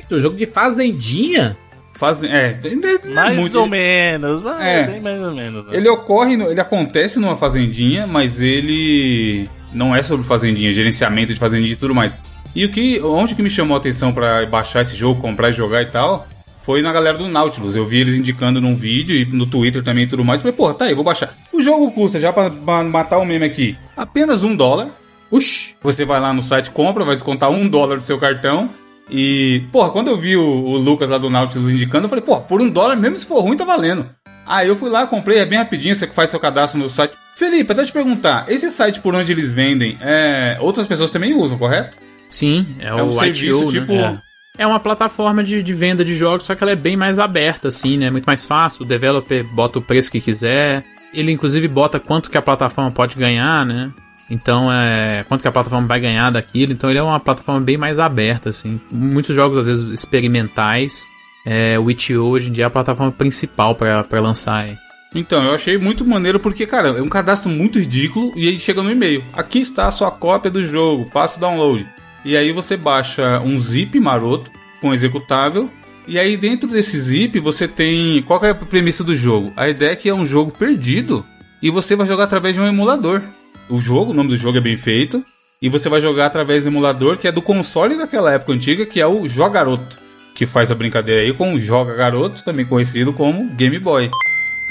Feito. 0.08 0.22
Jogo 0.22 0.36
de 0.36 0.46
fazendinha. 0.46 1.58
Faz, 1.94 2.24
é, 2.24 2.60
ainda 2.64 2.88
é 2.88 3.08
Mais 3.14 3.36
muito- 3.36 3.60
ou 3.60 3.66
menos. 3.66 4.44
mas 4.44 4.62
É. 4.62 4.84
Bem 4.86 5.02
mais 5.02 5.20
ou 5.20 5.34
menos. 5.34 5.66
né? 5.66 5.76
Ele 5.76 5.90
ocorre, 5.90 6.38
no- 6.38 6.46
ele 6.50 6.62
acontece 6.62 7.20
numa 7.20 7.36
fazendinha, 7.36 8.06
mas 8.06 8.40
ele 8.40 9.50
não 9.74 9.96
é 9.96 10.04
sobre 10.04 10.24
fazendinha, 10.26 10.72
gerenciamento 10.72 11.34
de 11.34 11.40
fazendinha 11.40 11.74
e 11.74 11.76
tudo 11.76 11.96
mais. 11.96 12.16
E 12.56 12.64
o 12.66 12.70
que, 12.70 13.02
onde 13.04 13.34
que 13.34 13.42
me 13.42 13.50
chamou 13.50 13.76
a 13.76 13.80
atenção 13.80 14.14
pra 14.14 14.46
baixar 14.46 14.82
esse 14.82 14.96
jogo, 14.96 15.20
comprar 15.22 15.50
e 15.50 15.54
jogar 15.54 15.82
e 15.82 15.88
tal, 15.88 16.28
foi 16.60 16.84
na 16.84 16.94
galera 16.94 17.18
do 17.18 17.28
Nautilus. 17.28 17.76
Eu 17.76 17.86
vi 17.86 17.98
eles 17.98 18.14
indicando 18.16 18.62
num 18.62 18.76
vídeo 18.76 19.16
e 19.16 19.26
no 19.26 19.48
Twitter 19.48 19.82
também 19.84 20.04
e 20.04 20.08
tudo 20.08 20.24
mais. 20.24 20.42
Falei, 20.42 20.56
porra, 20.56 20.76
tá 20.76 20.86
aí, 20.86 20.94
vou 20.94 21.04
baixar. 21.04 21.36
O 21.52 21.60
jogo 21.62 21.90
custa, 21.92 22.20
já 22.20 22.32
pra, 22.32 22.50
pra 22.52 22.84
matar 22.84 23.18
o 23.18 23.26
meme 23.26 23.46
aqui, 23.46 23.76
apenas 23.96 24.44
um 24.44 24.56
dólar. 24.56 24.90
Uxi! 25.32 25.76
Você 25.82 26.06
vai 26.06 26.20
lá 26.20 26.32
no 26.32 26.44
site, 26.44 26.70
compra, 26.70 27.04
vai 27.04 27.16
descontar 27.16 27.50
um 27.50 27.68
dólar 27.68 27.98
do 27.98 28.04
seu 28.04 28.20
cartão. 28.20 28.70
E, 29.10 29.64
porra, 29.72 29.90
quando 29.90 30.10
eu 30.10 30.18
vi 30.18 30.36
o, 30.36 30.44
o 30.44 30.78
Lucas 30.78 31.10
lá 31.10 31.18
do 31.18 31.30
Nautilus 31.30 31.70
indicando, 31.70 32.06
eu 32.06 32.10
falei, 32.10 32.24
porra, 32.24 32.42
por 32.42 32.62
um 32.62 32.70
dólar, 32.70 32.96
mesmo 32.96 33.18
se 33.18 33.26
for 33.26 33.42
ruim, 33.42 33.58
tá 33.58 33.64
valendo. 33.64 34.10
Aí 34.46 34.68
eu 34.68 34.76
fui 34.76 34.90
lá, 34.90 35.06
comprei, 35.06 35.40
é 35.40 35.46
bem 35.46 35.60
rapidinho, 35.60 35.96
você 35.96 36.08
faz 36.08 36.30
seu 36.30 36.40
cadastro 36.40 36.80
no 36.80 36.90
site. 36.90 37.14
Felipe, 37.36 37.72
até 37.72 37.84
te 37.84 37.92
perguntar, 37.92 38.46
esse 38.48 38.72
site 38.72 39.00
por 39.00 39.14
onde 39.14 39.32
eles 39.32 39.52
vendem, 39.52 39.98
é, 40.02 40.58
outras 40.60 40.88
pessoas 40.88 41.12
também 41.12 41.34
usam, 41.34 41.58
correto? 41.58 41.98
Sim, 42.30 42.76
é, 42.80 42.88
É 42.88 42.94
o 42.94 43.06
um 43.06 43.12
serviço 43.12 43.60
ITO, 43.62 43.72
tipo. 43.72 43.94
né? 43.94 44.22
É 44.58 44.66
uma 44.66 44.80
plataforma 44.80 45.44
de, 45.44 45.62
de 45.62 45.74
venda 45.74 46.04
de 46.04 46.16
jogos, 46.16 46.48
só 46.48 46.56
que 46.56 46.64
ela 46.64 46.72
é 46.72 46.76
bem 46.76 46.98
mais 46.98 47.20
aberta, 47.20 47.68
assim, 47.68 47.96
né? 47.96 48.10
Muito 48.10 48.26
mais 48.26 48.46
fácil. 48.46 48.84
O 48.84 48.88
developer 48.88 49.44
bota 49.54 49.78
o 49.78 49.82
preço 49.84 50.12
que 50.12 50.20
quiser. 50.20 50.84
Ele, 51.14 51.32
inclusive, 51.32 51.68
bota 51.68 52.00
quanto 52.00 52.30
que 52.30 52.38
a 52.38 52.42
plataforma 52.42 52.90
pode 52.92 53.16
ganhar, 53.16 53.64
né? 53.66 53.92
Então, 54.30 54.72
é. 54.72 55.24
Quanto 55.28 55.42
que 55.42 55.48
a 55.48 55.52
plataforma 55.52 55.88
vai 55.88 56.00
ganhar 56.00 56.30
daquilo. 56.32 56.74
Então, 56.74 56.90
ele 56.90 57.00
é 57.00 57.04
uma 57.04 57.20
plataforma 57.20 57.62
bem 57.62 57.78
mais 57.78 58.00
aberta, 58.00 58.50
assim. 58.50 58.80
Muitos 58.92 59.36
jogos, 59.36 59.58
às 59.58 59.68
vezes, 59.68 59.84
experimentais. 59.92 61.06
É, 61.46 61.80
o 61.80 61.90
itch.io 61.90 62.26
hoje 62.26 62.50
em 62.50 62.52
dia 62.52 62.66
é 62.66 62.68
a 62.68 62.70
plataforma 62.70 63.12
principal 63.12 63.76
pra 63.76 64.06
lançar. 64.20 64.64
aí. 64.64 64.78
Então, 65.16 65.42
eu 65.44 65.56
achei 65.56 65.78
muito 65.78 66.06
maneiro 66.06 66.40
porque, 66.40 66.66
cara, 66.68 66.90
é 66.90 67.02
um 67.02 67.10
cadastro 67.10 67.50
muito 67.50 67.80
ridículo 67.80 68.34
e 68.36 68.48
aí 68.48 68.60
chega 68.60 68.84
no 68.84 68.92
e-mail. 68.92 69.24
Aqui 69.32 69.60
está 69.60 69.88
a 69.88 69.92
sua 69.92 70.12
cópia 70.12 70.52
do 70.52 70.64
jogo, 70.64 71.06
faça 71.06 71.38
o 71.38 71.42
download. 71.42 71.88
E 72.26 72.36
aí 72.36 72.52
você 72.52 72.76
baixa 72.76 73.40
um 73.40 73.58
zip 73.58 73.98
maroto 74.00 74.52
com 74.82 74.94
executável. 74.94 75.72
E 76.08 76.20
aí 76.20 76.36
dentro 76.38 76.70
desse 76.70 77.00
zip 77.00 77.40
você 77.40 77.68
tem. 77.68 78.22
Qual 78.24 78.44
é 78.44 78.50
a 78.50 78.56
premissa 78.56 79.04
do 79.04 79.16
jogo? 79.16 79.52
A 79.56 79.70
ideia 79.70 79.92
é 79.92 79.96
que 79.96 80.10
é 80.10 80.14
um 80.14 80.26
jogo 80.26 80.52
perdido 80.52 81.26
e 81.62 81.70
você 81.70 81.96
vai 81.96 82.06
jogar 82.06 82.26
através 82.26 82.56
de 82.56 82.62
um 82.62 82.68
emulador. 82.68 83.22
O 83.70 83.80
jogo, 83.80 84.12
o 84.12 84.14
nome 84.14 84.30
do 84.30 84.38
jogo 84.38 84.58
é 84.58 84.62
bem 84.62 84.78
feito. 84.78 85.24
E 85.62 85.70
você 85.70 85.90
vai 85.90 86.00
jogar 86.00 86.28
através 86.28 86.64
do 86.64 86.70
emulador 86.70 87.18
que 87.18 87.28
é 87.28 87.32
do 87.32 87.42
console 87.42 87.98
daquela 87.98 88.32
época 88.32 88.54
antiga, 88.54 88.86
que 88.86 89.02
é 89.02 89.08
o 89.08 89.28
Jogaroto. 89.28 89.98
Que 90.36 90.46
faz 90.46 90.70
a 90.70 90.76
brincadeira 90.76 91.22
aí 91.22 91.34
com 91.34 91.54
o 91.54 91.60
Joga 91.60 91.96
Garoto, 91.96 92.44
também 92.44 92.64
conhecido 92.64 93.12
como 93.12 93.50
Game 93.56 93.80
Boy. 93.80 94.12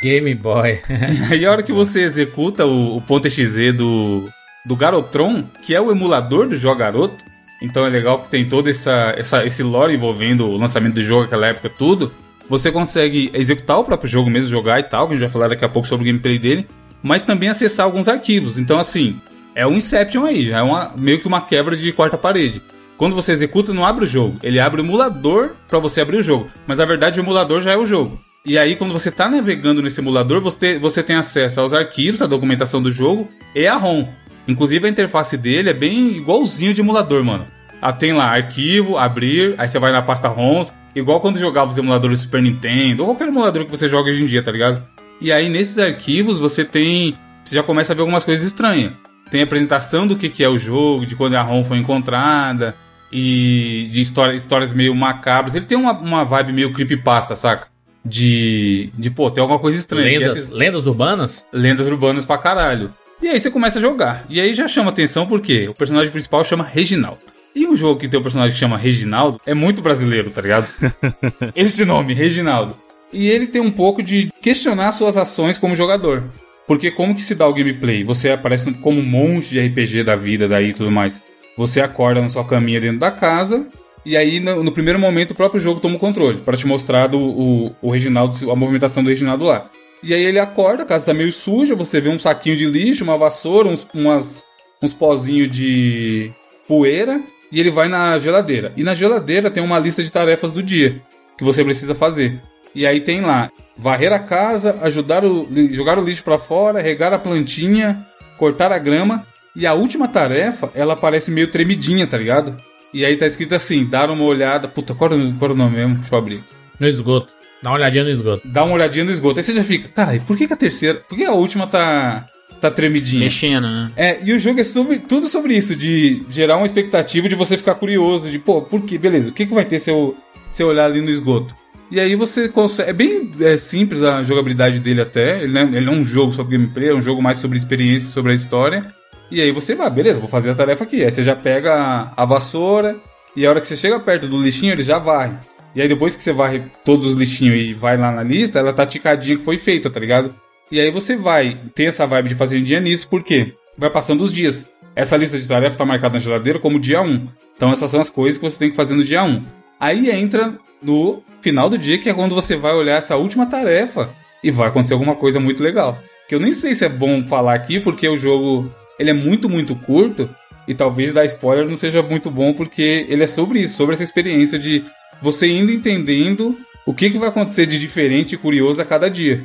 Game 0.01 0.33
Boy. 0.35 0.81
Aí 1.31 1.45
a 1.45 1.51
hora 1.51 1.63
que 1.63 1.73
você 1.73 2.03
executa 2.03 2.65
o, 2.65 2.97
o 2.97 3.01
ponto 3.01 3.27
.exe 3.27 3.73
do, 3.73 4.29
do 4.65 4.77
Garotron, 4.77 5.45
que 5.63 5.75
é 5.75 5.81
o 5.81 5.91
emulador 5.91 6.47
do 6.49 6.57
Jogo 6.57 6.79
Garoto, 6.79 7.17
então 7.63 7.87
é 7.87 7.89
legal 7.89 8.23
que 8.23 8.29
tem 8.29 8.47
todo 8.47 8.69
essa, 8.69 9.15
essa, 9.17 9.45
esse 9.45 9.63
lore 9.63 9.95
envolvendo 9.95 10.47
o 10.47 10.57
lançamento 10.57 10.95
do 10.95 11.03
jogo 11.03 11.23
naquela 11.23 11.47
época, 11.47 11.71
tudo. 11.71 12.13
Você 12.49 12.71
consegue 12.71 13.31
executar 13.35 13.79
o 13.79 13.85
próprio 13.85 14.09
jogo 14.09 14.31
mesmo, 14.31 14.51
jogar 14.51 14.79
e 14.79 14.85
tal, 14.85 15.09
que 15.09 15.15
a 15.15 15.17
gente 15.17 15.25
vai 15.25 15.33
falar 15.33 15.49
daqui 15.49 15.65
a 15.65 15.69
pouco 15.69 15.89
sobre 15.89 16.05
o 16.05 16.07
gameplay 16.07 16.39
dele, 16.39 16.67
mas 17.03 17.25
também 17.25 17.49
acessar 17.49 17.87
alguns 17.87 18.09
arquivos. 18.09 18.59
Então, 18.59 18.79
assim, 18.79 19.17
é 19.55 19.67
um 19.67 19.75
Inception 19.75 20.25
aí, 20.25 20.51
é 20.51 20.63
uma, 20.63 20.93
meio 20.97 21.21
que 21.21 21.27
uma 21.27 21.41
quebra 21.41 21.77
de 21.77 21.93
quarta 21.93 22.19
parede. 22.19 22.61
Quando 22.97 23.15
você 23.15 23.33
executa, 23.33 23.75
não 23.75 23.85
abre 23.85 24.05
o 24.05 24.09
jogo, 24.09 24.39
ele 24.43 24.59
abre 24.59 24.81
o 24.81 24.85
emulador 24.85 25.51
para 25.69 25.79
você 25.79 26.01
abrir 26.01 26.19
o 26.19 26.23
jogo, 26.23 26.49
mas 26.67 26.79
na 26.79 26.85
verdade 26.85 27.21
o 27.21 27.23
emulador 27.23 27.61
já 27.61 27.73
é 27.73 27.77
o 27.77 27.87
jogo. 27.87 28.21
E 28.45 28.57
aí, 28.57 28.77
quando 28.77 28.93
você 28.93 29.11
tá 29.11 29.29
navegando 29.29 29.83
nesse 29.83 30.01
emulador, 30.01 30.41
você, 30.41 30.79
você 30.79 31.03
tem 31.03 31.17
acesso 31.17 31.61
aos 31.61 31.75
arquivos, 31.75 32.23
à 32.23 32.27
documentação 32.27 32.81
do 32.81 32.93
jogo 32.93 33.29
e 33.55 33.67
a 33.67 33.75
ROM. 33.75 34.07
Inclusive, 34.47 34.87
a 34.87 34.91
interface 34.91 35.37
dele 35.37 35.71
é 35.71 35.75
bem 35.75 36.17
igualzinho 36.17 36.73
de 36.73 36.81
emulador, 36.81 37.25
mano. 37.25 37.45
Ah, 37.83 37.93
tem 37.93 38.13
lá 38.13 38.31
arquivo, 38.31 38.97
abrir, 38.97 39.55
aí 39.59 39.69
você 39.69 39.81
vai 39.81 39.91
na 39.91 40.01
pasta 40.01 40.29
ROMs, 40.29 40.73
igual 40.95 41.21
quando 41.21 41.41
jogava 41.41 41.71
os 41.71 41.77
emuladores 41.77 42.21
Super 42.21 42.41
Nintendo, 42.41 43.03
ou 43.03 43.09
qualquer 43.09 43.29
emulador 43.29 43.65
que 43.65 43.71
você 43.71 43.89
joga 43.89 44.11
hoje 44.11 44.23
em 44.23 44.27
dia, 44.27 44.43
tá 44.43 44.53
ligado? 44.53 44.83
E 45.21 45.33
aí, 45.33 45.49
nesses 45.49 45.79
arquivos, 45.79 46.39
você 46.39 46.65
tem. 46.65 47.17
Você 47.45 47.55
já 47.55 47.63
começa 47.63 47.93
a 47.93 47.97
ver 47.97 48.01
algumas 48.03 48.25
coisas 48.25 48.45
estranhas. 48.47 48.93
Tem 49.31 49.41
a 49.41 49.45
apresentação 49.45 50.07
do 50.07 50.17
que, 50.17 50.29
que 50.29 50.45
é 50.45 50.49
o 50.49 50.59
jogo, 50.59 51.05
de 51.07 51.17
quando 51.17 51.35
a 51.35 51.43
ROM 51.43 51.65
foi 51.65 51.79
encontrada, 51.79 52.75
e 53.11 53.89
de 53.91 54.01
história, 54.01 54.35
histórias 54.35 54.73
meio 54.73 54.95
macabras. 54.95 55.55
Ele 55.55 55.65
tem 55.65 55.77
uma, 55.79 55.93
uma 55.93 56.25
vibe 56.25 56.53
meio 56.53 56.73
creepypasta, 56.73 57.35
saca? 57.37 57.69
De. 58.05 58.91
De, 58.97 59.11
pô, 59.11 59.31
tem 59.31 59.41
alguma 59.43 59.59
coisa 59.59 59.79
estranha. 59.79 60.19
Lendas, 60.19 60.37
essas- 60.37 60.51
lendas 60.51 60.87
urbanas? 60.87 61.47
lendas 61.53 61.87
urbanas 61.87 62.25
pra 62.25 62.39
caralho. 62.39 62.93
E 63.23 63.29
aí 63.29 63.41
você 63.41 63.51
começa 63.51 63.79
a 63.79 63.83
jogar. 63.83 64.25
E 64.29 64.41
aí 64.41 64.53
já 64.55 64.69
chama 64.69 64.91
atenção 64.91 65.27
porque 65.27 65.67
o 65.69 65.75
personagem 65.75 66.13
principal 66.13 66.45
chama 66.45 66.63
Reginaldo. 66.65 67.19
E 67.55 67.67
um 67.67 67.75
jogo 67.75 67.99
que 67.99 68.07
tem 68.07 68.21
um 68.21 68.23
personagem 68.23 68.53
que 68.53 68.61
chama 68.61 68.77
Reginaldo 68.77 69.41
é 69.47 69.55
muito 69.55 69.81
brasileiro, 69.81 70.29
tá 70.31 70.43
ligado? 70.43 70.67
Esse 71.57 71.85
nome, 71.87 72.13
Reginaldo. 72.13 72.77
E 73.13 73.29
ele 73.29 73.47
tem 73.47 73.61
um 73.63 73.71
pouco 73.71 74.03
de 74.03 74.31
questionar 74.43 74.93
suas 74.93 75.17
ações 75.17 75.59
como 75.59 75.77
jogador. 75.77 76.25
Porque 76.67 76.91
como 76.91 77.15
que 77.15 77.23
se 77.23 77.35
dá 77.35 77.47
o 77.47 77.55
gameplay? 77.55 78.03
Você 78.03 78.31
aparece 78.31 78.73
como 78.75 79.01
um 79.01 79.05
monte 79.05 79.51
de 79.51 79.61
RPG 79.61 80.03
da 80.03 80.17
vida 80.17 80.49
daí 80.49 80.71
e 80.71 80.73
tudo 80.73 80.91
mais. 80.91 81.21
Você 81.57 81.81
acorda 81.81 82.21
na 82.21 82.29
sua 82.29 82.45
caminha 82.45 82.81
dentro 82.81 82.99
da 82.99 83.11
casa. 83.11 83.69
E 84.05 84.17
aí, 84.17 84.41
no, 84.41 84.63
no 84.63 84.73
primeiro 84.73 84.99
momento, 84.99 85.31
o 85.31 85.35
próprio 85.35 85.61
jogo 85.61 85.81
toma 85.81 85.97
o 85.97 85.99
controle. 85.99 86.39
para 86.39 86.57
te 86.57 86.67
mostrar 86.67 87.07
do, 87.07 87.19
o, 87.19 87.77
o 87.81 87.91
Reginaldo, 87.91 88.51
a 88.51 88.57
movimentação 88.57 89.03
do 89.03 89.09
Reginaldo 89.09 89.45
lá. 89.45 89.71
E 90.03 90.13
aí 90.13 90.23
ele 90.23 90.39
acorda, 90.39 90.83
a 90.83 90.87
casa 90.87 91.07
tá 91.07 91.15
meio 91.15 91.33
suja, 91.33 91.75
você 91.75 92.01
vê 92.01 92.09
um 92.09 92.19
saquinho 92.19 92.57
de 92.57 92.67
lixo, 92.67 93.03
uma 93.03 93.17
vassoura, 93.17 93.69
uns, 93.69 93.87
umas, 93.95 94.45
uns 94.83 94.93
pozinhos 94.93 95.51
de 95.51 96.31
poeira, 96.69 97.21
e 97.51 97.59
ele 97.59 97.71
vai 97.71 97.89
na 97.89 98.19
geladeira. 98.19 98.73
E 98.77 98.83
na 98.83 98.95
geladeira 98.95 99.51
tem 99.51 99.63
uma 99.63 99.79
lista 99.79 100.03
de 100.03 100.13
tarefas 100.13 100.53
do 100.53 100.63
dia 100.63 101.01
que 101.37 101.45
você 101.45 101.65
precisa 101.65 101.95
fazer. 101.95 102.39
E 102.77 102.87
aí 102.87 103.01
tem 103.01 103.23
lá, 103.23 103.51
varrer 103.75 104.13
a 104.13 104.19
casa, 104.19 104.79
ajudar 104.83 105.25
o, 105.25 105.49
jogar 105.73 105.99
o 105.99 106.05
lixo 106.05 106.23
pra 106.23 106.39
fora, 106.39 106.83
regar 106.83 107.11
a 107.11 107.19
plantinha, 107.19 108.07
cortar 108.37 108.71
a 108.71 108.77
grama. 108.77 109.27
E 109.57 109.67
a 109.67 109.73
última 109.73 110.07
tarefa, 110.07 110.71
ela 110.75 110.95
parece 110.95 111.31
meio 111.31 111.49
tremidinha, 111.49 112.07
tá 112.07 112.19
ligado? 112.19 112.55
E 112.93 113.03
aí 113.03 113.17
tá 113.17 113.27
escrito 113.27 113.55
assim, 113.55 113.87
dar 113.87 114.11
uma 114.11 114.25
olhada. 114.25 114.69
Puta, 114.69 114.95
qual 114.95 115.11
qual 115.39 115.53
o 115.53 115.55
nome 115.55 115.77
mesmo? 115.77 115.95
Deixa 115.95 116.15
eu 116.15 116.19
abrir. 116.19 116.45
No 116.79 116.87
esgoto. 116.87 117.33
Dá 117.63 117.71
uma 117.71 117.79
olhadinha 117.79 118.05
no 118.05 118.11
esgoto. 118.11 118.47
Dá 118.47 118.63
uma 118.63 118.75
olhadinha 118.75 119.07
no 119.07 119.11
esgoto. 119.11 119.41
Aí 119.41 119.43
você 119.43 119.55
já 119.55 119.65
fica, 119.65 119.89
cara, 119.89 120.21
por 120.27 120.37
que, 120.37 120.47
que 120.47 120.53
a 120.53 120.57
terceira. 120.57 121.03
Por 121.09 121.17
que 121.17 121.25
a 121.25 121.33
última 121.33 121.67
tá. 121.67 122.27
tá 122.61 122.71
tremidinha? 122.71 123.25
Mexendo, 123.25 123.63
né? 123.63 123.91
É, 123.97 124.19
e 124.23 124.35
o 124.35 124.39
jogo 124.39 124.61
é 124.61 124.65
sobre, 124.65 124.99
tudo 124.99 125.29
sobre 125.29 125.57
isso, 125.57 125.75
de 125.75 126.23
gerar 126.29 126.59
uma 126.59 126.67
expectativa 126.67 127.27
de 127.27 127.35
você 127.35 127.57
ficar 127.57 127.77
curioso, 127.77 128.31
de, 128.31 128.39
pô, 128.39 128.61
por 128.61 128.83
que, 128.83 128.99
beleza, 128.99 129.31
o 129.31 129.33
que, 129.33 129.47
que 129.47 129.55
vai 129.55 129.65
ter 129.65 129.79
se 129.79 129.91
eu, 129.91 130.15
se 130.53 130.63
eu 130.63 130.69
olhar 130.69 130.85
ali 130.85 131.01
no 131.01 131.09
esgoto? 131.09 131.55
E 131.91 132.01
aí 132.01 132.17
você 132.17 132.49
consegue. 132.49 132.91
É 132.91 132.93
bem 132.93 133.31
é, 133.41 133.57
simples 133.57 134.03
a 134.03 134.23
jogabilidade 134.23 134.81
dele 134.81 135.01
até. 135.01 135.43
Ele 135.43 135.53
não, 135.53 135.61
é, 135.61 135.65
ele 135.65 135.87
não 135.87 135.93
é 135.95 135.97
um 135.97 136.05
jogo 136.05 136.33
sobre 136.33 136.57
gameplay, 136.57 136.89
é 136.89 136.95
um 136.95 137.03
jogo 137.03 137.23
mais 137.23 137.39
sobre 137.39 137.57
experiência, 137.57 138.09
sobre 138.11 138.33
a 138.33 138.35
história. 138.35 138.87
E 139.31 139.41
aí 139.41 139.51
você 139.51 139.75
vai, 139.75 139.91
beleza, 139.91 140.21
vou 140.21 140.29
fazer 140.29 140.51
a 140.51 140.55
tarefa 140.55 140.85
aqui. 140.85 141.05
Aí 141.05 141.11
você 141.11 141.23
já 141.23 141.35
pega 141.35 142.13
a, 142.17 142.25
vassoura, 142.25 142.97
e 143.35 143.45
a 143.45 143.51
hora 143.51 143.61
que 143.61 143.67
você 143.67 143.77
chega 143.77 143.99
perto 143.99 144.29
do 144.29 144.41
lixinho, 144.41 144.73
ele 144.73 144.83
já 144.83 144.99
varre. 144.99 145.35
E 145.75 145.83
aí 145.83 145.89
depois 145.89 146.17
que 146.17 146.23
você 146.23 146.33
varre 146.33 146.63
todos 146.85 147.07
os 147.09 147.17
lixinhos 147.17 147.57
e 147.57 147.75
vai 147.75 147.97
lá 147.97 148.11
na 148.11 148.23
lista, 148.23 148.59
ela 148.59 148.73
tá 148.73 148.87
ticadinha 148.87 149.37
que 149.37 149.45
foi 149.45 149.59
feita, 149.59 149.91
tá 149.91 150.01
ligado? 150.01 150.35
E 150.71 150.81
aí 150.81 150.91
você 150.91 151.17
vai 151.17 151.59
ter 151.75 151.85
essa 151.85 152.07
vibe 152.07 152.31
de 152.31 152.35
fazer 152.35 152.61
dia 152.61 152.81
nisso, 152.81 153.09
por 153.09 153.23
quê? 153.23 153.53
Vai 153.77 153.91
passando 153.91 154.23
os 154.23 154.33
dias. 154.33 154.67
Essa 154.95 155.17
lista 155.17 155.39
de 155.39 155.47
tarefas 155.47 155.77
tá 155.77 155.85
marcada 155.85 156.15
na 156.15 156.21
geladeira 156.21 156.59
como 156.59 156.81
dia 156.81 157.03
1. 157.03 157.29
Então 157.55 157.71
essas 157.71 157.91
são 157.91 158.01
as 158.01 158.09
coisas 158.09 158.39
que 158.39 158.49
você 158.49 158.59
tem 158.59 158.71
que 158.71 158.77
fazer 158.77 158.95
no 158.95 159.05
dia 159.05 159.23
1. 159.23 159.43
Aí 159.79 160.11
entra 160.11 160.57
no 160.83 161.23
final 161.41 161.69
do 161.69 161.79
dia, 161.79 161.99
que 161.99 162.09
é 162.09 162.15
quando 162.15 162.35
você 162.35 162.57
vai 162.57 162.75
olhar 162.75 162.97
essa 162.97 163.17
última 163.17 163.47
tarefa 163.47 164.11
e 164.43 164.51
vai 164.51 164.69
acontecer 164.69 164.95
alguma 164.95 165.17
coisa 165.17 165.39
muito 165.41 165.63
legal. 165.63 165.99
Que 166.29 166.35
eu 166.35 166.41
nem 166.41 166.53
sei 166.53 166.75
se 166.75 166.85
é 166.85 166.89
bom 166.89 167.25
falar 167.25 167.55
aqui, 167.55 167.81
porque 167.81 168.09
o 168.09 168.17
jogo 168.17 168.71
ele 168.99 169.11
é 169.11 169.15
muito, 169.15 169.49
muito 169.49 169.75
curto. 169.75 170.29
E 170.67 170.75
talvez 170.75 171.13
dar 171.13 171.25
spoiler 171.27 171.67
não 171.67 171.77
seja 171.77 172.03
muito 172.03 172.31
bom, 172.31 172.53
porque 172.53 173.07
ele 173.09 173.23
é 173.23 173.29
sobre 173.29 173.61
isso, 173.61 173.77
sobre 173.77 173.95
essa 173.95 174.03
experiência 174.03 174.59
de 174.59 174.85
você 175.23 175.47
indo 175.47 175.73
entendendo 175.73 176.59
o 176.85 176.93
que, 176.93 177.11
que 177.11 177.19
vai 177.19 177.29
acontecer 177.29 177.67
de 177.67 177.79
diferente 177.79 178.35
e 178.35 178.39
curioso 178.39 178.81
a 178.83 178.85
cada 178.85 179.09
dia. 179.09 179.45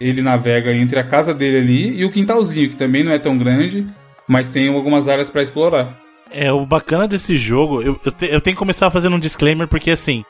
Ele 0.00 0.22
navega 0.22 0.74
entre 0.74 0.98
a 0.98 1.04
casa 1.04 1.34
dele 1.34 1.58
ali 1.58 2.00
e 2.00 2.04
o 2.04 2.10
quintalzinho, 2.10 2.70
que 2.70 2.76
também 2.76 3.04
não 3.04 3.12
é 3.12 3.18
tão 3.18 3.36
grande, 3.36 3.86
mas 4.26 4.48
tem 4.48 4.68
algumas 4.68 5.08
áreas 5.08 5.30
para 5.30 5.42
explorar. 5.42 6.01
É, 6.32 6.52
o 6.52 6.64
bacana 6.66 7.06
desse 7.06 7.36
jogo, 7.36 7.82
eu, 7.82 7.98
eu, 8.04 8.12
te- 8.12 8.26
eu 8.30 8.40
tenho 8.40 8.54
que 8.56 8.58
começar 8.58 8.90
fazendo 8.90 9.16
um 9.16 9.20
disclaimer, 9.20 9.68
porque 9.68 9.90
assim, 9.90 10.24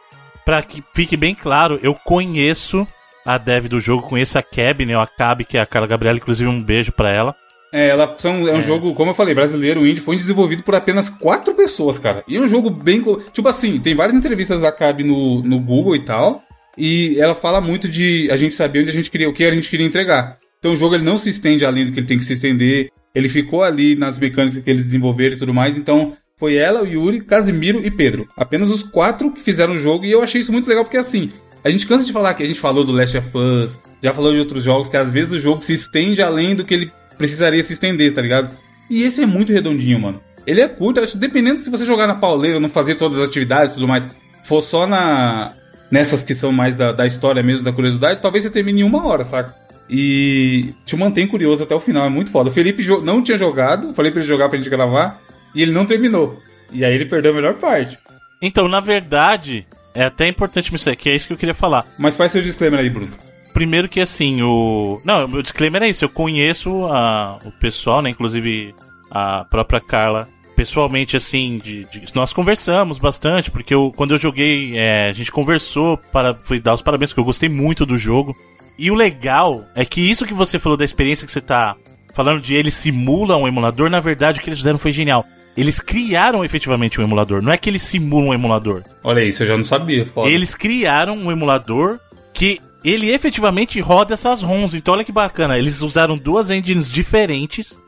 pra 0.44 0.62
que 0.62 0.82
fique 0.94 1.16
bem 1.16 1.34
claro, 1.34 1.78
eu 1.82 1.94
conheço 1.94 2.86
a 3.24 3.38
dev 3.38 3.66
do 3.66 3.80
jogo, 3.80 4.08
conheço 4.08 4.38
a 4.38 4.42
Cab, 4.42 4.84
né, 4.84 4.96
a 4.96 5.06
Cab, 5.06 5.44
que 5.44 5.56
é 5.56 5.60
a 5.60 5.66
Carla 5.66 5.86
Gabriela, 5.86 6.16
inclusive 6.18 6.48
um 6.48 6.60
beijo 6.62 6.90
pra 6.92 7.10
ela. 7.10 7.34
É, 7.72 7.88
ela 7.88 8.14
são, 8.18 8.46
é 8.48 8.52
um 8.52 8.60
jogo, 8.60 8.92
como 8.94 9.12
eu 9.12 9.14
falei, 9.14 9.34
brasileiro, 9.34 9.86
indie, 9.86 10.00
foi 10.00 10.16
desenvolvido 10.16 10.62
por 10.62 10.74
apenas 10.74 11.08
quatro 11.08 11.54
pessoas, 11.54 11.98
cara. 11.98 12.22
E 12.28 12.36
é 12.36 12.40
um 12.40 12.46
jogo 12.48 12.68
bem. 12.68 13.02
Tipo 13.32 13.48
assim, 13.48 13.78
tem 13.80 13.94
várias 13.94 14.14
entrevistas 14.14 14.60
da 14.60 14.70
Cab 14.70 15.02
no, 15.02 15.42
no 15.42 15.58
Google 15.58 15.96
e 15.96 16.00
tal. 16.04 16.42
E 16.76 17.18
ela 17.18 17.34
fala 17.34 17.62
muito 17.62 17.88
de 17.88 18.28
a 18.30 18.36
gente 18.36 18.54
saber 18.54 18.80
onde 18.80 18.90
a 18.90 18.92
gente 18.92 19.10
queria, 19.10 19.28
o 19.28 19.32
que 19.32 19.44
a 19.44 19.50
gente 19.50 19.70
queria 19.70 19.86
entregar. 19.86 20.36
Então 20.58 20.72
o 20.72 20.76
jogo 20.76 20.94
ele 20.96 21.04
não 21.04 21.16
se 21.16 21.30
estende 21.30 21.64
além 21.64 21.86
do 21.86 21.92
que 21.92 22.00
ele 22.00 22.06
tem 22.06 22.18
que 22.18 22.24
se 22.24 22.34
estender. 22.34 22.90
Ele 23.14 23.28
ficou 23.28 23.62
ali 23.62 23.94
nas 23.94 24.18
mecânicas 24.18 24.62
que 24.62 24.70
eles 24.70 24.84
desenvolveram 24.84 25.34
e 25.34 25.38
tudo 25.38 25.54
mais. 25.54 25.76
Então 25.76 26.16
Foi 26.36 26.56
ela, 26.56 26.82
o 26.82 26.86
Yuri, 26.86 27.20
Casimiro 27.20 27.84
e 27.84 27.90
Pedro. 27.90 28.26
Apenas 28.36 28.68
os 28.68 28.82
quatro 28.82 29.30
que 29.30 29.40
fizeram 29.40 29.74
o 29.74 29.78
jogo 29.78 30.04
e 30.04 30.10
eu 30.10 30.22
achei 30.22 30.40
isso 30.40 30.50
muito 30.50 30.68
legal 30.68 30.84
porque 30.84 30.96
assim, 30.96 31.30
a 31.62 31.70
gente 31.70 31.86
cansa 31.86 32.04
de 32.04 32.12
falar 32.12 32.34
que 32.34 32.42
a 32.42 32.46
gente 32.46 32.58
falou 32.58 32.82
do 32.82 32.90
Last 32.90 33.16
of 33.16 33.38
Us, 33.38 33.78
já 34.02 34.12
falou 34.12 34.32
de 34.32 34.40
outros 34.40 34.64
jogos 34.64 34.88
que 34.88 34.96
às 34.96 35.10
vezes 35.10 35.32
o 35.32 35.40
jogo 35.40 35.62
se 35.62 35.72
estende 35.72 36.20
além 36.20 36.56
do 36.56 36.64
que 36.64 36.74
ele 36.74 36.92
precisaria 37.16 37.62
se 37.62 37.74
estender, 37.74 38.12
tá 38.12 38.20
ligado? 38.20 38.56
E 38.90 39.02
esse 39.04 39.22
é 39.22 39.26
muito 39.26 39.52
redondinho, 39.52 40.00
mano. 40.00 40.20
Ele 40.44 40.60
é 40.60 40.66
curto, 40.66 41.00
acho 41.00 41.16
dependendo 41.16 41.60
se 41.60 41.70
você 41.70 41.84
jogar 41.84 42.08
na 42.08 42.16
pauleira, 42.16 42.58
não 42.58 42.68
fazer 42.68 42.96
todas 42.96 43.18
as 43.18 43.28
atividades 43.28 43.72
e 43.72 43.74
tudo 43.76 43.86
mais, 43.86 44.04
for 44.42 44.60
só 44.60 44.86
na 44.86 45.54
nessas 45.88 46.24
que 46.24 46.34
são 46.34 46.50
mais 46.50 46.74
da, 46.74 46.90
da 46.90 47.06
história 47.06 47.42
mesmo, 47.42 47.64
da 47.64 47.72
curiosidade, 47.72 48.20
talvez 48.20 48.42
você 48.42 48.50
termine 48.50 48.80
em 48.80 48.84
uma 48.84 49.06
hora, 49.06 49.22
saca? 49.24 49.54
E 49.88 50.72
te 50.86 50.96
mantém 50.96 51.26
curioso 51.26 51.62
até 51.62 51.74
o 51.74 51.80
final, 51.80 52.04
é 52.04 52.08
muito 52.08 52.30
foda. 52.30 52.48
O 52.48 52.52
Felipe 52.52 52.82
não 53.02 53.22
tinha 53.22 53.36
jogado, 53.36 53.92
falei 53.94 54.10
pra 54.10 54.20
ele 54.20 54.28
jogar 54.28 54.48
pra 54.48 54.56
gente 54.58 54.70
gravar, 54.70 55.20
e 55.54 55.60
ele 55.62 55.72
não 55.72 55.84
terminou. 55.84 56.38
E 56.72 56.84
aí 56.84 56.94
ele 56.94 57.04
perdeu 57.04 57.32
a 57.32 57.34
melhor 57.34 57.54
parte. 57.54 57.98
Então, 58.40 58.66
na 58.68 58.80
verdade, 58.80 59.66
é 59.94 60.04
até 60.04 60.26
importante 60.26 60.72
me 60.72 60.78
dizer, 60.78 60.96
que 60.96 61.10
é 61.10 61.14
isso 61.14 61.26
que 61.26 61.32
eu 61.34 61.38
queria 61.38 61.54
falar. 61.54 61.86
Mas 61.98 62.16
faz 62.16 62.32
seu 62.32 62.42
disclaimer 62.42 62.80
aí, 62.80 62.88
Bruno. 62.88 63.12
Primeiro 63.52 63.88
que 63.88 64.00
assim, 64.00 64.40
o. 64.40 65.00
Não, 65.04 65.26
o 65.26 65.28
meu 65.28 65.42
disclaimer 65.42 65.82
é 65.82 65.88
isso. 65.88 66.04
Eu 66.04 66.08
conheço 66.08 66.86
a... 66.86 67.38
o 67.44 67.50
pessoal, 67.52 68.00
né? 68.00 68.08
Inclusive 68.08 68.74
a 69.10 69.44
própria 69.44 69.78
Carla. 69.80 70.26
Pessoalmente, 70.56 71.16
assim, 71.16 71.58
de, 71.62 71.84
de- 71.84 72.14
nós 72.14 72.32
conversamos 72.32 72.98
bastante, 72.98 73.50
porque 73.50 73.74
eu, 73.74 73.92
quando 73.94 74.14
eu 74.14 74.18
joguei, 74.18 74.76
é, 74.76 75.08
a 75.08 75.12
gente 75.12 75.32
conversou 75.32 75.98
para 76.10 76.34
fui 76.44 76.60
dar 76.60 76.74
os 76.74 76.82
parabéns, 76.82 77.10
porque 77.10 77.20
eu 77.20 77.24
gostei 77.24 77.48
muito 77.48 77.84
do 77.84 77.96
jogo. 77.98 78.34
E 78.78 78.90
o 78.90 78.94
legal 78.94 79.64
é 79.74 79.84
que 79.84 80.00
isso 80.00 80.26
que 80.26 80.34
você 80.34 80.58
falou 80.58 80.76
da 80.76 80.84
experiência 80.84 81.26
que 81.26 81.32
você 81.32 81.40
tá 81.40 81.76
falando 82.14 82.40
de 82.40 82.54
eles 82.54 82.74
simulam 82.74 83.42
um 83.42 83.48
emulador, 83.48 83.88
na 83.88 84.00
verdade 84.00 84.38
o 84.38 84.42
que 84.42 84.48
eles 84.48 84.58
fizeram 84.58 84.78
foi 84.78 84.92
genial. 84.92 85.24
Eles 85.56 85.80
criaram 85.80 86.44
efetivamente 86.44 87.00
um 87.00 87.04
emulador, 87.04 87.42
não 87.42 87.52
é 87.52 87.58
que 87.58 87.68
eles 87.68 87.82
simulam 87.82 88.30
um 88.30 88.34
emulador. 88.34 88.82
Olha 89.04 89.22
isso, 89.22 89.42
eu 89.42 89.46
já 89.46 89.56
não 89.56 89.64
sabia, 89.64 90.04
foda. 90.06 90.30
Eles 90.30 90.54
criaram 90.54 91.16
um 91.16 91.30
emulador 91.30 92.00
que 92.32 92.58
ele 92.84 93.10
efetivamente 93.10 93.80
roda 93.80 94.14
essas 94.14 94.42
ROMs. 94.42 94.76
Então 94.76 94.94
olha 94.94 95.04
que 95.04 95.12
bacana, 95.12 95.58
eles 95.58 95.82
usaram 95.82 96.16
duas 96.16 96.50
engines 96.50 96.90
diferentes. 96.90 97.78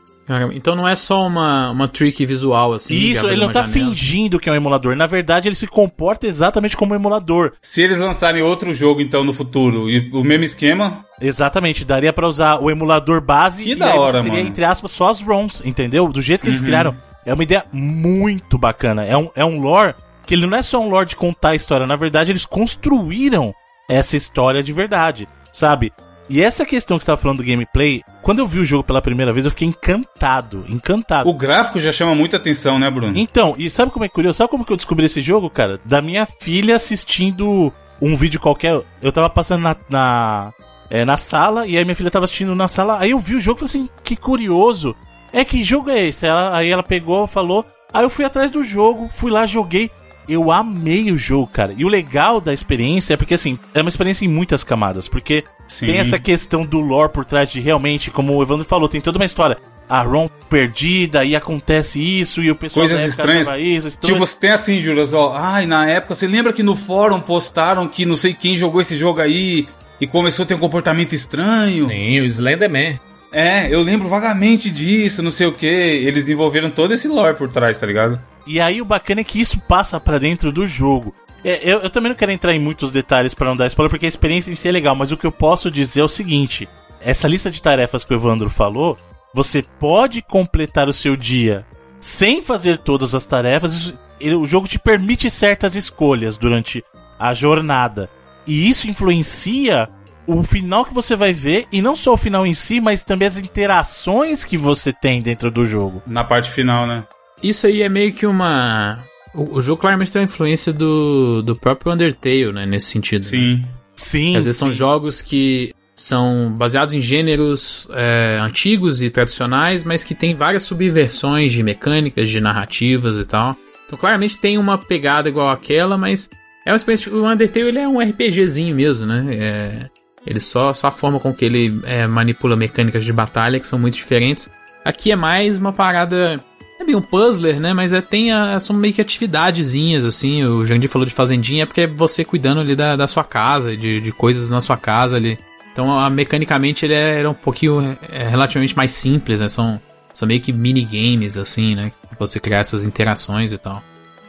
Então 0.53 0.75
não 0.75 0.87
é 0.87 0.95
só 0.95 1.25
uma, 1.27 1.69
uma 1.71 1.87
trick 1.87 2.25
visual, 2.25 2.73
assim. 2.73 2.95
isso, 2.95 3.27
ele 3.27 3.41
não 3.41 3.51
tá 3.51 3.61
janela. 3.63 3.73
fingindo 3.89 4.39
que 4.39 4.49
é 4.49 4.51
um 4.51 4.55
emulador. 4.55 4.95
Na 4.95 5.05
verdade, 5.05 5.47
ele 5.47 5.55
se 5.55 5.67
comporta 5.67 6.25
exatamente 6.25 6.75
como 6.75 6.93
um 6.93 6.95
emulador. 6.95 7.53
Se 7.61 7.81
eles 7.81 7.99
lançarem 7.99 8.41
outro 8.41 8.73
jogo, 8.73 9.01
então, 9.01 9.23
no 9.23 9.31
futuro, 9.31 9.89
e 9.89 10.09
o 10.11 10.23
mesmo 10.23 10.43
esquema, 10.43 11.05
Exatamente, 11.21 11.85
daria 11.85 12.11
pra 12.11 12.27
usar 12.27 12.61
o 12.61 12.69
emulador 12.69 13.21
base 13.21 13.63
Que 13.63 13.71
e 13.71 13.75
da 13.75 13.93
aí 13.93 13.97
hora, 13.97 14.11
você 14.17 14.23
teria, 14.23 14.37
mano. 14.37 14.49
entre 14.49 14.65
aspas, 14.65 14.91
só 14.91 15.09
as 15.09 15.21
ROMs, 15.21 15.61
entendeu? 15.63 16.07
Do 16.09 16.21
jeito 16.21 16.41
que 16.41 16.49
eles 16.49 16.59
criaram. 16.61 16.95
É 17.25 17.33
uma 17.33 17.43
ideia 17.43 17.63
muito 17.71 18.57
bacana. 18.57 19.05
É 19.05 19.15
um, 19.15 19.29
é 19.35 19.45
um 19.45 19.59
lore 19.61 19.95
que 20.27 20.33
ele 20.33 20.45
não 20.45 20.57
é 20.57 20.61
só 20.61 20.79
um 20.79 20.89
lore 20.89 21.07
de 21.07 21.15
contar 21.15 21.49
a 21.49 21.55
história. 21.55 21.87
Na 21.87 21.95
verdade, 21.95 22.31
eles 22.31 22.45
construíram 22.45 23.53
essa 23.89 24.17
história 24.17 24.61
de 24.63 24.73
verdade, 24.73 25.27
sabe? 25.53 25.91
E 26.29 26.41
essa 26.41 26.65
questão 26.65 26.97
que 26.97 27.03
você 27.03 27.07
tava 27.07 27.21
falando 27.21 27.37
do 27.37 27.43
gameplay, 27.43 28.01
quando 28.21 28.39
eu 28.39 28.47
vi 28.47 28.59
o 28.59 28.65
jogo 28.65 28.83
pela 28.83 29.01
primeira 29.01 29.31
vez, 29.31 29.45
eu 29.45 29.51
fiquei 29.51 29.67
encantado. 29.67 30.65
Encantado. 30.67 31.29
o 31.29 31.33
gráfico 31.33 31.79
já 31.79 31.91
chama 31.91 32.15
muita 32.15 32.37
atenção, 32.37 32.79
né, 32.79 32.89
Bruno? 32.89 33.13
Então, 33.17 33.53
e 33.57 33.69
sabe 33.69 33.91
como 33.91 34.05
é 34.05 34.09
curioso? 34.09 34.37
Sabe 34.37 34.49
como 34.49 34.65
que 34.65 34.71
eu 34.73 34.77
descobri 34.77 35.05
esse 35.05 35.21
jogo, 35.21 35.49
cara? 35.49 35.79
Da 35.85 36.01
minha 36.01 36.25
filha 36.39 36.75
assistindo 36.75 37.71
um 38.01 38.15
vídeo 38.17 38.39
qualquer. 38.39 38.81
Eu 39.01 39.11
tava 39.11 39.29
passando 39.29 39.61
na, 39.61 39.75
na, 39.89 40.53
é, 40.89 41.05
na 41.05 41.17
sala 41.17 41.67
e 41.67 41.77
aí 41.77 41.83
minha 41.85 41.95
filha 41.95 42.09
tava 42.11 42.25
assistindo 42.25 42.55
na 42.55 42.67
sala. 42.67 42.97
Aí 42.99 43.11
eu 43.11 43.19
vi 43.19 43.35
o 43.35 43.39
jogo 43.39 43.57
e 43.63 43.67
falei 43.67 43.83
assim: 43.85 43.89
que 44.03 44.15
curioso. 44.15 44.95
É, 45.31 45.45
que 45.45 45.63
jogo 45.63 45.89
é 45.89 46.07
esse? 46.07 46.25
Ela- 46.25 46.57
aí 46.57 46.69
ela 46.69 46.83
pegou, 46.83 47.27
falou. 47.27 47.63
Aí 47.93 48.03
eu 48.03 48.09
fui 48.09 48.25
atrás 48.25 48.49
do 48.51 48.63
jogo, 48.63 49.09
fui 49.13 49.31
lá, 49.31 49.45
joguei. 49.45 49.89
Eu 50.27 50.51
amei 50.51 51.11
o 51.11 51.17
jogo, 51.17 51.47
cara. 51.47 51.73
E 51.77 51.85
o 51.85 51.87
legal 51.87 52.41
da 52.41 52.53
experiência 52.53 53.13
é 53.13 53.17
porque, 53.17 53.33
assim, 53.33 53.59
é 53.73 53.81
uma 53.81 53.89
experiência 53.89 54.25
em 54.25 54.29
muitas 54.29 54.63
camadas. 54.63 55.07
Porque 55.07 55.43
Sim. 55.67 55.87
tem 55.87 55.97
essa 55.97 56.17
questão 56.19 56.65
do 56.65 56.79
lore 56.79 57.11
por 57.11 57.25
trás 57.25 57.51
de 57.51 57.59
realmente, 57.59 58.09
como 58.11 58.35
o 58.35 58.41
Evandro 58.41 58.65
falou, 58.65 58.89
tem 58.89 59.01
toda 59.01 59.17
uma 59.17 59.25
história. 59.25 59.57
A 59.87 60.01
Ron 60.01 60.27
perdida 60.49 61.23
e 61.23 61.35
acontece 61.35 62.01
isso 62.01 62.41
e 62.41 62.49
o 62.49 62.55
pessoal 62.55 62.87
Coisas 62.87 63.07
estranhas. 63.07 63.47
isso, 63.59 63.99
Tipo, 63.99 64.25
tem 64.27 64.49
assim, 64.49 64.81
Juras, 64.81 65.13
ó. 65.13 65.33
Ai, 65.35 65.67
na 65.67 65.87
época, 65.87 66.15
você 66.15 66.25
lembra 66.25 66.51
que 66.51 66.63
no 66.63 66.75
fórum 66.75 67.19
postaram 67.19 67.87
que 67.87 68.03
não 68.03 68.15
sei 68.15 68.33
quem 68.33 68.57
jogou 68.57 68.81
esse 68.81 68.97
jogo 68.97 69.21
aí 69.21 69.67
e 70.01 70.07
começou 70.07 70.43
a 70.43 70.45
ter 70.47 70.55
um 70.55 70.59
comportamento 70.59 71.13
estranho? 71.13 71.87
Sim, 71.87 72.19
o 72.19 72.25
Slenderman. 72.25 72.99
É, 73.37 73.67
eu 73.73 73.81
lembro 73.81 74.07
vagamente 74.07 74.69
disso, 74.69 75.21
não 75.21 75.29
sei 75.29 75.45
o 75.47 75.51
que. 75.51 75.65
Eles 75.65 76.23
desenvolveram 76.23 76.69
todo 76.69 76.93
esse 76.93 77.05
lore 77.07 77.35
por 77.35 77.49
trás, 77.49 77.77
tá 77.77 77.85
ligado? 77.85 78.21
E 78.47 78.61
aí 78.61 78.81
o 78.81 78.85
bacana 78.85 79.19
é 79.19 79.23
que 79.25 79.41
isso 79.41 79.59
passa 79.59 79.99
pra 79.99 80.17
dentro 80.17 80.53
do 80.53 80.65
jogo. 80.65 81.13
É, 81.43 81.59
eu, 81.61 81.79
eu 81.81 81.89
também 81.89 82.09
não 82.09 82.15
quero 82.15 82.31
entrar 82.31 82.53
em 82.55 82.59
muitos 82.59 82.93
detalhes 82.93 83.33
pra 83.33 83.47
não 83.47 83.57
dar 83.57 83.67
spoiler, 83.67 83.89
porque 83.89 84.05
a 84.05 84.09
experiência 84.09 84.49
em 84.51 84.55
si 84.55 84.69
é 84.69 84.71
legal, 84.71 84.95
mas 84.95 85.11
o 85.11 85.17
que 85.17 85.25
eu 85.27 85.31
posso 85.33 85.69
dizer 85.69 85.99
é 85.99 86.03
o 86.03 86.07
seguinte: 86.09 86.65
essa 87.01 87.27
lista 87.27 87.51
de 87.51 87.61
tarefas 87.61 88.05
que 88.05 88.13
o 88.13 88.15
Evandro 88.17 88.49
falou, 88.49 88.97
você 89.33 89.61
pode 89.79 90.21
completar 90.21 90.87
o 90.87 90.93
seu 90.93 91.17
dia 91.17 91.65
sem 91.99 92.41
fazer 92.41 92.77
todas 92.77 93.13
as 93.13 93.25
tarefas. 93.25 93.73
isso- 93.73 93.99
ele- 94.17 94.35
o 94.35 94.45
jogo 94.45 94.65
te 94.65 94.79
permite 94.79 95.29
certas 95.29 95.75
escolhas 95.75 96.37
durante 96.37 96.81
a 97.19 97.33
jornada. 97.33 98.09
E 98.47 98.69
isso 98.69 98.87
influencia 98.89 99.89
o 100.27 100.43
final 100.43 100.85
que 100.85 100.93
você 100.93 101.15
vai 101.15 101.33
ver, 101.33 101.67
e 101.71 101.81
não 101.81 101.95
só 101.95 102.13
o 102.13 102.17
final 102.17 102.45
em 102.45 102.53
si, 102.53 102.79
mas 102.79 103.03
também 103.03 103.27
as 103.27 103.37
interações 103.37 104.43
que 104.43 104.57
você 104.57 104.91
tem 104.93 105.21
dentro 105.21 105.49
do 105.51 105.65
jogo. 105.65 106.01
Na 106.05 106.23
parte 106.23 106.49
final, 106.49 106.85
né? 106.87 107.03
Isso 107.41 107.67
aí 107.67 107.81
é 107.81 107.89
meio 107.89 108.13
que 108.13 108.25
uma. 108.25 109.03
O, 109.33 109.57
o 109.57 109.61
jogo 109.61 109.81
claramente 109.81 110.11
tem 110.11 110.21
uma 110.21 110.25
influência 110.25 110.71
do, 110.71 111.41
do 111.41 111.55
próprio 111.55 111.93
Undertale, 111.93 112.51
né? 112.51 112.65
Nesse 112.65 112.87
sentido. 112.87 113.23
né? 113.23 113.29
Sim. 113.29 113.65
Sim. 113.95 114.35
Às 114.35 114.45
vezes 114.45 114.57
são 114.57 114.69
sim. 114.69 114.73
jogos 114.73 115.21
que 115.21 115.73
são 115.95 116.51
baseados 116.51 116.93
em 116.93 116.99
gêneros 116.99 117.87
é, 117.91 118.37
antigos 118.41 119.01
e 119.01 119.09
tradicionais, 119.09 119.83
mas 119.83 120.03
que 120.03 120.13
tem 120.13 120.35
várias 120.35 120.63
subversões 120.63 121.53
de 121.53 121.63
mecânicas, 121.63 122.29
de 122.29 122.41
narrativas 122.41 123.17
e 123.17 123.25
tal. 123.25 123.55
Então 123.85 123.97
claramente 123.97 124.39
tem 124.39 124.57
uma 124.57 124.77
pegada 124.77 125.29
igual 125.29 125.49
àquela, 125.49 125.97
mas 125.97 126.29
é 126.65 126.71
uma 126.71 126.75
experiência. 126.75 127.13
O 127.13 127.25
Undertale 127.25 127.67
ele 127.67 127.79
é 127.79 127.87
um 127.87 127.99
RPGzinho 127.99 128.75
mesmo, 128.75 129.05
né? 129.05 129.25
É, 129.31 129.89
ele 130.25 130.39
só, 130.39 130.73
só 130.73 130.87
a 130.87 130.91
forma 130.91 131.19
com 131.19 131.33
que 131.33 131.45
ele 131.45 131.79
é, 131.83 132.07
manipula 132.07 132.55
mecânicas 132.55 133.05
de 133.05 133.13
batalha 133.13 133.59
que 133.59 133.67
são 133.67 133.77
muito 133.77 133.95
diferentes. 133.95 134.49
Aqui 134.83 135.11
é 135.11 135.15
mais 135.15 135.57
uma 135.57 135.73
parada. 135.73 136.39
É 136.79 136.83
bem 136.83 136.95
um 136.95 137.01
puzzler, 137.01 137.59
né? 137.59 137.73
Mas 137.73 137.93
é, 137.93 138.01
tem 138.01 138.31
a, 138.31 138.59
são 138.59 138.75
meio 138.75 138.93
que 138.93 139.01
atividadezinhas, 139.01 140.03
assim. 140.03 140.43
O 140.43 140.65
Jandir 140.65 140.89
falou 140.89 141.07
de 141.07 141.13
fazendinha, 141.13 141.63
é 141.63 141.65
porque 141.65 141.81
é 141.81 141.87
você 141.87 142.25
cuidando 142.25 142.61
ali 142.61 142.75
da, 142.75 142.95
da 142.95 143.07
sua 143.07 143.23
casa, 143.23 143.77
de, 143.77 144.01
de 144.01 144.11
coisas 144.11 144.49
na 144.49 144.59
sua 144.59 144.77
casa 144.77 145.15
ali. 145.15 145.37
Então, 145.71 145.97
a, 145.97 146.09
mecanicamente, 146.09 146.85
ele 146.85 146.93
é, 146.93 147.19
era 147.19 147.29
um 147.29 147.33
pouquinho 147.33 147.97
é, 148.09 148.27
relativamente 148.27 148.75
mais 148.75 148.91
simples, 148.91 149.39
né? 149.39 149.47
São, 149.47 149.79
são 150.13 150.27
meio 150.27 150.41
que 150.41 150.51
minigames, 150.51 151.37
assim, 151.37 151.75
né? 151.75 151.91
Você 152.19 152.39
criar 152.39 152.59
essas 152.59 152.85
interações 152.85 153.51
e 153.51 153.57
tal. 153.57 153.81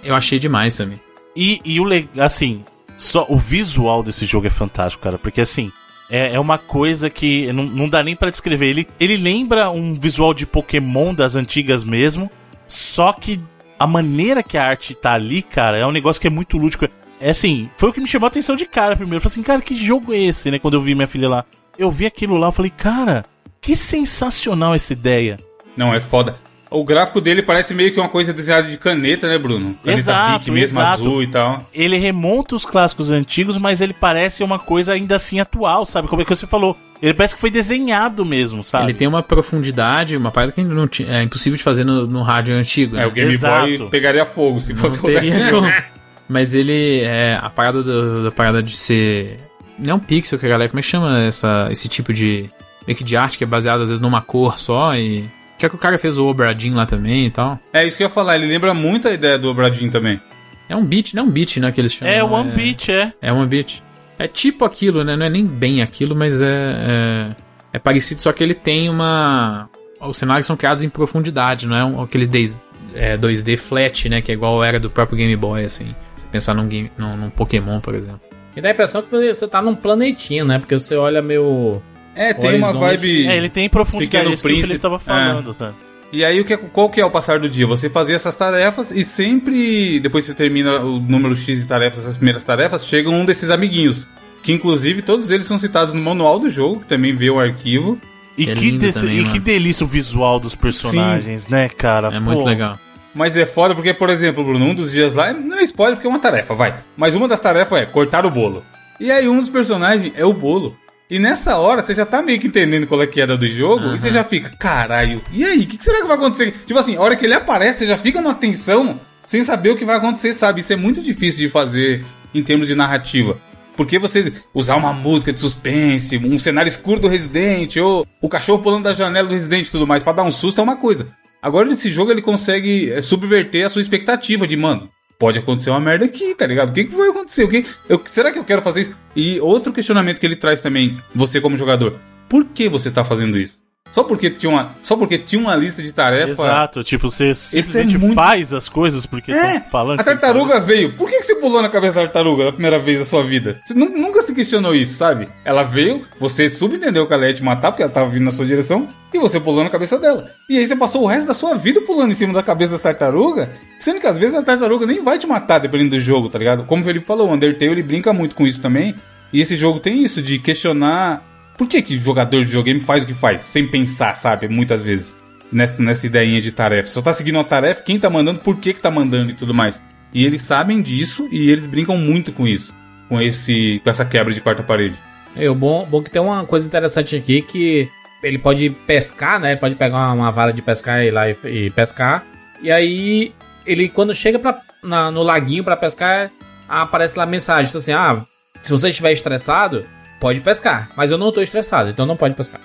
Eu 0.03 0.15
achei 0.15 0.39
demais 0.39 0.77
também. 0.77 1.01
E, 1.35 1.61
e 1.65 1.81
o 1.81 1.85
le- 1.85 2.09
assim, 2.19 2.65
só 2.97 3.27
o 3.29 3.37
visual 3.37 4.03
desse 4.03 4.25
jogo 4.25 4.47
é 4.47 4.51
fantástico, 4.51 5.03
cara, 5.03 5.19
porque 5.19 5.41
assim, 5.41 5.71
é, 6.11 6.35
é 6.35 6.41
uma 6.41 6.59
coisa 6.59 7.11
que 7.11 7.53
não, 7.53 7.65
não 7.65 7.89
dá 7.89 8.03
nem 8.03 8.17
pra 8.17 8.31
descrever. 8.31 8.67
Ele, 8.67 8.89
ele 8.99 9.17
lembra 9.17 9.71
um 9.71 9.95
visual 9.95 10.33
de 10.33 10.47
Pokémon 10.47 11.15
das 11.15 11.35
antigas 11.35 11.85
mesmo, 11.85 12.31
só 12.67 13.13
que 13.13 13.41
a 13.79 13.87
maneira 13.87 14.43
que 14.43 14.57
a 14.57 14.65
arte 14.65 14.95
tá 14.95 15.13
ali, 15.13 15.43
cara, 15.43 15.77
é 15.77 15.87
um 15.87 15.93
negócio 15.93 16.21
que 16.21 16.27
é 16.27 16.31
muito 16.31 16.57
lúdico. 16.57 16.89
É 17.21 17.31
assim, 17.31 17.69
foi 17.77 17.91
o 17.91 17.93
que 17.93 18.01
me 18.01 18.09
chamou 18.09 18.27
a 18.27 18.29
atenção 18.29 18.57
de 18.57 18.67
cara 18.67 18.97
primeiro. 18.97 19.17
Eu 19.17 19.21
falei 19.21 19.33
assim, 19.33 19.43
cara, 19.43 19.61
que 19.61 19.77
jogo 19.77 20.13
é 20.13 20.19
esse, 20.19 20.51
né? 20.51 20.59
Quando 20.59 20.75
eu 20.75 20.83
vi 20.83 20.95
minha 20.95 21.07
filha 21.07 21.29
lá. 21.29 21.45
Eu 21.79 21.91
vi 21.91 22.07
aquilo 22.07 22.37
lá, 22.37 22.49
eu 22.49 22.53
falei, 22.53 22.71
cara, 22.71 23.25
que 23.61 23.77
sensacional 23.77 24.75
essa 24.75 24.93
ideia. 24.93 25.39
Não, 25.77 25.95
é 25.95 26.01
foda. 26.01 26.37
O 26.71 26.85
gráfico 26.85 27.21
dele 27.21 27.43
parece 27.43 27.75
meio 27.75 27.93
que 27.93 28.01
uma 28.01 28.09
coisa 28.09 28.33
desenhada 28.33 28.69
de 28.69 28.77
caneta, 28.77 29.29
né, 29.29 29.39
Bruno? 29.39 29.77
Caneta 29.85 30.01
Exato, 30.01 30.39
Bic 30.47 30.51
mesmo, 30.51 30.81
exato. 30.81 31.03
azul 31.03 31.23
e 31.23 31.27
tal. 31.29 31.69
ele 31.73 31.97
remonta 31.97 32.57
os 32.57 32.67
clássicos 32.67 33.11
antigos, 33.11 33.57
mas 33.57 33.81
ele 33.81 33.93
parece 33.93 34.43
uma 34.43 34.59
coisa 34.59 34.93
ainda 34.93 35.17
assim 35.17 35.39
atual, 35.39 35.87
sabe? 35.87 36.09
Como 36.09 36.23
é 36.23 36.25
que 36.25 36.35
você 36.35 36.47
falou? 36.47 36.77
Ele 37.01 37.15
parece 37.15 37.35
que 37.35 37.41
foi 37.41 37.51
desenhado 37.51 38.25
mesmo, 38.25 38.65
sabe? 38.65 38.87
Ele 38.87 38.95
tem 38.95 39.07
uma 39.07 39.23
profundidade, 39.23 40.17
uma 40.17 40.31
parada 40.31 40.53
que 40.53 40.65
não 40.65 40.89
tinha- 40.89 41.19
é 41.19 41.23
impossível 41.23 41.57
de 41.57 41.63
fazer 41.63 41.85
no, 41.85 42.07
no 42.07 42.23
rádio 42.23 42.55
antigo. 42.57 42.97
É, 42.97 43.01
né? 43.01 43.07
o 43.07 43.11
Game 43.11 43.33
Exato. 43.33 43.67
Boy 43.67 43.91
pegaria 43.91 44.25
fogo 44.25 44.59
se 44.59 44.75
fosse 44.75 44.99
como. 44.99 45.13
Mas 46.29 46.55
ele 46.57 47.03
é 47.03 47.39
a 47.41 47.49
parada 47.49 47.83
do, 47.83 48.25
da 48.25 48.33
parada 48.33 48.61
de 48.63 48.77
ser 48.77 49.39
não 49.79 49.91
é 49.93 49.95
um 49.95 50.01
pixel 50.01 50.39
que 50.39 50.47
a 50.47 50.49
galera 50.49 50.69
como 50.69 50.81
é 50.81 50.83
que 50.83 50.89
chama 50.89 51.25
essa 51.27 51.69
esse 51.71 51.87
tipo 51.89 52.13
de 52.13 52.49
meio 52.87 52.97
que 52.97 53.05
de 53.05 53.17
arte 53.17 53.39
que 53.39 53.45
é 53.45 53.47
baseado 53.47 53.83
às 53.83 53.89
vezes 53.91 54.01
numa 54.01 54.23
cor 54.23 54.59
só 54.59 54.95
e 54.97 55.29
que 55.59 55.67
é 55.67 55.69
que 55.69 55.75
o 55.75 55.79
cara 55.79 55.99
fez 55.99 56.19
o 56.19 56.27
Obradin 56.27 56.73
lá 56.73 56.87
também 56.87 57.27
e 57.27 57.31
tal. 57.31 57.59
É 57.73 57.85
isso 57.85 57.97
que 57.97 58.03
eu 58.03 58.07
ia 58.07 58.13
falar, 58.13 58.37
ele 58.37 58.47
lembra 58.47 58.75
muito 58.75 59.09
a 59.09 59.13
ideia 59.13 59.39
do 59.39 59.49
Obradinho 59.49 59.91
também. 59.91 60.21
É 60.69 60.77
um 60.77 60.85
beat, 60.85 61.15
não 61.15 61.23
é 61.23 61.27
um 61.27 61.31
beat, 61.31 61.57
né, 61.59 61.71
que 61.71 61.81
eles 61.81 61.93
chamam. 61.93 62.13
É 62.13 62.23
o 62.23 62.31
One 62.31 62.51
Beat, 62.51 62.89
é. 62.89 63.13
É 63.23 63.33
um 63.33 63.47
beat. 63.47 63.83
É 64.19 64.27
tipo 64.27 64.65
aquilo, 64.65 65.05
né? 65.05 65.15
Não 65.17 65.27
é 65.27 65.31
nem 65.31 65.45
bem 65.45 65.83
aquilo, 65.83 66.17
mas 66.17 66.43
é, 66.43 66.47
é 66.49 67.37
é 67.77 67.79
parecido, 67.79 68.23
só 68.23 68.33
que 68.33 68.43
ele 68.43 68.55
tem 68.55 68.89
uma 68.89 69.69
os 70.01 70.17
cenários 70.17 70.47
são 70.47 70.57
criados 70.57 70.83
em 70.83 70.89
profundidade, 70.89 71.67
não 71.67 71.77
é 71.77 71.85
um, 71.85 72.03
aquele 72.03 72.27
des, 72.27 72.59
é, 72.95 73.17
2D 73.19 73.59
flat, 73.59 74.09
né? 74.09 74.23
Que 74.23 74.33
é 74.33 74.35
igual 74.35 74.65
era 74.65 74.81
do 74.81 74.89
próprio 74.89 75.19
Game 75.19 75.37
Boy, 75.37 75.65
assim. 75.65 75.95
Se 76.17 76.25
pensar 76.27 76.55
num, 76.55 76.67
game, 76.69 76.91
num, 76.97 77.17
num 77.17 77.31
Pokémon, 77.31 77.81
por 77.81 77.95
exemplo. 77.95 78.21
E 78.57 78.61
dá 78.61 78.69
a 78.69 78.73
impressão 78.73 79.03
que 79.03 79.11
você 79.11 79.47
tá 79.47 79.61
num 79.61 79.75
planetinha, 79.75 80.45
né? 80.45 80.59
Porque 80.59 80.79
você 80.79 80.97
olha 80.97 81.21
meio. 81.21 81.83
É, 82.17 82.33
tem 82.35 82.57
uma 82.57 82.69
Horizonte. 82.71 82.81
vibe. 82.99 83.27
É, 83.29 83.37
ele 83.37 83.49
tem 83.51 83.69
profundidade, 83.69 84.11
Pequeno 84.11 84.31
é 84.31 84.35
isso 84.35 84.43
que 84.43 84.49
o 84.49 84.51
Felipe 84.51 84.63
Príncipe. 84.69 84.83
tava 84.83 84.99
falando, 84.99 85.53
sabe? 85.55 85.75
E 86.13 86.25
aí, 86.25 86.41
o 86.41 86.45
que, 86.45 86.55
é- 86.55 86.57
qual 86.57 86.89
que 86.89 87.01
é 87.01 87.05
o 87.05 87.11
passar 87.11 87.39
do 87.39 87.49
dia? 87.49 87.67
Você 87.67 87.91
fazia 87.91 88.15
essas 88.17 88.35
tarefas 88.35 88.91
e 88.91 89.05
sempre, 89.05 90.01
depois 90.01 90.25
que 90.25 90.31
você 90.31 90.37
termina 90.37 90.79
o 90.81 90.99
número 91.01 91.35
X 91.37 91.61
de 91.61 91.67
tarefas, 91.67 91.99
essas 92.01 92.17
primeiras 92.17 92.43
tarefas, 92.45 92.87
chega 92.87 93.11
um 93.11 93.25
desses 93.25 93.51
amiguinhos. 93.51 94.07
Que 94.43 94.53
inclusive 94.53 95.03
todos 95.03 95.31
eles 95.33 95.47
são 95.47 95.59
citados 95.59 95.93
no 95.93 96.01
manual 96.01 96.39
do 96.39 96.49
jogo, 96.49 96.81
que 96.81 96.87
também 96.87 97.13
vê 97.15 97.29
o 97.29 97.39
arquivo. 97.41 97.99
E, 98.39 98.49
É 98.51 98.55
que, 98.55 98.71
desse- 98.73 99.01
também, 99.01 99.19
e 99.27 99.31
que 99.31 99.39
delícia 99.41 99.85
o 99.85 99.89
visual 99.89 100.39
dos 100.39 100.55
personagens, 100.55 101.49
né, 101.49 101.69
cara? 101.69 102.09
É 102.15 102.21
muito 102.21 102.41
Pô, 102.43 102.47
legal. 102.47 102.79
Mas 103.15 103.37
é 103.37 103.45
foda 103.47 103.75
porque, 103.75 103.93
por 103.95 104.09
exemplo, 104.11 104.45
Bruno, 104.45 104.65
um 104.67 104.75
dos 104.75 104.93
dias 104.93 105.15
lá, 105.15 105.33
não 105.33 105.59
é 105.59 105.63
spoiler 105.65 105.97
porque 105.97 106.07
é 106.07 106.11
uma 106.11 106.19
tarefa, 106.19 106.55
vai. 106.55 106.75
Mas 106.97 107.15
uma 107.15 107.27
das 107.27 107.41
tarefas 107.41 107.79
é 107.81 107.87
cortar 107.87 108.25
o 108.27 108.31
bolo. 108.31 108.63
E 109.01 109.11
aí 109.11 109.27
um 109.27 109.39
dos 109.41 109.49
personagens 109.51 110.13
é 110.15 110.25
o 110.25 110.33
bolo. 110.35 110.77
E 111.09 111.21
nessa 111.21 111.57
hora 111.59 111.83
você 111.83 111.95
já 111.95 112.05
tá 112.05 112.21
meio 112.21 112.41
que 112.41 112.49
entendendo 112.49 112.87
qual 112.87 113.01
é 113.01 113.07
que 113.07 113.21
é 113.21 113.27
do 113.27 113.49
jogo 113.49 113.95
e 113.95 114.01
você 114.01 114.11
já 114.11 114.25
fica, 114.25 114.51
caralho, 114.59 115.23
e 115.33 115.45
aí, 115.45 115.63
o 115.63 115.67
que, 115.67 115.79
que 115.79 115.85
será 115.85 116.01
que 116.01 116.07
vai 116.07 116.17
acontecer? 116.17 116.53
Tipo 116.67 116.81
assim, 116.81 116.97
a 116.97 117.01
hora 117.01 117.15
que 117.15 117.25
ele 117.25 117.35
aparece, 117.35 117.81
você 117.81 117.87
já 117.87 117.97
fica 117.97 118.21
numa 118.21 118.35
tensão 118.35 119.01
sem 119.25 119.45
saber 119.45 119.71
o 119.71 119.77
que 119.77 119.85
vai 119.85 119.97
acontecer, 119.97 120.35
sabe? 120.35 120.61
Isso 120.61 120.73
é 120.73 120.77
muito 120.77 121.01
difícil 121.01 121.47
de 121.47 121.49
fazer 121.49 122.05
em 122.35 122.43
termos 122.43 122.67
de 122.67 122.75
narrativa. 122.75 123.39
Porque 123.77 123.99
você 123.99 124.33
usar 124.55 124.77
uma 124.77 124.93
música 124.93 125.33
de 125.33 125.39
suspense, 125.39 126.17
um 126.17 126.39
cenário 126.39 126.69
escuro 126.69 126.99
do 126.99 127.09
Resident, 127.09 127.77
ou 127.77 128.07
o 128.21 128.29
cachorro 128.29 128.63
pulando 128.63 128.85
da 128.85 128.95
janela 128.95 129.29
do 129.29 129.35
Resident 129.35 129.67
e 129.67 129.71
tudo 129.71 129.87
mais, 129.87 130.03
pra 130.03 130.13
dar 130.13 130.23
um 130.23 130.31
susto 130.31 130.61
é 130.61 130.65
uma 130.65 130.77
coisa. 130.77 131.09
Agora 131.43 131.69
nesse 131.69 131.91
jogo 131.91 132.11
ele 132.11 132.23
consegue 132.23 132.91
é, 132.91 133.03
subverter 133.03 133.67
a 133.67 133.71
sua 133.71 133.83
expectativa 133.83 134.47
de, 134.47 134.57
mano, 134.57 134.89
pode 135.19 135.39
acontecer 135.39 135.71
uma 135.71 135.81
merda 135.81 136.05
aqui, 136.05 136.35
tá 136.35 136.47
ligado? 136.47 136.71
O 136.71 136.73
que, 136.73 136.85
que 136.85 136.95
vai 136.95 137.09
acontecer? 137.09 137.45
O 137.45 137.49
que, 137.49 137.65
eu, 137.89 138.01
será 138.05 138.33
que 138.33 138.39
eu 138.39 138.45
quero 138.45 138.63
fazer 138.63 138.83
isso? 138.83 138.97
E 139.15 139.41
outro 139.41 139.73
questionamento 139.73 140.21
que 140.21 140.27
ele 140.27 140.37
traz 140.37 140.63
também, 140.63 140.97
você 141.15 141.41
como 141.41 141.57
jogador, 141.57 141.99
por 142.29 142.45
que 142.45 142.69
você 142.69 142.91
tá 142.91 143.05
fazendo 143.05 143.39
isso? 143.39 143.66
Só 143.97 144.05
porque 144.05 144.29
tinha 144.29 144.51
uma, 144.51 144.73
só 144.83 144.95
porque 144.95 145.17
tinha 145.17 145.41
uma 145.41 145.57
lista 145.57 145.83
de 145.83 145.91
tarefas. 145.91 146.39
Exato, 146.39 146.85
tipo, 146.85 147.11
você 147.11 147.35
simplesmente 147.35 147.95
é 147.95 147.99
muito- 147.99 148.15
faz 148.15 148.53
as 148.53 148.69
coisas 148.69 149.07
porque 149.07 149.33
É, 149.33 149.59
falando. 149.61 149.99
a 150.01 150.05
tartaruga 150.05 150.61
veio. 150.61 150.93
Por 150.93 151.09
que, 151.09 151.17
que 151.17 151.23
você 151.23 151.37
pulou 151.37 151.63
na 151.63 151.71
cabeça 151.71 151.95
da 151.95 152.01
tartaruga 152.03 152.45
na 152.45 152.53
primeira 152.53 152.79
vez 152.79 152.99
da 152.99 153.07
sua 153.07 153.23
vida? 153.23 153.59
Você 153.65 153.73
nu- 153.73 153.89
nunca 153.89 154.21
se 154.21 154.35
questionou 154.35 154.75
isso, 154.75 154.99
sabe? 154.99 155.31
Ela 155.47 155.63
veio, 155.63 156.03
você 156.21 156.51
subentendeu 156.51 157.07
que 157.07 157.15
ela 157.15 157.27
ia 157.27 157.33
te 157.33 157.43
matar 157.43 157.73
porque 157.73 157.83
ela 157.83 157.91
tava 157.91 158.11
vindo 158.11 158.25
na 158.27 158.31
sua 158.33 158.45
direção 158.45 158.87
e 159.15 159.19
você 159.19 159.41
pulou 159.41 159.65
na 159.65 159.71
cabeça 159.71 159.99
dela. 159.99 160.31
E 160.47 160.59
aí 160.59 160.67
você 160.67 160.77
passou 160.77 161.03
o 161.03 161.07
resto 161.07 161.27
da 161.29 161.33
sua 161.33 161.55
vida 161.55 161.81
pulando 161.81 162.11
em 162.11 162.15
cima 162.15 162.35
da 162.35 162.43
cabeça 162.43 162.73
da 162.73 162.79
tartaruga, 162.79 163.49
sendo 163.79 163.99
que 163.99 164.07
às 164.07 164.19
vezes 164.19 164.35
a 164.35 164.43
tartaruga 164.43 164.85
nem 164.85 165.03
vai 165.03 165.17
te 165.17 165.27
matar 165.27 165.59
dependendo 165.59 165.97
do 165.97 166.01
jogo, 166.03 166.29
tá 166.29 166.39
ligado? 166.39 166.65
Como 166.65 166.83
o 166.83 166.85
Felipe 166.85 167.07
falou, 167.07 167.31
o 167.31 167.33
Undertale 167.33 167.71
ele 167.73 167.83
brinca 167.83 168.13
muito 168.13 168.35
com 168.35 168.47
isso 168.47 168.61
também. 168.61 168.95
E 169.33 169.41
esse 169.41 169.57
jogo 169.57 169.81
tem 169.81 170.05
isso 170.05 170.21
de 170.21 170.39
questionar 170.39 171.23
por 171.57 171.67
que 171.69 171.81
que 171.83 171.99
jogador 171.99 172.41
de 172.41 172.47
videogame 172.47 172.81
faz 172.81 173.05
o 173.05 173.07
que 173.07 173.15
faz, 173.15 173.43
sem 173.43 173.67
pensar, 173.67 174.15
sabe? 174.17 174.49
Muitas 174.49 174.83
vezes 174.83 175.17
nessa, 175.51 175.83
nessa 175.83 176.07
ideinha 176.07 176.41
de 176.41 176.53
tarefa. 176.53 176.89
Só 176.89 177.01
tá 177.03 177.13
seguindo 177.13 177.37
uma 177.37 177.45
tarefa, 177.45 177.83
quem 177.83 177.99
tá 177.99 178.11
mandando, 178.11 178.41
por 178.41 178.57
que 178.57 178.73
que 178.73 178.81
tá 178.81 178.91
mandando 178.91 179.31
e 179.31 179.35
tudo 179.35 179.55
mais. 179.55 179.81
E 180.13 180.25
eles 180.25 180.41
sabem 180.43 180.81
disso 180.83 181.29
e 181.31 181.51
eles 181.51 181.67
brincam 181.67 181.97
muito 181.97 182.33
com 182.33 182.47
isso. 182.47 182.75
Com 183.09 183.21
esse 183.21 183.81
com 183.85 183.91
essa 183.91 184.05
quebra 184.05 184.33
de 184.35 184.41
quarta 184.41 184.63
parede. 184.63 184.95
É, 185.35 185.49
o 185.51 185.55
bom, 185.55 185.87
bom 185.87 186.03
que 186.03 186.11
tem 186.11 186.21
uma 186.23 186.45
coisa 186.45 186.67
interessante 186.67 187.15
aqui 187.15 187.43
que 187.43 187.89
ele 188.23 188.39
pode 188.39 188.71
pescar, 188.71 189.39
né? 189.39 189.53
Ele 189.53 189.61
pode 189.61 189.75
pegar 189.75 189.97
uma, 189.97 190.13
uma 190.13 190.33
vara 190.33 190.53
de 190.53 190.63
pescar 190.63 191.03
e 191.03 191.09
ir 191.09 191.11
lá 191.11 191.29
e, 191.29 191.37
e 191.45 191.71
pescar. 191.71 192.25
E 192.63 192.71
aí, 192.73 193.33
ele 193.67 193.89
quando 193.89 194.15
chega 194.15 194.39
pra, 194.39 194.59
na- 194.83 195.11
no 195.11 195.23
laguinho 195.23 195.63
pra 195.63 195.77
pescar, 195.77 196.31
aparece 196.69 197.17
lá 197.19 197.25
a 197.25 197.27
mensagem 197.27 197.71
assim: 197.77 197.93
Ah, 197.93 198.23
se 198.63 198.73
você 198.73 198.89
estiver 198.89 199.13
estressado, 199.13 199.85
pode 200.21 200.41
pescar. 200.41 200.91
Mas 200.97 201.11
eu 201.11 201.19
não 201.19 201.33
tô 201.33 201.41
estressado, 201.41 201.91
então 201.91 202.07
não 202.07 202.17
pode 202.17 202.35
pescar. 202.35 202.61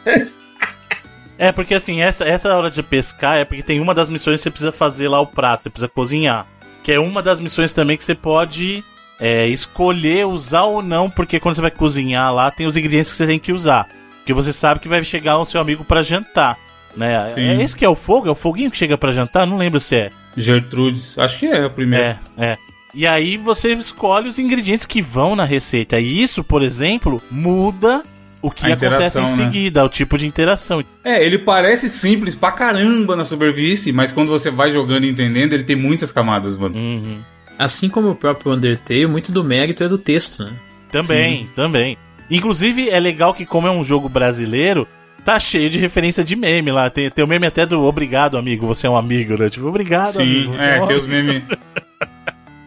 É, 1.38 1.52
porque 1.52 1.74
assim, 1.74 2.02
essa, 2.02 2.24
essa 2.24 2.56
hora 2.56 2.70
de 2.70 2.84
pescar 2.84 3.38
é 3.38 3.44
porque 3.44 3.64
tem 3.64 3.80
uma 3.80 3.96
das 3.96 4.08
missões 4.10 4.38
que 4.38 4.44
você 4.44 4.52
precisa 4.52 4.72
fazer 4.72 5.08
lá 5.08 5.20
o 5.20 5.26
prato, 5.26 5.64
você 5.64 5.70
precisa 5.72 5.88
cozinhar. 5.88 6.46
Que 6.84 6.92
é 6.92 7.00
uma 7.00 7.20
das 7.20 7.40
missões 7.40 7.74
também 7.74 7.98
que 7.98 8.04
você 8.04 8.14
pode 8.14 8.84
é, 9.20 9.48
escolher 9.48 10.28
usar 10.28 10.66
ou 10.66 10.84
não, 10.84 11.10
porque 11.10 11.40
quando 11.40 11.56
você 11.56 11.62
vai 11.62 11.72
cozinhar 11.72 12.32
lá, 12.32 12.52
tem 12.52 12.68
os 12.68 12.78
ingredientes 12.78 13.12
que 13.12 13.18
você 13.18 13.26
tem 13.26 13.40
que 13.40 13.52
usar. 13.52 13.88
Porque 14.18 14.34
você 14.34 14.54
sabe 14.54 14.80
que 14.80 14.88
vai 14.88 15.04
chegar 15.04 15.40
o 15.40 15.46
seu 15.46 15.60
amigo 15.60 15.84
pra 15.84 16.04
jantar. 16.04 16.60
Né? 16.96 17.26
Sim. 17.26 17.42
É 17.42 17.64
esse 17.64 17.76
que 17.76 17.86
é 17.86 17.90
o 17.90 17.96
fogo? 17.96 18.28
É 18.28 18.32
o 18.32 18.36
foguinho 18.36 18.70
que 18.70 18.78
chega 18.78 18.96
pra 18.96 19.12
jantar? 19.12 19.48
Não 19.48 19.58
lembro 19.58 19.80
se 19.80 19.96
é. 19.96 20.12
Gertrudes, 20.38 21.18
acho 21.18 21.40
que 21.40 21.48
é 21.48 21.66
o 21.66 21.72
primeiro. 21.72 22.06
É, 22.06 22.20
é. 22.38 22.58
E 22.94 23.08
aí 23.08 23.38
você 23.38 23.74
escolhe 23.74 24.28
os 24.28 24.38
ingredientes 24.38 24.86
que 24.86 25.02
vão 25.02 25.36
na 25.36 25.46
receita. 25.46 26.00
E 26.00 26.22
isso, 26.22 26.44
por 26.44 26.62
exemplo, 26.62 27.22
muda 27.32 28.04
o 28.42 28.50
que 28.50 28.66
A 28.66 28.74
acontece 28.74 29.20
em 29.20 29.24
né? 29.24 29.36
seguida, 29.36 29.86
o 29.86 29.90
tipo 29.90 30.18
de 30.18 30.26
interação. 30.26 30.84
É, 31.04 31.24
ele 31.24 31.38
parece 31.38 31.90
simples 31.90 32.36
pra 32.36 32.52
caramba 32.52 33.16
na 33.16 33.24
superfície, 33.24 33.92
mas 33.92 34.12
quando 34.12 34.30
você 34.30 34.50
vai 34.50 34.72
jogando 34.72 35.06
e 35.06 35.10
entendendo, 35.10 35.54
ele 35.54 35.64
tem 35.64 35.76
muitas 35.76 36.12
camadas, 36.12 36.58
mano. 36.58 36.76
Uhum. 36.76 37.20
Assim 37.58 37.88
como 37.88 38.10
o 38.10 38.16
próprio 38.16 38.54
Undertale, 38.54 39.06
muito 39.06 39.32
do 39.32 39.44
mérito 39.44 39.84
é 39.84 39.88
do 39.88 39.98
texto, 39.98 40.44
né? 40.44 40.52
Também, 40.92 41.48
também. 41.56 41.98
Inclusive, 42.30 42.90
é 42.90 43.00
legal 43.00 43.34
que, 43.34 43.46
como 43.46 43.68
é 43.68 43.72
um 43.72 43.84
jogo 43.84 44.10
brasileiro, 44.10 44.88
tá 45.24 45.40
cheio 45.40 45.70
de 45.70 45.78
referência 45.78 46.24
de 46.24 46.36
meme 46.36 46.72
lá. 46.72 46.90
Tem, 46.90 47.10
tem 47.10 47.24
o 47.24 47.28
meme 47.28 47.46
até 47.46 47.66
do 47.66 47.84
obrigado, 47.84 48.38
amigo, 48.38 48.66
você 48.66 48.88
é 48.88 48.90
um 48.90 48.98
amigo, 48.98 49.38
né? 49.38 49.50
Tipo, 49.50 49.68
obrigado, 49.68 50.14
Sim, 50.14 50.22
amigo. 50.24 50.54
Você 50.54 50.64
é, 50.64 50.78
é, 50.78 50.82
um 50.82 50.88
tem 50.88 50.96
os 50.96 51.06
memes. 51.06 51.44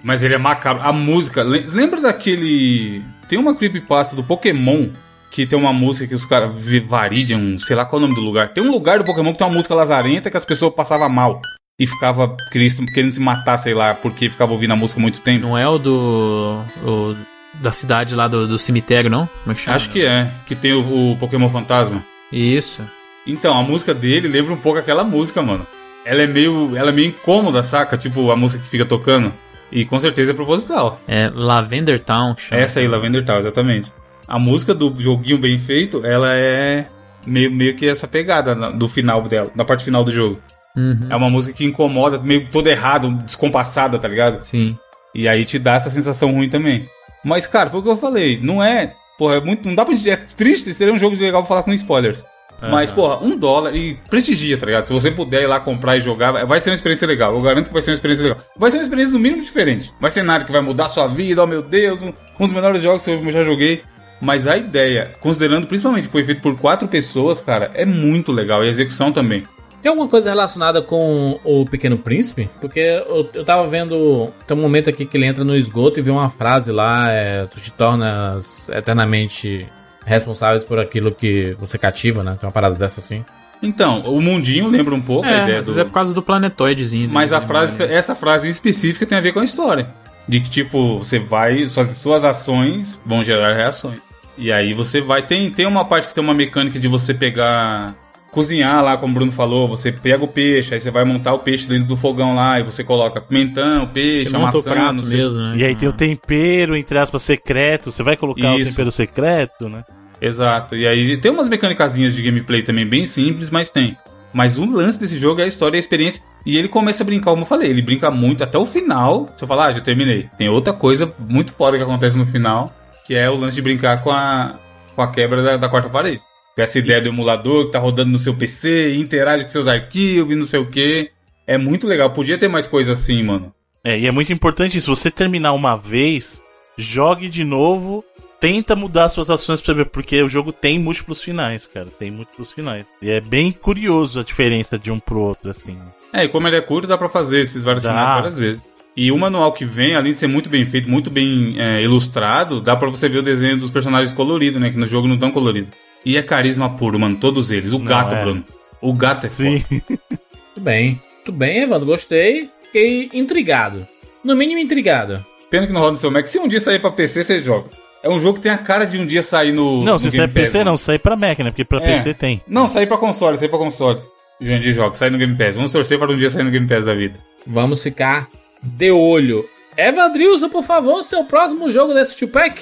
Mas 0.05 0.23
ele 0.23 0.35
é 0.35 0.39
macabro. 0.39 0.83
A 0.87 0.93
música. 0.93 1.43
le- 1.43 1.65
Lembra 1.67 2.01
daquele. 2.01 3.03
Tem 3.29 3.39
uma 3.39 3.55
creepypasta 3.55 4.15
do 4.15 4.23
Pokémon 4.23 4.91
que 5.31 5.47
tem 5.47 5.59
uma 5.59 5.73
música 5.73 6.07
que 6.07 6.15
os 6.15 6.27
caras. 6.27 6.55
Viridian, 6.55 7.59
sei 7.59 7.75
lá 7.75 7.85
qual 7.85 8.01
é 8.01 8.05
o 8.05 8.09
nome 8.09 8.15
do 8.21 8.25
lugar. 8.25 8.53
Tem 8.53 8.63
um 8.63 8.71
lugar 8.71 8.99
do 8.99 9.05
Pokémon 9.05 9.33
que 9.33 9.39
tem 9.39 9.47
uma 9.47 9.55
música 9.55 9.75
lazarenta 9.75 10.31
que 10.31 10.37
as 10.37 10.45
pessoas 10.45 10.75
passavam 10.75 11.09
mal. 11.09 11.41
E 11.81 11.87
ficava 11.89 12.37
querendo 12.53 13.11
se 13.13 13.21
matar, 13.21 13.59
sei 13.59 13.75
lá, 13.75 13.95
porque 13.95 14.31
ficava 14.31 14.53
ouvindo 14.53 14.73
a 14.73 14.77
música 14.77 15.01
muito 15.01 15.21
tempo. 15.21 15.45
Não 15.47 15.59
é 15.59 15.67
o 15.69 15.79
do. 15.79 16.61
o 16.87 17.17
da 17.55 17.71
cidade 17.73 18.15
lá 18.17 18.27
do, 18.29 18.47
do 18.49 18.59
cemitério, 18.59 19.09
não? 19.09 19.29
Como 19.43 19.53
é 19.53 19.55
que 19.55 19.61
chama? 19.63 19.77
Acho 19.77 19.89
que 19.91 20.05
é, 20.05 20.29
que 20.47 20.55
tem 20.57 20.73
o, 20.73 21.13
o 21.13 21.17
Pokémon 21.17 21.49
Fantasma. 21.49 22.05
Isso. 22.33 22.83
Então, 23.27 23.57
a 23.59 23.63
música 23.63 23.95
dele 23.95 24.29
lembra 24.29 24.53
um 24.53 24.57
pouco 24.57 24.79
aquela 24.79 25.03
música, 25.05 25.41
mano. 25.41 25.65
Ela 26.05 26.23
é 26.23 26.27
meio, 26.27 26.77
ela 26.77 26.91
é 26.91 26.93
meio 26.93 27.09
incômoda, 27.09 27.63
saca? 27.63 27.97
Tipo, 27.97 28.31
a 28.31 28.37
música 28.37 28.63
que 28.63 28.69
fica 28.69 28.85
tocando. 28.85 29.33
E 29.73 29.85
com 29.85 29.99
certeza 29.99 30.31
é 30.31 30.35
proposital. 30.35 30.99
É 31.09 31.31
Lavender 31.35 31.99
Town. 32.01 32.35
chama. 32.39 32.61
Essa 32.61 32.81
aí, 32.81 32.89
Lavender 32.89 33.25
Town, 33.25 33.39
exatamente. 33.39 33.93
A 34.29 34.39
música 34.39 34.73
do 34.75 34.95
joguinho 34.99 35.39
bem 35.39 35.59
feito, 35.59 36.05
ela 36.07 36.35
é 36.35 36.87
meio, 37.27 37.51
meio 37.51 37.75
que 37.75 37.89
essa 37.89 38.07
pegada 38.07 38.55
na- 38.55 38.71
do 38.71 38.89
final 38.89 39.23
dela, 39.23 39.51
da 39.55 39.65
parte 39.65 39.85
final 39.85 40.05
do 40.05 40.13
jogo. 40.13 40.39
Uhum. 40.77 41.07
É 41.11 41.17
uma 41.17 41.31
música 41.31 41.55
que 41.57 41.65
incomoda, 41.65 42.19
meio 42.19 42.49
toda 42.51 42.71
errada, 42.71 43.09
descompassada, 43.09 43.99
tá 43.99 44.09
ligado? 44.09 44.43
Sim. 44.43 44.77
E 45.15 45.29
aí 45.29 45.45
te 45.45 45.59
dá 45.59 45.75
essa 45.75 45.91
sensação 45.91 46.33
ruim 46.33 46.49
também. 46.49 46.89
Mas, 47.25 47.47
cara, 47.47 47.71
foi 47.71 47.81
o 47.81 47.83
que 47.83 47.89
eu 47.89 47.97
falei, 47.97 48.39
não 48.43 48.63
é. 48.63 48.93
Porra, 49.19 49.37
é 49.37 49.41
muito. 49.41 49.67
Não 49.69 49.75
dá 49.77 49.85
pra 49.85 49.95
gente. 49.95 50.11
É 50.11 50.17
triste, 50.17 50.75
seria 50.75 50.93
um 50.93 50.99
jogo 50.99 51.17
legal 51.17 51.45
falar 51.47 51.63
com 51.63 51.73
spoilers. 51.73 52.25
Mas, 52.71 52.91
porra, 52.91 53.19
um 53.25 53.37
dólar 53.37 53.75
e 53.75 53.95
prestigia, 54.09 54.57
tá 54.57 54.67
ligado? 54.67 54.87
Se 54.87 54.93
você 54.93 55.11
puder 55.11 55.43
ir 55.43 55.47
lá 55.47 55.59
comprar 55.61 55.97
e 55.97 56.01
jogar, 56.01 56.33
vai- 56.33 56.47
vai 56.47 56.61
ser 56.61 56.71
uma 56.71 56.75
experiência 56.77 57.07
legal. 57.07 57.35
Eu 57.35 57.41
garanto 57.43 57.67
que 57.69 57.73
vai 57.73 57.83
ser 57.83 57.91
uma 57.91 57.95
experiência 57.97 58.23
legal. 58.25 58.39
Vai 58.57 58.71
ser 58.71 58.77
uma 58.79 58.83
experiência 58.85 59.13
no 59.13 59.19
mínimo 59.21 59.43
diferente. 59.43 59.93
Vai 60.01 60.11
ser 60.11 60.23
nada 60.23 60.45
que 60.45 60.53
vai 60.53 60.61
mudar 60.61 60.87
a 60.87 60.89
sua 60.89 61.07
vida, 61.09 61.43
oh 61.43 61.47
meu 61.47 61.63
Deus, 61.63 62.03
um, 62.03 62.13
um 62.41 62.45
dos 62.47 62.53
melhores 62.55 62.81
jogos 62.83 63.05
que 63.05 63.11
eu 63.11 63.31
já 63.31 63.43
joguei. 63.43 63.83
Mas 64.21 64.47
a 64.47 64.57
ideia, 64.57 65.11
considerando 65.21 65.67
principalmente 65.67 66.07
que 66.07 66.13
foi 66.13 66.25
feito 66.25 66.41
por 66.41 66.57
quatro 66.57 66.89
pessoas, 66.89 67.41
cara, 67.41 67.71
é 67.75 67.85
muito 67.85 68.33
legal. 68.33 68.63
E 68.63 68.67
a 68.67 68.71
execução 68.71 69.13
também. 69.13 69.43
Tem 69.83 69.91
alguma 69.91 70.09
coisa 70.09 70.31
relacionada 70.31 70.81
com 70.81 71.39
o 71.45 71.67
Pequeno 71.67 71.99
Príncipe? 71.99 72.49
Porque 72.59 72.81
eu, 72.81 73.29
eu 73.35 73.45
tava 73.45 73.67
vendo. 73.67 74.31
Tem 74.47 74.57
um 74.57 74.61
momento 74.63 74.89
aqui 74.89 75.05
que 75.05 75.15
ele 75.15 75.27
entra 75.27 75.45
no 75.45 75.55
esgoto 75.55 75.99
e 75.99 76.03
vê 76.03 76.11
uma 76.11 76.31
frase 76.31 76.73
lá: 76.73 77.11
é, 77.11 77.45
Tu 77.53 77.61
te 77.61 77.71
tornas 77.71 78.71
eternamente 78.71 79.67
responsáveis 80.05 80.65
por 80.65 80.79
aquilo 80.79 81.13
que 81.13 81.57
você 81.59 81.79
cativa, 81.79 82.23
né? 82.23 82.37
Tem 82.39 82.47
uma 82.47 82.53
parada 82.53 82.75
dessa 82.75 83.01
assim. 83.01 83.25
Então, 83.63 84.01
o 84.01 84.21
mundinho 84.21 84.69
lembra 84.69 84.95
um 84.95 85.01
pouco 85.01 85.27
É, 85.27 85.41
a 85.41 85.43
ideia 85.45 85.61
às 85.61 85.67
vezes 85.67 85.75
do. 85.75 85.81
é 85.81 85.85
por 85.85 85.93
causa 85.93 86.15
do 86.15 86.23
planetoidezinho. 86.23 87.09
Mas 87.09 87.31
né? 87.31 87.39
a 87.39 87.41
frase, 87.41 87.83
essa 87.85 88.15
frase 88.15 88.47
em 88.47 88.51
específica 88.51 89.07
tem 89.07 89.17
a 89.17 89.21
ver 89.21 89.33
com 89.33 89.41
a 89.41 89.45
história. 89.45 89.89
De 90.29 90.41
que, 90.41 90.51
tipo, 90.51 90.99
você 90.99 91.19
vai. 91.19 91.69
Suas, 91.69 91.97
suas 91.97 92.25
ações 92.25 93.01
vão 93.05 93.23
gerar 93.23 93.55
reações. 93.55 94.01
E 94.37 94.51
aí 94.51 94.75
você 94.75 95.01
vai. 95.01 95.23
Tem, 95.23 95.51
tem 95.51 95.67
uma 95.67 95.85
parte 95.85 96.09
que 96.09 96.15
tem 96.15 96.23
uma 96.25 96.35
mecânica 96.35 96.79
de 96.79 96.89
você 96.89 97.15
pegar. 97.15 97.95
Cozinhar 98.35 98.83
lá, 98.83 98.97
como 98.97 99.13
o 99.13 99.15
Bruno 99.15 99.31
falou, 99.31 99.69
você 99.69 99.93
pega 99.93 100.25
o 100.25 100.27
peixe, 100.27 100.75
aí 100.75 100.81
você 100.81 100.91
vai 100.91 101.05
montar 101.05 101.35
o 101.35 101.39
peixe 101.39 101.69
dentro 101.69 101.85
do 101.85 101.97
fogão 101.97 102.35
lá, 102.35 102.59
e 102.59 102.65
você 102.65 102.83
coloca 102.83 103.21
pimentão, 103.21 103.87
peixe, 103.87 104.29
Você 104.29 104.37
o 104.37 104.41
maçã, 104.41 104.61
prato 104.61 105.05
sei- 105.05 105.19
mesmo, 105.19 105.41
né? 105.41 105.57
E 105.57 105.65
aí 105.65 105.77
tem 105.77 105.89
o 105.89 105.93
tempero, 105.93 106.77
entre 106.77 106.99
aspas, 106.99 107.23
secreto. 107.23 107.93
Você 107.93 108.03
vai 108.03 108.17
colocar 108.17 108.59
Isso. 108.59 108.69
o 108.69 108.73
tempero 108.73 108.91
secreto, 108.91 109.69
né? 109.69 109.85
Exato. 110.21 110.75
E 110.75 110.85
aí 110.85 111.17
tem 111.17 111.31
umas 111.31 111.47
mecânicazinhas 111.47 112.13
de 112.13 112.23
gameplay 112.23 112.61
também 112.63 112.85
bem 112.85 113.07
simples, 113.07 113.51
mas 113.51 113.71
tem. 113.71 113.97
Mas 114.33 114.59
o 114.59 114.65
lance 114.65 114.99
desse 114.99 115.17
jogo 115.17 115.41
é 115.41 115.45
a 115.45 115.47
história 115.47 115.77
e 115.77 115.79
a 115.79 115.81
experiência. 115.81 116.21
E 116.45 116.57
ele 116.57 116.67
começa 116.67 117.05
a 117.05 117.07
brincar, 117.07 117.31
como 117.31 117.43
eu 117.43 117.47
falei, 117.47 117.71
ele 117.71 117.83
brinca 117.83 118.11
muito 118.11 118.43
até 118.43 118.59
o 118.59 118.67
final. 118.67 119.29
Se 119.37 119.45
eu 119.45 119.49
falar, 119.49 119.67
ah, 119.67 119.73
já 119.73 119.81
terminei. 119.81 120.27
Tem 120.37 120.49
outra 120.49 120.73
coisa 120.73 121.13
muito 121.21 121.53
foda 121.53 121.77
que 121.77 121.85
acontece 121.85 122.19
no 122.19 122.27
final, 122.27 122.75
que 123.07 123.15
é 123.15 123.31
o 123.31 123.37
lance 123.37 123.55
de 123.55 123.63
brincar 123.63 124.03
com 124.03 124.11
a, 124.11 124.57
com 124.97 125.03
a 125.03 125.07
quebra 125.13 125.41
da, 125.41 125.57
da 125.57 125.69
quarta 125.69 125.89
parede. 125.89 126.21
Essa 126.57 126.79
ideia 126.79 127.01
do 127.01 127.09
emulador 127.09 127.67
que 127.67 127.73
tá 127.73 127.79
rodando 127.79 128.11
no 128.11 128.19
seu 128.19 128.35
PC, 128.35 128.95
interage 128.95 129.45
com 129.45 129.51
seus 129.51 129.67
arquivos 129.67 130.33
e 130.33 130.37
não 130.37 130.47
sei 130.47 130.61
o 130.61 130.67
que. 130.67 131.11
É 131.47 131.59
muito 131.59 131.87
legal. 131.87 132.11
Podia 132.11 132.39
ter 132.39 132.49
mais 132.49 132.67
coisa 132.67 132.93
assim, 132.93 133.23
mano. 133.23 133.53
É, 133.83 133.99
e 133.99 134.07
é 134.07 134.11
muito 134.11 134.33
importante 134.33 134.79
isso. 134.79 134.95
Você 134.95 135.11
terminar 135.11 135.53
uma 135.53 135.77
vez, 135.77 136.41
jogue 136.77 137.29
de 137.29 137.45
novo, 137.45 138.05
tenta 138.41 138.75
mudar 138.77 139.09
suas 139.09 139.31
ações 139.31 139.61
pra 139.61 139.75
ver, 139.75 139.87
porque 139.87 140.23
o 140.23 140.29
jogo 140.29 140.53
tem 140.53 140.79
múltiplos 140.79 141.23
finais, 141.23 141.67
cara. 141.67 141.89
Tem 141.99 142.11
múltiplos 142.11 142.53
finais. 142.53 142.87
E 143.03 143.11
é 143.11 143.21
bem 143.21 143.51
curioso 143.51 144.21
a 144.21 144.23
diferença 144.23 144.79
de 144.79 144.91
um 144.91 144.99
pro 144.99 145.21
outro, 145.21 145.51
assim. 145.51 145.77
É, 146.13 146.25
e 146.25 146.29
como 146.29 146.47
ele 146.47 146.57
é 146.57 146.61
curto, 146.61 146.87
dá 146.87 146.97
pra 146.97 147.09
fazer 147.09 147.41
esses 147.41 147.65
vários 147.65 147.83
Dá. 147.83 147.91
finais 147.91 148.15
várias 148.15 148.39
vezes. 148.39 148.63
E 148.97 149.11
o 149.11 149.19
manual 149.19 149.53
que 149.53 149.65
vem, 149.65 149.97
além 149.97 150.13
de 150.13 150.19
ser 150.19 150.29
muito 150.29 150.49
bem 150.49 150.65
feito, 150.65 150.89
muito 150.89 151.11
bem 151.11 151.57
é, 151.59 151.83
ilustrado, 151.83 152.61
dá 152.61 152.77
pra 152.77 152.89
você 152.89 153.09
ver 153.09 153.19
o 153.19 153.23
desenho 153.23 153.57
dos 153.57 153.71
personagens 153.71 154.15
colorido, 154.15 154.61
né? 154.61 154.71
Que 154.71 154.79
no 154.79 154.87
jogo 154.87 155.09
não 155.09 155.17
tão 155.17 155.33
colorido. 155.33 155.69
E 156.05 156.17
é 156.17 156.23
carisma 156.23 156.71
puro, 156.77 156.99
mano, 156.99 157.17
todos 157.17 157.51
eles. 157.51 157.73
O 157.73 157.79
Não, 157.79 157.87
gato, 157.87 158.15
é. 158.15 158.23
Bruno. 158.23 158.45
O 158.81 158.93
gato 158.93 159.27
é 159.27 159.31
foda. 159.31 159.49
Sim. 159.49 159.65
Muito 159.71 160.61
bem. 160.61 161.01
Muito 161.17 161.33
bem, 161.33 161.59
Evandro. 161.63 161.87
Gostei. 161.87 162.51
Fiquei 162.65 163.09
intrigado. 163.15 163.87
No 164.23 164.37
mínimo 164.37 164.59
intrigado. 164.61 165.25
Pena 165.51 165.67
que 165.67 165.73
não 165.73 165.81
roda 165.81 165.93
no 165.93 165.99
seu 165.99 166.11
Mac. 166.11 166.27
Se 166.27 166.39
um 166.39 166.49
dia 166.49 166.61
sair 166.61 166.79
pra 166.81 166.91
PC, 166.91 167.25
você 167.25 167.41
joga. 167.41 167.69
É 168.03 168.09
um 168.11 168.19
jogo 168.19 168.35
que 168.35 168.41
tem 168.43 168.53
a 168.53 168.59
cara 168.59 168.85
de 168.85 168.99
um 168.99 169.07
dia 169.07 169.23
sair 169.23 169.53
no. 169.53 169.83
Não, 169.85 169.95
no 169.95 169.99
se 169.99 170.11
sair 170.11 170.27
Pass, 170.29 170.35
PC, 170.35 170.59
mano. 170.59 170.71
não, 170.73 170.77
sai 170.77 170.99
pra 170.99 171.17
Mac, 171.17 171.39
né? 171.39 171.51
Porque 171.51 171.65
pra 171.65 171.79
É. 171.83 171.95
PC 171.95 172.13
tem. 172.15 172.43
Não, 172.47 172.69
sair 172.69 172.87
pra 172.87 172.99
console, 172.99 173.39
sair 173.39 173.49
pra 173.49 173.59
console. 173.59 174.01
De 174.41 174.53
um 174.53 174.61
dia 174.61 174.73
joga, 174.73 174.95
sair 174.95 175.11
no 175.11 175.17
Game 175.17 175.37
Pass. 175.37 175.55
Vamos 175.57 175.71
torcer 175.73 175.99
para 175.99 176.13
um 176.13 176.17
dia 176.17 176.29
sair 176.29 176.43
no 176.43 176.51
Game 176.51 176.67
Pass 176.67 176.85
da 176.85 176.93
vida. 176.93 177.15
Vamos 177.47 177.83
ficar 177.83 178.29
de 178.63 178.91
olho. 178.91 179.49
Evandrilson, 179.77 180.49
por 180.51 180.65
favor, 180.65 181.03
seu 181.03 181.25
próximo 181.25 181.71
jogo 181.71 181.95
desse 181.95 182.17
Tupac. 182.17 182.61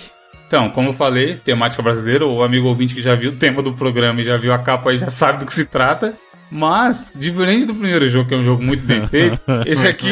Então, 0.53 0.69
como 0.69 0.91
eu 0.91 0.93
falei, 0.93 1.35
temática 1.39 1.83
brasileira, 1.83 2.27
o 2.27 2.43
amigo 2.43 2.69
ouvinte 2.69 2.95
que 2.95 3.01
já 3.01 3.15
viu 3.15 3.31
o 3.31 3.35
tema 3.35 3.63
do 3.63 3.73
programa 3.73 4.21
e 4.21 4.25
já 4.25 4.37
viu 4.37 4.53
a 4.53 4.59
capa 4.59 4.91
aí 4.91 4.99
já 4.99 5.09
sabe 5.09 5.39
do 5.39 5.47
que 5.47 5.55
se 5.55 5.65
trata. 5.65 6.13
Mas, 6.51 7.11
diferente 7.17 7.65
do 7.65 7.75
primeiro 7.75 8.07
jogo, 8.07 8.29
que 8.29 8.35
é 8.35 8.37
um 8.37 8.43
jogo 8.43 8.63
muito 8.63 8.85
bem 8.85 9.09
feito, 9.09 9.39
esse 9.65 9.87
aqui. 9.89 10.11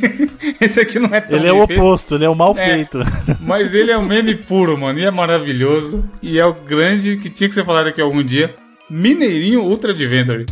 esse 0.58 0.80
aqui 0.80 0.98
não 0.98 1.14
é 1.14 1.20
tão 1.20 1.38
Ele 1.38 1.46
é 1.46 1.52
o 1.52 1.66
feito, 1.66 1.82
oposto, 1.82 2.14
ele 2.14 2.24
é 2.24 2.28
o 2.30 2.34
mal 2.34 2.54
É. 2.56 2.64
feito. 2.76 2.98
Mas 3.40 3.74
ele 3.74 3.90
é 3.90 3.98
um 3.98 4.06
meme 4.06 4.34
puro, 4.34 4.78
mano. 4.78 4.98
E 4.98 5.04
é 5.04 5.10
maravilhoso. 5.10 6.02
E 6.22 6.38
é 6.38 6.46
o 6.46 6.54
grande 6.54 7.18
que 7.18 7.28
tinha 7.28 7.46
que 7.50 7.54
ser 7.54 7.66
falado 7.66 7.88
aqui 7.88 8.00
algum 8.00 8.22
dia. 8.24 8.54
Mineirinho 8.88 9.60
Ultra 9.64 9.92
Adventure. 9.92 10.46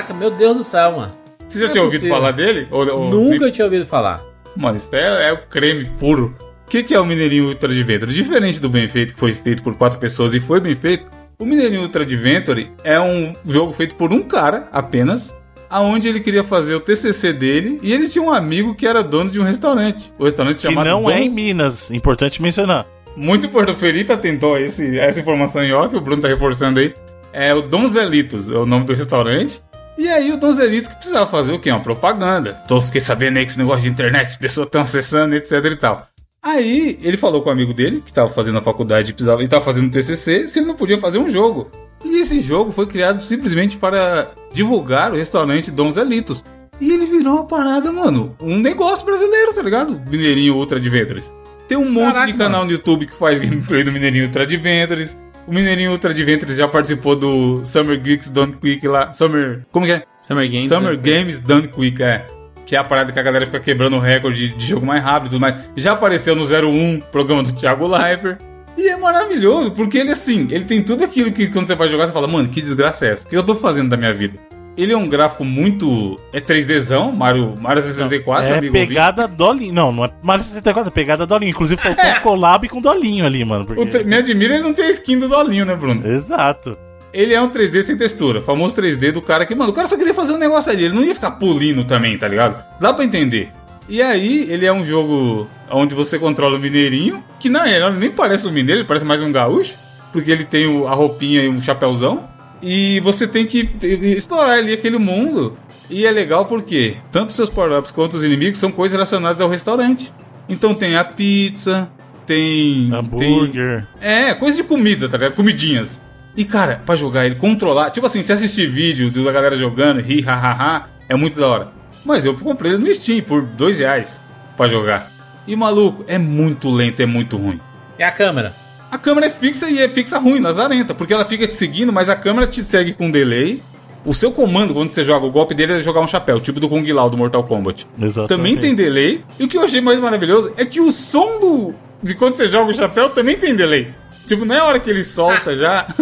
Caraca, 0.00 0.14
meu 0.14 0.30
Deus 0.30 0.56
do 0.56 0.64
céu, 0.64 0.92
mano. 0.92 1.12
Você 1.46 1.58
já 1.58 1.64
Não 1.64 1.70
é 1.70 1.72
tinha 1.72 1.84
ouvido 1.84 2.00
possível. 2.00 2.16
falar 2.16 2.32
dele? 2.32 2.66
Ou- 2.70 2.88
ou- 2.88 3.10
Nunca 3.10 3.50
tinha 3.50 3.64
ouvido 3.66 3.84
falar. 3.84 4.22
Mano, 4.56 4.76
isso 4.76 4.88
é, 4.96 5.28
é 5.28 5.32
o 5.32 5.38
creme 5.46 5.90
puro. 5.98 6.34
O 6.66 6.70
que, 6.70 6.82
que 6.82 6.94
é 6.94 7.00
o 7.00 7.04
Mineirinho 7.04 7.48
Ultra 7.48 7.70
Adventure? 7.70 8.12
Diferente 8.12 8.60
do 8.60 8.68
bem 8.70 8.88
feito, 8.88 9.12
que 9.12 9.20
foi 9.20 9.32
feito 9.32 9.62
por 9.62 9.74
quatro 9.74 9.98
pessoas 9.98 10.34
e 10.34 10.40
foi 10.40 10.58
bem 10.60 10.74
feito, 10.74 11.04
o 11.38 11.44
Mineirinho 11.44 11.82
Ultra 11.82 12.02
Adventure 12.04 12.70
é 12.84 12.98
um 13.00 13.34
jogo 13.44 13.72
feito 13.72 13.94
por 13.96 14.12
um 14.12 14.22
cara 14.22 14.68
apenas, 14.72 15.34
aonde 15.68 16.08
ele 16.08 16.20
queria 16.20 16.44
fazer 16.44 16.74
o 16.76 16.80
TCC 16.80 17.32
dele 17.32 17.78
e 17.82 17.92
ele 17.92 18.08
tinha 18.08 18.24
um 18.24 18.32
amigo 18.32 18.74
que 18.74 18.86
era 18.86 19.02
dono 19.02 19.28
de 19.30 19.38
um 19.40 19.44
restaurante. 19.44 20.12
O 20.18 20.24
restaurante 20.24 20.56
Que 20.56 20.62
chamado 20.62 20.88
não 20.88 21.02
Dom- 21.04 21.10
é 21.10 21.20
em 21.20 21.28
Minas, 21.28 21.90
importante 21.90 22.40
mencionar. 22.40 22.86
Muito 23.16 23.46
importante, 23.48 23.76
o 23.76 23.78
Felipe 23.80 24.12
atentou 24.12 24.54
a 24.54 24.60
esse, 24.60 24.98
essa 24.98 25.20
informação 25.20 25.62
em 25.62 25.72
off, 25.72 25.94
o 25.94 26.00
Bruno 26.00 26.22
tá 26.22 26.28
reforçando 26.28 26.78
aí. 26.80 26.94
É 27.32 27.52
o 27.54 27.62
Donzelitos, 27.62 28.50
é 28.50 28.56
o 28.56 28.64
nome 28.66 28.84
do 28.86 28.92
restaurante. 28.94 29.60
E 30.00 30.08
aí 30.08 30.32
o 30.32 30.38
Donzelitos 30.38 30.88
que 30.88 30.94
precisava 30.94 31.26
fazer 31.26 31.52
o 31.52 31.58
quê? 31.58 31.70
Uma 31.70 31.82
propaganda. 31.82 32.58
Então 32.64 32.80
fiquei 32.80 33.02
sabendo 33.02 33.36
aí 33.36 33.44
que 33.44 33.50
esse 33.50 33.58
negócio 33.58 33.82
de 33.82 33.90
internet, 33.90 34.28
as 34.28 34.36
pessoas 34.36 34.66
estão 34.66 34.80
acessando, 34.80 35.34
etc 35.34 35.62
e 35.62 35.76
tal. 35.76 36.08
Aí 36.42 36.98
ele 37.02 37.18
falou 37.18 37.42
com 37.42 37.50
o 37.50 37.52
amigo 37.52 37.74
dele, 37.74 38.00
que 38.00 38.10
tava 38.10 38.30
fazendo 38.30 38.56
a 38.56 38.62
faculdade 38.62 39.10
e 39.10 39.12
precisava, 39.12 39.44
e 39.44 39.48
tava 39.48 39.62
fazendo 39.62 39.90
TCC, 39.90 40.48
se 40.48 40.58
ele 40.58 40.68
não 40.68 40.74
podia 40.74 40.96
fazer 40.96 41.18
um 41.18 41.28
jogo. 41.28 41.70
E 42.02 42.16
esse 42.16 42.40
jogo 42.40 42.72
foi 42.72 42.86
criado 42.86 43.22
simplesmente 43.22 43.76
para 43.76 44.30
divulgar 44.54 45.12
o 45.12 45.16
restaurante 45.16 45.70
Donzelitos. 45.70 46.42
E 46.80 46.94
ele 46.94 47.04
virou 47.04 47.34
uma 47.34 47.46
parada, 47.46 47.92
mano, 47.92 48.34
um 48.40 48.58
negócio 48.58 49.04
brasileiro, 49.04 49.52
tá 49.52 49.60
ligado? 49.60 50.00
Mineirinho 50.06 50.56
Ultra 50.56 50.78
Adventures. 50.78 51.30
Tem 51.68 51.76
um 51.76 51.90
monte 51.90 52.14
Caraca, 52.14 52.32
de 52.32 52.38
canal 52.38 52.64
no 52.64 52.70
YouTube 52.70 53.04
que 53.04 53.14
faz 53.14 53.38
gameplay 53.38 53.84
do 53.84 53.92
Mineirinho 53.92 54.24
Ultra 54.24 54.44
Adventures. 54.44 55.14
O 55.50 55.52
Mineirinho 55.52 55.90
Ultra 55.90 56.12
Adventures 56.12 56.54
já 56.54 56.68
participou 56.68 57.16
do 57.16 57.64
Summer 57.64 58.00
Geeks 58.00 58.30
Done 58.30 58.52
Quick 58.52 58.86
lá. 58.86 59.12
Summer. 59.12 59.66
Como 59.72 59.84
que 59.84 59.90
é? 59.90 60.04
Summer 60.20 60.48
Games. 60.48 60.68
Summer 60.68 60.96
né? 60.96 61.02
Games 61.02 61.40
Done 61.40 61.66
Quick, 61.66 62.00
é. 62.00 62.24
Que 62.64 62.76
é 62.76 62.78
a 62.78 62.84
parada 62.84 63.10
que 63.10 63.18
a 63.18 63.22
galera 63.22 63.44
fica 63.44 63.58
quebrando 63.58 63.96
o 63.96 63.98
recorde 63.98 64.50
de, 64.50 64.54
de 64.54 64.64
jogo 64.64 64.86
mais 64.86 65.02
rápido 65.02 65.26
e 65.26 65.30
tudo 65.30 65.40
mais. 65.40 65.56
Já 65.76 65.94
apareceu 65.94 66.36
no 66.36 66.44
01, 66.44 67.00
programa 67.10 67.42
do 67.42 67.50
Thiago 67.52 67.88
Leifert. 67.88 68.38
E 68.78 68.90
é 68.90 68.96
maravilhoso, 68.96 69.72
porque 69.72 69.98
ele 69.98 70.12
assim, 70.12 70.46
ele 70.52 70.66
tem 70.66 70.84
tudo 70.84 71.02
aquilo 71.02 71.32
que 71.32 71.48
quando 71.48 71.66
você 71.66 71.74
vai 71.74 71.88
jogar, 71.88 72.06
você 72.06 72.12
fala, 72.12 72.28
mano, 72.28 72.48
que 72.48 72.62
desgraça 72.62 73.06
é 73.06 73.10
essa? 73.10 73.26
O 73.26 73.28
que 73.28 73.36
eu 73.36 73.42
tô 73.42 73.56
fazendo 73.56 73.88
da 73.88 73.96
minha 73.96 74.14
vida? 74.14 74.38
Ele 74.82 74.92
é 74.92 74.96
um 74.96 75.08
gráfico 75.08 75.44
muito. 75.44 76.18
É 76.32 76.40
3Dzão, 76.40 77.12
Mario, 77.12 77.54
Mario 77.60 77.82
64, 77.82 78.46
é 78.46 78.58
amigo 78.58 78.72
pegada 78.72 79.26
Dolinho. 79.28 79.72
Não, 79.72 79.92
não 79.92 80.04
é 80.04 80.10
Mario 80.22 80.44
64, 80.44 80.88
é 80.88 80.92
pegada 80.92 81.26
Dolinho. 81.26 81.50
Inclusive 81.50 81.80
faltou 81.80 82.04
um 82.04 82.20
collab 82.22 82.68
com 82.68 82.80
Dolinho 82.80 83.26
ali, 83.26 83.44
mano. 83.44 83.64
porque- 83.66 83.86
tre- 83.86 84.04
Me 84.04 84.16
admira 84.16 84.54
ele 84.54 84.62
não 84.62 84.72
ter 84.72 84.82
a 84.82 84.90
skin 84.90 85.18
do 85.18 85.28
Dolinho, 85.28 85.64
né, 85.64 85.74
Bruno? 85.76 86.06
Exato. 86.06 86.76
Ele 87.12 87.34
é 87.34 87.40
um 87.40 87.48
3D 87.48 87.82
sem 87.82 87.96
textura. 87.96 88.40
Famoso 88.40 88.74
3D 88.74 89.10
do 89.12 89.20
cara 89.20 89.44
que, 89.44 89.54
mano, 89.54 89.70
o 89.70 89.74
cara 89.74 89.88
só 89.88 89.96
queria 89.98 90.14
fazer 90.14 90.32
um 90.32 90.38
negócio 90.38 90.70
ali. 90.70 90.84
Ele 90.84 90.94
não 90.94 91.02
ia 91.04 91.14
ficar 91.14 91.32
pulindo 91.32 91.82
também, 91.84 92.16
tá 92.16 92.28
ligado? 92.28 92.62
Dá 92.80 92.92
pra 92.94 93.04
entender. 93.04 93.50
E 93.88 94.00
aí, 94.00 94.46
ele 94.48 94.64
é 94.64 94.72
um 94.72 94.84
jogo 94.84 95.48
onde 95.68 95.92
você 95.94 96.16
controla 96.20 96.56
o 96.56 96.60
mineirinho, 96.60 97.24
que 97.40 97.48
na 97.48 97.64
real 97.64 97.92
nem 97.92 98.10
parece 98.10 98.46
um 98.46 98.52
mineiro, 98.52 98.82
ele 98.82 98.86
parece 98.86 99.04
mais 99.04 99.20
um 99.20 99.32
gaúcho, 99.32 99.74
porque 100.12 100.30
ele 100.30 100.44
tem 100.44 100.86
a 100.86 100.94
roupinha 100.94 101.42
e 101.42 101.48
um 101.48 101.60
chapéuzão. 101.60 102.28
E 102.62 103.00
você 103.00 103.26
tem 103.26 103.46
que 103.46 103.70
explorar 104.16 104.54
ali 104.54 104.72
aquele 104.72 104.98
mundo. 104.98 105.56
E 105.88 106.06
é 106.06 106.10
legal 106.10 106.46
porque 106.46 106.96
tanto 107.10 107.32
seus 107.32 107.50
power-ups 107.50 107.90
quanto 107.90 108.14
os 108.14 108.24
inimigos 108.24 108.58
são 108.58 108.70
coisas 108.70 108.92
relacionadas 108.92 109.40
ao 109.40 109.48
restaurante. 109.48 110.12
Então 110.48 110.74
tem 110.74 110.96
a 110.96 111.04
pizza, 111.04 111.90
tem. 112.26 112.88
tem 112.88 112.94
Hambúrguer. 112.94 113.86
é, 114.00 114.34
coisa 114.34 114.56
de 114.56 114.64
comida, 114.64 115.08
tá 115.08 115.16
ligado? 115.16 115.34
Comidinhas. 115.34 116.00
E, 116.36 116.44
cara, 116.44 116.80
pra 116.86 116.94
jogar 116.94 117.26
ele, 117.26 117.34
controlar. 117.34 117.90
Tipo 117.90 118.06
assim, 118.06 118.22
se 118.22 118.32
assistir 118.32 118.68
vídeo 118.68 119.10
da 119.10 119.32
galera 119.32 119.56
jogando, 119.56 120.00
ri, 120.00 120.24
ha, 120.26 120.32
ha, 120.32 120.52
ha, 120.52 120.88
é 121.08 121.16
muito 121.16 121.40
da 121.40 121.46
hora. 121.46 121.72
Mas 122.04 122.24
eu 122.24 122.34
comprei 122.34 122.72
ele 122.72 122.82
no 122.82 122.94
Steam 122.94 123.20
por 123.22 123.42
dois 123.42 123.78
reais 123.78 124.22
pra 124.56 124.68
jogar. 124.68 125.10
E, 125.46 125.56
maluco, 125.56 126.04
é 126.06 126.18
muito 126.18 126.68
lento, 126.68 127.00
é 127.00 127.06
muito 127.06 127.36
ruim. 127.36 127.60
E 127.98 128.02
a 128.02 128.12
câmera? 128.12 128.54
A 128.90 128.98
câmera 128.98 129.26
é 129.26 129.30
fixa 129.30 129.68
e 129.68 129.78
é 129.78 129.88
fixa 129.88 130.18
ruim, 130.18 130.40
lazarenta, 130.40 130.94
porque 130.94 131.14
ela 131.14 131.24
fica 131.24 131.46
te 131.46 131.56
seguindo, 131.56 131.92
mas 131.92 132.08
a 132.08 132.16
câmera 132.16 132.46
te 132.46 132.64
segue 132.64 132.92
com 132.92 133.10
delay. 133.10 133.62
O 134.04 134.14
seu 134.14 134.32
comando, 134.32 134.72
quando 134.72 134.92
você 134.92 135.04
joga, 135.04 135.26
o 135.26 135.30
golpe 135.30 135.54
dele 135.54 135.74
é 135.74 135.80
jogar 135.80 136.00
um 136.00 136.06
chapéu, 136.06 136.40
tipo 136.40 136.58
do 136.58 136.68
Kung 136.68 136.90
Lao 136.90 137.10
do 137.10 137.18
Mortal 137.18 137.44
Kombat. 137.44 137.86
Exatamente. 138.00 138.28
Também 138.28 138.56
tem 138.56 138.74
delay. 138.74 139.22
E 139.38 139.44
o 139.44 139.48
que 139.48 139.56
eu 139.58 139.62
achei 139.62 139.80
mais 139.80 140.00
maravilhoso 140.00 140.52
é 140.56 140.64
que 140.64 140.80
o 140.80 140.90
som 140.90 141.38
do. 141.38 141.74
de 142.02 142.14
quando 142.14 142.34
você 142.34 142.48
joga 142.48 142.70
o 142.70 142.74
chapéu 142.74 143.10
também 143.10 143.36
tem 143.36 143.54
delay. 143.54 143.94
Tipo, 144.26 144.44
não 144.44 144.54
é 144.54 144.58
a 144.58 144.64
hora 144.64 144.80
que 144.80 144.88
ele 144.88 145.04
solta 145.04 145.56
já. 145.56 145.86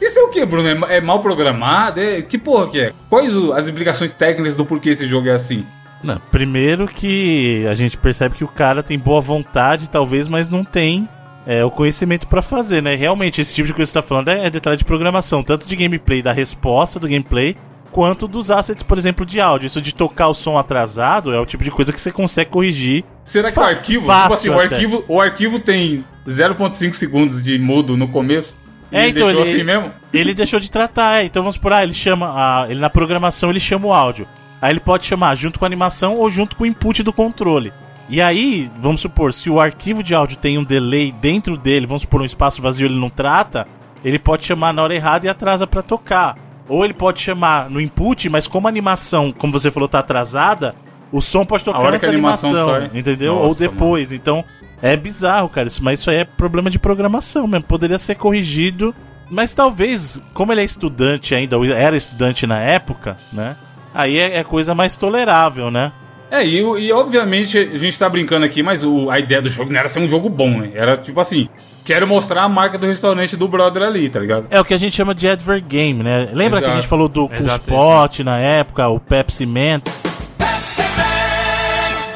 Isso 0.00 0.18
é 0.18 0.22
o 0.22 0.28
que, 0.28 0.44
Bruno? 0.44 0.68
É 0.68 0.96
É 0.96 1.00
mal 1.00 1.20
programado? 1.20 2.00
É... 2.00 2.20
Que 2.22 2.36
porra 2.36 2.68
que 2.68 2.80
é? 2.80 2.92
Quais 3.08 3.32
as 3.54 3.68
implicações 3.68 4.10
técnicas 4.10 4.56
do 4.56 4.64
porquê 4.64 4.90
esse 4.90 5.06
jogo 5.06 5.28
é 5.28 5.32
assim? 5.32 5.64
Não, 6.02 6.20
primeiro 6.30 6.86
que 6.86 7.66
a 7.68 7.74
gente 7.74 7.96
percebe 7.96 8.34
que 8.36 8.44
o 8.44 8.48
cara 8.48 8.82
tem 8.82 8.98
boa 8.98 9.20
vontade, 9.20 9.88
talvez, 9.88 10.28
mas 10.28 10.48
não 10.48 10.64
tem 10.64 11.08
é, 11.46 11.64
o 11.64 11.70
conhecimento 11.70 12.26
pra 12.26 12.42
fazer, 12.42 12.82
né? 12.82 12.94
Realmente, 12.94 13.40
esse 13.40 13.54
tipo 13.54 13.66
de 13.66 13.72
coisa 13.74 13.88
que 13.88 13.92
você 13.92 14.02
tá 14.02 14.06
falando 14.06 14.28
é, 14.28 14.46
é 14.46 14.50
detalhe 14.50 14.76
de 14.76 14.84
programação, 14.84 15.42
tanto 15.42 15.66
de 15.66 15.74
gameplay, 15.74 16.22
da 16.22 16.32
resposta 16.32 17.00
do 17.00 17.08
gameplay, 17.08 17.56
quanto 17.90 18.28
dos 18.28 18.50
assets, 18.50 18.82
por 18.82 18.98
exemplo, 18.98 19.24
de 19.24 19.40
áudio. 19.40 19.66
Isso 19.66 19.80
de 19.80 19.94
tocar 19.94 20.28
o 20.28 20.34
som 20.34 20.58
atrasado 20.58 21.32
é 21.32 21.40
o 21.40 21.46
tipo 21.46 21.64
de 21.64 21.70
coisa 21.70 21.92
que 21.92 22.00
você 22.00 22.12
consegue 22.12 22.50
corrigir. 22.50 23.04
Será 23.24 23.50
que 23.50 23.58
o 23.58 23.62
arquivo, 23.62 24.12
tipo 24.12 24.34
assim, 24.34 24.48
o 24.50 24.60
arquivo, 24.60 25.04
o 25.08 25.20
arquivo 25.20 25.58
tem 25.58 26.04
0.5 26.26 26.92
segundos 26.92 27.42
de 27.42 27.58
mudo 27.58 27.96
no 27.96 28.08
começo? 28.08 28.56
É, 28.92 29.02
ele 29.02 29.10
então 29.10 29.26
deixou 29.26 29.42
ele- 29.42 29.50
assim 29.54 29.62
mesmo? 29.64 29.92
Ele 30.12 30.34
deixou 30.34 30.60
de 30.60 30.70
tratar, 30.70 31.16
é. 31.20 31.24
Então 31.24 31.42
vamos 31.42 31.56
por 31.56 31.72
aí, 31.72 31.84
ele 31.84 31.94
chama. 31.94 32.28
A, 32.28 32.70
ele 32.70 32.78
na 32.80 32.88
programação 32.90 33.50
ele 33.50 33.58
chama 33.58 33.86
o 33.88 33.92
áudio. 33.92 34.28
Aí 34.66 34.72
ele 34.72 34.80
pode 34.80 35.06
chamar 35.06 35.36
junto 35.36 35.60
com 35.60 35.64
a 35.64 35.68
animação 35.68 36.16
ou 36.16 36.28
junto 36.28 36.56
com 36.56 36.64
o 36.64 36.66
input 36.66 37.00
do 37.04 37.12
controle. 37.12 37.72
E 38.08 38.20
aí, 38.20 38.68
vamos 38.76 39.00
supor, 39.00 39.32
se 39.32 39.48
o 39.48 39.60
arquivo 39.60 40.02
de 40.02 40.12
áudio 40.12 40.36
tem 40.36 40.58
um 40.58 40.64
delay 40.64 41.12
dentro 41.12 41.56
dele, 41.56 41.86
vamos 41.86 42.02
supor, 42.02 42.20
um 42.20 42.24
espaço 42.24 42.60
vazio 42.60 42.88
ele 42.88 42.98
não 42.98 43.08
trata, 43.08 43.68
ele 44.04 44.18
pode 44.18 44.44
chamar 44.44 44.72
na 44.72 44.82
hora 44.82 44.92
errada 44.92 45.24
e 45.24 45.28
atrasa 45.28 45.68
pra 45.68 45.82
tocar. 45.82 46.36
Ou 46.68 46.84
ele 46.84 46.94
pode 46.94 47.20
chamar 47.20 47.70
no 47.70 47.80
input, 47.80 48.28
mas 48.28 48.48
como 48.48 48.66
a 48.66 48.70
animação, 48.70 49.30
como 49.30 49.52
você 49.52 49.70
falou, 49.70 49.88
tá 49.88 50.00
atrasada, 50.00 50.74
o 51.12 51.22
som 51.22 51.46
pode 51.46 51.62
tocar 51.62 51.78
A 51.78 51.82
hora 51.82 51.98
que 52.00 52.06
a 52.06 52.08
animação 52.08 52.52
sai. 52.52 52.90
entendeu? 52.92 53.36
Nossa, 53.36 53.46
Ou 53.46 53.54
depois. 53.54 54.10
Então, 54.10 54.44
é 54.82 54.96
bizarro, 54.96 55.48
cara. 55.48 55.68
Isso, 55.68 55.84
mas 55.84 56.00
isso 56.00 56.10
aí 56.10 56.16
é 56.16 56.24
problema 56.24 56.70
de 56.70 56.78
programação 56.80 57.46
mesmo. 57.46 57.66
Poderia 57.66 57.98
ser 57.98 58.16
corrigido. 58.16 58.92
Mas 59.30 59.54
talvez, 59.54 60.20
como 60.34 60.52
ele 60.52 60.62
é 60.62 60.64
estudante 60.64 61.36
ainda, 61.36 61.56
ou 61.56 61.64
era 61.64 61.96
estudante 61.96 62.48
na 62.48 62.58
época, 62.58 63.16
né? 63.32 63.54
Aí 63.96 64.18
é, 64.18 64.38
é 64.38 64.44
coisa 64.44 64.74
mais 64.74 64.94
tolerável, 64.94 65.70
né? 65.70 65.90
É, 66.30 66.44
e, 66.44 66.56
e 66.58 66.92
obviamente 66.92 67.56
a 67.56 67.76
gente 67.78 67.98
tá 67.98 68.08
brincando 68.08 68.44
aqui, 68.44 68.62
mas 68.62 68.84
o- 68.84 69.08
a 69.10 69.18
ideia 69.18 69.40
do 69.40 69.48
jogo 69.48 69.72
não 69.72 69.78
era 69.78 69.88
ser 69.88 70.00
um 70.00 70.08
jogo 70.08 70.28
bom, 70.28 70.58
né? 70.58 70.72
Era 70.74 70.96
tipo 70.96 71.18
assim, 71.20 71.48
quero 71.84 72.06
mostrar 72.06 72.42
a 72.42 72.48
marca 72.48 72.76
do 72.76 72.86
restaurante 72.86 73.36
do 73.36 73.46
brother 73.48 73.82
ali, 73.84 74.08
tá 74.08 74.18
ligado? 74.20 74.46
É 74.50 74.60
o 74.60 74.64
que 74.64 74.74
a 74.74 74.76
gente 74.76 74.94
chama 74.94 75.14
de 75.14 75.28
advert 75.28 75.64
game, 75.64 76.02
né? 76.02 76.28
Lembra 76.32 76.58
que 76.58 76.64
a 76.66 76.68
Exato. 76.68 76.80
gente 76.82 76.88
falou 76.90 77.08
do 77.08 77.30
Exato, 77.32 77.70
Spot 77.70 78.18
na 78.20 78.38
época, 78.40 78.88
o 78.88 78.98
Pepsi 79.00 79.46
Man? 79.46 79.80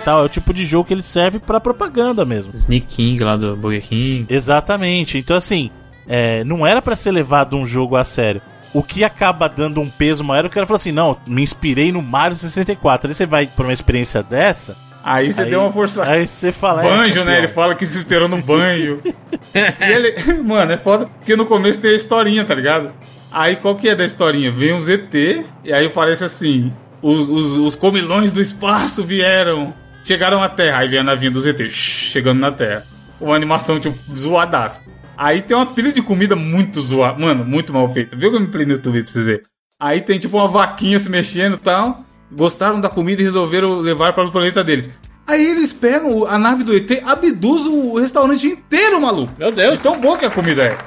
Tal, 0.05 0.23
é 0.23 0.25
o 0.25 0.29
tipo 0.29 0.53
de 0.55 0.65
jogo 0.65 0.87
que 0.89 0.95
ele 0.95 1.03
serve 1.03 1.39
pra 1.39 1.61
propaganda 1.61 2.25
mesmo. 2.25 2.53
Sneak 2.55 2.87
King 2.89 3.23
lá 3.23 3.37
do 3.37 3.55
Burger 3.57 3.83
King. 3.83 4.27
Exatamente. 4.29 5.19
Então, 5.19 5.37
assim, 5.37 5.71
é, 6.09 6.43
não 6.43 6.67
era 6.67 6.81
pra 6.81 6.97
ser 6.97 7.11
levado 7.13 7.55
um 7.57 7.67
jogo 7.67 7.97
a 7.97 8.03
sério. 8.05 8.41
O 8.73 8.83
que 8.83 9.03
acaba 9.03 9.49
dando 9.49 9.81
um 9.81 9.91
peso 9.91 10.23
maior, 10.23 10.47
o 10.47 10.51
cara 10.51 10.67
falou 10.67 10.77
assim: 10.77 10.93
não, 10.93 11.17
me 11.27 11.43
inspirei 11.43 11.91
no 11.91 12.01
Mario 12.01 12.37
64. 12.37 13.09
Aí 13.09 13.15
você 13.15 13.27
vai 13.27 13.47
pra 13.47 13.65
uma 13.65 13.73
experiência 13.73 14.23
dessa. 14.23 14.77
Aí 15.03 15.31
você 15.31 15.43
aí- 15.43 15.51
deu 15.51 15.61
uma 15.61 15.73
forçada. 15.73 16.11
Aí 16.11 16.27
você 16.27 16.53
fala. 16.53 16.83
Banjo, 16.83 17.21
é, 17.21 17.25
né? 17.25 17.39
Ele 17.39 17.49
fala 17.49 17.75
que 17.75 17.85
se 17.87 17.99
esperou 17.99 18.29
no 18.29 18.41
banjo. 18.41 19.01
e 19.55 19.93
ele, 19.93 20.35
mano, 20.43 20.73
é 20.73 20.77
foda 20.77 21.07
porque 21.07 21.35
no 21.35 21.47
começo 21.47 21.81
tem 21.81 21.91
a 21.91 21.97
historinha, 21.97 22.45
tá 22.45 22.55
ligado? 22.55 22.93
Aí 23.33 23.57
qual 23.57 23.77
que 23.77 23.89
é 23.89 23.95
da 23.95 24.05
historinha? 24.05 24.51
Vem 24.51 24.73
um 24.73 24.81
ZT 24.81 25.47
e 25.65 25.73
aí 25.73 25.89
parece 25.89 26.25
assim: 26.25 26.73
os, 27.03 27.29
os, 27.29 27.57
os 27.59 27.77
comilões 27.77 28.31
do 28.31 28.41
espaço 28.41 29.03
vieram, 29.03 29.73
chegaram 30.05 30.43
à 30.43 30.49
Terra. 30.49 30.81
Aí 30.81 30.89
vem 30.89 31.01
a 31.01 31.05
navinha 31.05 31.31
do 31.31 31.41
ZT, 31.41 31.71
shh, 31.71 32.11
chegando 32.13 32.41
na 32.41 32.53
Terra. 32.53 32.85
Uma 33.21 33.35
animação, 33.37 33.79
tipo, 33.79 33.97
zoadaça. 34.15 34.81
Aí 35.21 35.43
tem 35.43 35.55
uma 35.55 35.67
pilha 35.67 35.93
de 35.93 36.01
comida 36.01 36.35
muito 36.35 36.81
zoada, 36.81 37.19
mano, 37.19 37.45
muito 37.45 37.75
mal 37.75 37.87
feita. 37.93 38.17
Viu 38.17 38.31
o 38.31 38.33
gameplay 38.33 38.65
no 38.65 38.73
YouTube 38.73 39.03
pra 39.03 39.13
vocês 39.13 39.27
verem? 39.27 39.43
Aí 39.79 40.01
tem 40.01 40.19
tipo 40.19 40.39
uma 40.39 40.49
vaquinha 40.49 40.99
se 40.99 41.11
mexendo 41.11 41.57
e 41.57 41.59
tal. 41.59 42.03
Gostaram 42.33 42.81
da 42.81 42.89
comida 42.89 43.21
e 43.21 43.25
resolveram 43.27 43.81
levar 43.81 44.15
para 44.15 44.27
o 44.27 44.31
planeta 44.31 44.65
deles. 44.65 44.89
Aí 45.29 45.47
eles 45.47 45.75
pegam 45.75 46.27
a 46.27 46.39
nave 46.39 46.65
do 46.65 46.75
ET, 46.75 46.91
abduzem 47.05 47.71
o 47.71 47.99
restaurante 47.99 48.47
inteiro, 48.47 48.99
maluco. 48.99 49.31
Meu 49.39 49.53
Deus. 49.53 49.77
De 49.77 49.83
tão 49.83 50.01
boa 50.01 50.17
que 50.17 50.25
a 50.25 50.31
comida 50.31 50.63
é. 50.65 50.79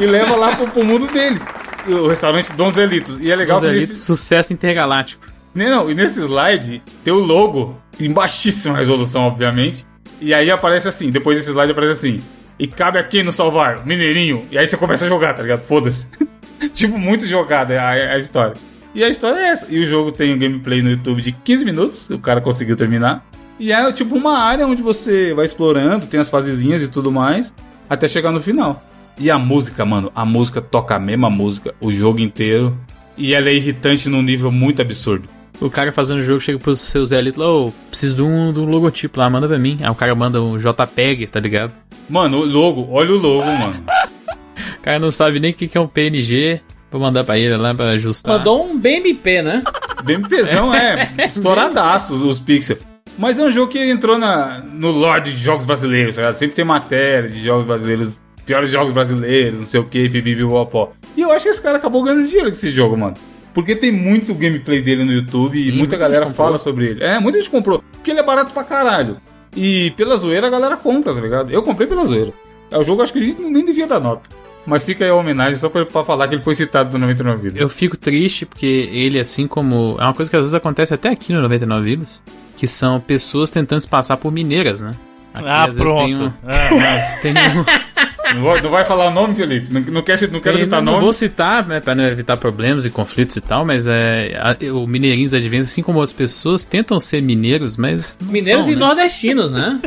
E 0.00 0.06
leva 0.06 0.34
lá 0.36 0.56
pro, 0.56 0.68
pro 0.68 0.82
mundo 0.82 1.06
deles. 1.08 1.44
O 1.86 2.08
restaurante 2.08 2.54
Donzelitos. 2.54 3.20
E 3.20 3.30
é 3.30 3.36
legal 3.36 3.58
Os 3.58 3.62
que 3.62 3.68
elites, 3.68 3.88
nesse, 3.88 4.06
sucesso 4.06 4.54
intergaláctico. 4.54 5.22
não, 5.54 5.68
não, 5.68 5.90
e 5.90 5.94
nesse 5.94 6.18
slide 6.20 6.82
tem 7.04 7.12
o 7.12 7.18
logo 7.18 7.78
em 8.00 8.10
baixíssima 8.10 8.78
resolução, 8.78 9.24
obviamente. 9.24 9.86
E 10.18 10.32
aí 10.32 10.50
aparece 10.50 10.88
assim, 10.88 11.10
depois 11.10 11.36
desse 11.36 11.50
slide 11.50 11.72
aparece 11.72 11.92
assim. 11.92 12.22
E 12.58 12.66
cabe 12.66 12.98
a 12.98 13.04
quem 13.04 13.22
nos 13.22 13.34
salvar? 13.34 13.84
Mineirinho. 13.84 14.46
E 14.50 14.56
aí 14.56 14.66
você 14.66 14.76
começa 14.76 15.04
a 15.04 15.08
jogar, 15.08 15.34
tá 15.34 15.42
ligado? 15.42 15.62
Foda-se. 15.62 16.06
tipo, 16.72 16.98
muito 16.98 17.26
jogada 17.26 17.80
a, 17.80 17.90
a 17.90 18.18
história. 18.18 18.54
E 18.94 19.04
a 19.04 19.08
história 19.08 19.38
é 19.38 19.48
essa. 19.48 19.66
E 19.68 19.78
o 19.78 19.86
jogo 19.86 20.10
tem 20.10 20.34
um 20.34 20.38
gameplay 20.38 20.80
no 20.80 20.90
YouTube 20.90 21.20
de 21.20 21.32
15 21.32 21.64
minutos, 21.64 22.08
o 22.08 22.18
cara 22.18 22.40
conseguiu 22.40 22.76
terminar. 22.76 23.24
E 23.58 23.72
é 23.72 23.92
tipo 23.92 24.14
uma 24.14 24.38
área 24.38 24.66
onde 24.66 24.82
você 24.82 25.34
vai 25.34 25.44
explorando, 25.44 26.06
tem 26.06 26.20
as 26.20 26.30
fasezinhas 26.30 26.82
e 26.82 26.88
tudo 26.88 27.12
mais, 27.12 27.52
até 27.88 28.08
chegar 28.08 28.32
no 28.32 28.40
final. 28.40 28.82
E 29.18 29.30
a 29.30 29.38
música, 29.38 29.84
mano, 29.84 30.10
a 30.14 30.24
música 30.24 30.60
toca 30.60 30.94
a 30.94 30.98
mesma 30.98 31.30
música 31.30 31.74
o 31.80 31.90
jogo 31.92 32.20
inteiro. 32.20 32.78
E 33.18 33.34
ela 33.34 33.48
é 33.48 33.54
irritante 33.54 34.10
num 34.10 34.20
nível 34.22 34.52
muito 34.52 34.82
absurdo. 34.82 35.28
O 35.60 35.70
cara 35.70 35.90
fazendo 35.90 36.18
o 36.18 36.22
jogo 36.22 36.40
chega 36.40 36.58
pros 36.58 36.80
seus 36.80 37.12
elites 37.12 37.38
lá, 37.38 37.48
ô, 37.50 37.72
preciso 37.88 38.16
de 38.16 38.22
um, 38.22 38.52
de 38.52 38.60
um 38.60 38.66
logotipo 38.66 39.18
lá, 39.18 39.28
manda 39.30 39.48
pra 39.48 39.58
mim. 39.58 39.78
Aí 39.80 39.88
o 39.90 39.94
cara 39.94 40.14
manda 40.14 40.40
um 40.42 40.58
JPEG, 40.58 41.26
tá 41.28 41.40
ligado? 41.40 41.72
Mano, 42.08 42.40
o 42.40 42.44
logo, 42.44 42.88
olha 42.90 43.12
o 43.12 43.16
logo, 43.16 43.46
mano. 43.46 43.82
O 44.78 44.82
cara 44.82 44.98
não 44.98 45.10
sabe 45.10 45.40
nem 45.40 45.50
o 45.52 45.54
que 45.54 45.66
que 45.66 45.78
é 45.78 45.80
um 45.80 45.88
PNG. 45.88 46.60
Vou 46.90 47.00
mandar 47.00 47.24
pra 47.24 47.38
ele 47.38 47.56
lá 47.56 47.74
pra 47.74 47.90
ajustar. 47.90 48.38
Mandou 48.38 48.64
um 48.64 48.78
BMP, 48.78 49.42
né? 49.42 49.62
BMPzão 50.04 50.74
é 50.74 51.12
estouradaço 51.26 52.14
os, 52.14 52.22
os 52.22 52.40
pixels. 52.40 52.80
Mas 53.18 53.38
é 53.38 53.44
um 53.44 53.50
jogo 53.50 53.72
que 53.72 53.78
entrou 53.78 54.18
na, 54.18 54.60
no 54.60 54.90
lore 54.90 55.22
de 55.22 55.32
jogos 55.32 55.64
brasileiros, 55.64 56.14
tá 56.14 56.22
ligado? 56.22 56.36
Sempre 56.36 56.54
tem 56.54 56.64
matéria 56.64 57.28
de 57.28 57.42
jogos 57.42 57.64
brasileiros, 57.64 58.10
piores 58.44 58.70
jogos 58.70 58.92
brasileiros, 58.92 59.60
não 59.60 59.66
sei 59.66 59.80
o 59.80 59.84
que, 59.84 60.08
pipipipopó. 60.08 60.92
E 61.16 61.22
eu 61.22 61.32
acho 61.32 61.46
que 61.46 61.50
esse 61.50 61.62
cara 61.62 61.78
acabou 61.78 62.04
ganhando 62.04 62.26
dinheiro 62.26 62.50
com 62.50 62.56
esse 62.56 62.70
jogo, 62.70 62.96
mano. 62.96 63.14
Porque 63.56 63.74
tem 63.74 63.90
muito 63.90 64.34
gameplay 64.34 64.82
dele 64.82 65.02
no 65.02 65.10
YouTube 65.12 65.54
e 65.54 65.62
Sim, 65.62 65.64
muita 65.68 65.78
muita 65.78 65.96
galera 65.96 66.26
fala 66.26 66.58
sobre 66.58 66.88
ele. 66.88 67.02
É, 67.02 67.18
muita 67.18 67.38
gente 67.38 67.48
comprou. 67.48 67.82
Porque 67.90 68.10
ele 68.10 68.20
é 68.20 68.22
barato 68.22 68.52
pra 68.52 68.62
caralho. 68.62 69.16
E 69.56 69.92
pela 69.96 70.14
zoeira 70.18 70.48
a 70.48 70.50
galera 70.50 70.76
compra, 70.76 71.14
tá 71.14 71.20
ligado? 71.22 71.50
Eu 71.50 71.62
comprei 71.62 71.86
pela 71.88 72.04
zoeira. 72.04 72.34
É 72.70 72.76
o 72.76 72.82
jogo, 72.82 73.00
acho 73.00 73.14
que 73.14 73.18
a 73.18 73.22
gente 73.24 73.40
nem 73.40 73.64
devia 73.64 73.86
dar 73.86 73.98
nota. 73.98 74.28
Mas 74.66 74.82
fica 74.84 75.04
aí 75.06 75.10
a 75.10 75.14
homenagem 75.14 75.54
só 75.58 75.70
pra, 75.70 75.86
pra 75.86 76.04
falar 76.04 76.28
que 76.28 76.34
ele 76.34 76.42
foi 76.42 76.54
citado 76.54 76.90
do 76.90 76.98
99 76.98 77.40
Vidas. 77.44 77.58
Eu 77.62 77.70
fico 77.70 77.96
triste 77.96 78.44
porque 78.44 78.66
ele, 78.92 79.18
assim 79.18 79.46
como. 79.46 79.96
É 79.98 80.02
uma 80.02 80.12
coisa 80.12 80.30
que 80.30 80.36
às 80.36 80.42
vezes 80.42 80.54
acontece 80.54 80.92
até 80.92 81.08
aqui 81.08 81.32
no 81.32 81.40
99 81.40 81.82
Vidas, 81.82 82.20
que 82.58 82.66
são 82.66 83.00
pessoas 83.00 83.48
tentando 83.48 83.80
se 83.80 83.88
passar 83.88 84.18
por 84.18 84.30
mineiras, 84.30 84.82
né? 84.82 84.90
Aqui, 85.32 85.48
Ah, 85.48 85.64
às 85.64 85.76
vezes, 85.78 85.92
tem 85.94 86.14
pronto. 86.16 86.22
um- 86.24 86.32
Ah, 86.46 87.16
tem 87.22 87.32
um- 87.32 87.64
Não 88.36 88.42
vai, 88.42 88.60
não 88.62 88.70
vai 88.70 88.84
falar 88.84 89.08
o 89.08 89.10
nome, 89.10 89.34
Felipe? 89.34 89.72
Não, 89.72 89.80
não, 89.80 90.02
quer, 90.02 90.20
não 90.30 90.40
quero 90.40 90.58
citar 90.58 90.82
não 90.82 90.92
nome. 90.92 91.04
vou 91.04 91.12
citar, 91.12 91.66
né, 91.66 91.80
pra 91.80 91.94
não 91.94 92.04
evitar 92.04 92.36
problemas 92.36 92.84
e 92.86 92.90
conflitos 92.90 93.36
e 93.36 93.40
tal, 93.40 93.64
mas 93.64 93.86
é. 93.86 94.36
a- 94.38 94.56
o 94.72 94.86
Mineirinhos 94.86 95.34
Adventures, 95.34 95.70
assim 95.70 95.82
como 95.82 95.98
outras 95.98 96.12
pessoas, 96.12 96.62
tentam 96.64 97.00
ser 97.00 97.20
mineiros, 97.22 97.76
mas. 97.76 98.18
não 98.20 98.30
Mineiros 98.32 98.64
são, 98.64 98.72
e 98.72 98.76
né? 98.76 98.80
nordestinos, 98.86 99.50
né? 99.50 99.80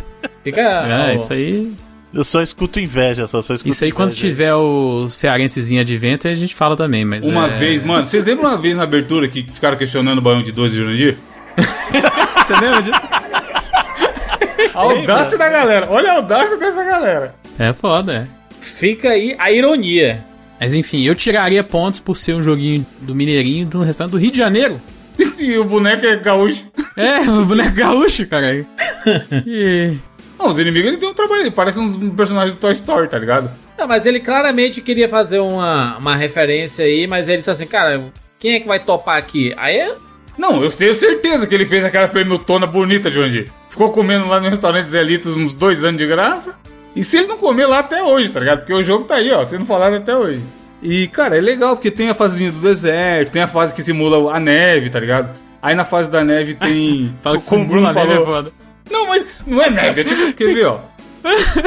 Fica. 0.44 0.60
É, 0.90 1.12
ó, 1.12 1.16
isso 1.16 1.32
aí. 1.34 1.72
eu 2.14 2.24
só 2.24 2.42
escuto 2.42 2.80
inveja, 2.80 3.28
só, 3.28 3.42
só 3.42 3.54
escuto 3.54 3.70
Isso 3.70 3.84
aí, 3.84 3.92
quando 3.92 4.10
inveja. 4.12 4.28
tiver 4.28 4.54
o 4.56 5.08
cearensezinho 5.08 5.82
Adventure, 5.82 6.34
a 6.34 6.36
gente 6.38 6.56
fala 6.56 6.76
também, 6.76 7.06
mas. 7.06 7.24
Uma 7.24 7.46
é... 7.46 7.50
vez, 7.50 7.84
mano, 7.84 8.06
vocês 8.06 8.26
lembram 8.26 8.50
uma 8.50 8.58
vez 8.58 8.76
na 8.76 8.84
abertura 8.84 9.28
que 9.28 9.44
ficaram 9.44 9.78
questionando 9.78 10.18
o 10.18 10.22
Baião 10.22 10.42
de 10.42 10.52
12 10.52 10.74
de 10.76 10.82
Jurandir? 10.82 11.18
Você 12.38 12.54
lembra 12.54 12.82
disso? 12.82 13.00
A 14.74 14.80
audácia 14.82 15.38
da 15.38 15.50
galera, 15.50 15.88
olha 15.90 16.12
a 16.12 16.16
audácia 16.16 16.58
dessa 16.58 16.84
galera. 16.84 17.36
É 17.58 17.74
foda, 17.74 18.14
é. 18.14 18.39
Fica 18.60 19.10
aí 19.10 19.36
a 19.38 19.52
ironia. 19.52 20.24
Mas 20.60 20.74
enfim, 20.74 21.04
eu 21.04 21.16
tiraria 21.16 21.64
pontos 21.64 22.00
por 22.00 22.18
ser 22.18 22.34
um 22.34 22.42
joguinho 22.42 22.86
do 23.02 23.16
Mineirinho 23.16 23.66
do 23.66 23.80
restante 23.80 24.12
do 24.12 24.18
Rio 24.18 24.32
de 24.32 24.38
Janeiro. 24.38 24.82
E 25.40 25.58
o 25.58 25.64
boneco 25.64 26.06
é 26.06 26.18
gaúcho. 26.18 26.66
É, 26.96 27.20
o 27.22 27.46
boneco 27.46 27.76
gaúcho, 27.76 28.28
caralho. 28.28 28.66
E... 29.46 29.98
Não, 30.38 30.48
os 30.48 30.58
inimigos 30.58 30.88
ele 30.90 30.98
tem 30.98 31.10
um 31.10 31.14
trabalho, 31.14 31.42
ele 31.42 31.52
parece 31.52 31.80
uns 31.80 31.98
personagens 32.14 32.56
do 32.56 32.60
Toy 32.60 32.72
Story, 32.72 33.10
tá 33.10 33.20
ligado? 33.20 33.52
Não, 33.78 33.88
mas 33.88 34.06
ele 34.06 34.22
claramente 34.22 34.82
queria 34.82 35.08
fazer 35.10 35.40
uma, 35.40 35.98
uma 35.98 36.16
referência 36.16 36.86
aí, 36.86 37.08
mas 37.08 37.28
ele 37.28 37.38
disse 37.38 37.52
assim, 37.52 37.66
cara, 37.66 38.12
quem 38.38 38.54
é 38.54 38.60
que 38.60 38.68
vai 38.68 38.80
topar 38.80 39.18
aqui? 39.18 39.54
Aí 39.58 39.78
é 39.78 39.96
Não, 40.38 40.64
eu 40.64 40.72
tenho 40.72 40.94
certeza 40.94 41.46
que 41.46 41.54
ele 41.54 41.66
fez 41.66 41.84
aquela 41.84 42.08
permutona 42.08 42.66
bonita, 42.66 43.10
Jurandir. 43.10 43.52
Ficou 43.70 43.92
comendo 43.92 44.28
lá 44.28 44.40
no 44.40 44.50
restaurante 44.50 44.88
Zelitos 44.88 45.36
uns 45.36 45.54
dois 45.54 45.84
anos 45.84 45.98
de 45.98 46.08
graça. 46.08 46.58
E 46.96 47.04
se 47.04 47.18
ele 47.18 47.28
não 47.28 47.38
comer 47.38 47.66
lá 47.66 47.80
até 47.80 48.02
hoje, 48.04 48.30
tá 48.30 48.40
ligado? 48.40 48.60
Porque 48.60 48.74
o 48.74 48.84
jogo 48.84 49.04
tá 49.06 49.16
aí, 49.16 49.32
ó, 49.32 49.46
sendo 49.46 49.66
falado 49.66 49.96
até 49.96 50.16
hoje. 50.16 50.42
E, 50.82 51.08
cara, 51.08 51.38
é 51.38 51.42
legal, 51.42 51.76
porque 51.76 51.92
tem 51.92 52.10
a 52.10 52.14
fasezinha 52.16 52.52
do 52.52 52.60
deserto, 52.60 53.32
tem 53.32 53.42
a 53.42 53.48
fase 53.48 53.74
que 53.76 53.84
simula 53.84 54.34
a 54.34 54.40
neve, 54.40 54.90
tá 54.90 55.00
ligado? 55.00 55.30
Aí 55.62 55.76
na 55.76 55.84
fase 55.86 56.10
da 56.10 56.24
neve 56.24 56.54
tem. 56.56 57.14
Fala 57.22 57.38
que 57.38 57.46
como 57.50 57.64
o 57.66 57.68
Bruno 57.68 57.88
neve 57.94 58.00
falou. 58.00 58.24
é 58.24 58.26
foda. 58.26 58.52
Não, 58.90 59.08
mas 59.08 59.26
não 59.46 59.62
é 59.62 59.70
neve, 59.70 60.02
é 60.02 60.04
tipo. 60.04 60.34
Quer 60.34 60.54
ver, 60.54 60.66
ó? 60.66 60.80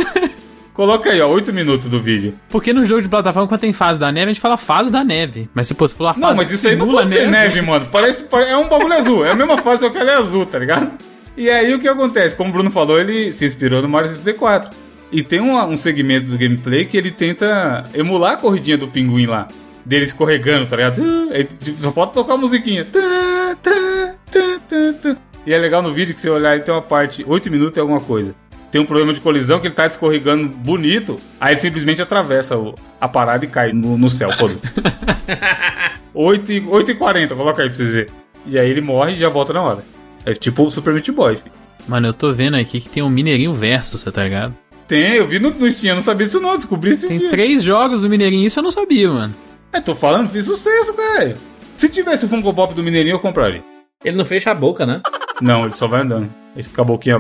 Coloca 0.72 1.10
aí, 1.10 1.20
ó, 1.20 1.28
8 1.28 1.52
minutos 1.52 1.86
do 1.88 2.00
vídeo. 2.00 2.34
Porque 2.48 2.72
no 2.72 2.82
jogo 2.84 3.02
de 3.02 3.08
plataforma, 3.08 3.46
quando 3.46 3.60
tem 3.60 3.74
fase 3.74 4.00
da 4.00 4.10
neve, 4.10 4.30
a 4.30 4.32
gente 4.32 4.40
fala 4.40 4.56
fase 4.56 4.90
da 4.90 5.04
neve. 5.04 5.48
Mas 5.52 5.66
se 5.68 5.74
fosse 5.74 5.94
falar 5.94 6.14
fase 6.14 6.26
Não, 6.26 6.34
mas 6.34 6.50
isso 6.50 6.66
aí 6.66 6.74
não 6.76 6.88
pode 6.88 7.10
ser 7.10 7.28
neve, 7.28 7.60
mano. 7.60 7.86
Parece, 7.92 8.24
pare- 8.24 8.46
é 8.46 8.56
um 8.56 8.68
bagulho 8.68 8.94
azul. 8.94 9.26
É 9.26 9.32
a 9.32 9.34
mesma 9.34 9.58
fase, 9.58 9.82
só 9.82 9.90
que 9.90 9.98
ela 9.98 10.10
é 10.12 10.14
azul, 10.16 10.46
tá 10.46 10.58
ligado? 10.58 10.90
E 11.36 11.50
aí 11.50 11.74
o 11.74 11.78
que 11.78 11.86
acontece? 11.86 12.34
Como 12.34 12.48
o 12.48 12.52
Bruno 12.52 12.70
falou, 12.70 12.98
ele 12.98 13.32
se 13.34 13.44
inspirou 13.44 13.82
no 13.82 13.88
Mario 13.88 14.08
64. 14.08 14.70
E 15.12 15.22
tem 15.22 15.40
um, 15.40 15.56
um 15.62 15.76
segmento 15.76 16.26
do 16.26 16.38
gameplay 16.38 16.84
que 16.86 16.96
ele 16.96 17.10
tenta 17.10 17.84
emular 17.94 18.32
a 18.32 18.36
corridinha 18.38 18.78
do 18.78 18.88
pinguim 18.88 19.26
lá. 19.26 19.46
Dele 19.84 20.04
escorregando, 20.04 20.66
tá 20.66 20.76
ligado? 20.76 21.02
Aí, 21.32 21.44
tipo, 21.44 21.78
só 21.80 21.92
falta 21.92 22.14
tocar 22.14 22.34
a 22.34 22.36
musiquinha. 22.38 22.84
Tá, 22.86 23.56
tá, 23.62 24.14
tá, 24.30 24.60
tá, 24.68 24.92
tá. 25.02 25.16
E 25.44 25.52
é 25.52 25.58
legal 25.58 25.82
no 25.82 25.92
vídeo 25.92 26.14
que 26.14 26.20
você 26.20 26.30
olhar, 26.30 26.54
ele 26.54 26.62
tem 26.62 26.72
uma 26.74 26.80
parte, 26.80 27.24
8 27.28 27.50
minutos 27.50 27.76
e 27.76 27.80
alguma 27.80 28.00
coisa. 28.00 28.34
Tem 28.70 28.80
um 28.80 28.86
problema 28.86 29.12
de 29.12 29.20
colisão 29.20 29.58
que 29.60 29.66
ele 29.66 29.74
tá 29.74 29.84
escorregando 29.86 30.48
bonito, 30.48 31.16
aí 31.38 31.52
ele 31.52 31.60
simplesmente 31.60 32.00
atravessa 32.00 32.56
o- 32.56 32.74
a 32.98 33.06
parada 33.06 33.44
e 33.44 33.48
cai 33.48 33.72
no, 33.72 33.98
no 33.98 34.08
céu, 34.08 34.32
foda-se. 34.32 34.62
8 36.14 36.52
e, 36.52 36.60
8 36.66 36.90
e 36.90 36.94
40, 36.94 37.34
coloca 37.34 37.62
aí 37.62 37.68
pra 37.68 37.76
vocês 37.76 37.92
verem. 37.92 38.14
E 38.46 38.58
aí 38.58 38.70
ele 38.70 38.80
morre 38.80 39.12
e 39.14 39.18
já 39.18 39.28
volta 39.28 39.52
na 39.52 39.62
hora. 39.62 39.84
É 40.24 40.32
tipo 40.34 40.62
o 40.64 40.70
Super 40.70 40.94
Meat 40.94 41.10
Boy. 41.10 41.36
filho. 41.36 41.52
Mano, 41.86 42.08
eu 42.08 42.12
tô 42.14 42.32
vendo 42.32 42.56
aqui 42.56 42.80
que 42.80 42.88
tem 42.88 43.02
um 43.02 43.10
Mineirinho 43.10 43.52
Verso, 43.52 43.98
você 43.98 44.10
tá 44.12 44.22
ligado? 44.24 44.54
Tem, 44.93 45.14
eu 45.14 45.26
vi 45.26 45.38
no, 45.38 45.49
no 45.51 45.72
Steam, 45.72 45.93
eu 45.93 45.95
não 45.97 46.03
sabia 46.03 46.26
disso 46.26 46.38
não, 46.38 46.55
descobri 46.57 46.90
esse 46.90 47.09
Tem 47.09 47.18
dia. 47.18 47.30
três 47.30 47.62
jogos 47.62 48.03
do 48.03 48.11
Mineirinho, 48.11 48.47
isso 48.47 48.59
eu 48.59 48.62
não 48.62 48.70
sabia, 48.70 49.09
mano. 49.11 49.34
É, 49.72 49.80
tô 49.80 49.95
falando, 49.95 50.28
fiz 50.28 50.45
sucesso, 50.45 50.95
cara. 50.95 51.34
Se 51.78 51.88
tivesse 51.88 52.26
o 52.26 52.28
Funko 52.28 52.53
Pop 52.53 52.74
do 52.74 52.82
Mineirinho, 52.82 53.14
eu 53.14 53.18
compraria. 53.18 53.62
Ele 54.05 54.16
não 54.18 54.24
fecha 54.26 54.51
a 54.51 54.55
boca, 54.55 54.84
né? 54.84 55.01
Não, 55.40 55.62
ele 55.62 55.70
só 55.72 55.88
vai 55.88 56.03
andando. 56.03 56.28
Ele 56.55 56.62
fica 56.62 56.82
a 56.82 56.84
boquinha... 56.84 57.16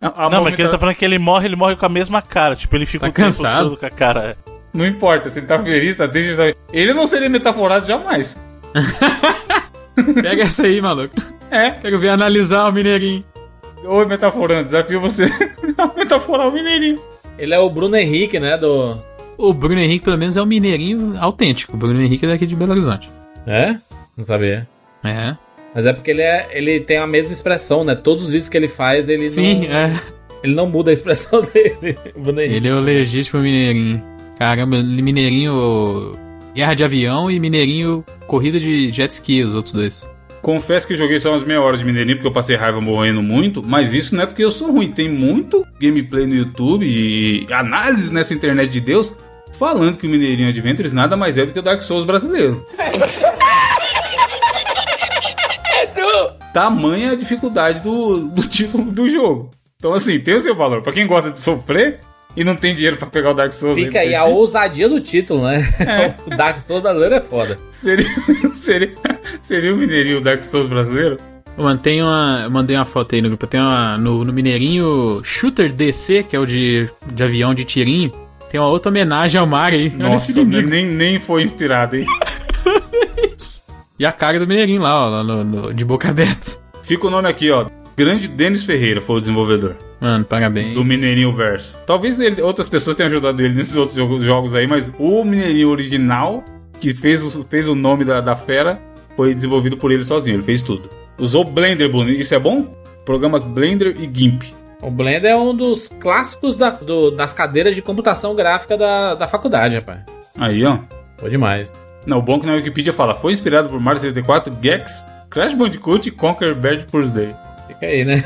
A, 0.00 0.26
a, 0.26 0.30
Não, 0.30 0.44
mas 0.44 0.54
que 0.54 0.62
ele 0.62 0.68
tá 0.68 0.74
movimenta- 0.74 0.78
falando 0.78 0.94
que 0.94 1.04
ele 1.04 1.18
morre, 1.18 1.46
ele 1.48 1.56
morre 1.56 1.74
com 1.74 1.84
a 1.86 1.88
mesma 1.88 2.22
cara. 2.22 2.54
Tipo, 2.54 2.76
ele 2.76 2.86
fica 2.86 3.06
Tá 3.06 3.10
o 3.10 3.12
tempo 3.12 3.26
cansado? 3.26 3.70
todo 3.70 3.76
com 3.80 3.86
a 3.86 3.90
cara. 3.90 4.36
Não 4.72 4.86
importa, 4.86 5.28
se 5.28 5.40
ele 5.40 5.46
tá 5.46 5.58
feliz, 5.58 5.96
tá 5.96 6.06
triste... 6.06 6.36
Tá... 6.36 6.44
Ele 6.72 6.94
não 6.94 7.06
seria 7.08 7.28
metaforado 7.28 7.88
jamais. 7.88 8.36
Pega 10.22 10.42
essa 10.44 10.62
aí, 10.62 10.80
maluco. 10.80 11.14
É, 11.50 11.72
Quero 11.72 11.98
ver 11.98 12.10
analisar 12.10 12.68
o 12.68 12.72
Mineirinho. 12.72 13.24
oi, 13.84 14.06
metaforando, 14.06 14.66
desafio 14.66 15.00
você 15.00 15.24
a 15.76 15.86
metaforar 15.98 16.46
o 16.48 16.52
Mineirinho. 16.52 17.00
Ele 17.38 17.54
é 17.54 17.58
o 17.58 17.68
Bruno 17.70 17.96
Henrique, 17.96 18.38
né? 18.40 18.56
Do. 18.56 18.98
O 19.38 19.52
Bruno 19.52 19.78
Henrique, 19.80 20.04
pelo 20.04 20.16
menos, 20.18 20.36
é 20.36 20.42
um 20.42 20.46
mineirinho 20.46 21.14
autêntico. 21.18 21.74
O 21.74 21.78
Bruno 21.78 22.00
Henrique 22.00 22.24
é 22.24 22.28
daqui 22.28 22.46
de 22.46 22.56
Belo 22.56 22.72
Horizonte. 22.72 23.08
É? 23.46 23.76
Não 24.16 24.24
sabia. 24.24 24.66
É. 25.04 25.36
Mas 25.74 25.84
é 25.84 25.92
porque 25.92 26.10
ele, 26.10 26.22
é, 26.22 26.48
ele 26.52 26.80
tem 26.80 26.96
a 26.96 27.06
mesma 27.06 27.32
expressão, 27.32 27.84
né? 27.84 27.94
Todos 27.94 28.24
os 28.24 28.30
vídeos 28.30 28.48
que 28.48 28.56
ele 28.56 28.68
faz, 28.68 29.08
ele 29.10 29.28
Sim, 29.28 29.68
não. 29.68 29.76
é. 29.76 30.02
Ele 30.42 30.54
não 30.54 30.66
muda 30.68 30.90
a 30.90 30.94
expressão 30.94 31.42
dele. 31.52 31.98
o 32.14 32.20
Bruno 32.20 32.40
Henrique. 32.40 32.56
Ele 32.56 32.68
é 32.68 32.74
o 32.74 32.80
legítimo 32.80 33.42
mineirinho. 33.42 34.02
Caramba, 34.38 34.82
mineirinho 34.82 36.12
guerra 36.54 36.74
de 36.74 36.84
avião 36.84 37.30
e 37.30 37.38
mineirinho 37.38 38.02
corrida 38.26 38.58
de 38.58 38.90
jet 38.90 39.10
ski, 39.10 39.42
os 39.42 39.52
outros 39.54 39.72
dois. 39.74 40.08
Confesso 40.42 40.86
que 40.86 40.94
joguei 40.94 41.18
só 41.18 41.30
umas 41.30 41.42
meia 41.44 41.60
hora 41.60 41.76
de 41.76 41.84
Mineirinho, 41.84 42.16
porque 42.16 42.28
eu 42.28 42.32
passei 42.32 42.56
raiva 42.56 42.80
morrendo 42.80 43.22
muito, 43.22 43.62
mas 43.64 43.92
isso 43.92 44.14
não 44.14 44.22
é 44.22 44.26
porque 44.26 44.44
eu 44.44 44.50
sou 44.50 44.70
ruim. 44.72 44.88
Tem 44.88 45.10
muito 45.10 45.66
gameplay 45.80 46.26
no 46.26 46.34
YouTube 46.34 46.86
e 46.86 47.46
análises 47.52 48.10
nessa 48.10 48.32
internet 48.32 48.70
de 48.70 48.80
Deus 48.80 49.12
falando 49.52 49.96
que 49.96 50.06
o 50.06 50.10
Mineirinho 50.10 50.48
Adventures 50.48 50.92
nada 50.92 51.16
mais 51.16 51.36
é 51.38 51.44
do 51.44 51.52
que 51.52 51.58
o 51.58 51.62
Dark 51.62 51.82
Souls 51.82 52.04
brasileiro. 52.04 52.64
Tamanha 56.52 57.12
a 57.12 57.16
dificuldade 57.16 57.80
do, 57.80 58.28
do 58.28 58.42
título 58.42 58.90
do 58.90 59.08
jogo. 59.10 59.50
Então, 59.76 59.92
assim, 59.92 60.18
tem 60.18 60.34
o 60.34 60.40
seu 60.40 60.54
valor. 60.54 60.80
Pra 60.80 60.92
quem 60.92 61.06
gosta 61.06 61.30
de 61.30 61.40
sofrer 61.40 62.00
e 62.36 62.44
não 62.44 62.54
tem 62.54 62.74
dinheiro 62.74 62.96
pra 62.96 63.06
pegar 63.08 63.30
o 63.30 63.34
Dark 63.34 63.52
Souls, 63.52 63.76
Fica 63.76 64.00
aí 64.00 64.14
a 64.14 64.24
ousadia 64.24 64.88
do 64.88 65.00
título, 65.00 65.44
né? 65.44 65.66
o 66.26 66.30
Dark 66.36 66.58
Souls 66.58 66.82
brasileiro 66.82 67.14
é 67.14 67.20
foda. 67.20 67.58
seria, 67.70 68.06
seria, 68.54 68.94
seria 69.40 69.72
o 69.74 69.76
Mineirinho 69.76 70.18
o 70.18 70.20
Dark 70.20 70.42
Souls 70.42 70.66
brasileiro? 70.66 71.18
Eu 71.56 71.64
mandei 71.64 72.02
uma, 72.02 72.42
eu 72.44 72.50
mandei 72.50 72.76
uma 72.76 72.84
foto 72.84 73.14
aí 73.14 73.22
no 73.22 73.28
grupo. 73.28 73.46
Tem 73.46 73.58
uma, 73.58 73.96
no, 73.96 74.22
no 74.24 74.32
Mineirinho 74.32 75.20
Shooter 75.24 75.72
DC, 75.72 76.24
que 76.24 76.36
é 76.36 76.38
o 76.38 76.44
de, 76.44 76.86
de 77.14 77.22
avião 77.22 77.54
de 77.54 77.64
tirinho. 77.64 78.12
Tem 78.50 78.60
uma 78.60 78.68
outra 78.68 78.90
homenagem 78.90 79.40
ao 79.40 79.46
Mario 79.46 79.78
aí. 79.80 79.90
Nossa, 79.90 80.44
nem, 80.44 80.84
nem 80.84 81.18
foi 81.18 81.42
inspirado, 81.42 81.96
hein? 81.96 82.06
E 83.98 84.04
a 84.04 84.12
cara 84.12 84.38
do 84.38 84.46
Mineirinho 84.46 84.82
lá, 84.82 85.06
ó, 85.06 85.08
lá 85.08 85.24
no- 85.24 85.42
no- 85.44 85.72
de 85.74 85.82
boca 85.84 86.10
aberta. 86.10 86.58
Fica 86.82 87.06
o 87.06 87.10
nome 87.10 87.28
aqui, 87.28 87.50
ó. 87.50 87.64
Grande 87.96 88.28
Denis 88.28 88.64
Ferreira 88.64 89.00
foi 89.00 89.16
o 89.16 89.20
desenvolvedor 89.20 89.76
Mano, 90.00 90.24
parabéns. 90.24 90.74
do 90.74 90.84
Mineirinho 90.84 91.32
Verso. 91.32 91.78
Talvez 91.86 92.20
ele- 92.20 92.42
outras 92.42 92.68
pessoas 92.68 92.94
tenham 92.96 93.06
ajudado 93.08 93.40
ele 93.42 93.54
nesses 93.54 93.76
outros 93.76 93.96
jogo- 93.96 94.20
jogos 94.20 94.54
aí, 94.54 94.66
mas 94.66 94.90
o 94.98 95.24
Mineirinho 95.24 95.70
original, 95.70 96.44
que 96.78 96.92
fez 96.92 97.24
o, 97.36 97.42
fez 97.44 97.68
o 97.68 97.74
nome 97.74 98.04
da, 98.04 98.20
da 98.20 98.36
fera, 98.36 98.78
foi 99.16 99.34
desenvolvido 99.34 99.78
por 99.78 99.90
ele 99.90 100.04
sozinho. 100.04 100.36
Ele 100.36 100.42
fez 100.42 100.62
tudo. 100.62 100.90
Usou 101.18 101.42
Blender, 101.42 101.88
Bruno. 101.90 102.10
Isso 102.10 102.34
é 102.34 102.38
bom? 102.38 102.76
Programas 103.06 103.42
Blender 103.44 103.96
e 103.98 104.10
GIMP. 104.12 104.42
O 104.82 104.90
Blender 104.90 105.30
é 105.30 105.36
um 105.36 105.56
dos 105.56 105.88
clássicos 105.88 106.54
da- 106.54 106.68
do- 106.68 107.10
das 107.10 107.32
cadeiras 107.32 107.74
de 107.74 107.80
computação 107.80 108.34
gráfica 108.34 108.76
da, 108.76 109.14
da 109.14 109.26
faculdade, 109.26 109.76
rapaz. 109.76 110.00
Aí, 110.38 110.62
ó. 110.66 110.76
Foi 111.16 111.30
demais. 111.30 111.72
Não, 112.04 112.18
o 112.18 112.22
bom 112.22 112.36
é 112.36 112.40
que 112.40 112.46
na 112.46 112.52
Wikipedia 112.52 112.92
fala, 112.92 113.14
foi 113.14 113.32
inspirado 113.32 113.70
por 113.70 113.80
Mario 113.80 114.00
64, 114.02 114.52
Gex, 114.62 115.02
Crash 115.30 115.54
Bandicoot 115.54 116.06
e 116.06 116.12
Conquer 116.12 116.54
Bad 116.54 116.84
Fur 116.90 117.06
Day. 117.08 117.34
Fica 117.80 117.86
aí, 117.86 118.04
né? 118.04 118.22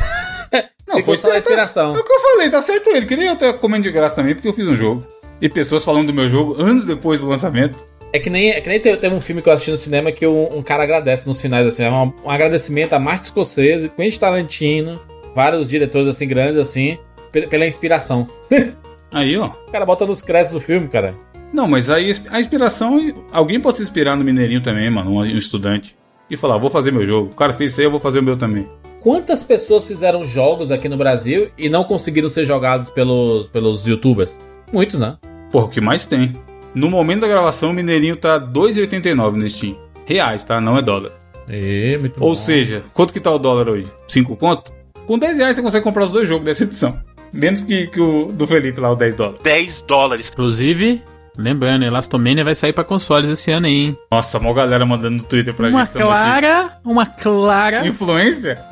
Não, 0.88 0.96
Ficou 0.96 1.16
só 1.16 1.28
na 1.28 1.38
inspiração. 1.38 1.94
É 1.94 1.98
o 1.98 2.04
que 2.04 2.12
eu 2.12 2.20
falei, 2.20 2.50
tá 2.50 2.60
certo 2.60 2.90
ele. 2.90 3.06
Queria 3.06 3.28
eu 3.28 3.36
ter 3.36 3.52
comendo 3.54 3.84
de 3.84 3.92
graça 3.92 4.16
também, 4.16 4.34
porque 4.34 4.48
eu 4.48 4.52
fiz 4.52 4.68
um 4.68 4.74
jogo. 4.76 5.06
E 5.40 5.48
pessoas 5.48 5.84
falando 5.84 6.08
do 6.08 6.12
meu 6.14 6.28
jogo 6.28 6.60
anos 6.60 6.84
depois 6.84 7.20
do 7.20 7.28
lançamento. 7.28 7.84
É 8.12 8.18
que 8.18 8.28
nem, 8.28 8.50
é 8.50 8.60
que 8.60 8.68
nem 8.68 8.80
teve, 8.80 8.96
teve 8.96 9.14
um 9.14 9.20
filme 9.20 9.40
que 9.40 9.48
eu 9.48 9.52
assisti 9.52 9.70
no 9.70 9.76
cinema 9.76 10.10
que 10.10 10.26
um, 10.26 10.58
um 10.58 10.62
cara 10.62 10.82
agradece 10.82 11.26
nos 11.28 11.40
finais, 11.40 11.64
assim. 11.64 11.84
É 11.84 11.90
um, 11.90 12.12
um 12.24 12.28
agradecimento 12.30 12.92
a 12.92 12.98
Martin 12.98 13.28
Scorsese, 13.28 13.88
Quentin 13.88 14.18
Tarantino, 14.18 15.00
vários 15.32 15.68
diretores, 15.68 16.08
assim, 16.08 16.26
grandes, 16.26 16.56
assim, 16.58 16.98
pe- 17.30 17.46
pela 17.46 17.64
inspiração. 17.66 18.28
Aí, 19.12 19.36
ó. 19.36 19.46
O 19.46 19.70
cara 19.70 19.86
bota 19.86 20.04
nos 20.04 20.22
créditos 20.22 20.54
do 20.54 20.60
filme, 20.60 20.88
cara. 20.88 21.14
Não, 21.52 21.66
mas 21.68 21.90
aí 21.90 22.12
a 22.30 22.40
inspiração. 22.40 23.12
Alguém 23.32 23.58
pode 23.58 23.78
se 23.78 23.82
inspirar 23.82 24.14
no 24.16 24.24
Mineirinho 24.24 24.60
também, 24.60 24.88
mano, 24.88 25.12
um 25.18 25.24
estudante. 25.24 25.96
E 26.28 26.36
falar, 26.36 26.58
vou 26.58 26.70
fazer 26.70 26.92
meu 26.92 27.04
jogo. 27.04 27.30
O 27.32 27.34
cara 27.34 27.52
fez 27.52 27.72
isso 27.72 27.80
aí, 27.80 27.86
eu 27.88 27.90
vou 27.90 27.98
fazer 27.98 28.20
o 28.20 28.22
meu 28.22 28.36
também. 28.36 28.68
Quantas 29.00 29.42
pessoas 29.42 29.86
fizeram 29.86 30.24
jogos 30.24 30.70
aqui 30.70 30.88
no 30.88 30.96
Brasil 30.96 31.50
e 31.56 31.68
não 31.68 31.84
conseguiram 31.84 32.28
ser 32.28 32.44
jogados 32.44 32.90
pelos, 32.90 33.48
pelos 33.48 33.86
youtubers? 33.86 34.38
Muitos, 34.72 34.98
né? 34.98 35.16
Porra, 35.50 35.64
o 35.66 35.68
que 35.70 35.80
mais 35.80 36.04
tem? 36.04 36.36
No 36.74 36.88
momento 36.90 37.20
da 37.22 37.28
gravação, 37.28 37.70
o 37.70 37.72
Mineirinho 37.74 38.14
tá 38.14 38.38
2,89 38.38 39.32
no 39.36 39.48
Steam. 39.48 39.76
Reais, 40.04 40.44
tá? 40.44 40.60
Não 40.60 40.76
é 40.76 40.82
dólar. 40.82 41.12
E, 41.48 41.96
muito 41.98 42.22
Ou 42.22 42.28
bom. 42.30 42.34
seja, 42.34 42.84
quanto 42.94 43.12
que 43.12 43.20
tá 43.20 43.30
o 43.32 43.38
dólar 43.38 43.68
hoje? 43.70 43.88
5 44.06 44.36
conto? 44.36 44.72
Com 45.06 45.18
10 45.18 45.38
reais 45.38 45.56
você 45.56 45.62
consegue 45.62 45.82
comprar 45.82 46.04
os 46.04 46.12
dois 46.12 46.28
jogos 46.28 46.44
dessa 46.44 46.62
edição. 46.64 47.00
Menos 47.32 47.62
que, 47.62 47.86
que 47.88 48.00
o 48.00 48.26
do 48.26 48.46
Felipe 48.46 48.80
lá, 48.80 48.90
o 48.92 48.96
10 48.96 49.14
dólares. 49.14 49.40
10 49.42 49.82
dólares. 49.82 50.30
Inclusive, 50.32 51.02
lembrando, 51.36 51.84
Elastomania 51.84 52.44
vai 52.44 52.54
sair 52.54 52.72
pra 52.72 52.84
consoles 52.84 53.30
esse 53.30 53.50
ano 53.50 53.66
aí, 53.66 53.72
hein? 53.72 53.98
Nossa, 54.12 54.38
mó 54.38 54.52
galera 54.52 54.84
mandando 54.84 55.16
no 55.16 55.24
Twitter 55.24 55.54
pra 55.54 55.68
Uma 55.68 55.86
gente 55.86 55.98
notícia. 55.98 56.00
clara, 56.04 56.78
uma 56.84 57.06
clara... 57.06 57.86
Influência? 57.86 58.62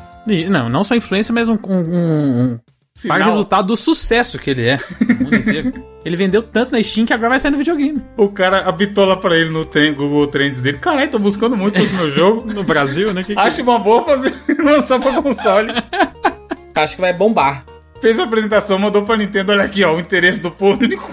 Não, 0.48 0.68
não 0.68 0.84
só 0.84 0.94
influência, 0.94 1.32
mas 1.34 1.48
um, 1.48 1.58
um, 1.66 1.76
um, 1.76 2.52
um 2.54 2.58
Sinal. 2.94 3.28
resultado 3.28 3.66
do 3.68 3.76
sucesso 3.76 4.38
que 4.38 4.50
ele 4.50 4.68
é 4.68 4.78
no 5.08 5.24
mundo 5.24 5.36
inteiro. 5.36 5.84
Ele 6.04 6.16
vendeu 6.16 6.42
tanto 6.42 6.72
na 6.72 6.82
Steam 6.82 7.04
que 7.06 7.12
agora 7.12 7.30
vai 7.30 7.40
sair 7.40 7.50
no 7.50 7.58
videogame. 7.58 8.02
O 8.16 8.28
cara 8.30 8.58
apitou 8.60 9.04
lá 9.04 9.16
pra 9.16 9.36
ele 9.36 9.50
no 9.50 9.64
trem- 9.64 9.92
Google 9.94 10.26
Trends 10.28 10.60
dele. 10.60 10.78
Caralho, 10.78 11.10
tô 11.10 11.18
buscando 11.18 11.56
muito 11.56 11.78
esse 11.78 11.94
meu 11.94 12.08
jogo. 12.10 12.46
No 12.54 12.62
Brasil, 12.64 13.12
né? 13.12 13.22
Que 13.22 13.34
que- 13.34 13.40
Acho 13.40 13.62
uma 13.62 13.78
boa 13.78 14.02
fazer 14.04 14.32
lançar 14.62 15.00
pra 15.00 15.20
console. 15.22 15.72
Acho 16.74 16.94
que 16.94 17.00
vai 17.00 17.12
bombar. 17.12 17.64
Fez 18.00 18.18
a 18.18 18.24
apresentação, 18.24 18.78
mandou 18.78 19.02
pra 19.02 19.16
Nintendo. 19.16 19.50
Olha 19.52 19.64
aqui, 19.64 19.82
ó, 19.84 19.94
o 19.96 20.00
interesse 20.00 20.40
do 20.40 20.50
público. 20.50 21.10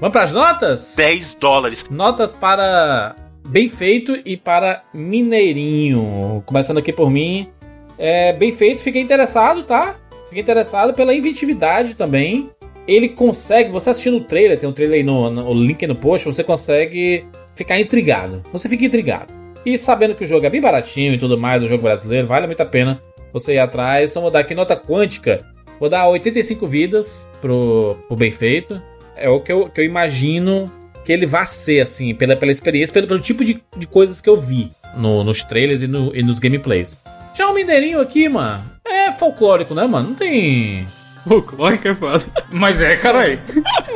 Vamos 0.00 0.12
pras 0.12 0.32
notas? 0.32 0.94
10 0.96 1.34
dólares. 1.34 1.84
Notas 1.90 2.32
para 2.34 3.14
Bem 3.48 3.68
Feito 3.68 4.16
e 4.24 4.36
para 4.36 4.82
Mineirinho. 4.94 6.42
Começando 6.46 6.78
aqui 6.78 6.92
por 6.92 7.10
mim. 7.10 7.48
É, 8.04 8.32
bem 8.32 8.50
Feito, 8.50 8.82
fiquei 8.82 9.00
interessado, 9.00 9.62
tá? 9.62 9.94
Fiquei 10.24 10.42
interessado 10.42 10.92
pela 10.92 11.14
inventividade 11.14 11.94
também. 11.94 12.50
Ele 12.88 13.08
consegue, 13.08 13.70
você 13.70 13.90
assistindo 13.90 14.16
o 14.16 14.24
trailer, 14.24 14.58
tem 14.58 14.68
um 14.68 14.72
trailer 14.72 14.96
aí 14.98 15.02
no, 15.04 15.30
no 15.30 15.54
link 15.54 15.86
no 15.86 15.94
post, 15.94 16.26
você 16.26 16.42
consegue 16.42 17.24
ficar 17.54 17.78
intrigado. 17.78 18.42
Você 18.52 18.68
fica 18.68 18.84
intrigado. 18.84 19.32
E 19.64 19.78
sabendo 19.78 20.16
que 20.16 20.24
o 20.24 20.26
jogo 20.26 20.44
é 20.44 20.50
bem 20.50 20.60
baratinho 20.60 21.14
e 21.14 21.18
tudo 21.18 21.38
mais, 21.38 21.62
o 21.62 21.68
jogo 21.68 21.84
brasileiro, 21.84 22.26
vale 22.26 22.48
muito 22.48 22.60
a 22.60 22.66
pena 22.66 23.00
você 23.32 23.54
ir 23.54 23.58
atrás. 23.60 24.10
Então 24.10 24.22
vou 24.22 24.32
dar 24.32 24.40
aqui 24.40 24.52
nota 24.52 24.74
quântica. 24.76 25.46
Vou 25.78 25.88
dar 25.88 26.08
85 26.08 26.66
vidas 26.66 27.30
pro, 27.40 27.96
pro 28.08 28.16
Bem 28.16 28.32
Feito. 28.32 28.82
É 29.16 29.28
o 29.28 29.38
que 29.38 29.52
eu, 29.52 29.68
que 29.68 29.80
eu 29.80 29.84
imagino 29.84 30.68
que 31.04 31.12
ele 31.12 31.26
vai 31.26 31.46
ser, 31.46 31.80
assim, 31.80 32.12
pela, 32.16 32.34
pela 32.34 32.50
experiência, 32.50 32.92
pelo, 32.92 33.06
pelo 33.06 33.20
tipo 33.20 33.44
de, 33.44 33.62
de 33.76 33.86
coisas 33.86 34.20
que 34.20 34.28
eu 34.28 34.40
vi 34.40 34.70
no- 34.96 35.22
nos 35.22 35.44
trailers 35.44 35.82
e, 35.82 35.86
no- 35.86 36.14
e 36.14 36.22
nos 36.22 36.40
gameplays. 36.40 36.98
Já 37.34 37.48
o 37.48 37.54
Mineirinho 37.54 38.00
aqui, 38.00 38.28
mano, 38.28 38.62
é 38.84 39.12
folclórico, 39.12 39.74
né, 39.74 39.86
mano? 39.86 40.08
Não 40.08 40.14
tem. 40.14 40.86
Folclórico 41.26 41.88
é 41.88 41.94
foda. 41.94 42.24
Mas 42.50 42.82
é, 42.82 42.96
caralho. 42.96 43.40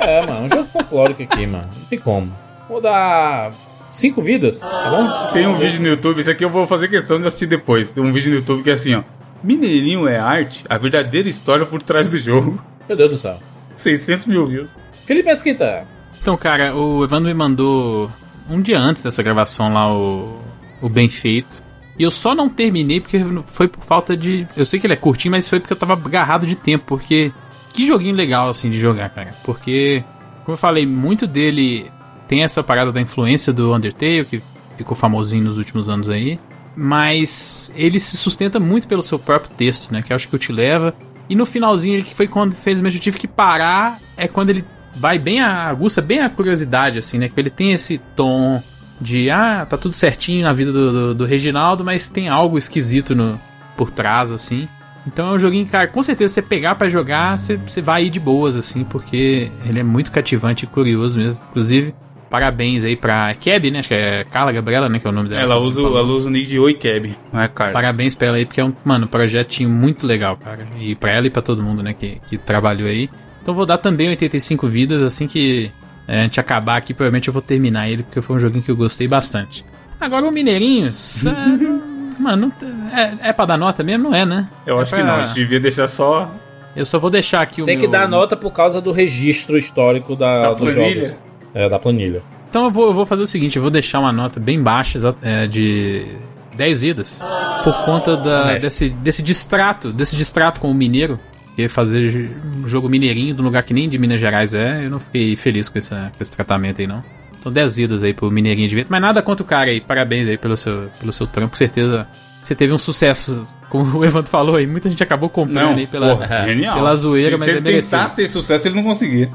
É, 0.01 0.25
mano, 0.27 0.47
um 0.47 0.49
jogo 0.49 0.65
folclórico 0.65 1.23
aqui, 1.23 1.47
mano. 1.47 1.69
Não 1.77 1.85
tem 1.87 1.99
como. 1.99 2.33
Vou 2.69 2.81
dar. 2.81 3.53
Cinco 3.93 4.21
vidas, 4.21 4.61
tá 4.61 4.91
bom? 4.91 5.33
Tem 5.33 5.47
um 5.47 5.55
vídeo 5.55 5.81
no 5.81 5.89
YouTube, 5.89 6.21
esse 6.21 6.31
aqui 6.31 6.45
eu 6.45 6.51
vou 6.51 6.67
fazer 6.67 6.89
questão 6.89 7.19
de 7.19 7.27
assistir 7.27 7.47
depois. 7.47 7.91
Tem 7.91 8.05
um 8.05 8.13
vídeo 8.13 8.31
no 8.31 8.37
YouTube 8.37 8.63
que 8.63 8.69
é 8.69 8.75
assim, 8.75 8.95
ó. 8.95 9.03
Mineirinho 9.43 10.07
é 10.07 10.19
arte, 10.19 10.65
a 10.69 10.77
verdadeira 10.77 11.29
história 11.29 11.65
por 11.65 11.81
trás 11.81 12.09
do 12.09 12.19
jogo. 12.19 12.63
Meu 12.87 12.97
Deus 12.97 13.11
do 13.11 13.17
céu. 13.17 13.39
600 13.77 14.27
mil 14.27 14.47
views. 14.47 14.69
Felipe 15.07 15.29
Mesquita. 15.29 15.87
Então, 16.21 16.37
cara, 16.37 16.75
o 16.75 17.05
Evandro 17.05 17.29
me 17.29 17.35
mandou 17.35 18.11
um 18.51 18.61
dia 18.61 18.79
antes 18.79 19.03
dessa 19.03 19.23
gravação 19.23 19.73
lá 19.73 19.91
o, 19.91 20.41
o 20.83 20.89
Bem 20.89 21.09
Feito. 21.09 21.63
E 21.99 22.03
eu 22.03 22.11
só 22.11 22.35
não 22.35 22.49
terminei 22.49 23.01
porque 23.01 23.19
foi 23.53 23.69
por 23.69 23.85
falta 23.85 24.17
de. 24.17 24.47
Eu 24.57 24.67
sei 24.67 24.79
que 24.79 24.87
ele 24.87 24.95
é 24.95 24.97
curtinho, 24.97 25.33
mas 25.33 25.49
foi 25.49 25.61
porque 25.61 25.73
eu 25.73 25.79
tava 25.79 25.95
agarrado 25.95 26.47
de 26.47 26.55
tempo. 26.55 26.85
Porque. 26.87 27.33
Que 27.73 27.87
joguinho 27.87 28.15
legal, 28.15 28.49
assim, 28.49 28.71
de 28.71 28.79
jogar, 28.79 29.11
cara. 29.11 29.35
Porque, 29.45 30.03
como 30.45 30.55
eu 30.55 30.59
falei, 30.59 30.87
muito 30.87 31.27
dele 31.27 31.91
tem 32.27 32.43
essa 32.43 32.63
parada 32.63 32.91
da 32.93 33.01
influência 33.01 33.53
do 33.53 33.75
Undertale, 33.75 34.25
que 34.25 34.43
ficou 34.77 34.97
famosinho 34.97 35.45
nos 35.45 35.59
últimos 35.59 35.89
anos 35.89 36.09
aí. 36.09 36.39
mas 36.77 37.73
ele 37.75 37.99
se 37.99 38.17
sustenta 38.19 38.61
muito 38.61 38.87
pelo 38.87 39.03
seu 39.03 39.19
próprio 39.19 39.51
texto, 39.57 39.91
né? 39.91 40.03
Que 40.03 40.13
eu 40.13 40.17
acho 40.17 40.29
que 40.29 40.37
o 40.37 40.39
te 40.39 40.53
leva. 40.53 40.95
E 41.29 41.35
no 41.35 41.47
finalzinho, 41.47 42.05
que 42.05 42.15
foi 42.15 42.29
quando, 42.29 42.53
infelizmente, 42.53 42.97
eu 42.97 43.01
tive 43.01 43.19
que 43.19 43.27
parar, 43.27 43.99
é 44.17 44.29
quando 44.29 44.51
ele 44.51 44.65
vai 44.95 45.19
bem 45.19 45.41
a 45.41 45.69
aguça 45.69 46.01
bem 46.01 46.21
a 46.21 46.31
curiosidade, 46.31 46.99
assim, 46.99 47.19
né? 47.19 47.29
Que 47.29 47.41
ele 47.41 47.51
tem 47.51 47.73
esse 47.73 47.99
tom 48.15 48.63
de, 49.01 49.31
ah, 49.31 49.67
tá 49.69 49.77
tudo 49.77 49.95
certinho 49.95 50.43
na 50.43 50.53
vida 50.53 50.73
do, 50.73 50.93
do, 50.93 51.15
do 51.15 51.25
Reginaldo, 51.25 51.85
mas 51.85 52.09
tem 52.09 52.29
algo 52.29 52.57
esquisito 52.57 53.15
no, 53.15 53.41
por 53.77 53.91
trás, 53.91 54.33
assim. 54.33 54.69
Então 55.07 55.29
é 55.29 55.33
um 55.35 55.39
joguinho, 55.39 55.67
cara, 55.67 55.87
com 55.87 56.03
certeza 56.03 56.35
você 56.35 56.43
pegar 56.43 56.75
para 56.75 56.89
jogar, 56.89 57.37
você, 57.39 57.57
você 57.57 57.81
vai 57.81 58.07
ir 58.07 58.11
de 58.11 58.19
boas, 58.19 58.57
assim, 58.57 58.83
porque 58.83 59.51
ele 59.65 59.79
é 59.79 59.85
muito 59.85 60.11
cativante 60.11 60.65
e 60.65 60.69
curioso 60.69 61.19
mesmo. 61.19 61.45
Inclusive, 61.51 61.95
parabéns 62.29 62.85
aí 62.85 62.97
pra 62.97 63.33
Keb, 63.35 63.71
né? 63.71 63.79
Acho 63.79 63.89
que 63.89 63.95
é 63.95 64.25
Carla 64.25 64.51
Gabriela, 64.51 64.89
né? 64.89 64.99
Que 64.99 65.07
é 65.07 65.11
o 65.11 65.13
nome 65.13 65.29
dela. 65.29 65.43
Ela 65.43 65.59
usa, 65.59 65.81
ela 65.81 66.03
usa 66.03 66.29
o 66.29 66.31
nick 66.31 66.49
de 66.49 66.59
Oi 66.59 66.75
Keb, 66.75 67.17
não 67.33 67.41
é 67.41 67.47
Carla. 67.47 67.73
Parabéns 67.73 68.17
pra 68.17 68.27
ela 68.29 68.37
aí, 68.37 68.45
porque 68.45 68.61
é 68.61 68.65
um, 68.65 68.73
mano, 68.85 69.07
projetinho 69.07 69.69
muito 69.69 70.07
legal, 70.07 70.37
cara. 70.37 70.67
E 70.81 70.97
pra 70.97 71.13
ela 71.13 71.27
e 71.29 71.31
pra 71.31 71.41
todo 71.41 71.63
mundo, 71.63 71.83
né, 71.83 71.95
que, 71.95 72.21
que 72.27 72.37
trabalhou 72.37 72.89
aí. 72.89 73.09
Então 73.41 73.55
vou 73.55 73.65
dar 73.65 73.79
também 73.79 74.09
85 74.09 74.67
vidas, 74.67 75.03
assim 75.05 75.29
que 75.29 75.71
a 76.09 76.23
gente 76.23 76.39
acabar 76.41 76.77
aqui, 76.77 76.93
provavelmente 76.95 77.29
eu 77.29 77.33
vou 77.33 77.43
terminar 77.43 77.89
ele, 77.89 78.03
porque 78.03 78.21
foi 78.23 78.37
um 78.37 78.39
joguinho 78.39 78.63
que 78.63 78.71
eu 78.71 78.77
gostei 78.77 79.09
bastante. 79.09 79.65
Agora 80.01 80.27
o 80.27 80.31
Mineirinhos. 80.33 81.25
é, 81.27 81.31
mano, 82.21 82.53
não- 82.61 82.89
é, 82.99 83.15
é 83.29 83.33
pra 83.33 83.45
dar 83.47 83.57
nota 83.57 83.83
mesmo? 83.83 84.11
Não 84.11 84.15
é, 84.15 84.25
né? 84.25 84.49
Eu 84.67 84.79
É 84.79 84.83
acho 84.83 84.91
pra- 84.91 85.01
que 85.01 85.05
não, 85.07 85.15
a 85.17 85.23
gente 85.25 85.35
devia 85.35 85.61
deixar 85.61 85.89
só 85.89 86.31
Eu 86.75 86.85
só 86.85 86.99
vou 86.99 87.11
deixar 87.11 87.41
aqui 87.41 87.63
o 87.63 87.65
Tem 87.67 87.77
que 87.77 87.83
meu- 87.83 87.91
dar 87.91 88.07
nota 88.09 88.37
por 88.37 88.53
causa 88.53 88.81
do 88.81 88.93
registro 88.93 89.57
histórico 89.57 90.15
da, 90.15 90.41
Da 90.41 90.51
dos 90.53 90.61
planilha. 90.61 91.05
jogos. 91.07 91.17
É, 91.55 91.69
da 91.69 91.79
planilha. 91.79 92.23
Então 92.51 92.65
eu 92.67 92.71
vou, 92.71 92.87
eu 92.89 92.93
vou 92.93 93.07
fazer 93.07 93.23
o 93.23 93.27
seguinte, 93.27 93.57
eu 93.57 93.63
vou 93.63 93.71
deixar 93.71 93.99
uma 93.99 94.13
nota 94.13 94.39
bem 94.39 94.63
baixa, 94.63 94.99
é, 95.23 95.47
de 95.47 96.07
10 96.55 96.81
vidas, 96.81 97.21
por 97.65 97.85
conta 97.87 98.17
da, 98.17 98.57
desse, 98.59 98.89
desse 98.91 99.23
distrato, 99.23 99.93
desse 99.93 100.17
distrato 100.17 100.61
com 100.61 100.71
o 100.71 100.75
mineiro, 100.75 101.19
que 101.57 101.69
fazer 101.69 102.31
um 102.63 102.69
jogo 102.69 102.89
mineirinho 102.89 103.35
de 103.35 103.41
um 103.41 103.45
lugar 103.45 103.63
que 103.63 103.73
nem 103.75 103.89
de 103.89 103.99
Minas 103.99 104.21
Gerais 104.21 104.55
é, 104.55 104.85
eu 104.85 104.91
não 104.91 104.99
fiquei 104.99 105.35
feliz 105.37 105.69
com, 105.69 105.79
essa, 105.79 106.13
com 106.17 106.23
esse 106.23 106.31
tratamento 106.31 106.81
aí 106.81 106.87
não. 106.87 107.03
Então 107.41 107.51
10 107.51 107.77
vidas 107.77 108.03
aí 108.03 108.13
pro 108.13 108.31
mineirinho 108.31 108.69
de 108.69 108.75
vento, 108.75 108.89
mas 108.91 109.01
nada 109.01 109.23
contra 109.23 109.43
o 109.43 109.47
cara 109.47 109.71
aí, 109.71 109.81
parabéns 109.81 110.29
aí 110.29 110.37
pelo 110.37 110.57
seu, 110.57 110.91
pelo 111.01 111.13
seu 111.13 111.27
trampo, 111.27 111.51
com 111.51 111.57
certeza 111.57 112.07
você 112.43 112.55
teve 112.55 112.73
um 112.73 112.79
sucesso, 112.79 113.45
como 113.69 113.99
o 113.99 114.05
Evandro 114.05 114.31
falou 114.31 114.55
aí, 114.55 114.69
muita 114.69 114.89
gente 114.89 115.03
acabou 115.03 115.29
comprando 115.29 115.71
Não, 115.71 115.75
aí 115.75 115.87
pela, 115.87 116.17
porra, 116.17 116.43
genial. 116.43 116.77
pela 116.77 116.95
zoeira, 116.95 117.33
se, 117.33 117.37
mas 117.39 117.45
se 117.45 117.51
é 117.51 117.59
ele 117.59 117.61
merecido. 117.65 117.91
tentasse 117.91 118.17
ter 118.17 118.29
sucesso, 118.29 118.69
ele 118.69 118.77
não 118.77 118.85
conseguia. 118.85 119.29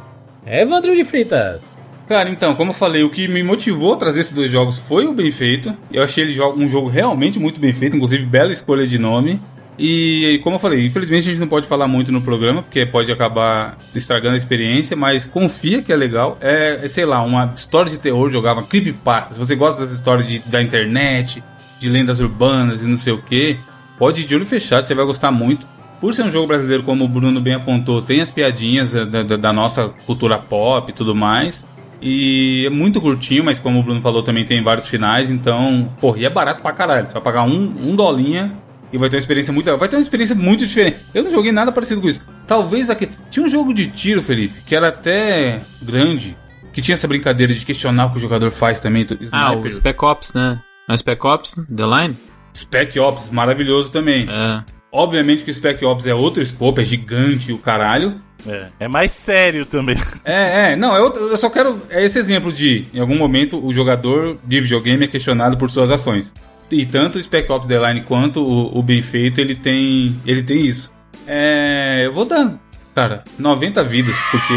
É, 0.45 0.61
Evandro 0.61 0.95
de 0.95 1.03
Fritas. 1.03 1.73
Cara, 2.07 2.29
então, 2.29 2.55
como 2.55 2.71
eu 2.71 2.73
falei, 2.73 3.03
o 3.03 3.09
que 3.09 3.27
me 3.27 3.43
motivou 3.43 3.93
a 3.93 3.97
trazer 3.97 4.21
esses 4.21 4.31
dois 4.31 4.49
jogos 4.49 4.77
foi 4.77 5.07
o 5.07 5.13
bem 5.13 5.31
feito. 5.31 5.73
Eu 5.91 6.03
achei 6.03 6.23
ele 6.23 6.41
um 6.41 6.67
jogo 6.67 6.89
realmente 6.89 7.39
muito 7.39 7.59
bem 7.59 7.71
feito, 7.71 7.95
inclusive 7.95 8.25
bela 8.25 8.51
escolha 8.51 8.85
de 8.85 8.97
nome. 8.97 9.39
E 9.79 10.39
como 10.43 10.57
eu 10.57 10.59
falei, 10.59 10.85
infelizmente 10.85 11.21
a 11.27 11.31
gente 11.31 11.39
não 11.39 11.47
pode 11.47 11.65
falar 11.65 11.87
muito 11.87 12.11
no 12.11 12.21
programa, 12.21 12.61
porque 12.61 12.85
pode 12.85 13.11
acabar 13.11 13.77
estragando 13.95 14.35
a 14.35 14.37
experiência, 14.37 14.95
mas 14.95 15.25
confia 15.25 15.81
que 15.81 15.91
é 15.91 15.95
legal. 15.95 16.37
É, 16.41 16.79
é, 16.83 16.87
sei 16.87 17.05
lá, 17.05 17.23
uma 17.23 17.51
história 17.55 17.89
de 17.89 17.97
terror 17.97 18.29
jogava 18.29 18.61
creepypasta. 18.63 19.33
Se 19.33 19.39
você 19.39 19.55
gosta 19.55 19.81
dessa 19.81 19.95
história 19.95 20.23
de, 20.23 20.39
da 20.39 20.61
internet, 20.61 21.43
de 21.79 21.89
lendas 21.89 22.19
urbanas 22.19 22.83
e 22.83 22.85
não 22.87 22.97
sei 22.97 23.13
o 23.13 23.21
que, 23.21 23.57
pode 23.97 24.21
ir 24.21 24.25
de 24.25 24.35
olho 24.35 24.45
fechado, 24.45 24.85
você 24.85 24.93
vai 24.93 25.05
gostar 25.05 25.31
muito. 25.31 25.65
Por 25.99 26.13
ser 26.13 26.23
um 26.23 26.31
jogo 26.31 26.47
brasileiro, 26.47 26.83
como 26.83 27.05
o 27.05 27.07
Bruno 27.07 27.39
bem 27.39 27.53
apontou, 27.53 28.01
tem 28.01 28.21
as 28.21 28.29
piadinhas 28.31 28.91
da, 28.91 29.05
da- 29.23 29.37
da 29.37 29.53
nossa 29.53 29.89
cultura 30.05 30.37
pop 30.37 30.89
e 30.91 30.93
tudo 30.93 31.15
mais. 31.15 31.65
E 32.01 32.63
é 32.65 32.69
muito 32.71 32.99
curtinho, 32.99 33.43
mas 33.43 33.59
como 33.59 33.79
o 33.79 33.83
Bruno 33.83 34.01
falou, 34.01 34.23
também 34.23 34.43
tem 34.43 34.63
vários 34.63 34.87
finais, 34.87 35.29
então, 35.29 35.87
porra, 35.99 36.17
e 36.19 36.25
é 36.25 36.29
barato 36.29 36.59
pra 36.61 36.71
caralho. 36.71 37.05
Você 37.05 37.13
vai 37.13 37.21
pagar 37.21 37.43
um, 37.43 37.73
um 37.79 37.95
dolinha 37.95 38.51
e 38.91 38.97
vai 38.97 39.09
ter 39.09 39.15
uma 39.17 39.19
experiência 39.21 39.53
muito. 39.53 39.75
Vai 39.77 39.87
ter 39.89 39.95
uma 39.95 40.01
experiência 40.01 40.35
muito 40.35 40.65
diferente. 40.65 40.97
Eu 41.13 41.23
não 41.23 41.31
joguei 41.31 41.51
nada 41.51 41.71
parecido 41.71 42.01
com 42.01 42.07
isso. 42.07 42.21
Talvez 42.47 42.89
aqui. 42.89 43.09
Tinha 43.29 43.45
um 43.45 43.49
jogo 43.49 43.73
de 43.73 43.87
tiro, 43.87 44.21
Felipe, 44.21 44.61
que 44.65 44.75
era 44.75 44.89
até 44.89 45.61
grande, 45.81 46.35
que 46.73 46.81
tinha 46.81 46.93
essa 46.95 47.07
brincadeira 47.07 47.53
de 47.53 47.65
questionar 47.65 48.07
o 48.07 48.11
que 48.11 48.17
o 48.17 48.21
jogador 48.21 48.51
faz 48.51 48.79
também. 48.79 49.05
do 49.05 49.17
Ah, 49.31 49.49
o 49.51 49.53
Sniper. 49.53 49.71
Spec 49.73 50.03
Ops, 50.05 50.33
né? 50.33 50.59
Não 50.87 50.93
é 50.93 50.97
Spec 50.97 51.25
Ops? 51.25 51.55
The 51.75 51.85
Line? 51.85 52.17
Spec 52.55 52.99
Ops, 52.99 53.29
maravilhoso 53.29 53.91
também. 53.91 54.27
É. 54.29 54.63
Obviamente 54.91 55.43
que 55.45 55.51
o 55.51 55.53
Spec 55.53 55.83
Ops 55.85 56.05
é 56.05 56.13
outro 56.13 56.43
escopo, 56.43 56.81
é 56.81 56.83
gigante 56.83 57.53
o 57.53 57.57
caralho. 57.57 58.19
É, 58.45 58.65
é 58.81 58.87
mais 58.89 59.11
sério 59.11 59.65
também. 59.65 59.95
É, 60.25 60.71
é, 60.71 60.75
não, 60.75 60.93
é 60.95 60.99
outro- 60.99 61.21
eu 61.21 61.37
só 61.37 61.49
quero. 61.49 61.79
É 61.89 62.03
esse 62.03 62.19
exemplo 62.19 62.51
de, 62.51 62.85
em 62.93 62.99
algum 62.99 63.15
momento, 63.17 63.63
o 63.65 63.71
jogador 63.71 64.37
de 64.43 64.59
videogame 64.59 65.05
é 65.05 65.07
questionado 65.07 65.57
por 65.57 65.69
suas 65.69 65.91
ações. 65.91 66.33
E 66.71 66.85
tanto 66.85 67.19
o 67.19 67.21
Spec 67.21 67.51
Ops 67.51 67.67
The 67.67 67.87
Line 67.87 68.01
quanto 68.01 68.41
o, 68.41 68.77
o 68.77 68.83
bem 68.83 69.01
feito, 69.01 69.39
ele 69.39 69.55
tem. 69.55 70.15
Ele 70.25 70.43
tem 70.43 70.65
isso. 70.65 70.91
É. 71.27 72.03
Eu 72.05 72.13
vou 72.13 72.25
dar, 72.25 72.59
cara, 72.95 73.23
90 73.37 73.83
vidas, 73.83 74.15
porque 74.31 74.53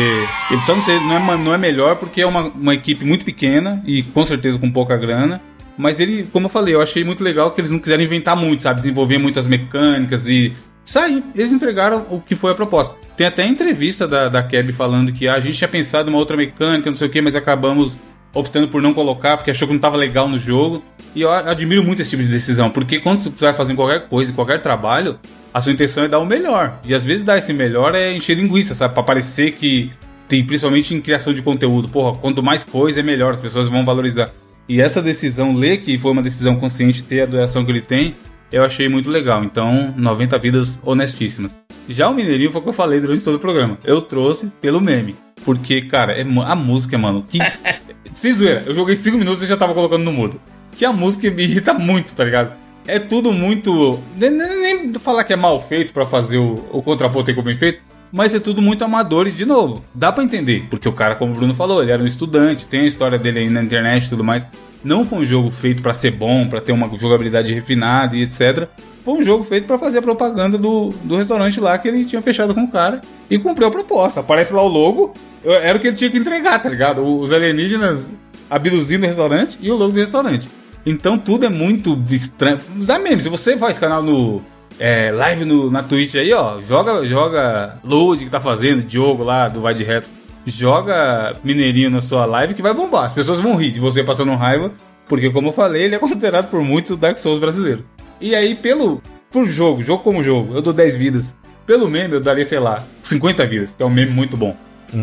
ele 0.50 0.60
só 0.60 0.74
não, 0.74 0.82
sei, 0.82 0.98
não, 1.00 1.16
é, 1.16 1.36
não 1.36 1.54
é 1.54 1.58
melhor 1.58 1.96
porque 1.96 2.20
é 2.20 2.26
uma, 2.26 2.44
uma 2.44 2.74
equipe 2.74 3.04
muito 3.04 3.24
pequena 3.24 3.82
e 3.86 4.02
com 4.02 4.24
certeza 4.24 4.58
com 4.58 4.70
pouca 4.70 4.96
grana. 4.96 5.40
Mas 5.76 5.98
ele, 5.98 6.28
como 6.32 6.46
eu 6.46 6.50
falei, 6.50 6.74
eu 6.74 6.80
achei 6.80 7.02
muito 7.02 7.24
legal 7.24 7.50
que 7.50 7.60
eles 7.60 7.70
não 7.70 7.80
quiseram 7.80 8.02
inventar 8.02 8.36
muito, 8.36 8.62
sabe? 8.62 8.78
Desenvolver 8.78 9.18
muitas 9.18 9.46
mecânicas 9.46 10.28
e 10.28 10.52
sair. 10.84 11.22
Eles 11.34 11.50
entregaram 11.50 12.06
o 12.10 12.20
que 12.20 12.34
foi 12.34 12.52
a 12.52 12.54
proposta. 12.54 12.96
Tem 13.16 13.26
até 13.26 13.44
entrevista 13.46 14.06
da, 14.06 14.28
da 14.28 14.42
Keb 14.42 14.72
falando 14.72 15.12
que 15.12 15.26
ah, 15.26 15.34
a 15.34 15.40
gente 15.40 15.58
tinha 15.58 15.68
pensado 15.68 16.08
em 16.08 16.12
uma 16.12 16.18
outra 16.18 16.36
mecânica, 16.36 16.90
não 16.90 16.96
sei 16.96 17.08
o 17.08 17.10
que, 17.10 17.20
mas 17.20 17.34
acabamos 17.34 17.96
optando 18.34 18.68
por 18.68 18.82
não 18.82 18.92
colocar 18.92 19.36
porque 19.36 19.50
achou 19.50 19.66
que 19.66 19.72
não 19.72 19.78
estava 19.78 19.96
legal 19.96 20.28
no 20.28 20.36
jogo. 20.36 20.82
E 21.14 21.22
eu 21.22 21.30
admiro 21.30 21.84
muito 21.84 22.02
esse 22.02 22.10
tipo 22.10 22.22
de 22.22 22.28
decisão, 22.28 22.68
porque 22.68 22.98
quando 22.98 23.22
você 23.22 23.44
vai 23.44 23.54
fazer 23.54 23.74
qualquer 23.74 24.08
coisa, 24.08 24.32
qualquer 24.32 24.60
trabalho, 24.60 25.18
a 25.52 25.60
sua 25.60 25.72
intenção 25.72 26.04
é 26.04 26.08
dar 26.08 26.18
o 26.18 26.26
melhor. 26.26 26.80
E 26.84 26.92
às 26.92 27.04
vezes 27.04 27.22
dar 27.22 27.38
esse 27.38 27.52
melhor 27.52 27.94
é 27.94 28.12
encher 28.12 28.36
linguiça, 28.36 28.74
sabe? 28.74 28.94
Pra 28.94 29.02
parecer 29.02 29.52
que 29.52 29.92
tem, 30.26 30.44
principalmente 30.44 30.92
em 30.92 31.00
criação 31.00 31.32
de 31.32 31.40
conteúdo. 31.40 31.88
Porra, 31.88 32.18
quanto 32.18 32.42
mais 32.42 32.64
coisa 32.64 32.98
é 32.98 33.02
melhor, 33.02 33.32
as 33.34 33.40
pessoas 33.40 33.68
vão 33.68 33.84
valorizar. 33.84 34.30
E 34.68 34.80
essa 34.80 35.00
decisão, 35.00 35.54
ler 35.54 35.78
que 35.78 35.96
foi 35.98 36.10
uma 36.10 36.22
decisão 36.22 36.56
consciente, 36.56 37.04
ter 37.04 37.22
a 37.22 37.26
duração 37.26 37.64
que 37.64 37.70
ele 37.70 37.82
tem, 37.82 38.14
eu 38.54 38.64
achei 38.64 38.88
muito 38.88 39.10
legal. 39.10 39.42
Então, 39.44 39.92
90 39.96 40.38
vidas 40.38 40.78
honestíssimas. 40.82 41.58
Já 41.88 42.08
o 42.08 42.14
Mineirinho 42.14 42.50
foi 42.50 42.60
o 42.60 42.62
que 42.64 42.68
eu 42.70 42.72
falei 42.74 43.00
durante 43.00 43.22
todo 43.24 43.34
o 43.34 43.40
programa. 43.40 43.78
Eu 43.84 44.00
trouxe 44.00 44.46
pelo 44.60 44.80
meme. 44.80 45.16
Porque, 45.44 45.82
cara, 45.82 46.12
é, 46.12 46.22
a 46.22 46.54
música, 46.54 46.96
mano, 46.96 47.24
que. 47.28 47.38
Sem 48.14 48.32
zoeira, 48.32 48.62
eu 48.66 48.72
joguei 48.74 48.94
5 48.96 49.16
minutos 49.18 49.42
e 49.42 49.46
já 49.46 49.56
tava 49.56 49.74
colocando 49.74 50.04
no 50.04 50.12
mudo. 50.12 50.40
Que 50.72 50.84
a 50.84 50.92
música 50.92 51.30
me 51.30 51.42
irrita 51.42 51.74
muito, 51.74 52.14
tá 52.14 52.24
ligado? 52.24 52.52
É 52.86 52.98
tudo 52.98 53.32
muito. 53.32 53.98
Nem, 54.16 54.30
nem- 54.30 54.60
nem 54.84 54.94
falar 54.94 55.24
que 55.24 55.32
é 55.32 55.36
mal 55.36 55.60
feito 55.60 55.92
pra 55.92 56.06
fazer 56.06 56.38
o, 56.38 56.64
o 56.72 56.82
contraponto 56.82 57.30
aí 57.30 57.34
como 57.34 57.46
bem 57.46 57.56
feito. 57.56 57.82
Mas 58.16 58.32
é 58.32 58.38
tudo 58.38 58.62
muito 58.62 58.84
amador 58.84 59.26
e, 59.26 59.32
de 59.32 59.44
novo, 59.44 59.84
dá 59.92 60.12
pra 60.12 60.22
entender. 60.22 60.68
Porque 60.70 60.88
o 60.88 60.92
cara, 60.92 61.16
como 61.16 61.32
o 61.32 61.34
Bruno 61.34 61.52
falou, 61.52 61.82
ele 61.82 61.90
era 61.90 62.00
um 62.00 62.06
estudante, 62.06 62.64
tem 62.64 62.82
a 62.82 62.86
história 62.86 63.18
dele 63.18 63.40
aí 63.40 63.50
na 63.50 63.60
internet 63.60 64.04
e 64.04 64.08
tudo 64.08 64.22
mais. 64.22 64.46
Não 64.84 65.04
foi 65.04 65.18
um 65.18 65.24
jogo 65.24 65.50
feito 65.50 65.82
pra 65.82 65.92
ser 65.92 66.12
bom, 66.12 66.48
pra 66.48 66.60
ter 66.60 66.70
uma 66.70 66.88
jogabilidade 66.96 67.52
refinada 67.52 68.14
e 68.14 68.22
etc. 68.22 68.68
Foi 69.04 69.14
um 69.14 69.22
jogo 69.22 69.42
feito 69.42 69.66
pra 69.66 69.80
fazer 69.80 69.98
a 69.98 70.02
propaganda 70.02 70.56
do, 70.56 70.90
do 71.02 71.16
restaurante 71.16 71.58
lá 71.58 71.76
que 71.76 71.88
ele 71.88 72.04
tinha 72.04 72.22
fechado 72.22 72.54
com 72.54 72.62
o 72.62 72.70
cara 72.70 73.00
e 73.28 73.36
cumpriu 73.36 73.66
a 73.66 73.70
proposta. 73.72 74.20
Aparece 74.20 74.52
lá 74.52 74.62
o 74.62 74.68
logo, 74.68 75.12
era 75.44 75.76
o 75.76 75.80
que 75.80 75.88
ele 75.88 75.96
tinha 75.96 76.08
que 76.08 76.18
entregar, 76.18 76.62
tá 76.62 76.68
ligado? 76.68 77.04
Os 77.04 77.32
alienígenas 77.32 78.06
abduzindo 78.48 79.02
o 79.02 79.08
restaurante 79.08 79.58
e 79.60 79.72
o 79.72 79.74
logo 79.74 79.90
do 79.90 79.98
restaurante. 79.98 80.48
Então 80.86 81.18
tudo 81.18 81.46
é 81.46 81.50
muito 81.50 82.00
estranho. 82.10 82.60
Dá 82.76 82.96
mesmo, 82.96 83.22
se 83.22 83.28
você 83.28 83.58
faz 83.58 83.76
canal 83.76 84.04
no. 84.04 84.40
É, 84.78 85.10
live 85.12 85.44
no, 85.44 85.70
na 85.70 85.82
Twitch 85.82 86.16
aí, 86.16 86.32
ó, 86.32 86.60
joga, 86.60 87.04
joga 87.06 87.78
Load 87.84 88.24
que 88.24 88.30
tá 88.30 88.40
fazendo, 88.40 88.82
Diogo 88.82 89.22
lá 89.22 89.48
do 89.48 89.60
Vai 89.60 89.74
de 89.74 89.84
Reto. 89.84 90.08
Joga 90.46 91.36
Mineirinho 91.42 91.88
na 91.88 92.00
sua 92.00 92.26
live 92.26 92.54
que 92.54 92.60
vai 92.60 92.74
bombar. 92.74 93.04
As 93.04 93.14
pessoas 93.14 93.40
vão 93.40 93.56
rir 93.56 93.70
de 93.70 93.80
você 93.80 94.04
passando 94.04 94.34
raiva, 94.34 94.72
porque 95.08 95.30
como 95.30 95.48
eu 95.48 95.52
falei, 95.52 95.84
ele 95.84 95.94
é 95.94 95.98
considerado 96.00 96.50
por 96.50 96.60
muitos 96.62 96.90
o 96.90 96.96
Dark 96.96 97.16
Souls 97.16 97.38
brasileiro. 97.38 97.84
E 98.20 98.34
aí, 98.34 98.54
pelo. 98.54 99.02
Por 99.30 99.46
jogo, 99.48 99.82
jogo 99.82 100.02
como 100.02 100.22
jogo, 100.22 100.54
eu 100.54 100.62
dou 100.62 100.72
10 100.72 100.96
vidas. 100.96 101.34
Pelo 101.66 101.88
meme, 101.88 102.14
eu 102.14 102.20
daria, 102.20 102.44
sei 102.44 102.60
lá, 102.60 102.84
50 103.02 103.46
vidas, 103.46 103.74
que 103.74 103.82
é 103.82 103.86
um 103.86 103.90
meme 103.90 104.12
muito 104.12 104.36
bom. 104.36 104.56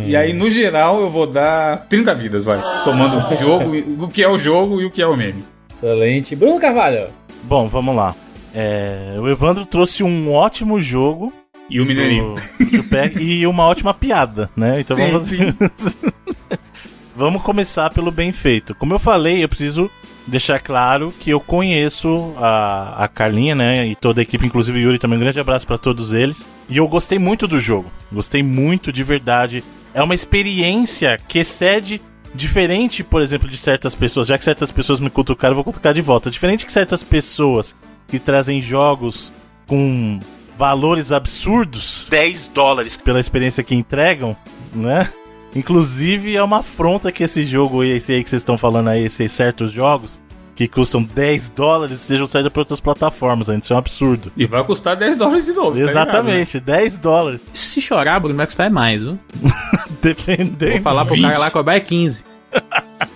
E 0.06 0.16
aí, 0.16 0.32
no 0.32 0.50
geral, 0.50 1.02
eu 1.02 1.10
vou 1.10 1.28
dar 1.28 1.86
30 1.90 2.16
vidas, 2.16 2.46
vai. 2.46 2.78
Somando 2.80 3.18
o 3.18 3.36
jogo, 3.36 4.06
o 4.06 4.08
que 4.08 4.24
é 4.24 4.30
o 4.30 4.38
jogo 4.38 4.80
e 4.80 4.86
o 4.86 4.92
que 4.92 5.02
é 5.02 5.08
o 5.08 5.18
meme. 5.18 5.44
Excelente. 5.76 6.36
Bruno 6.36 6.60
Carvalho. 6.60 7.10
Bom, 7.44 7.68
vamos 7.68 7.94
lá. 7.94 8.16
É, 8.54 9.16
o 9.20 9.28
Evandro 9.30 9.66
trouxe 9.66 10.04
um 10.04 10.32
ótimo 10.34 10.82
jogo 10.82 11.32
E 11.70 11.80
o 11.80 11.86
Mineirinho. 11.86 12.36
do 12.36 13.22
e 13.22 13.48
uma 13.48 13.66
ótima 13.66 13.94
piada, 13.94 14.50
né? 14.56 14.82
Então 14.82 14.98
Sim, 14.98 15.12
vamos, 15.12 15.28
sim. 15.28 15.56
vamos 17.16 17.42
começar 17.42 17.90
pelo 17.92 18.12
bem 18.12 18.32
feito. 18.32 18.76
Como 18.76 18.94
eu 18.94 19.00
falei, 19.00 19.44
eu 19.44 19.50
preciso 19.50 19.90
deixar 20.28 20.60
claro 20.60 21.14
que 21.20 21.30
eu 21.30 21.40
conheço 21.40 22.34
a, 22.38 23.06
a 23.06 23.08
Carlinha, 23.08 23.56
né? 23.56 23.88
E 23.88 23.96
toda 23.96 24.22
a 24.22 24.24
equipe, 24.24 24.46
inclusive 24.46 24.80
o 24.80 24.82
Yuri 24.82 25.00
também. 25.00 25.18
Um 25.18 25.22
grande 25.22 25.40
abraço 25.40 25.66
pra 25.66 25.78
todos 25.78 26.14
eles. 26.14 26.48
E 26.70 26.78
eu 26.78 26.88
gostei 26.88 27.18
muito 27.18 27.48
do 27.48 27.60
jogo. 27.60 27.92
Gostei 28.12 28.44
muito 28.44 28.92
de 28.92 29.04
verdade. 29.04 29.64
É 29.94 30.02
uma 30.04 30.16
experiência 30.16 31.18
que 31.28 31.40
excede 31.40 32.02
Diferente, 32.34 33.04
por 33.04 33.22
exemplo, 33.22 33.50
de 33.50 33.58
certas 33.58 33.94
pessoas, 33.94 34.28
já 34.28 34.38
que 34.38 34.46
certas 34.46 34.72
pessoas 34.72 35.02
me 35.02 35.10
cutucaram, 35.10 35.52
eu 35.52 35.56
vou 35.56 35.66
cutucar 35.66 35.94
de 35.94 36.02
volta. 36.02 36.32
Diferente 36.32 36.66
que 36.66 36.72
certas 36.72 37.04
pessoas 37.04 37.76
que 38.12 38.20
trazem 38.20 38.62
jogos 38.62 39.32
com 39.66 40.20
valores 40.58 41.12
absurdos 41.12 42.08
10 42.12 42.50
dólares. 42.50 42.98
pela 42.98 43.20
experiência 43.20 43.64
que 43.64 43.74
entregam, 43.74 44.36
né? 44.74 45.10
Inclusive 45.56 46.36
é 46.36 46.44
uma 46.44 46.60
afronta 46.60 47.12
que 47.12 47.24
esse 47.24 47.46
jogo, 47.46 47.84
esse 47.84 48.14
aí 48.14 48.24
que 48.24 48.30
vocês 48.30 48.42
estão 48.42 48.58
falando 48.58 48.90
aí, 48.90 49.04
esses 49.04 49.32
certos 49.32 49.72
jogos, 49.72 50.22
que 50.56 50.68
custam 50.68 51.02
10 51.02 51.50
dólares, 51.50 52.02
sejam 52.02 52.28
saídos 52.28 52.52
para 52.52 52.62
outras 52.62 52.80
plataformas, 52.80 53.50
ainda 53.50 53.64
isso 53.64 53.74
é 53.74 53.76
um 53.76 53.80
absurdo. 53.80 54.32
E 54.38 54.46
vai 54.46 54.64
custar 54.64 54.96
10 54.96 55.18
dólares 55.18 55.46
de 55.46 55.54
novo. 55.54 55.72
tá 55.72 55.78
ligado, 55.78 55.94
né? 55.96 56.02
Exatamente, 56.02 56.60
10 56.60 57.00
dólares. 57.00 57.42
Se 57.54 57.82
chorar, 57.82 58.20
Bruno, 58.20 58.36
vai 58.36 58.46
custar 58.46 58.68
é 58.68 58.70
mais, 58.70 59.02
viu? 59.02 59.18
Dependendo. 60.02 60.74
Vou 60.74 60.82
falar 60.82 61.06
pro 61.06 61.16
20. 61.16 61.24
cara 61.24 61.40
lá 61.40 61.50
cobrar 61.52 61.76
é 61.76 61.80
15. 61.80 62.24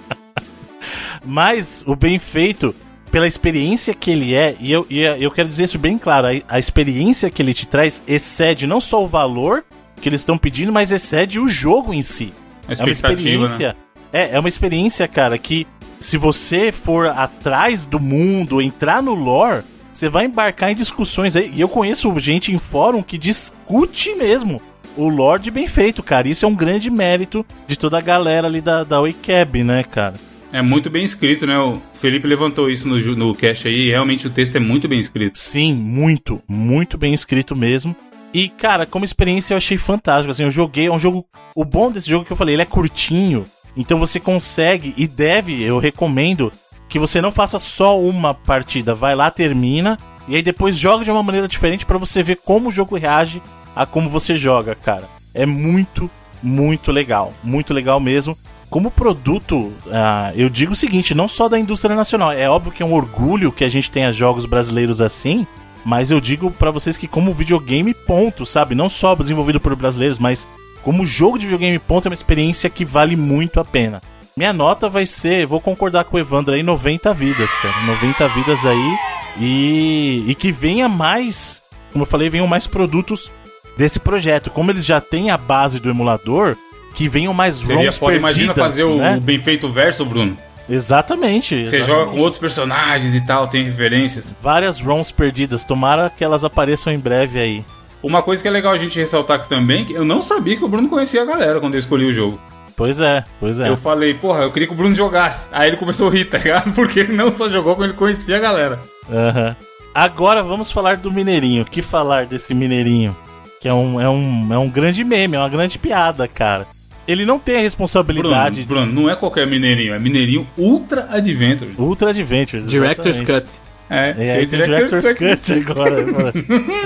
Mas 1.23 1.83
o 1.87 1.95
bem 1.95 2.19
feito, 2.19 2.75
pela 3.15 3.29
experiência 3.29 3.93
que 3.93 4.11
ele 4.11 4.35
é, 4.35 4.57
e 4.59 4.69
eu, 4.69 4.85
e 4.89 4.99
eu 4.99 5.31
quero 5.31 5.47
dizer 5.47 5.63
isso 5.63 5.79
bem 5.79 5.97
claro, 5.97 6.27
a, 6.27 6.55
a 6.55 6.59
experiência 6.59 7.29
que 7.29 7.41
ele 7.41 7.53
te 7.53 7.65
traz 7.65 8.03
excede 8.05 8.67
não 8.67 8.81
só 8.81 9.01
o 9.01 9.07
valor 9.07 9.63
que 10.01 10.09
eles 10.09 10.19
estão 10.19 10.37
pedindo, 10.37 10.69
mas 10.69 10.91
excede 10.91 11.39
o 11.39 11.47
jogo 11.47 11.93
em 11.93 12.01
si. 12.01 12.33
A 12.67 12.73
expectativa, 12.73 13.47
né? 13.57 13.73
É, 14.11 14.35
é 14.35 14.37
uma 14.37 14.49
experiência, 14.49 15.07
cara, 15.07 15.37
que 15.37 15.65
se 15.97 16.17
você 16.17 16.73
for 16.73 17.07
atrás 17.07 17.85
do 17.85 18.01
mundo, 18.01 18.61
entrar 18.61 19.01
no 19.01 19.13
lore, 19.13 19.63
você 19.93 20.09
vai 20.09 20.25
embarcar 20.25 20.71
em 20.71 20.75
discussões 20.75 21.37
aí. 21.37 21.49
E 21.55 21.61
eu 21.61 21.69
conheço 21.69 22.13
gente 22.19 22.51
em 22.51 22.59
fórum 22.59 23.01
que 23.01 23.17
discute 23.17 24.13
mesmo 24.13 24.61
o 24.97 25.07
lore 25.07 25.41
de 25.41 25.51
bem 25.51 25.69
feito, 25.69 26.03
cara. 26.03 26.27
Isso 26.27 26.43
é 26.43 26.49
um 26.49 26.55
grande 26.55 26.91
mérito 26.91 27.45
de 27.65 27.77
toda 27.77 27.97
a 27.97 28.01
galera 28.01 28.45
ali 28.45 28.59
da, 28.59 28.83
da 28.83 28.99
Wacab, 28.99 29.63
né, 29.63 29.83
cara? 29.83 30.15
É 30.55 30.61
muito 30.61 30.89
bem 30.89 31.03
escrito, 31.03 31.45
né? 31.45 31.59
O 31.59 31.81
Felipe 31.91 32.25
levantou 32.25 32.69
isso 32.69 32.87
no, 32.87 32.97
no 33.13 33.35
cast 33.35 33.67
aí. 33.67 33.89
Realmente 33.89 34.25
o 34.25 34.29
texto 34.29 34.55
é 34.55 34.59
muito 34.61 34.87
bem 34.87 35.01
escrito. 35.01 35.37
Sim, 35.37 35.73
muito, 35.73 36.41
muito 36.47 36.97
bem 36.97 37.13
escrito 37.13 37.53
mesmo. 37.53 37.93
E, 38.33 38.47
cara, 38.47 38.85
como 38.85 39.03
experiência 39.03 39.53
eu 39.53 39.57
achei 39.57 39.77
fantástico. 39.77 40.31
Assim, 40.31 40.43
eu 40.43 40.49
joguei, 40.49 40.85
é 40.85 40.91
um 40.91 40.97
jogo. 40.97 41.25
O 41.53 41.65
bom 41.65 41.91
desse 41.91 42.09
jogo 42.09 42.23
que 42.23 42.31
eu 42.31 42.37
falei, 42.37 42.55
ele 42.55 42.61
é 42.61 42.65
curtinho. 42.65 43.45
Então 43.75 43.99
você 43.99 44.17
consegue 44.17 44.93
e 44.95 45.05
deve, 45.07 45.61
eu 45.61 45.77
recomendo, 45.77 46.53
que 46.87 46.97
você 46.97 47.19
não 47.19 47.33
faça 47.33 47.59
só 47.59 47.99
uma 47.99 48.33
partida. 48.33 48.95
Vai 48.95 49.13
lá, 49.13 49.29
termina. 49.29 49.97
E 50.25 50.37
aí 50.37 50.41
depois 50.41 50.77
joga 50.77 51.03
de 51.03 51.11
uma 51.11 51.21
maneira 51.21 51.49
diferente 51.49 51.85
pra 51.85 51.97
você 51.97 52.23
ver 52.23 52.37
como 52.37 52.69
o 52.69 52.71
jogo 52.71 52.95
reage 52.95 53.41
a 53.75 53.85
como 53.85 54.09
você 54.09 54.37
joga, 54.37 54.73
cara. 54.73 55.03
É 55.33 55.45
muito, 55.45 56.09
muito 56.41 56.93
legal. 56.93 57.33
Muito 57.43 57.73
legal 57.73 57.99
mesmo. 57.99 58.37
Como 58.69 58.91
produto, 58.91 59.71
ah, 59.91 60.31
eu 60.35 60.49
digo 60.49 60.73
o 60.73 60.75
seguinte, 60.75 61.15
não 61.15 61.27
só 61.27 61.47
da 61.47 61.59
indústria 61.59 61.95
nacional. 61.95 62.31
É 62.31 62.49
óbvio 62.49 62.71
que 62.71 62.83
é 62.83 62.85
um 62.85 62.93
orgulho 62.93 63.51
que 63.51 63.63
a 63.63 63.69
gente 63.69 63.91
tenha 63.91 64.11
jogos 64.11 64.45
brasileiros 64.45 65.01
assim, 65.01 65.45
mas 65.85 66.11
eu 66.11 66.19
digo 66.19 66.51
pra 66.51 66.71
vocês 66.71 66.97
que 66.97 67.07
como 67.07 67.33
videogame 67.33 67.93
ponto, 67.93 68.45
sabe? 68.45 68.75
Não 68.75 68.89
só 68.89 69.15
desenvolvido 69.15 69.59
por 69.59 69.75
brasileiros, 69.75 70.17
mas 70.17 70.47
como 70.83 71.05
jogo 71.05 71.37
de 71.37 71.45
videogame 71.45 71.79
ponto 71.79 72.07
é 72.07 72.09
uma 72.09 72.15
experiência 72.15 72.69
que 72.69 72.83
vale 72.83 73.15
muito 73.15 73.59
a 73.59 73.65
pena. 73.65 74.01
Minha 74.35 74.51
nota 74.51 74.89
vai 74.89 75.05
ser, 75.05 75.45
vou 75.45 75.61
concordar 75.61 76.03
com 76.03 76.17
o 76.17 76.19
Evandro 76.19 76.53
aí, 76.53 76.61
90 76.61 77.13
vidas, 77.13 77.49
cara. 77.57 77.85
90 77.85 78.27
vidas 78.29 78.65
aí. 78.65 78.97
E, 79.39 80.25
e 80.27 80.35
que 80.35 80.51
venha 80.51 80.89
mais, 80.89 81.61
como 81.93 82.03
eu 82.03 82.07
falei, 82.07 82.29
venham 82.29 82.47
mais 82.47 82.67
produtos 82.67 83.31
desse 83.77 83.99
projeto. 83.99 84.49
Como 84.49 84.71
eles 84.71 84.85
já 84.85 84.99
têm 84.99 85.31
a 85.31 85.37
base 85.37 85.79
do 85.79 85.89
emulador, 85.89 86.57
que 86.95 87.07
venham 87.07 87.33
mais 87.33 87.57
Seria 87.57 87.75
ROMs 87.75 87.97
foda, 87.97 88.15
imagina 88.15 88.53
perdidas, 88.53 88.71
fazer 88.71 88.83
o, 88.85 88.97
né? 88.97 89.17
o 89.17 89.21
bem 89.21 89.37
feito 89.37 89.69
verso, 89.69 90.05
Bruno. 90.05 90.35
Exatamente. 90.67 91.67
Você 91.67 91.77
exatamente. 91.77 91.85
joga 91.85 92.11
com 92.11 92.19
outros 92.19 92.39
personagens 92.39 93.13
e 93.13 93.21
tal, 93.21 93.47
tem 93.47 93.63
referências. 93.63 94.35
Várias 94.41 94.79
ROMs 94.79 95.11
perdidas. 95.11 95.63
Tomara 95.63 96.09
que 96.09 96.23
elas 96.23 96.43
apareçam 96.43 96.91
em 96.91 96.97
breve 96.97 97.39
aí. 97.39 97.65
Uma 98.01 98.23
coisa 98.23 98.41
que 98.41 98.47
é 98.47 98.51
legal 98.51 98.73
a 98.73 98.77
gente 98.77 98.97
ressaltar 98.97 99.37
aqui 99.37 99.49
também, 99.49 99.85
que 99.85 99.93
eu 99.93 100.05
não 100.05 100.21
sabia 100.21 100.55
que 100.55 100.63
o 100.63 100.67
Bruno 100.67 100.87
conhecia 100.89 101.21
a 101.21 101.25
galera 101.25 101.59
quando 101.59 101.73
eu 101.73 101.79
escolhi 101.79 102.05
o 102.05 102.13
jogo. 102.13 102.39
Pois 102.75 102.99
é, 102.99 103.23
pois 103.39 103.57
é. 103.57 103.69
Eu 103.69 103.77
falei, 103.77 104.13
porra, 104.13 104.43
eu 104.43 104.51
queria 104.51 104.67
que 104.67 104.73
o 104.73 104.77
Bruno 104.77 104.93
jogasse. 104.93 105.47
Aí 105.51 105.69
ele 105.69 105.77
começou 105.77 106.09
a 106.09 106.11
rir, 106.11 106.25
tá 106.29 106.37
ligado? 106.37 106.71
Porque 106.73 106.99
ele 106.99 107.13
não 107.13 107.33
só 107.33 107.49
jogou, 107.49 107.73
como 107.73 107.85
ele 107.85 107.93
conhecia 107.93 108.37
a 108.37 108.39
galera. 108.39 108.79
Aham. 109.09 109.55
Agora 109.93 110.43
vamos 110.43 110.71
falar 110.71 110.97
do 110.97 111.11
Mineirinho. 111.11 111.63
O 111.63 111.65
que 111.65 111.81
falar 111.81 112.25
desse 112.25 112.53
Mineirinho? 112.53 113.15
Que 113.61 113.69
é 113.69 113.73
um, 113.73 113.99
é, 113.99 114.09
um, 114.09 114.53
é 114.53 114.57
um 114.57 114.69
grande 114.69 115.03
meme, 115.03 115.37
é 115.37 115.39
uma 115.39 115.49
grande 115.49 115.79
piada, 115.79 116.27
cara. 116.27 116.67
Ele 117.07 117.25
não 117.25 117.37
tem 117.37 117.55
a 117.55 117.57
Bruno, 117.57 117.63
responsabilidade 117.63 118.55
de 118.61 118.63
Bruno, 118.65 118.91
não 118.91 119.09
é 119.09 119.15
qualquer 119.15 119.45
mineirinho, 119.45 119.93
é 119.93 119.99
mineirinho 119.99 120.47
Ultra 120.57 121.07
Adventure. 121.11 121.71
Ultra 121.77 122.09
Adventures. 122.09 122.67
Director's. 122.67 123.21
Cut. 123.21 123.45
É, 123.89 124.15
E 124.17 124.29
aí 124.31 124.47
tem 124.47 124.63
Director's 124.63 125.13
Cut 125.13 125.53
agora. 125.53 125.99
agora. 126.09 126.33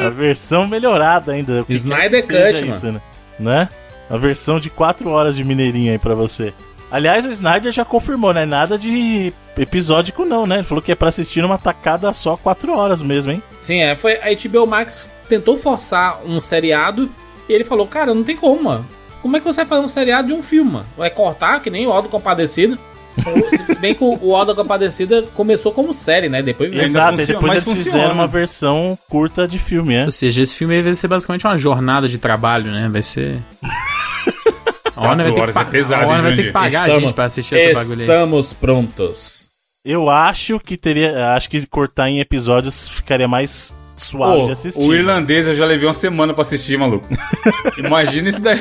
a 0.05 0.09
versão 0.09 0.67
melhorada 0.67 1.31
ainda. 1.31 1.61
o 1.61 1.65
que 1.65 1.73
Snyder 1.73 2.25
quer 2.27 2.51
que 2.53 2.59
seja 2.59 2.73
Cut, 2.73 2.85
né? 2.85 3.01
né? 3.39 3.69
A 4.09 4.17
versão 4.17 4.59
de 4.59 4.69
4 4.69 5.09
horas 5.09 5.35
de 5.35 5.43
Mineirinho 5.43 5.91
aí 5.91 5.99
pra 5.99 6.15
você. 6.15 6.53
Aliás, 6.91 7.23
o 7.23 7.29
Snyder 7.29 7.71
já 7.71 7.85
confirmou, 7.85 8.33
né? 8.33 8.45
Nada 8.45 8.77
de 8.77 9.31
episódico 9.55 10.25
não, 10.25 10.47
né? 10.47 10.55
Ele 10.55 10.63
falou 10.63 10.81
que 10.81 10.91
é 10.91 10.95
pra 10.95 11.09
assistir 11.09 11.41
numa 11.41 11.57
tacada 11.59 12.11
só 12.11 12.35
4 12.35 12.75
horas 12.75 13.01
mesmo, 13.03 13.31
hein? 13.31 13.43
Sim, 13.61 13.81
é. 13.81 13.95
Foi, 13.95 14.15
a 14.15 14.33
HBO 14.33 14.65
Max 14.65 15.07
tentou 15.29 15.57
forçar 15.57 16.19
um 16.25 16.41
seriado 16.41 17.09
e 17.47 17.53
ele 17.53 17.63
falou, 17.63 17.85
cara, 17.87 18.13
não 18.13 18.23
tem 18.23 18.35
como, 18.35 18.63
mano. 18.63 18.85
Como 19.21 19.35
é 19.35 19.39
que 19.39 19.45
você 19.45 19.57
vai 19.57 19.65
fazer 19.65 19.81
um 19.83 19.87
seriado 19.87 20.27
de 20.29 20.33
um 20.33 20.41
filme, 20.43 20.71
mano? 20.71 20.85
Vai 20.97 21.09
cortar, 21.09 21.61
que 21.61 21.69
nem 21.69 21.85
o 21.87 21.91
Auto 21.91 22.07
Compadecido. 22.09 22.77
Se 23.71 23.79
bem 23.79 23.93
que 23.93 24.03
o 24.03 24.17
o 24.21 24.35
Auto 24.35 24.55
Compadecida 24.55 25.23
começou 25.33 25.71
como 25.73 25.93
série, 25.93 26.29
né? 26.29 26.41
Depois 26.41 26.71
Exato, 26.73 27.15
e 27.15 27.17
funciona, 27.25 27.39
depois 27.39 27.51
eles 27.53 27.63
funciona. 27.65 27.91
fizeram 27.97 28.13
uma 28.13 28.27
versão 28.27 28.97
curta 29.09 29.45
de 29.47 29.59
filme, 29.59 29.93
é? 29.95 30.05
Ou 30.05 30.11
seja, 30.11 30.41
esse 30.41 30.55
filme 30.55 30.75
aí 30.75 30.81
vai 30.81 30.95
ser 30.95 31.07
basicamente 31.09 31.45
uma 31.45 31.57
jornada 31.57 32.07
de 32.07 32.17
trabalho, 32.17 32.71
né? 32.71 32.87
Vai 32.89 33.03
ser. 33.03 33.41
A 34.95 35.01
Warner 35.01 35.17
vai 35.17 35.25
ter 35.25 35.33
que 35.33 35.41
horas 35.41 35.55
é 35.55 35.59
pa- 35.63 35.65
pesado, 35.71 36.09
A 36.11 36.21
vai 36.21 36.35
ter 36.35 36.43
que 36.45 36.51
pagar 36.51 36.83
a 36.89 36.99
gente 36.99 37.13
pra 37.13 37.25
assistir 37.25 37.55
essa 37.55 37.79
bagulho 37.79 38.01
aí. 38.01 38.05
Estamos 38.05 38.53
prontos. 38.53 39.49
Eu 39.83 40.09
acho 40.09 40.59
que 40.59 40.77
teria. 40.77 41.33
Acho 41.35 41.49
que 41.49 41.65
cortar 41.67 42.09
em 42.09 42.19
episódios 42.19 42.87
ficaria 42.87 43.27
mais 43.27 43.73
suave 43.99 44.39
Pô, 44.41 44.45
de 44.45 44.51
assistir. 44.51 44.81
o 44.81 44.93
irlandês 44.93 45.47
eu 45.47 45.53
já 45.55 45.65
levei 45.65 45.87
uma 45.87 45.93
semana 45.93 46.33
pra 46.33 46.41
assistir, 46.41 46.77
maluco. 46.77 47.07
Imagina 47.77 48.29
isso 48.29 48.41
daí. 48.41 48.59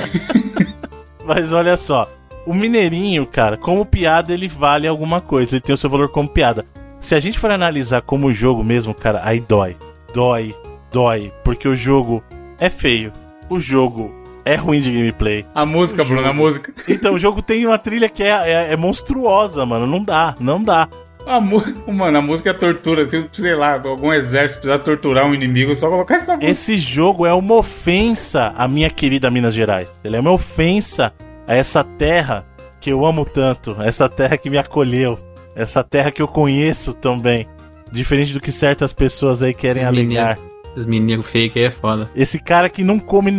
Mas 1.25 1.53
olha 1.53 1.77
só, 1.77 2.11
o 2.47 2.55
Mineirinho, 2.55 3.27
cara, 3.27 3.57
como 3.57 3.85
piada 3.85 4.33
ele 4.33 4.49
vale 4.49 4.87
alguma 4.89 5.21
coisa, 5.21 5.55
ele 5.55 5.61
tem 5.61 5.75
o 5.75 5.79
seu 5.79 5.91
valor 5.91 6.09
como 6.09 6.29
piada. 6.29 6.65
Se 7.01 7.15
a 7.15 7.21
gente 7.21 7.39
for 7.39 7.51
analisar 7.51 8.03
como 8.03 8.33
jogo 8.33 8.65
mesmo, 8.65 8.95
cara, 8.95 9.21
aí 9.25 9.41
dói. 9.41 9.77
Dói, 10.13 10.55
dói, 10.91 11.33
porque 11.45 11.69
o 11.69 11.77
jogo 11.77 12.23
é 12.59 12.69
feio. 12.71 13.13
O 13.49 13.59
jogo 13.61 14.13
é 14.45 14.55
ruim 14.57 14.81
de 14.81 14.91
gameplay. 14.91 15.45
A 15.55 15.65
música, 15.67 16.03
Bruno, 16.03 16.27
a 16.27 16.33
música. 16.33 16.73
Então 16.89 17.15
o 17.15 17.19
jogo 17.19 17.43
tem 17.43 17.67
uma 17.67 17.79
trilha 17.79 18.09
que 18.09 18.23
é, 18.23 18.29
é- 18.31 18.73
é 18.73 18.77
monstruosa, 18.77 19.65
mano. 19.67 19.87
Não 19.87 20.03
dá, 20.03 20.35
não 20.41 20.63
dá. 20.63 20.89
A 21.29 21.41
mu... 21.41 21.63
Mano, 21.87 22.19
a 22.19 22.23
música 22.23 22.51
é 22.51 22.53
tortura. 22.55 23.07
Se, 23.07 23.29
sei 23.31 23.55
lá, 23.55 23.75
algum 23.75 24.13
exército 24.13 24.61
precisar 24.61 24.79
torturar 24.79 25.27
um 25.27 25.35
inimigo, 25.35 25.73
é 25.73 25.75
só 25.75 25.91
colocar 25.91 26.17
essa 26.17 26.33
música. 26.33 26.51
Esse 26.51 26.77
jogo 26.77 27.27
é 27.27 27.35
uma 27.35 27.57
ofensa 27.57 28.53
à 28.57 28.67
minha 28.67 28.89
querida 28.89 29.31
Minas 29.31 29.55
Gerais. 29.55 30.01
Ele 30.03 30.17
é 30.17 30.21
uma 30.21 30.33
ofensa 30.33 31.13
a 31.47 31.55
essa 31.55 31.85
terra 31.85 32.47
que 32.81 32.91
eu 32.91 33.05
amo 33.05 33.25
tanto, 33.27 33.77
essa 33.83 34.09
terra 34.09 34.39
que 34.39 34.49
me 34.49 34.57
acolheu, 34.57 35.19
essa 35.55 35.85
terra 35.85 36.11
que 36.11 36.23
eu 36.23 36.29
conheço 36.29 36.95
também. 36.95 37.47
Diferente 37.93 38.33
do 38.33 38.41
que 38.41 38.51
certas 38.53 38.93
pessoas 38.93 39.43
aí 39.43 39.53
querem 39.53 39.83
Esses 39.83 39.89
alegar. 39.89 40.37
meninos. 40.37 40.59
Os 40.77 40.87
meninos 40.87 41.27
fake 41.27 41.59
aí 41.59 41.65
é 41.67 41.71
foda. 41.71 42.09
Esse 42.15 42.39
cara 42.39 42.69
que 42.71 42.85
não 42.85 42.99
come 42.99 43.33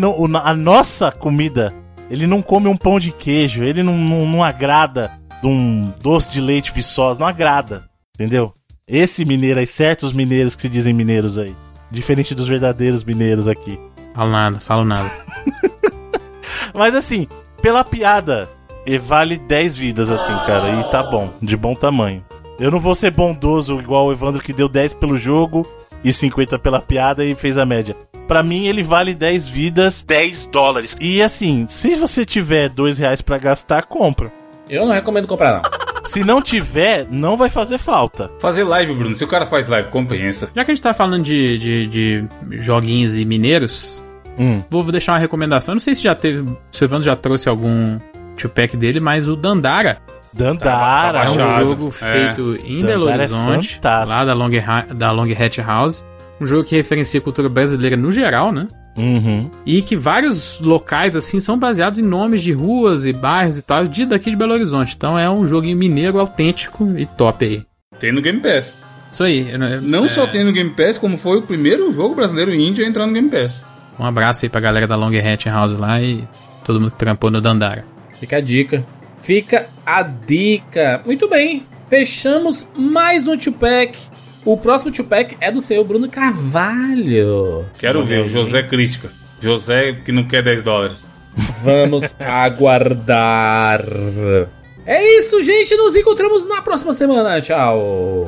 a 0.44 0.54
nossa 0.54 1.12
comida, 1.12 1.74
ele 2.10 2.28
não 2.28 2.42
come 2.42 2.68
um 2.68 2.76
pão 2.78 3.00
de 3.00 3.12
queijo, 3.12 3.64
ele 3.64 3.82
não, 3.82 3.98
não, 3.98 4.26
não 4.26 4.44
agrada 4.44 5.12
de 5.42 5.48
um 5.48 5.94
doce 6.02 6.32
de 6.32 6.42
leite 6.42 6.74
viçosa, 6.74 7.20
não 7.20 7.28
agrada, 7.28 7.86
entendeu? 8.20 8.54
Esse 8.86 9.24
mineiro 9.24 9.60
aí, 9.60 9.68
certos 9.68 10.12
mineiros 10.12 10.56
que 10.56 10.64
se 10.64 10.70
dizem 10.70 10.94
mineiros 10.94 11.38
aí, 11.38 11.56
diferente 11.90 12.36
dos 12.36 12.48
verdadeiros 12.48 13.04
mineiros 13.04 13.48
aqui. 13.48 13.80
Falo 14.14 14.32
nada, 14.32 14.60
falo 14.60 14.84
nada. 14.84 15.10
Mas 16.76 16.94
assim, 16.94 17.28
pela 17.62 17.84
piada, 17.86 18.50
e 18.86 18.98
vale 18.98 19.38
10 19.38 19.78
vidas, 19.78 20.10
assim, 20.10 20.34
cara. 20.46 20.70
E 20.70 20.90
tá 20.90 21.04
bom, 21.04 21.32
de 21.42 21.56
bom 21.56 21.76
tamanho. 21.76 22.26
Eu 22.60 22.72
não 22.72 22.80
vou 22.80 22.96
ser 22.96 23.12
bondoso 23.12 23.80
igual 23.80 24.08
o 24.08 24.12
Evandro 24.12 24.42
que 24.42 24.52
deu 24.52 24.68
10 24.68 24.96
pelo 24.96 25.18
jogo 25.18 25.66
e 26.04 26.12
50 26.12 26.60
pela 26.60 26.82
piada 26.82 27.24
e 27.24 27.36
fez 27.36 27.58
a 27.58 27.66
média. 27.66 27.96
Pra 28.28 28.44
mim, 28.44 28.66
ele 28.66 28.84
vale 28.84 29.16
10 29.16 29.48
vidas. 29.48 30.04
10 30.04 30.48
dólares. 30.48 30.98
E 31.00 31.22
assim, 31.22 31.66
se 31.70 31.96
você 31.96 32.26
tiver 32.26 32.70
2 32.70 32.98
reais 32.98 33.22
pra 33.22 33.38
gastar, 33.38 33.84
compra. 33.84 34.32
Eu 34.70 34.86
não 34.86 34.94
recomendo 34.94 35.28
comprar, 35.28 35.54
não. 35.54 35.89
Se 36.10 36.24
não 36.24 36.42
tiver, 36.42 37.06
não 37.10 37.38
vai 37.38 37.50
fazer 37.50 37.78
falta. 37.78 38.30
Fazer 38.40 38.64
live, 38.64 38.94
Bruno. 38.94 39.16
Se 39.16 39.24
o 39.24 39.28
cara 39.28 39.46
faz 39.46 39.68
live, 39.70 39.90
compensa. 39.90 40.50
Já 40.56 40.66
que 40.66 40.72
a 40.72 40.74
gente 40.74 40.82
tá 40.84 40.94
falando 40.94 41.24
de, 41.24 41.58
de, 41.58 41.88
de 41.88 42.28
joguinhos 42.62 43.18
e 43.18 43.26
mineiros, 43.26 44.04
Hum. 44.38 44.64
vou 44.70 44.90
deixar 44.92 45.14
uma 45.14 45.20
recomendação. 45.20 45.76
Não 45.76 45.80
sei 45.80 45.94
se 45.96 46.04
já 46.04 46.16
teve. 46.16 46.46
Se 46.72 46.84
o 46.84 46.86
Evandro 46.86 47.04
já 47.06 47.16
trouxe 47.16 47.50
algum 47.50 48.00
two-pack 48.38 48.76
dele, 48.78 49.00
mas 49.00 49.28
o 49.28 49.36
Dandara 49.36 50.00
Dandara. 50.34 51.20
Tá 51.20 51.26
é 51.26 51.30
um 51.30 51.36
baixado. 51.36 51.66
jogo 51.66 51.88
É. 51.90 51.92
feito 51.92 52.56
em 52.66 52.82
Belo 52.86 53.06
Dandara 53.06 53.24
é 53.24 53.26
Horizonte, 53.28 53.76
fantástico. 53.76 54.10
lá 54.16 54.24
da 54.26 54.34
Long, 54.34 54.52
da 54.96 55.12
Long 55.12 55.32
Hatch 55.34 55.58
House. 55.60 56.06
Um 56.40 56.46
jogo 56.46 56.64
que 56.64 56.76
referencia 56.76 57.20
a 57.20 57.24
cultura 57.24 57.50
brasileira 57.50 57.98
no 57.98 58.12
geral, 58.12 58.52
né? 58.52 58.68
Uhum. 59.00 59.50
E 59.66 59.82
que 59.82 59.96
vários 59.96 60.60
locais, 60.60 61.16
assim, 61.16 61.40
são 61.40 61.58
baseados 61.58 61.98
em 62.00 62.04
nomes 62.04 62.42
de 62.42 62.52
ruas 62.52 63.06
e 63.06 63.14
bairros 63.14 63.58
e 63.58 63.62
tal, 63.62 63.88
de 63.88 64.06
daqui 64.06 64.30
de 64.30 64.36
Belo 64.36 64.54
Horizonte. 64.54 64.94
Então 64.96 65.18
é 65.18 65.30
um 65.30 65.48
jogo 65.48 65.66
mineiro 65.68 66.20
autêntico 66.20 66.94
e 66.98 67.06
top 67.06 67.46
aí. 67.46 67.64
Tem 68.00 68.12
no 68.12 68.22
Game 68.22 68.40
Pass. 68.42 68.74
Isso 69.12 69.24
aí. 69.24 69.50
eu- 69.52 69.60
eu- 69.64 69.82
Não 69.82 70.06
é, 70.06 70.10
só 70.10 70.28
tem 70.28 70.44
no 70.44 70.52
Game 70.52 70.70
Pass, 70.72 70.98
como 70.98 71.18
foi 71.18 71.38
o 71.40 71.42
primeiro 71.44 71.92
jogo 71.92 72.14
brasileiro 72.16 72.54
indie 72.54 72.84
a 72.84 72.88
entrar 72.88 73.08
no 73.08 73.14
Game 73.14 73.30
Pass. 73.30 73.64
Um 74.00 74.06
abraço 74.06 74.46
aí 74.46 74.50
pra 74.50 74.62
galera 74.62 74.86
da 74.88 74.96
Long 74.96 75.12
Hatch 75.18 75.46
House 75.48 75.72
lá 75.74 76.02
e 76.02 76.26
todo 76.66 76.80
mundo 76.80 76.92
que 76.92 76.98
trampou 77.00 77.32
no 77.32 77.42
Dandara. 77.42 77.84
Fica 78.20 78.38
a 78.38 78.42
dica. 78.42 78.86
Fica 79.22 79.66
a 79.86 80.02
dica. 80.04 81.02
Muito 81.06 81.28
bem. 81.30 81.64
Fechamos 81.90 82.70
mais 82.78 83.28
um 83.28 83.36
two-pack. 83.36 83.98
O 84.50 84.58
próximo 84.58 84.92
two-pack 84.92 85.38
é 85.40 85.52
do 85.52 85.62
seu 85.62 85.84
Bruno 85.84 86.10
Carvalho. 86.10 87.68
Quero 87.78 88.04
ver, 88.04 88.26
o 88.26 88.28
José 88.28 88.64
Crística. 88.64 89.12
José 89.40 89.94
que 90.04 90.12
não 90.12 90.24
quer 90.24 90.42
10 90.42 90.64
dólares. 90.64 91.06
Vamos 91.64 92.16
aguardar. 92.18 93.86
É 94.88 95.18
isso, 95.20 95.44
gente. 95.44 95.76
Nos 95.76 95.96
encontramos 95.96 96.48
na 96.48 96.64
próxima 96.64 96.96
semana. 96.96 97.40
Tchau. 97.40 98.26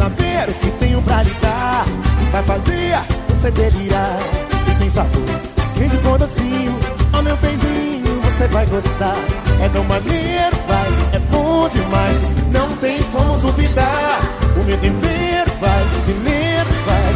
Saber 0.00 0.48
o 0.48 0.54
que 0.54 0.70
tenho 0.78 1.02
pra 1.02 1.22
lhe 1.22 1.34
dar? 1.42 1.84
Vai 2.32 2.42
fazer 2.44 2.98
você 3.28 3.50
delirar. 3.50 4.18
E 4.66 4.74
tem 4.76 4.88
sabor 4.88 5.22
de 5.56 5.66
queijo 5.78 5.98
com 5.98 6.16
docinho. 6.16 6.74
Ó 7.12 7.20
meu 7.20 7.36
benzinho, 7.36 8.20
você 8.22 8.48
vai 8.48 8.64
gostar. 8.66 9.16
É 9.62 9.68
tão 9.68 9.84
maneiro, 9.84 10.56
vai, 10.66 10.88
é 11.12 11.18
bom 11.30 11.68
demais. 11.68 12.22
Não 12.50 12.74
tem 12.78 13.02
como 13.12 13.36
duvidar. 13.40 14.20
O 14.56 14.64
meu 14.64 14.78
tempero 14.78 15.52
vai, 15.60 15.84
primeiro 16.06 16.70
vai. 16.86 17.14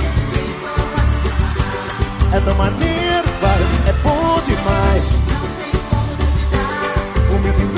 É 2.37 2.41
tão 2.41 2.55
maneiro, 2.57 3.29
vai, 3.41 3.61
é 3.89 3.93
bom 4.03 4.43
demais. 4.45 5.05
O 7.31 7.39
meu 7.39 7.53
tempero 7.55 7.74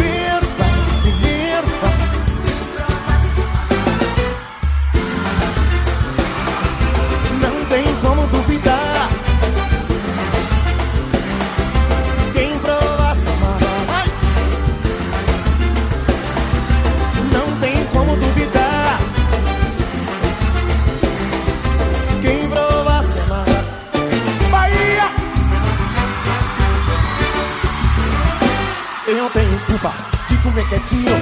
comer 30.56 30.68
quietinho 30.68 31.16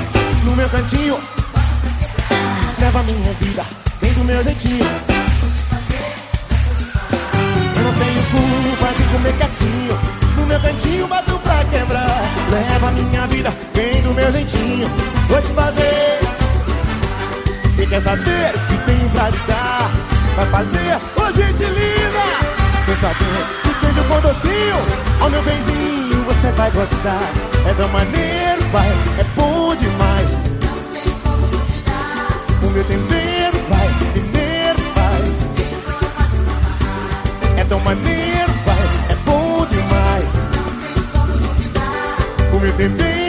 no 0.45 0.55
meu 0.55 0.69
cantinho. 0.69 1.19
Leva 2.79 3.03
minha 3.03 3.33
vida 3.41 3.65
bem 4.01 4.13
do 4.13 4.25
meu 4.25 4.43
jeitinho. 4.45 4.87
Eu 7.77 7.83
não 7.83 7.93
tenho 7.95 8.23
culpa 8.31 8.95
de 8.97 9.03
comer 9.13 9.37
quietinho. 9.37 9.99
No 10.37 10.47
meu 10.47 10.61
cantinho 10.61 11.09
bato 11.09 11.37
pra 11.41 11.65
quebrar. 11.65 12.23
Leva 12.49 12.91
minha 12.93 13.27
vida 13.27 13.53
bem 13.75 14.03
do 14.03 14.15
meu 14.15 14.31
jeitinho. 14.31 14.89
Vou 15.29 15.43
te 15.43 15.49
fazer. 15.49 16.21
E 17.77 17.87
quer 17.87 18.03
saber 18.03 18.55
o 18.55 18.61
que 18.69 18.79
tenho 18.87 19.11
pra 19.11 19.31
lhe 19.31 19.39
dar? 19.49 19.91
Vai 20.37 20.47
fazer, 20.47 21.01
ô 21.17 21.33
gente 21.33 21.65
linda! 21.65 22.25
Quer 22.87 22.97
saber 22.97 23.45
de 23.65 23.75
queijo 23.81 24.05
com 24.09 24.21
docinho? 24.21 24.77
Ó 25.21 25.29
meu 25.29 25.43
benzinho, 25.43 26.25
você 26.25 26.51
vai 26.53 26.71
gostar. 26.71 27.54
É 27.67 27.75
tão 27.75 27.89
maneiro, 27.89 28.63
vai, 28.71 28.89
é 29.19 29.25
bom 29.37 29.75
demais. 29.75 30.29
O 32.63 32.71
meu 32.71 32.85
tempero 32.85 33.59
vai, 33.69 33.89
primeiro 34.13 34.79
faz. 34.95 35.39
É 37.57 37.65
tão 37.65 37.81
maneiro, 37.81 38.53
vai, 38.67 38.87
é 39.11 39.15
bom 39.25 39.67
demais. 39.67 40.29
O 42.53 42.61
meu 42.61 42.73
tempero 42.77 43.24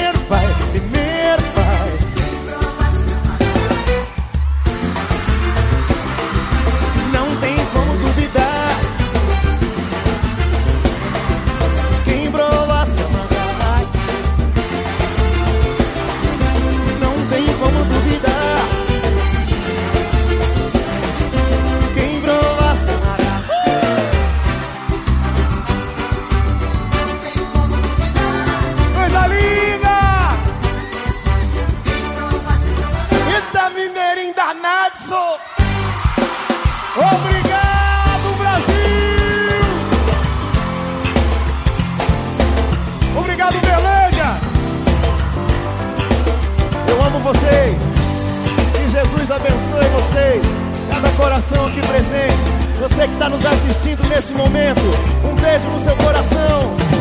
Cada 50.95 51.11
coração 51.17 51.65
aqui 51.65 51.81
presente! 51.81 52.33
Você 52.79 53.05
que 53.05 53.13
está 53.13 53.27
nos 53.27 53.45
assistindo 53.45 54.01
nesse 54.07 54.33
momento, 54.33 54.79
um 55.25 55.35
beijo 55.35 55.67
no 55.67 55.77
seu 55.77 55.93
coração! 55.97 56.94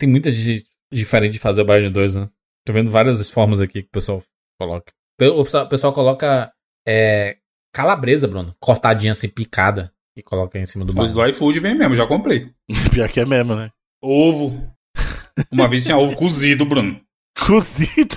Tem 0.00 0.08
muita 0.08 0.30
gente 0.30 0.66
diferente 0.92 1.32
de 1.34 1.38
fazer 1.38 1.62
o 1.62 1.80
de 1.80 1.90
dois, 1.90 2.14
né? 2.14 2.28
Tô 2.66 2.72
vendo 2.72 2.90
várias 2.90 3.30
formas 3.30 3.60
aqui 3.60 3.82
que 3.82 3.88
o 3.88 3.92
pessoal 3.92 4.22
coloca. 4.58 4.90
O 5.20 5.44
pessoal, 5.44 5.64
o 5.64 5.68
pessoal 5.68 5.92
coloca 5.92 6.50
é, 6.88 7.36
calabresa, 7.72 8.26
Bruno. 8.26 8.54
Cortadinha 8.58 9.12
assim, 9.12 9.28
picada. 9.28 9.92
E 10.16 10.22
coloca 10.22 10.58
em 10.58 10.66
cima 10.66 10.84
do 10.84 10.90
Os 10.90 11.12
baião. 11.12 11.14
do 11.14 11.26
iFood 11.28 11.60
vem 11.60 11.74
mesmo, 11.76 11.94
já 11.94 12.06
comprei. 12.06 12.50
Pior 12.92 13.08
que 13.08 13.20
é 13.20 13.26
mesmo, 13.26 13.54
né? 13.54 13.70
Ovo. 14.02 14.68
Uma 15.52 15.68
vez 15.68 15.84
tinha 15.84 15.96
ovo 15.96 16.16
cozido, 16.16 16.64
Bruno. 16.64 17.00
Cozido. 17.46 18.16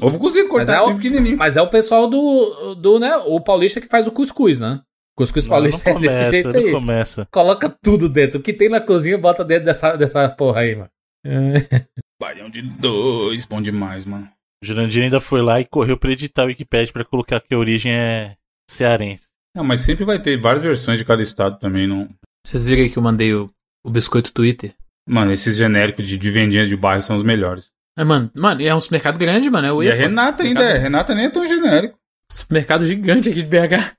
Ovo 0.00 0.18
cozido, 0.18 0.48
Mas 0.52 0.68
é 0.68 0.72
cortado 0.72 0.84
o- 0.84 0.86
bem 0.88 0.96
pequenininho. 0.96 1.36
Mas 1.38 1.56
é 1.56 1.62
o 1.62 1.70
pessoal 1.70 2.08
do, 2.08 2.74
do, 2.74 2.98
né? 2.98 3.16
O 3.26 3.40
paulista 3.40 3.80
que 3.80 3.86
faz 3.88 4.06
o 4.06 4.12
cuscuz, 4.12 4.58
né? 4.60 4.82
Cuscuz 5.16 5.46
Não, 5.46 5.50
não 5.54 5.56
paulista 5.62 5.90
é 5.90 5.94
desse 5.94 6.08
começa, 6.08 6.30
jeito 6.30 6.56
aí. 6.56 6.70
começa. 6.72 7.28
Coloca 7.30 7.68
tudo 7.82 8.08
dentro. 8.08 8.40
O 8.40 8.42
que 8.42 8.52
tem 8.52 8.68
na 8.68 8.80
cozinha, 8.80 9.16
bota 9.16 9.44
dentro 9.44 9.66
dessa, 9.66 9.96
dessa 9.96 10.28
porra 10.28 10.60
aí, 10.62 10.74
mano. 10.74 10.90
É. 11.24 11.86
Baião 12.20 12.50
de 12.50 12.62
dois, 12.62 13.44
bom 13.46 13.60
demais, 13.62 14.04
mano. 14.04 14.28
O 14.62 14.66
Jurandir 14.66 15.02
ainda 15.04 15.20
foi 15.20 15.42
lá 15.42 15.60
e 15.60 15.64
correu 15.64 15.98
pra 15.98 16.10
editar 16.12 16.44
o 16.44 16.46
Wikipedia 16.46 16.92
pra 16.92 17.04
colocar 17.04 17.40
que 17.40 17.54
a 17.54 17.58
origem 17.58 17.92
é 17.92 18.34
cearense. 18.70 19.26
Não, 19.56 19.62
mas 19.62 19.80
sempre 19.80 20.04
vai 20.04 20.18
ter 20.18 20.40
várias 20.40 20.62
versões 20.62 20.98
de 20.98 21.04
cada 21.04 21.22
estado 21.22 21.58
também, 21.58 21.86
não. 21.86 22.08
Vocês 22.44 22.66
viram 22.66 22.82
aí 22.82 22.90
que 22.90 22.98
eu 22.98 23.02
mandei 23.02 23.32
o, 23.34 23.48
o 23.84 23.90
biscoito 23.90 24.32
Twitter? 24.32 24.74
Mano, 25.08 25.32
esses 25.32 25.56
genéricos 25.56 26.06
de, 26.08 26.16
de 26.16 26.30
vendinhas 26.30 26.68
de 26.68 26.76
bairro 26.76 27.02
são 27.02 27.16
os 27.16 27.22
melhores. 27.22 27.68
Mas, 27.96 28.06
mano, 28.06 28.30
mano, 28.34 28.60
e 28.60 28.66
é 28.66 28.74
um 28.74 28.80
supermercado 28.80 29.18
grande, 29.18 29.48
mano. 29.50 29.66
É 29.68 29.72
o 29.72 29.82
E 29.82 29.90
a 29.90 29.94
EPA. 29.94 30.02
Renata 30.08 30.42
ainda 30.42 30.62
é. 30.64 30.78
Renata 30.78 31.14
nem 31.14 31.26
é 31.26 31.30
tão 31.30 31.46
genérico. 31.46 31.98
Supermercado 32.32 32.86
gigante 32.86 33.28
aqui 33.28 33.42
de 33.42 33.46
BH. 33.48 33.94